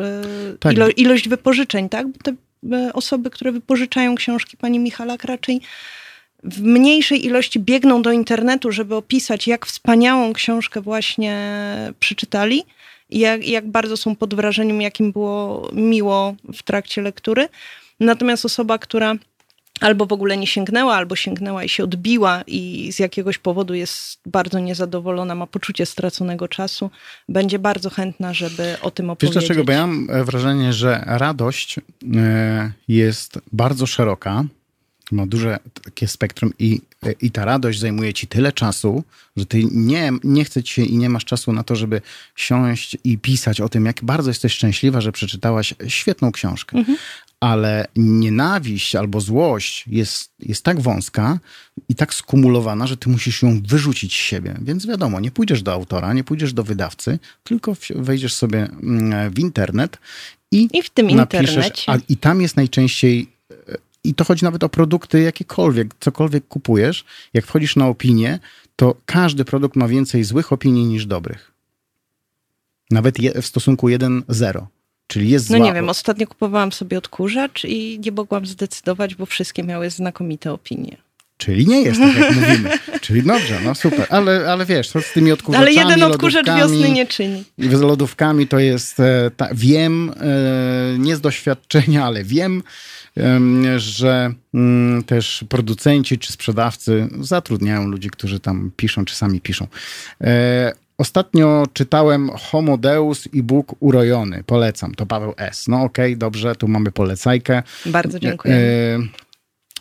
tak. 0.60 0.72
ilo 0.72 0.88
ilość 0.88 1.28
wypożyczeń, 1.28 1.88
tak? 1.88 2.08
Bo 2.08 2.18
te 2.22 2.34
e, 2.72 2.92
osoby, 2.92 3.30
które 3.30 3.52
wypożyczają 3.52 4.14
książki 4.14 4.56
pani 4.56 4.78
Michalak 4.78 5.24
raczej 5.24 5.60
w 6.42 6.62
mniejszej 6.62 7.26
ilości 7.26 7.60
biegną 7.60 8.02
do 8.02 8.12
internetu, 8.12 8.72
żeby 8.72 8.94
opisać, 8.94 9.46
jak 9.46 9.66
wspaniałą 9.66 10.32
książkę 10.32 10.80
właśnie 10.80 11.38
przeczytali 12.00 12.64
i 13.10 13.18
jak, 13.18 13.48
jak 13.48 13.68
bardzo 13.68 13.96
są 13.96 14.16
pod 14.16 14.34
wrażeniem, 14.34 14.82
jakim 14.82 15.12
było 15.12 15.70
miło 15.72 16.34
w 16.54 16.62
trakcie 16.62 17.02
lektury. 17.02 17.48
Natomiast 18.00 18.44
osoba, 18.44 18.78
która 18.78 19.14
albo 19.80 20.06
w 20.06 20.12
ogóle 20.12 20.36
nie 20.36 20.46
sięgnęła, 20.46 20.94
albo 20.94 21.16
sięgnęła 21.16 21.64
i 21.64 21.68
się 21.68 21.84
odbiła 21.84 22.42
i 22.46 22.92
z 22.92 22.98
jakiegoś 22.98 23.38
powodu 23.38 23.74
jest 23.74 24.20
bardzo 24.26 24.58
niezadowolona, 24.58 25.34
ma 25.34 25.46
poczucie 25.46 25.86
straconego 25.86 26.48
czasu, 26.48 26.90
będzie 27.28 27.58
bardzo 27.58 27.90
chętna, 27.90 28.34
żeby 28.34 28.76
o 28.82 28.90
tym 28.90 29.10
opowiedzieć. 29.10 29.34
Wiesz 29.34 29.44
dlaczego? 29.44 29.64
Bo 29.64 29.72
ja 29.72 29.86
mam 29.86 30.10
e, 30.10 30.24
wrażenie, 30.24 30.72
że 30.72 31.04
radość 31.06 31.78
e, 32.16 32.72
jest 32.88 33.38
bardzo 33.52 33.86
szeroka, 33.86 34.44
ma 35.12 35.26
duże 35.26 35.58
takie 35.84 36.08
spektrum 36.08 36.52
i, 36.58 36.80
e, 37.06 37.12
i 37.12 37.30
ta 37.30 37.44
radość 37.44 37.80
zajmuje 37.80 38.14
ci 38.14 38.26
tyle 38.26 38.52
czasu, 38.52 39.04
że 39.36 39.46
ty 39.46 39.64
nie, 39.72 40.12
nie 40.24 40.44
chce 40.44 40.62
ci 40.62 40.74
się 40.74 40.82
i 40.82 40.96
nie 40.96 41.08
masz 41.08 41.24
czasu 41.24 41.52
na 41.52 41.62
to, 41.64 41.76
żeby 41.76 42.00
siąść 42.36 42.96
i 43.04 43.18
pisać 43.18 43.60
o 43.60 43.68
tym, 43.68 43.86
jak 43.86 44.04
bardzo 44.04 44.30
jesteś 44.30 44.52
szczęśliwa, 44.52 45.00
że 45.00 45.12
przeczytałaś 45.12 45.74
świetną 45.88 46.32
książkę. 46.32 46.78
Mhm 46.78 46.98
ale 47.44 47.86
nienawiść 47.96 48.96
albo 48.96 49.20
złość 49.20 49.84
jest, 49.86 50.30
jest 50.38 50.64
tak 50.64 50.80
wąska 50.80 51.38
i 51.88 51.94
tak 51.94 52.14
skumulowana, 52.14 52.86
że 52.86 52.96
ty 52.96 53.10
musisz 53.10 53.42
ją 53.42 53.62
wyrzucić 53.68 54.12
z 54.12 54.16
siebie. 54.16 54.54
Więc 54.62 54.86
wiadomo, 54.86 55.20
nie 55.20 55.30
pójdziesz 55.30 55.62
do 55.62 55.72
autora, 55.72 56.12
nie 56.12 56.24
pójdziesz 56.24 56.52
do 56.52 56.64
wydawcy, 56.64 57.18
tylko 57.42 57.76
wejdziesz 57.94 58.34
sobie 58.34 58.58
mm, 58.58 59.30
w 59.30 59.38
internet 59.38 59.98
i, 60.52 60.68
I 60.72 60.82
w 60.82 60.90
tym 60.90 61.10
internecie. 61.10 61.92
A, 61.92 61.98
I 62.08 62.16
tam 62.16 62.40
jest 62.40 62.56
najczęściej 62.56 63.28
i 64.04 64.14
to 64.14 64.24
chodzi 64.24 64.44
nawet 64.44 64.64
o 64.64 64.68
produkty 64.68 65.20
jakiekolwiek, 65.20 65.94
cokolwiek 66.00 66.48
kupujesz. 66.48 67.04
Jak 67.34 67.46
wchodzisz 67.46 67.76
na 67.76 67.86
opinię, 67.88 68.38
to 68.76 68.96
każdy 69.06 69.44
produkt 69.44 69.76
ma 69.76 69.88
więcej 69.88 70.24
złych 70.24 70.52
opinii 70.52 70.84
niż 70.84 71.06
dobrych. 71.06 71.52
Nawet 72.90 73.20
je, 73.20 73.42
w 73.42 73.46
stosunku 73.46 73.88
1-0. 73.88 74.66
Czyli 75.06 75.30
jest 75.30 75.50
No 75.50 75.56
zła... 75.56 75.66
nie 75.66 75.72
wiem, 75.72 75.88
ostatnio 75.88 76.26
kupowałam 76.26 76.72
sobie 76.72 76.98
odkurzacz 76.98 77.64
i 77.64 78.00
nie 78.04 78.12
mogłam 78.12 78.46
zdecydować, 78.46 79.14
bo 79.14 79.26
wszystkie 79.26 79.62
miały 79.62 79.90
znakomite 79.90 80.52
opinie. 80.52 80.96
Czyli 81.36 81.66
nie 81.66 81.82
jest 81.82 82.00
tak, 82.00 82.16
jak 82.16 82.34
mówimy. 82.36 82.70
Czyli 83.00 83.22
dobrze, 83.22 83.60
no 83.64 83.74
super. 83.74 84.06
Ale, 84.10 84.52
ale 84.52 84.66
wiesz, 84.66 84.88
z 84.88 85.12
tymi 85.12 85.32
odkurzaczami, 85.32 85.78
Ale 85.78 85.88
jeden 85.90 86.02
odkurzacz 86.02 86.46
wiosny 86.46 86.90
nie 86.90 87.06
czyni. 87.06 87.44
Z 87.58 87.80
lodówkami 87.80 88.48
to 88.48 88.58
jest, 88.58 89.00
e, 89.00 89.30
ta, 89.36 89.48
wiem, 89.52 90.10
e, 90.20 90.98
nie 90.98 91.16
z 91.16 91.20
doświadczenia, 91.20 92.04
ale 92.04 92.24
wiem, 92.24 92.62
że 93.76 94.32
mm, 94.54 95.02
też 95.02 95.44
producenci 95.48 96.18
czy 96.18 96.32
sprzedawcy 96.32 97.08
zatrudniają 97.20 97.88
ludzi, 97.88 98.10
którzy 98.10 98.40
tam 98.40 98.70
piszą, 98.76 99.04
czy 99.04 99.14
sami 99.16 99.40
piszą. 99.40 99.66
Ostatnio 100.98 101.64
czytałem 101.72 102.30
Homo 102.30 102.78
Deus 102.78 103.26
i 103.34 103.42
Bóg 103.42 103.74
urojony. 103.80 104.44
Polecam. 104.46 104.94
To 104.94 105.06
Paweł 105.06 105.34
S. 105.36 105.68
No 105.68 105.82
okej, 105.82 106.12
okay, 106.12 106.16
dobrze, 106.16 106.56
tu 106.56 106.68
mamy 106.68 106.92
polecajkę. 106.92 107.62
Bardzo 107.86 108.18
dziękuję. 108.20 108.54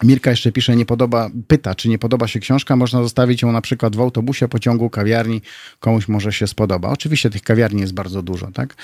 Mirka 0.03 0.29
jeszcze 0.29 0.51
pisze, 0.51 0.75
nie 0.75 0.85
podoba, 0.85 1.29
pyta, 1.47 1.75
czy 1.75 1.89
nie 1.89 1.99
podoba 1.99 2.27
się 2.27 2.39
książka, 2.39 2.75
można 2.75 3.03
zostawić 3.03 3.41
ją 3.41 3.51
na 3.51 3.61
przykład 3.61 3.95
w 3.95 3.99
autobusie, 3.99 4.47
pociągu, 4.47 4.89
kawiarni, 4.89 5.41
komuś 5.79 6.07
może 6.07 6.33
się 6.33 6.47
spodoba. 6.47 6.89
Oczywiście 6.89 7.29
tych 7.29 7.41
kawiarni 7.41 7.81
jest 7.81 7.93
bardzo 7.93 8.21
dużo, 8.21 8.51
tak? 8.51 8.75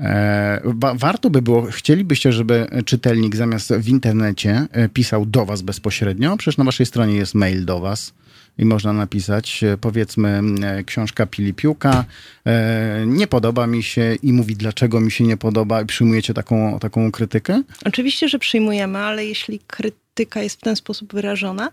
E, 0.00 0.60
warto 0.94 1.30
by 1.30 1.42
było, 1.42 1.62
chcielibyście, 1.62 2.32
żeby 2.32 2.66
czytelnik 2.84 3.36
zamiast 3.36 3.72
w 3.72 3.88
internecie 3.88 4.66
e, 4.72 4.88
pisał 4.88 5.26
do 5.26 5.46
was 5.46 5.62
bezpośrednio, 5.62 6.36
przecież 6.36 6.58
na 6.58 6.64
waszej 6.64 6.86
stronie 6.86 7.14
jest 7.14 7.34
mail 7.34 7.64
do 7.64 7.80
was 7.80 8.12
i 8.58 8.64
można 8.64 8.92
napisać, 8.92 9.64
e, 9.64 9.76
powiedzmy, 9.76 10.40
e, 10.62 10.84
książka 10.84 11.26
Pili 11.26 11.54
Piłka, 11.54 12.04
e, 12.46 13.04
nie 13.06 13.26
podoba 13.26 13.66
mi 13.66 13.82
się 13.82 14.14
i 14.22 14.32
mówi, 14.32 14.56
dlaczego 14.56 15.00
mi 15.00 15.10
się 15.10 15.24
nie 15.24 15.36
podoba 15.36 15.82
i 15.82 15.86
przyjmujecie 15.86 16.34
taką, 16.34 16.78
taką 16.78 17.12
krytykę? 17.12 17.62
Oczywiście, 17.84 18.28
że 18.28 18.38
przyjmujemy, 18.38 18.98
ale 18.98 19.26
jeśli 19.26 19.60
krytyka 19.66 20.42
jest 20.42 20.58
w 20.58 20.62
ten 20.62 20.76
sposób 20.76 21.12
wyrażona, 21.12 21.70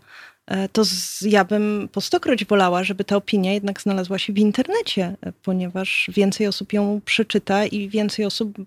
to 0.71 0.83
ja 1.21 1.45
bym 1.45 1.89
po 1.91 2.01
stokroć 2.01 2.45
wolała, 2.45 2.83
żeby 2.83 3.03
ta 3.03 3.15
opinia 3.15 3.53
jednak 3.53 3.81
znalazła 3.81 4.19
się 4.19 4.33
w 4.33 4.37
internecie, 4.37 5.15
ponieważ 5.43 6.09
więcej 6.13 6.47
osób 6.47 6.73
ją 6.73 7.01
przeczyta 7.05 7.65
i 7.65 7.89
więcej 7.89 8.25
osób 8.25 8.57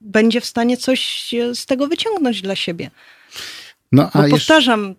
będzie 0.00 0.40
w 0.40 0.44
stanie 0.44 0.76
coś 0.76 1.32
z 1.54 1.66
tego 1.66 1.86
wyciągnąć 1.86 2.42
dla 2.42 2.56
siebie. 2.56 2.90
No, 3.92 4.10
a 4.12 4.22
Bo 4.22 4.28
powtarzam, 4.28 4.94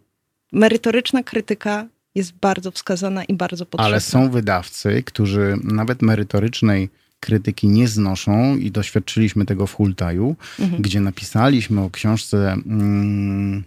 merytoryczna 0.51 1.23
krytyka 1.23 1.87
jest 2.15 2.33
bardzo 2.33 2.71
wskazana 2.71 3.23
i 3.23 3.33
bardzo 3.33 3.65
potrzebna. 3.65 3.85
Ale 3.85 4.01
są 4.01 4.29
wydawcy, 4.29 5.03
którzy 5.03 5.57
nawet 5.63 6.01
merytorycznej 6.01 6.89
krytyki 7.19 7.67
nie 7.67 7.87
znoszą 7.87 8.57
i 8.57 8.71
doświadczyliśmy 8.71 9.45
tego 9.45 9.67
w 9.67 9.73
Hultaju, 9.73 10.35
mhm. 10.59 10.81
gdzie 10.81 11.01
napisaliśmy 11.01 11.81
o 11.81 11.89
książce 11.89 12.53
mm, 12.53 13.63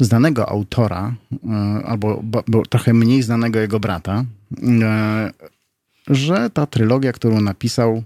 znanego 0.00 0.48
autora, 0.48 1.14
y, 1.32 1.86
albo 1.86 2.20
bo, 2.22 2.44
bo 2.48 2.66
trochę 2.66 2.94
mniej 2.94 3.22
znanego 3.22 3.58
jego 3.58 3.80
brata, 3.80 4.24
y, 4.52 6.14
że 6.14 6.50
ta 6.50 6.66
trylogia, 6.66 7.12
którą 7.12 7.40
napisał, 7.40 8.02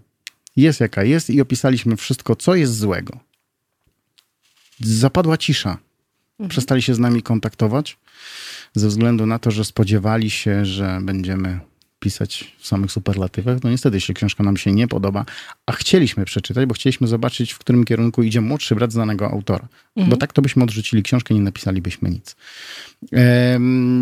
jest 0.56 0.80
jaka 0.80 1.04
jest 1.04 1.30
i 1.30 1.40
opisaliśmy 1.40 1.96
wszystko, 1.96 2.36
co 2.36 2.54
jest 2.54 2.76
złego. 2.76 3.18
Zapadła 4.80 5.36
cisza. 5.36 5.78
Mhm. 6.30 6.48
Przestali 6.48 6.82
się 6.82 6.94
z 6.94 6.98
nami 6.98 7.22
kontaktować 7.22 7.98
ze 8.76 8.88
względu 8.88 9.26
na 9.26 9.38
to, 9.38 9.50
że 9.50 9.64
spodziewali 9.64 10.30
się, 10.30 10.64
że 10.64 10.98
będziemy 11.02 11.60
pisać 11.98 12.56
w 12.58 12.66
samych 12.66 12.92
superlatywach. 12.92 13.58
No 13.64 13.70
niestety, 13.70 13.96
jeśli 13.96 14.14
książka 14.14 14.44
nam 14.44 14.56
się 14.56 14.72
nie 14.72 14.88
podoba, 14.88 15.24
a 15.66 15.72
chcieliśmy 15.72 16.24
przeczytać, 16.24 16.66
bo 16.66 16.74
chcieliśmy 16.74 17.06
zobaczyć, 17.06 17.52
w 17.52 17.58
którym 17.58 17.84
kierunku 17.84 18.22
idzie 18.22 18.40
młodszy 18.40 18.74
brat 18.74 18.92
znanego 18.92 19.30
autora. 19.30 19.68
Mhm. 19.96 20.10
Bo 20.10 20.16
tak 20.16 20.32
to 20.32 20.42
byśmy 20.42 20.64
odrzucili 20.64 21.02
książkę, 21.02 21.34
nie 21.34 21.40
napisalibyśmy 21.40 22.10
nic. 22.10 22.36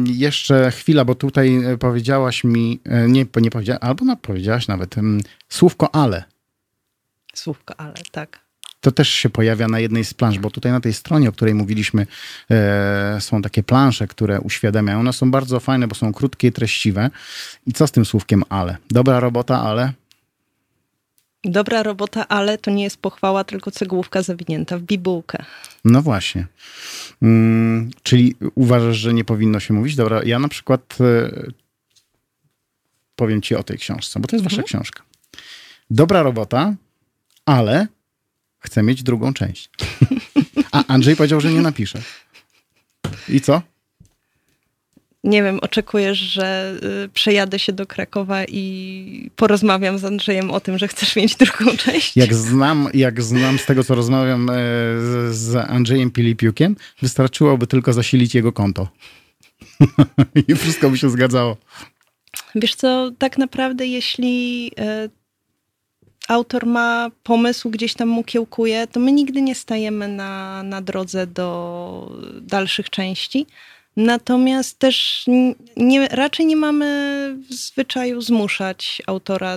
Jeszcze 0.07 0.71
chwila, 0.71 1.05
bo 1.05 1.15
tutaj 1.15 1.63
powiedziałaś 1.79 2.45
mi, 2.45 2.81
e, 2.85 3.09
nie, 3.09 3.27
nie 3.37 3.51
powiedziałaś, 3.51 3.81
albo 3.83 4.17
powiedziałaś 4.17 4.69
nawet, 4.69 4.95
słówko 5.49 5.95
ale. 5.95 6.25
Słówko 7.35 7.81
ale, 7.81 7.95
tak 8.13 8.44
to 8.85 8.93
też 8.93 9.09
się 9.09 9.31
pojawia 9.31 9.69
na 9.69 9.81
jednej 9.81 10.05
z 10.05 10.15
plansz, 10.15 10.39
bo 10.39 10.51
tutaj 10.51 10.73
na 10.73 10.81
tej 10.81 10.93
stronie, 10.93 11.29
o 11.29 11.33
której 11.33 11.55
mówiliśmy, 11.55 12.07
e, 12.51 13.19
są 13.21 13.43
takie 13.43 13.63
plansze, 13.63 14.07
które 14.07 14.41
uświadamiają. 14.41 15.01
One 15.01 15.13
są 15.13 15.31
bardzo 15.31 15.61
fajne, 15.61 15.89
bo 15.89 15.95
są 15.95 16.13
krótkie 16.13 16.49
i 16.49 16.53
treściwe. 16.53 17.11
I 17.67 17.73
co 17.73 17.87
z 17.87 17.93
tym 17.93 18.05
słówkiem 18.05 18.43
ale? 18.49 18.77
Dobra 18.91 19.21
robota, 19.21 19.63
ale... 19.63 19.93
Dobra 21.45 21.83
robota, 21.83 22.29
ale 22.29 22.59
to 22.59 22.71
nie 22.71 22.85
jest 22.85 22.97
pochwała, 22.97 23.45
tylko 23.45 23.71
cegłówka 23.71 24.23
zawinięta 24.23 24.79
w 24.79 24.83
bibułkę. 24.83 25.45
No 25.85 26.03
właśnie. 26.03 26.47
Hmm, 27.21 27.91
czyli 28.03 28.35
uważasz, 28.55 28.97
że 28.97 29.15
nie 29.15 29.25
powinno 29.25 29.61
się 29.61 29.75
mówić? 29.75 29.97
Dobra, 29.97 30.21
ja 30.25 30.39
na 30.39 30.49
przykład 30.49 30.97
e, 31.01 31.31
powiem 33.17 33.43
ci 33.43 33.55
o 33.55 33.63
tej 33.63 33.79
książce, 33.79 34.21
bo 34.21 34.29
to 34.29 34.37
jest 34.37 34.45
wasza 34.45 34.63
mhm. 34.63 34.67
książka. 34.67 35.03
Dobra 35.91 36.23
robota, 36.23 36.75
ale 37.47 37.87
Chcę 38.65 38.83
mieć 38.83 39.03
drugą 39.03 39.35
część. 39.35 39.71
A 40.73 40.85
Andrzej 40.87 41.17
powiedział, 41.17 41.41
że 41.41 41.53
nie 41.53 41.61
napisze. 41.61 42.03
I 43.29 43.41
co? 43.41 43.63
Nie 45.25 45.43
wiem, 45.43 45.59
oczekujesz, 45.63 46.19
że 46.19 46.75
y, 47.05 47.09
przejadę 47.09 47.59
się 47.59 47.73
do 47.73 47.87
Krakowa 47.87 48.45
i 48.45 49.31
porozmawiam 49.37 49.99
z 49.99 50.05
Andrzejem 50.05 50.51
o 50.51 50.61
tym, 50.61 50.79
że 50.79 50.89
chcesz 50.89 51.17
mieć 51.17 51.37
drugą 51.37 51.77
część? 51.77 52.17
Jak 52.17 52.35
znam, 52.35 52.89
jak 52.95 53.23
znam 53.23 53.59
z 53.59 53.67
tego, 53.67 53.85
co 53.85 53.95
rozmawiam 53.95 54.51
e, 54.51 54.53
z, 54.53 55.35
z 55.37 55.57
Andrzejem 55.57 56.11
Pilipiukiem, 56.11 56.77
wystarczyłoby 57.03 57.67
tylko 57.67 57.93
zasilić 57.93 58.35
jego 58.35 58.53
konto. 58.53 58.89
I 60.49 60.55
wszystko 60.55 60.91
by 60.91 60.99
się 60.99 61.11
zgadzało. 61.11 61.57
Wiesz 62.55 62.75
co, 62.75 63.11
tak 63.19 63.39
naprawdę 63.39 63.87
jeśli 63.87 64.71
e, 64.79 65.09
autor 66.29 66.67
ma 66.67 67.11
pomysł, 67.23 67.71
gdzieś 67.71 67.95
tam 67.95 68.09
mu 68.09 68.25
kiełkuje, 68.25 68.87
to 68.87 69.01
my 69.01 69.13
nigdy 69.13 69.43
nie 69.43 69.55
stajemy 69.55 70.09
na, 70.09 70.63
na 70.63 70.81
drodze 70.81 71.27
do 71.27 72.19
dalszych 72.41 72.91
części. 72.91 73.47
Natomiast 73.97 74.79
też 74.79 75.25
nie, 75.77 76.09
raczej 76.09 76.47
nie 76.47 76.57
mamy 76.57 76.87
w 77.51 77.55
zwyczaju 77.55 78.21
zmuszać 78.21 79.03
autora. 79.07 79.57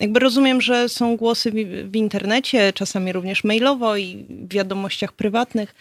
Jakby 0.00 0.20
rozumiem, 0.20 0.60
że 0.60 0.88
są 0.88 1.16
głosy 1.16 1.50
w, 1.50 1.54
w 1.90 1.96
internecie, 1.96 2.72
czasami 2.72 3.12
również 3.12 3.44
mailowo 3.44 3.96
i 3.96 4.26
w 4.28 4.52
wiadomościach 4.52 5.12
prywatnych. 5.12 5.74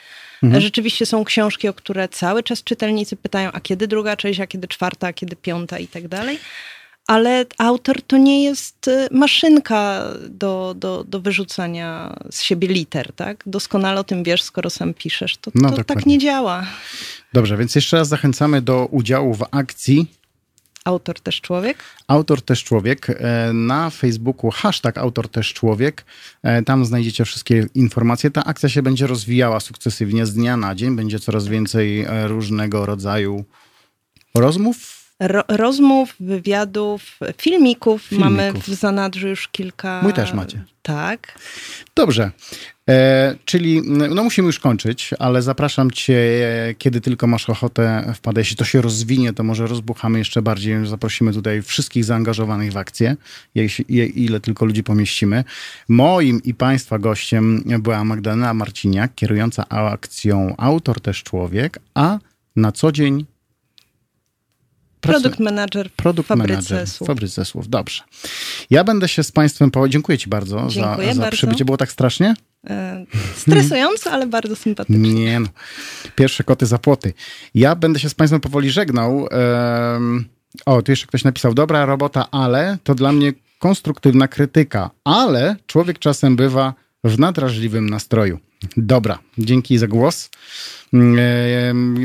Mhm. 0.44 0.62
Rzeczywiście 0.62 1.06
są 1.06 1.24
książki, 1.24 1.68
o 1.68 1.74
które 1.74 2.10
cały 2.10 2.44
czas 2.44 2.64
czytelnicy 2.64 3.16
pytają, 3.16 3.52
a 3.52 3.60
kiedy 3.60 3.88
druga 3.88 4.16
część, 4.16 4.40
a 4.40 4.48
kiedy 4.48 4.68
czwarta, 4.68 5.08
a 5.08 5.14
kiedy 5.14 5.36
piąta 5.36 5.80
i 5.80 5.88
tak 5.88 6.08
dalej 6.08 6.40
ale 7.08 7.46
autor 7.58 8.02
to 8.02 8.18
nie 8.18 8.44
jest 8.44 8.88
y, 8.88 9.08
maszynka 9.12 10.04
do, 10.30 10.76
do, 10.78 11.04
do 11.04 11.22
wyrzucania 11.22 12.16
z 12.32 12.42
siebie 12.42 12.68
liter, 12.68 13.14
tak? 13.14 13.44
Doskonale 13.46 14.00
o 14.00 14.04
tym 14.04 14.24
wiesz, 14.24 14.44
skoro 14.44 14.70
sam 14.70 14.94
piszesz. 14.94 15.38
To, 15.38 15.52
no, 15.56 15.72
to 15.72 15.84
tak 15.84 16.06
nie 16.06 16.18
działa. 16.18 16.66
Dobrze, 17.34 17.58
więc 17.58 17.76
jeszcze 17.76 17.98
raz 17.98 18.08
zachęcamy 18.08 18.62
do 18.62 18.86
udziału 18.86 19.34
w 19.34 19.46
akcji. 19.52 20.08
Autor 20.86 21.20
też 21.20 21.42
człowiek? 21.42 21.78
Autor 22.08 22.42
też 22.42 22.64
człowiek. 22.64 23.10
E, 23.10 23.54
na 23.54 23.90
Facebooku 23.90 24.52
hashtag 24.52 24.98
autor 24.98 25.30
też 25.30 25.54
człowiek. 25.54 26.06
E, 26.44 26.64
tam 26.64 26.86
znajdziecie 26.86 27.26
wszystkie 27.26 27.68
informacje. 27.76 28.32
Ta 28.32 28.44
akcja 28.44 28.70
się 28.70 28.82
będzie 28.82 29.08
rozwijała 29.08 29.60
sukcesywnie 29.60 30.26
z 30.26 30.34
dnia 30.34 30.58
na 30.58 30.76
dzień. 30.76 30.96
Będzie 30.96 31.20
coraz 31.20 31.48
więcej 31.48 32.02
e, 32.02 32.28
różnego 32.28 32.86
rodzaju 32.86 33.46
rozmów, 34.36 34.97
ro 35.20 35.44
rozmów, 35.48 36.16
wywiadów, 36.20 37.20
filmików. 37.38 38.02
filmików. 38.02 38.32
Mamy 38.32 38.54
w 38.54 38.68
zanadrzu 38.68 39.28
już 39.28 39.48
kilka. 39.48 40.00
Mój 40.04 40.14
też 40.14 40.34
macie. 40.34 40.64
Tak. 40.82 41.40
Dobrze. 41.96 42.32
E, 42.90 43.36
czyli 43.46 43.82
no 44.16 44.24
musimy 44.24 44.46
już 44.46 44.60
kończyć, 44.60 45.14
ale 45.20 45.42
zapraszam 45.42 45.92
cię, 45.92 46.20
kiedy 46.78 47.02
tylko 47.02 47.28
masz 47.28 47.50
ochotę 47.50 48.14
wpadać. 48.16 48.46
Jeśli 48.46 48.58
to 48.58 48.66
się 48.66 48.82
rozwinie, 48.82 49.34
to 49.34 49.44
może 49.44 49.68
rozbuchamy 49.68 50.20
jeszcze 50.20 50.42
bardziej. 50.42 50.88
Zaprosimy 50.88 51.34
tutaj 51.34 51.62
wszystkich 51.62 52.06
zaangażowanych 52.06 52.72
w 52.72 52.78
akcję, 52.78 53.16
ile 54.16 54.40
tylko 54.40 54.66
ludzi 54.66 54.84
pomieścimy. 54.84 55.44
Moim 55.90 56.44
i 56.44 56.54
Państwa 56.54 57.00
gościem 57.00 57.64
była 57.80 58.04
Magdalena 58.04 58.54
Marciniak, 58.54 59.16
kierująca 59.16 59.70
akcją 59.70 60.56
Autor 60.58 61.02
też 61.02 61.24
Człowiek, 61.24 61.80
a 61.94 62.20
na 62.56 62.72
co 62.72 62.92
dzień 62.92 63.26
Produkt 65.12 65.40
manager 65.40 65.90
w 65.90 66.02
fabryce 66.04 66.36
manager 66.36 66.88
słów. 66.88 67.08
Fabryce 67.08 67.46
słów, 67.46 67.70
dobrze. 67.70 68.04
Ja 68.70 68.84
będę 68.84 69.08
się 69.08 69.24
z 69.24 69.32
Państwem 69.32 69.72
po... 69.72 69.90
Dziękuję 69.90 70.18
Ci 70.18 70.30
bardzo 70.30 70.68
Dziękuję 70.70 71.08
za, 71.08 71.14
za 71.14 71.22
bardzo. 71.22 71.38
przybycie. 71.38 71.66
Było 71.66 71.78
tak 71.78 71.92
strasznie? 71.92 72.36
E, 72.70 73.06
stresująco, 73.36 74.12
ale 74.12 74.28
bardzo 74.28 74.56
sympatycznie. 74.56 75.14
Nie 75.14 75.40
no. 75.40 75.48
Pierwsze 76.16 76.44
koty 76.44 76.66
za 76.66 76.78
płoty. 76.78 77.14
Ja 77.56 77.76
będę 77.76 78.00
się 78.00 78.10
z 78.10 78.14
Państwem 78.14 78.42
powoli 78.42 78.70
żegnał. 78.72 79.28
o, 80.66 80.82
tu 80.82 80.92
jeszcze 80.92 81.08
ktoś 81.08 81.24
napisał, 81.24 81.54
dobra 81.54 81.86
robota, 81.86 82.32
ale 82.32 82.78
to 82.84 82.96
dla 82.96 83.12
mnie 83.12 83.34
konstruktywna 83.60 84.28
krytyka, 84.28 84.90
ale 85.04 85.56
człowiek 85.68 86.00
czasem 86.00 86.36
bywa 86.36 86.74
w 87.04 87.20
nadrażliwym 87.20 87.90
nastroju. 87.90 88.40
Dobra, 88.78 89.20
dzięki 89.38 89.78
za 89.78 89.88
głos. 89.88 90.30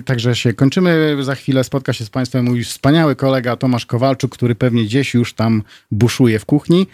Także 0.05 0.37
się 0.37 0.53
kończymy. 0.53 1.17
Za 1.21 1.35
chwilę 1.35 1.65
spotka 1.65 1.93
się 1.93 2.05
z 2.05 2.11
Państwem 2.11 2.45
mój 2.45 2.65
wspaniały 2.65 3.17
kolega 3.17 3.57
Tomasz 3.57 3.87
Kowalczuk, 3.87 4.33
który 4.33 4.55
pewnie 4.55 4.85
gdzieś 4.85 5.15
już 5.15 5.35
tam 5.35 5.63
buszuje 5.91 6.39
w 6.39 6.45
kuchni. 6.45 6.87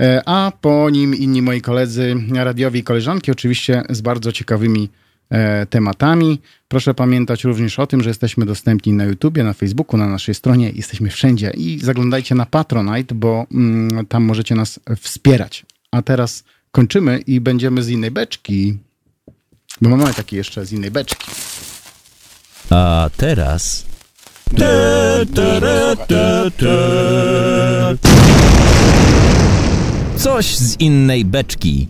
E, 0.00 0.22
a 0.26 0.52
po 0.60 0.90
nim 0.90 1.14
inni 1.14 1.42
moi 1.42 1.60
koledzy 1.60 2.16
radiowi 2.34 2.80
i 2.80 2.84
koleżanki, 2.84 3.30
oczywiście 3.30 3.82
z 3.90 4.00
bardzo 4.00 4.32
ciekawymi 4.32 4.88
e, 5.30 5.66
tematami. 5.66 6.40
Proszę 6.68 6.94
pamiętać 6.94 7.44
również 7.44 7.78
o 7.78 7.86
tym, 7.86 8.02
że 8.02 8.10
jesteśmy 8.10 8.46
dostępni 8.46 8.92
na 8.92 9.04
YouTubie, 9.04 9.44
na 9.44 9.52
Facebooku, 9.52 9.98
na 9.98 10.06
naszej 10.06 10.34
stronie. 10.34 10.70
Jesteśmy 10.70 11.10
wszędzie 11.10 11.50
i 11.50 11.78
zaglądajcie 11.78 12.34
na 12.34 12.46
Patronite, 12.46 13.14
bo 13.14 13.46
mm, 13.52 14.06
tam 14.06 14.24
możecie 14.24 14.54
nas 14.54 14.80
wspierać. 14.96 15.66
A 15.92 16.02
teraz 16.02 16.44
kończymy 16.70 17.18
i 17.18 17.40
będziemy 17.40 17.82
z 17.82 17.88
innej 17.88 18.10
beczki. 18.10 18.78
Bo 19.80 19.96
mamy 19.96 20.14
taki 20.14 20.36
jeszcze 20.36 20.66
z 20.66 20.72
innej 20.72 20.90
beczki. 20.90 21.26
A 22.70 23.10
teraz... 23.16 23.84
Coś 30.16 30.56
z 30.56 30.80
innej 30.80 31.24
beczki. 31.24 31.88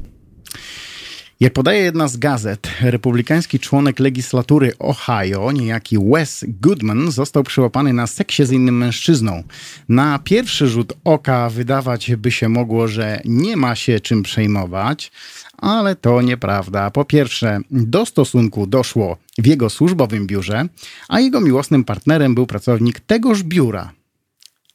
Jak 1.41 1.53
podaje 1.53 1.83
jedna 1.83 2.09
z 2.09 2.17
gazet, 2.17 2.69
republikański 2.81 3.59
członek 3.59 3.99
legislatury 3.99 4.73
Ohio, 4.79 5.53
niejaki 5.53 5.99
Wes 5.99 6.45
Goodman, 6.49 7.11
został 7.11 7.43
przyłapany 7.43 7.93
na 7.93 8.07
seksie 8.07 8.45
z 8.45 8.53
innym 8.53 8.77
mężczyzną. 8.79 9.43
Na 9.89 10.19
pierwszy 10.19 10.69
rzut 10.69 10.93
oka 11.05 11.51
wydawać 11.51 12.17
by 12.17 12.31
się 12.31 12.49
mogło, 12.49 12.89
że 12.89 13.21
nie 13.25 13.57
ma 13.57 13.75
się 13.75 14.01
czym 14.01 14.23
przejmować, 14.23 15.13
ale 15.59 15.97
to 15.97 16.23
nieprawda. 16.23 16.91
Po 16.91 17.05
pierwsze, 17.05 17.61
do 17.71 18.07
stosunku 18.07 18.67
doszło 18.67 19.17
w 19.39 19.47
jego 19.47 19.71
służbowym 19.71 20.27
biurze, 20.27 20.65
a 21.09 21.21
jego 21.21 21.41
miłosnym 21.41 21.85
partnerem 21.85 22.35
był 22.35 22.47
pracownik 22.47 23.01
tegoż 23.01 23.43
biura. 23.43 23.93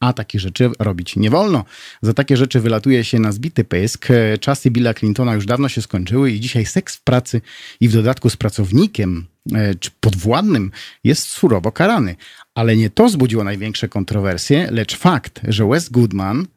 A 0.06 0.14
takie 0.14 0.40
rzeczy 0.40 0.69
robić 0.80 1.15
nie 1.15 1.30
wolno. 1.30 1.65
Za 2.02 2.14
takie 2.14 2.38
rzeczy 2.38 2.60
wylatuje 2.60 3.03
się 3.03 3.19
na 3.19 3.32
zbity 3.32 3.64
pysk. 3.64 4.07
Czasy 4.40 4.72
Billa 4.72 4.94
Clintona 4.94 5.34
już 5.34 5.45
dawno 5.45 5.69
się 5.69 5.82
skończyły 5.82 6.32
i 6.32 6.40
dzisiaj 6.40 6.65
seks 6.65 6.95
w 6.95 7.02
pracy 7.02 7.41
i 7.80 7.90
w 7.90 7.94
dodatku 7.94 8.30
z 8.30 8.36
pracownikiem 8.36 9.26
e, 9.53 9.76
czy 9.76 9.91
podwładnym 9.99 10.72
jest 11.03 11.27
surowo 11.27 11.72
karany. 11.72 12.15
Ale 12.56 12.76
nie 12.76 12.90
to 12.90 13.10
zbudziło 13.10 13.44
największe 13.44 13.90
kontrowersje, 13.90 14.72
lecz 14.72 14.98
fakt, 14.98 15.41
że 15.48 15.68
Wes 15.68 15.90
Goodman 15.90 16.48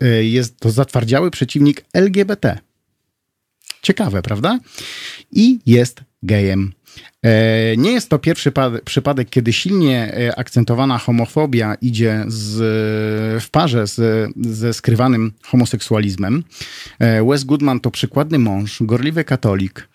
e, 0.00 0.24
jest 0.24 0.60
to 0.60 0.70
zatwardziały 0.70 1.30
przeciwnik 1.30 1.84
LGBT. 1.92 2.58
Ciekawe, 3.82 4.22
prawda? 4.22 4.58
I 5.32 5.58
jest 5.66 6.00
gejem. 6.22 6.72
E, 7.22 7.76
nie 7.76 7.92
jest 7.92 8.08
to 8.08 8.18
pierwszy 8.18 8.52
przypadek, 8.84 9.30
kiedy 9.30 9.52
silnie 9.52 10.14
e, 10.14 10.38
akcentowana 10.38 10.98
homofobia 10.98 11.74
idzie 11.74 12.24
z, 12.28 13.42
w 13.42 13.50
parze 13.50 13.86
z, 13.86 14.30
ze 14.36 14.74
skrywanym 14.74 15.32
homoseksualizmem. 15.42 16.44
E, 16.98 17.24
Wes 17.24 17.44
Goodman 17.44 17.80
to 17.80 17.90
przykładny 17.90 18.38
mąż, 18.38 18.82
gorliwy 18.82 19.24
katolik, 19.24 19.88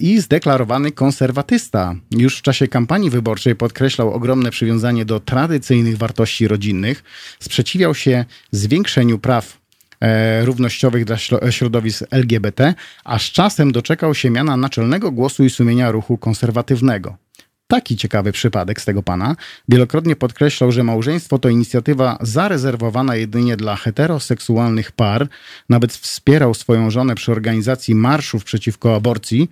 i 0.00 0.20
zdeklarowany 0.20 0.92
konserwatysta. 0.92 1.94
Już 2.10 2.38
w 2.38 2.42
czasie 2.42 2.68
kampanii 2.68 3.10
wyborczej 3.10 3.56
podkreślał 3.56 4.12
ogromne 4.12 4.50
przywiązanie 4.50 5.04
do 5.04 5.20
tradycyjnych 5.20 5.98
wartości 5.98 6.48
rodzinnych, 6.48 7.04
sprzeciwiał 7.40 7.94
się 7.94 8.24
zwiększeniu 8.52 9.18
praw 9.18 9.61
E, 9.61 9.61
równościowych 10.44 11.04
dla 11.04 11.16
środowisk 11.50 12.04
LGBT, 12.10 12.74
a 13.04 13.18
z 13.18 13.22
czasem 13.22 13.72
doczekał 13.72 14.14
się 14.14 14.30
miana 14.30 14.56
naczelnego 14.56 15.10
głosu 15.10 15.44
i 15.44 15.50
sumienia 15.50 15.90
ruchu 15.90 16.18
konserwatywnego. 16.18 17.16
Taki 17.72 17.96
ciekawy 17.96 18.32
przypadek 18.32 18.80
z 18.80 18.84
tego 18.84 19.02
pana 19.02 19.36
wielokrotnie 19.68 20.16
podkreślał, 20.16 20.72
że 20.72 20.84
małżeństwo 20.84 21.38
to 21.38 21.48
inicjatywa 21.48 22.18
zarezerwowana 22.20 23.16
jedynie 23.16 23.56
dla 23.56 23.76
heteroseksualnych 23.76 24.92
par. 24.92 25.28
Nawet 25.68 25.92
wspierał 25.92 26.54
swoją 26.54 26.90
żonę 26.90 27.14
przy 27.14 27.32
organizacji 27.32 27.94
marszów 27.94 28.44
przeciwko 28.44 28.94
aborcji, 28.96 29.50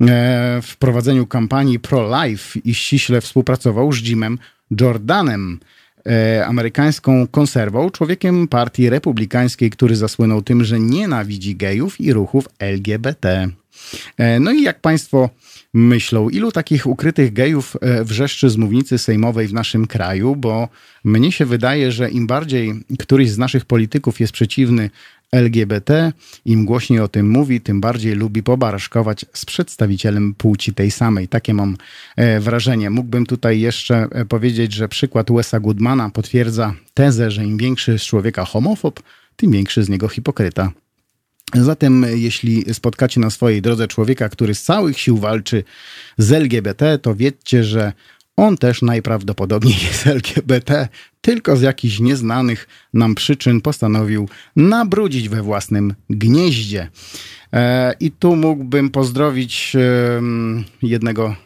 e, 0.00 0.60
w 0.62 0.76
prowadzeniu 0.76 1.26
kampanii 1.26 1.80
pro-life 1.80 2.58
i 2.64 2.74
ściśle 2.74 3.20
współpracował 3.20 3.92
z 3.92 4.02
Jimem 4.02 4.38
Jordanem. 4.80 5.60
E, 6.06 6.46
amerykańską 6.46 7.26
konserwą, 7.26 7.90
człowiekiem 7.90 8.48
partii 8.48 8.90
republikańskiej, 8.90 9.70
który 9.70 9.96
zasłynął 9.96 10.42
tym, 10.42 10.64
że 10.64 10.80
nienawidzi 10.80 11.56
gejów 11.56 12.00
i 12.00 12.12
ruchów 12.12 12.48
LGBT. 12.58 13.48
E, 14.18 14.40
no 14.40 14.52
i 14.52 14.62
jak 14.62 14.80
Państwo 14.80 15.30
myślą, 15.74 16.28
ilu 16.28 16.52
takich 16.52 16.86
ukrytych 16.86 17.32
gejów 17.32 17.76
e, 17.80 18.04
wrzeszczy 18.04 18.50
z 18.50 18.56
mównicy 18.56 18.98
sejmowej 18.98 19.48
w 19.48 19.52
naszym 19.52 19.86
kraju? 19.86 20.36
Bo 20.36 20.68
mnie 21.04 21.32
się 21.32 21.46
wydaje, 21.46 21.92
że 21.92 22.10
im 22.10 22.26
bardziej 22.26 22.74
któryś 22.98 23.30
z 23.30 23.38
naszych 23.38 23.64
polityków 23.64 24.20
jest 24.20 24.32
przeciwny 24.32 24.90
LGBT, 25.32 26.12
im 26.44 26.64
głośniej 26.64 27.00
o 27.00 27.08
tym 27.08 27.30
mówi, 27.30 27.60
tym 27.60 27.80
bardziej 27.80 28.14
lubi 28.14 28.42
pobaraszkować 28.42 29.26
z 29.32 29.44
przedstawicielem 29.44 30.34
płci 30.34 30.74
tej 30.74 30.90
samej. 30.90 31.28
Takie 31.28 31.54
mam 31.54 31.76
e, 32.16 32.40
wrażenie. 32.40 32.90
Mógłbym 32.90 33.26
tutaj 33.26 33.60
jeszcze 33.60 34.08
e, 34.12 34.24
powiedzieć, 34.24 34.72
że 34.72 34.88
przykład 34.88 35.32
Wesa 35.32 35.60
Goodmana 35.60 36.10
potwierdza 36.10 36.74
tezę, 36.94 37.30
że 37.30 37.44
im 37.44 37.56
większy 37.56 37.98
z 37.98 38.02
człowieka 38.02 38.44
homofob, 38.44 39.02
tym 39.36 39.50
większy 39.50 39.82
z 39.84 39.88
niego 39.88 40.08
hipokryta. 40.08 40.72
Zatem, 41.54 42.06
jeśli 42.14 42.74
spotkacie 42.74 43.20
na 43.20 43.30
swojej 43.30 43.62
drodze 43.62 43.88
człowieka, 43.88 44.28
który 44.28 44.54
z 44.54 44.62
całych 44.62 44.98
sił 44.98 45.18
walczy 45.18 45.64
z 46.18 46.32
LGBT, 46.32 46.98
to 46.98 47.14
wiedzcie, 47.14 47.64
że 47.64 47.92
on 48.42 48.56
też 48.56 48.82
najprawdopodobniej 48.82 49.74
jest 49.88 50.06
LGBT, 50.06 50.88
tylko 51.20 51.56
z 51.56 51.62
jakichś 51.62 52.00
nieznanych 52.00 52.68
nam 52.94 53.14
przyczyn 53.14 53.60
postanowił 53.60 54.28
nabrudzić 54.56 55.28
we 55.28 55.42
własnym 55.42 55.94
gnieździe. 56.10 56.90
E, 57.52 57.94
I 58.00 58.10
tu 58.10 58.36
mógłbym 58.36 58.90
pozdrowić 58.90 59.76
jednego 60.82 61.36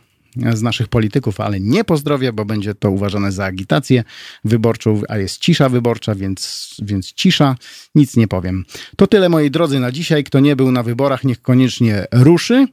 z 0.54 0.62
naszych 0.62 0.88
polityków, 0.88 1.40
ale 1.40 1.60
nie 1.60 1.84
pozdrowię, 1.84 2.32
bo 2.32 2.44
będzie 2.44 2.74
to 2.74 2.90
uważane 2.90 3.32
za 3.32 3.44
agitację 3.44 4.04
wyborczą, 4.44 5.02
a 5.08 5.18
jest 5.18 5.38
cisza 5.38 5.68
wyborcza, 5.68 6.14
więc, 6.14 6.74
więc 6.82 7.12
cisza, 7.12 7.56
nic 7.94 8.16
nie 8.16 8.28
powiem. 8.28 8.64
To 8.96 9.06
tyle 9.06 9.28
moi 9.28 9.50
drodzy 9.50 9.80
na 9.80 9.92
dzisiaj. 9.92 10.24
Kto 10.24 10.40
nie 10.40 10.56
był 10.56 10.72
na 10.72 10.82
wyborach, 10.82 11.24
niech 11.24 11.42
koniecznie 11.42 12.04
ruszy. 12.12 12.66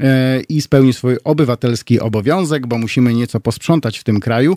E, 0.00 0.40
i 0.48 0.62
spełni 0.62 0.92
swój 0.92 1.16
obywatelski 1.24 2.00
obowiązek, 2.00 2.66
bo 2.66 2.78
musimy 2.78 3.14
nieco 3.14 3.40
posprzątać 3.40 3.98
w 3.98 4.04
tym 4.04 4.20
kraju, 4.20 4.56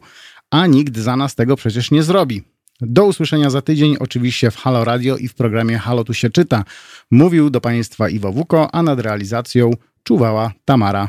a 0.52 0.68
nikt 0.68 0.98
za 0.98 1.16
nas 1.16 1.36
tego 1.36 1.56
przecież 1.56 1.92
nie 1.92 2.04
zrobi. 2.04 2.44
Do 2.82 3.06
usłyszenia 3.06 3.50
za 3.50 3.62
tydzień, 3.62 3.98
oczywiście 4.00 4.52
w 4.52 4.56
Halo 4.56 4.84
Radio 4.84 5.18
i 5.18 5.28
w 5.28 5.36
programie 5.36 5.78
Halo 5.78 6.04
Tu 6.04 6.14
się 6.14 6.30
czyta. 6.30 6.64
Mówił 7.12 7.50
do 7.50 7.62
Państwa 7.62 8.10
Iwo 8.10 8.32
Wuko, 8.32 8.76
a 8.76 8.84
nad 8.84 9.00
realizacją 9.00 9.72
czuwała 10.04 10.52
Tamara. 10.66 11.08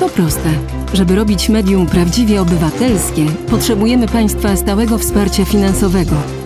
To 0.00 0.08
proste. 0.08 0.50
Żeby 0.92 1.14
robić 1.14 1.48
medium 1.48 1.86
prawdziwie 1.86 2.40
obywatelskie, 2.40 3.26
potrzebujemy 3.50 4.08
Państwa 4.08 4.56
stałego 4.56 4.98
wsparcia 4.98 5.44
finansowego. 5.44 6.45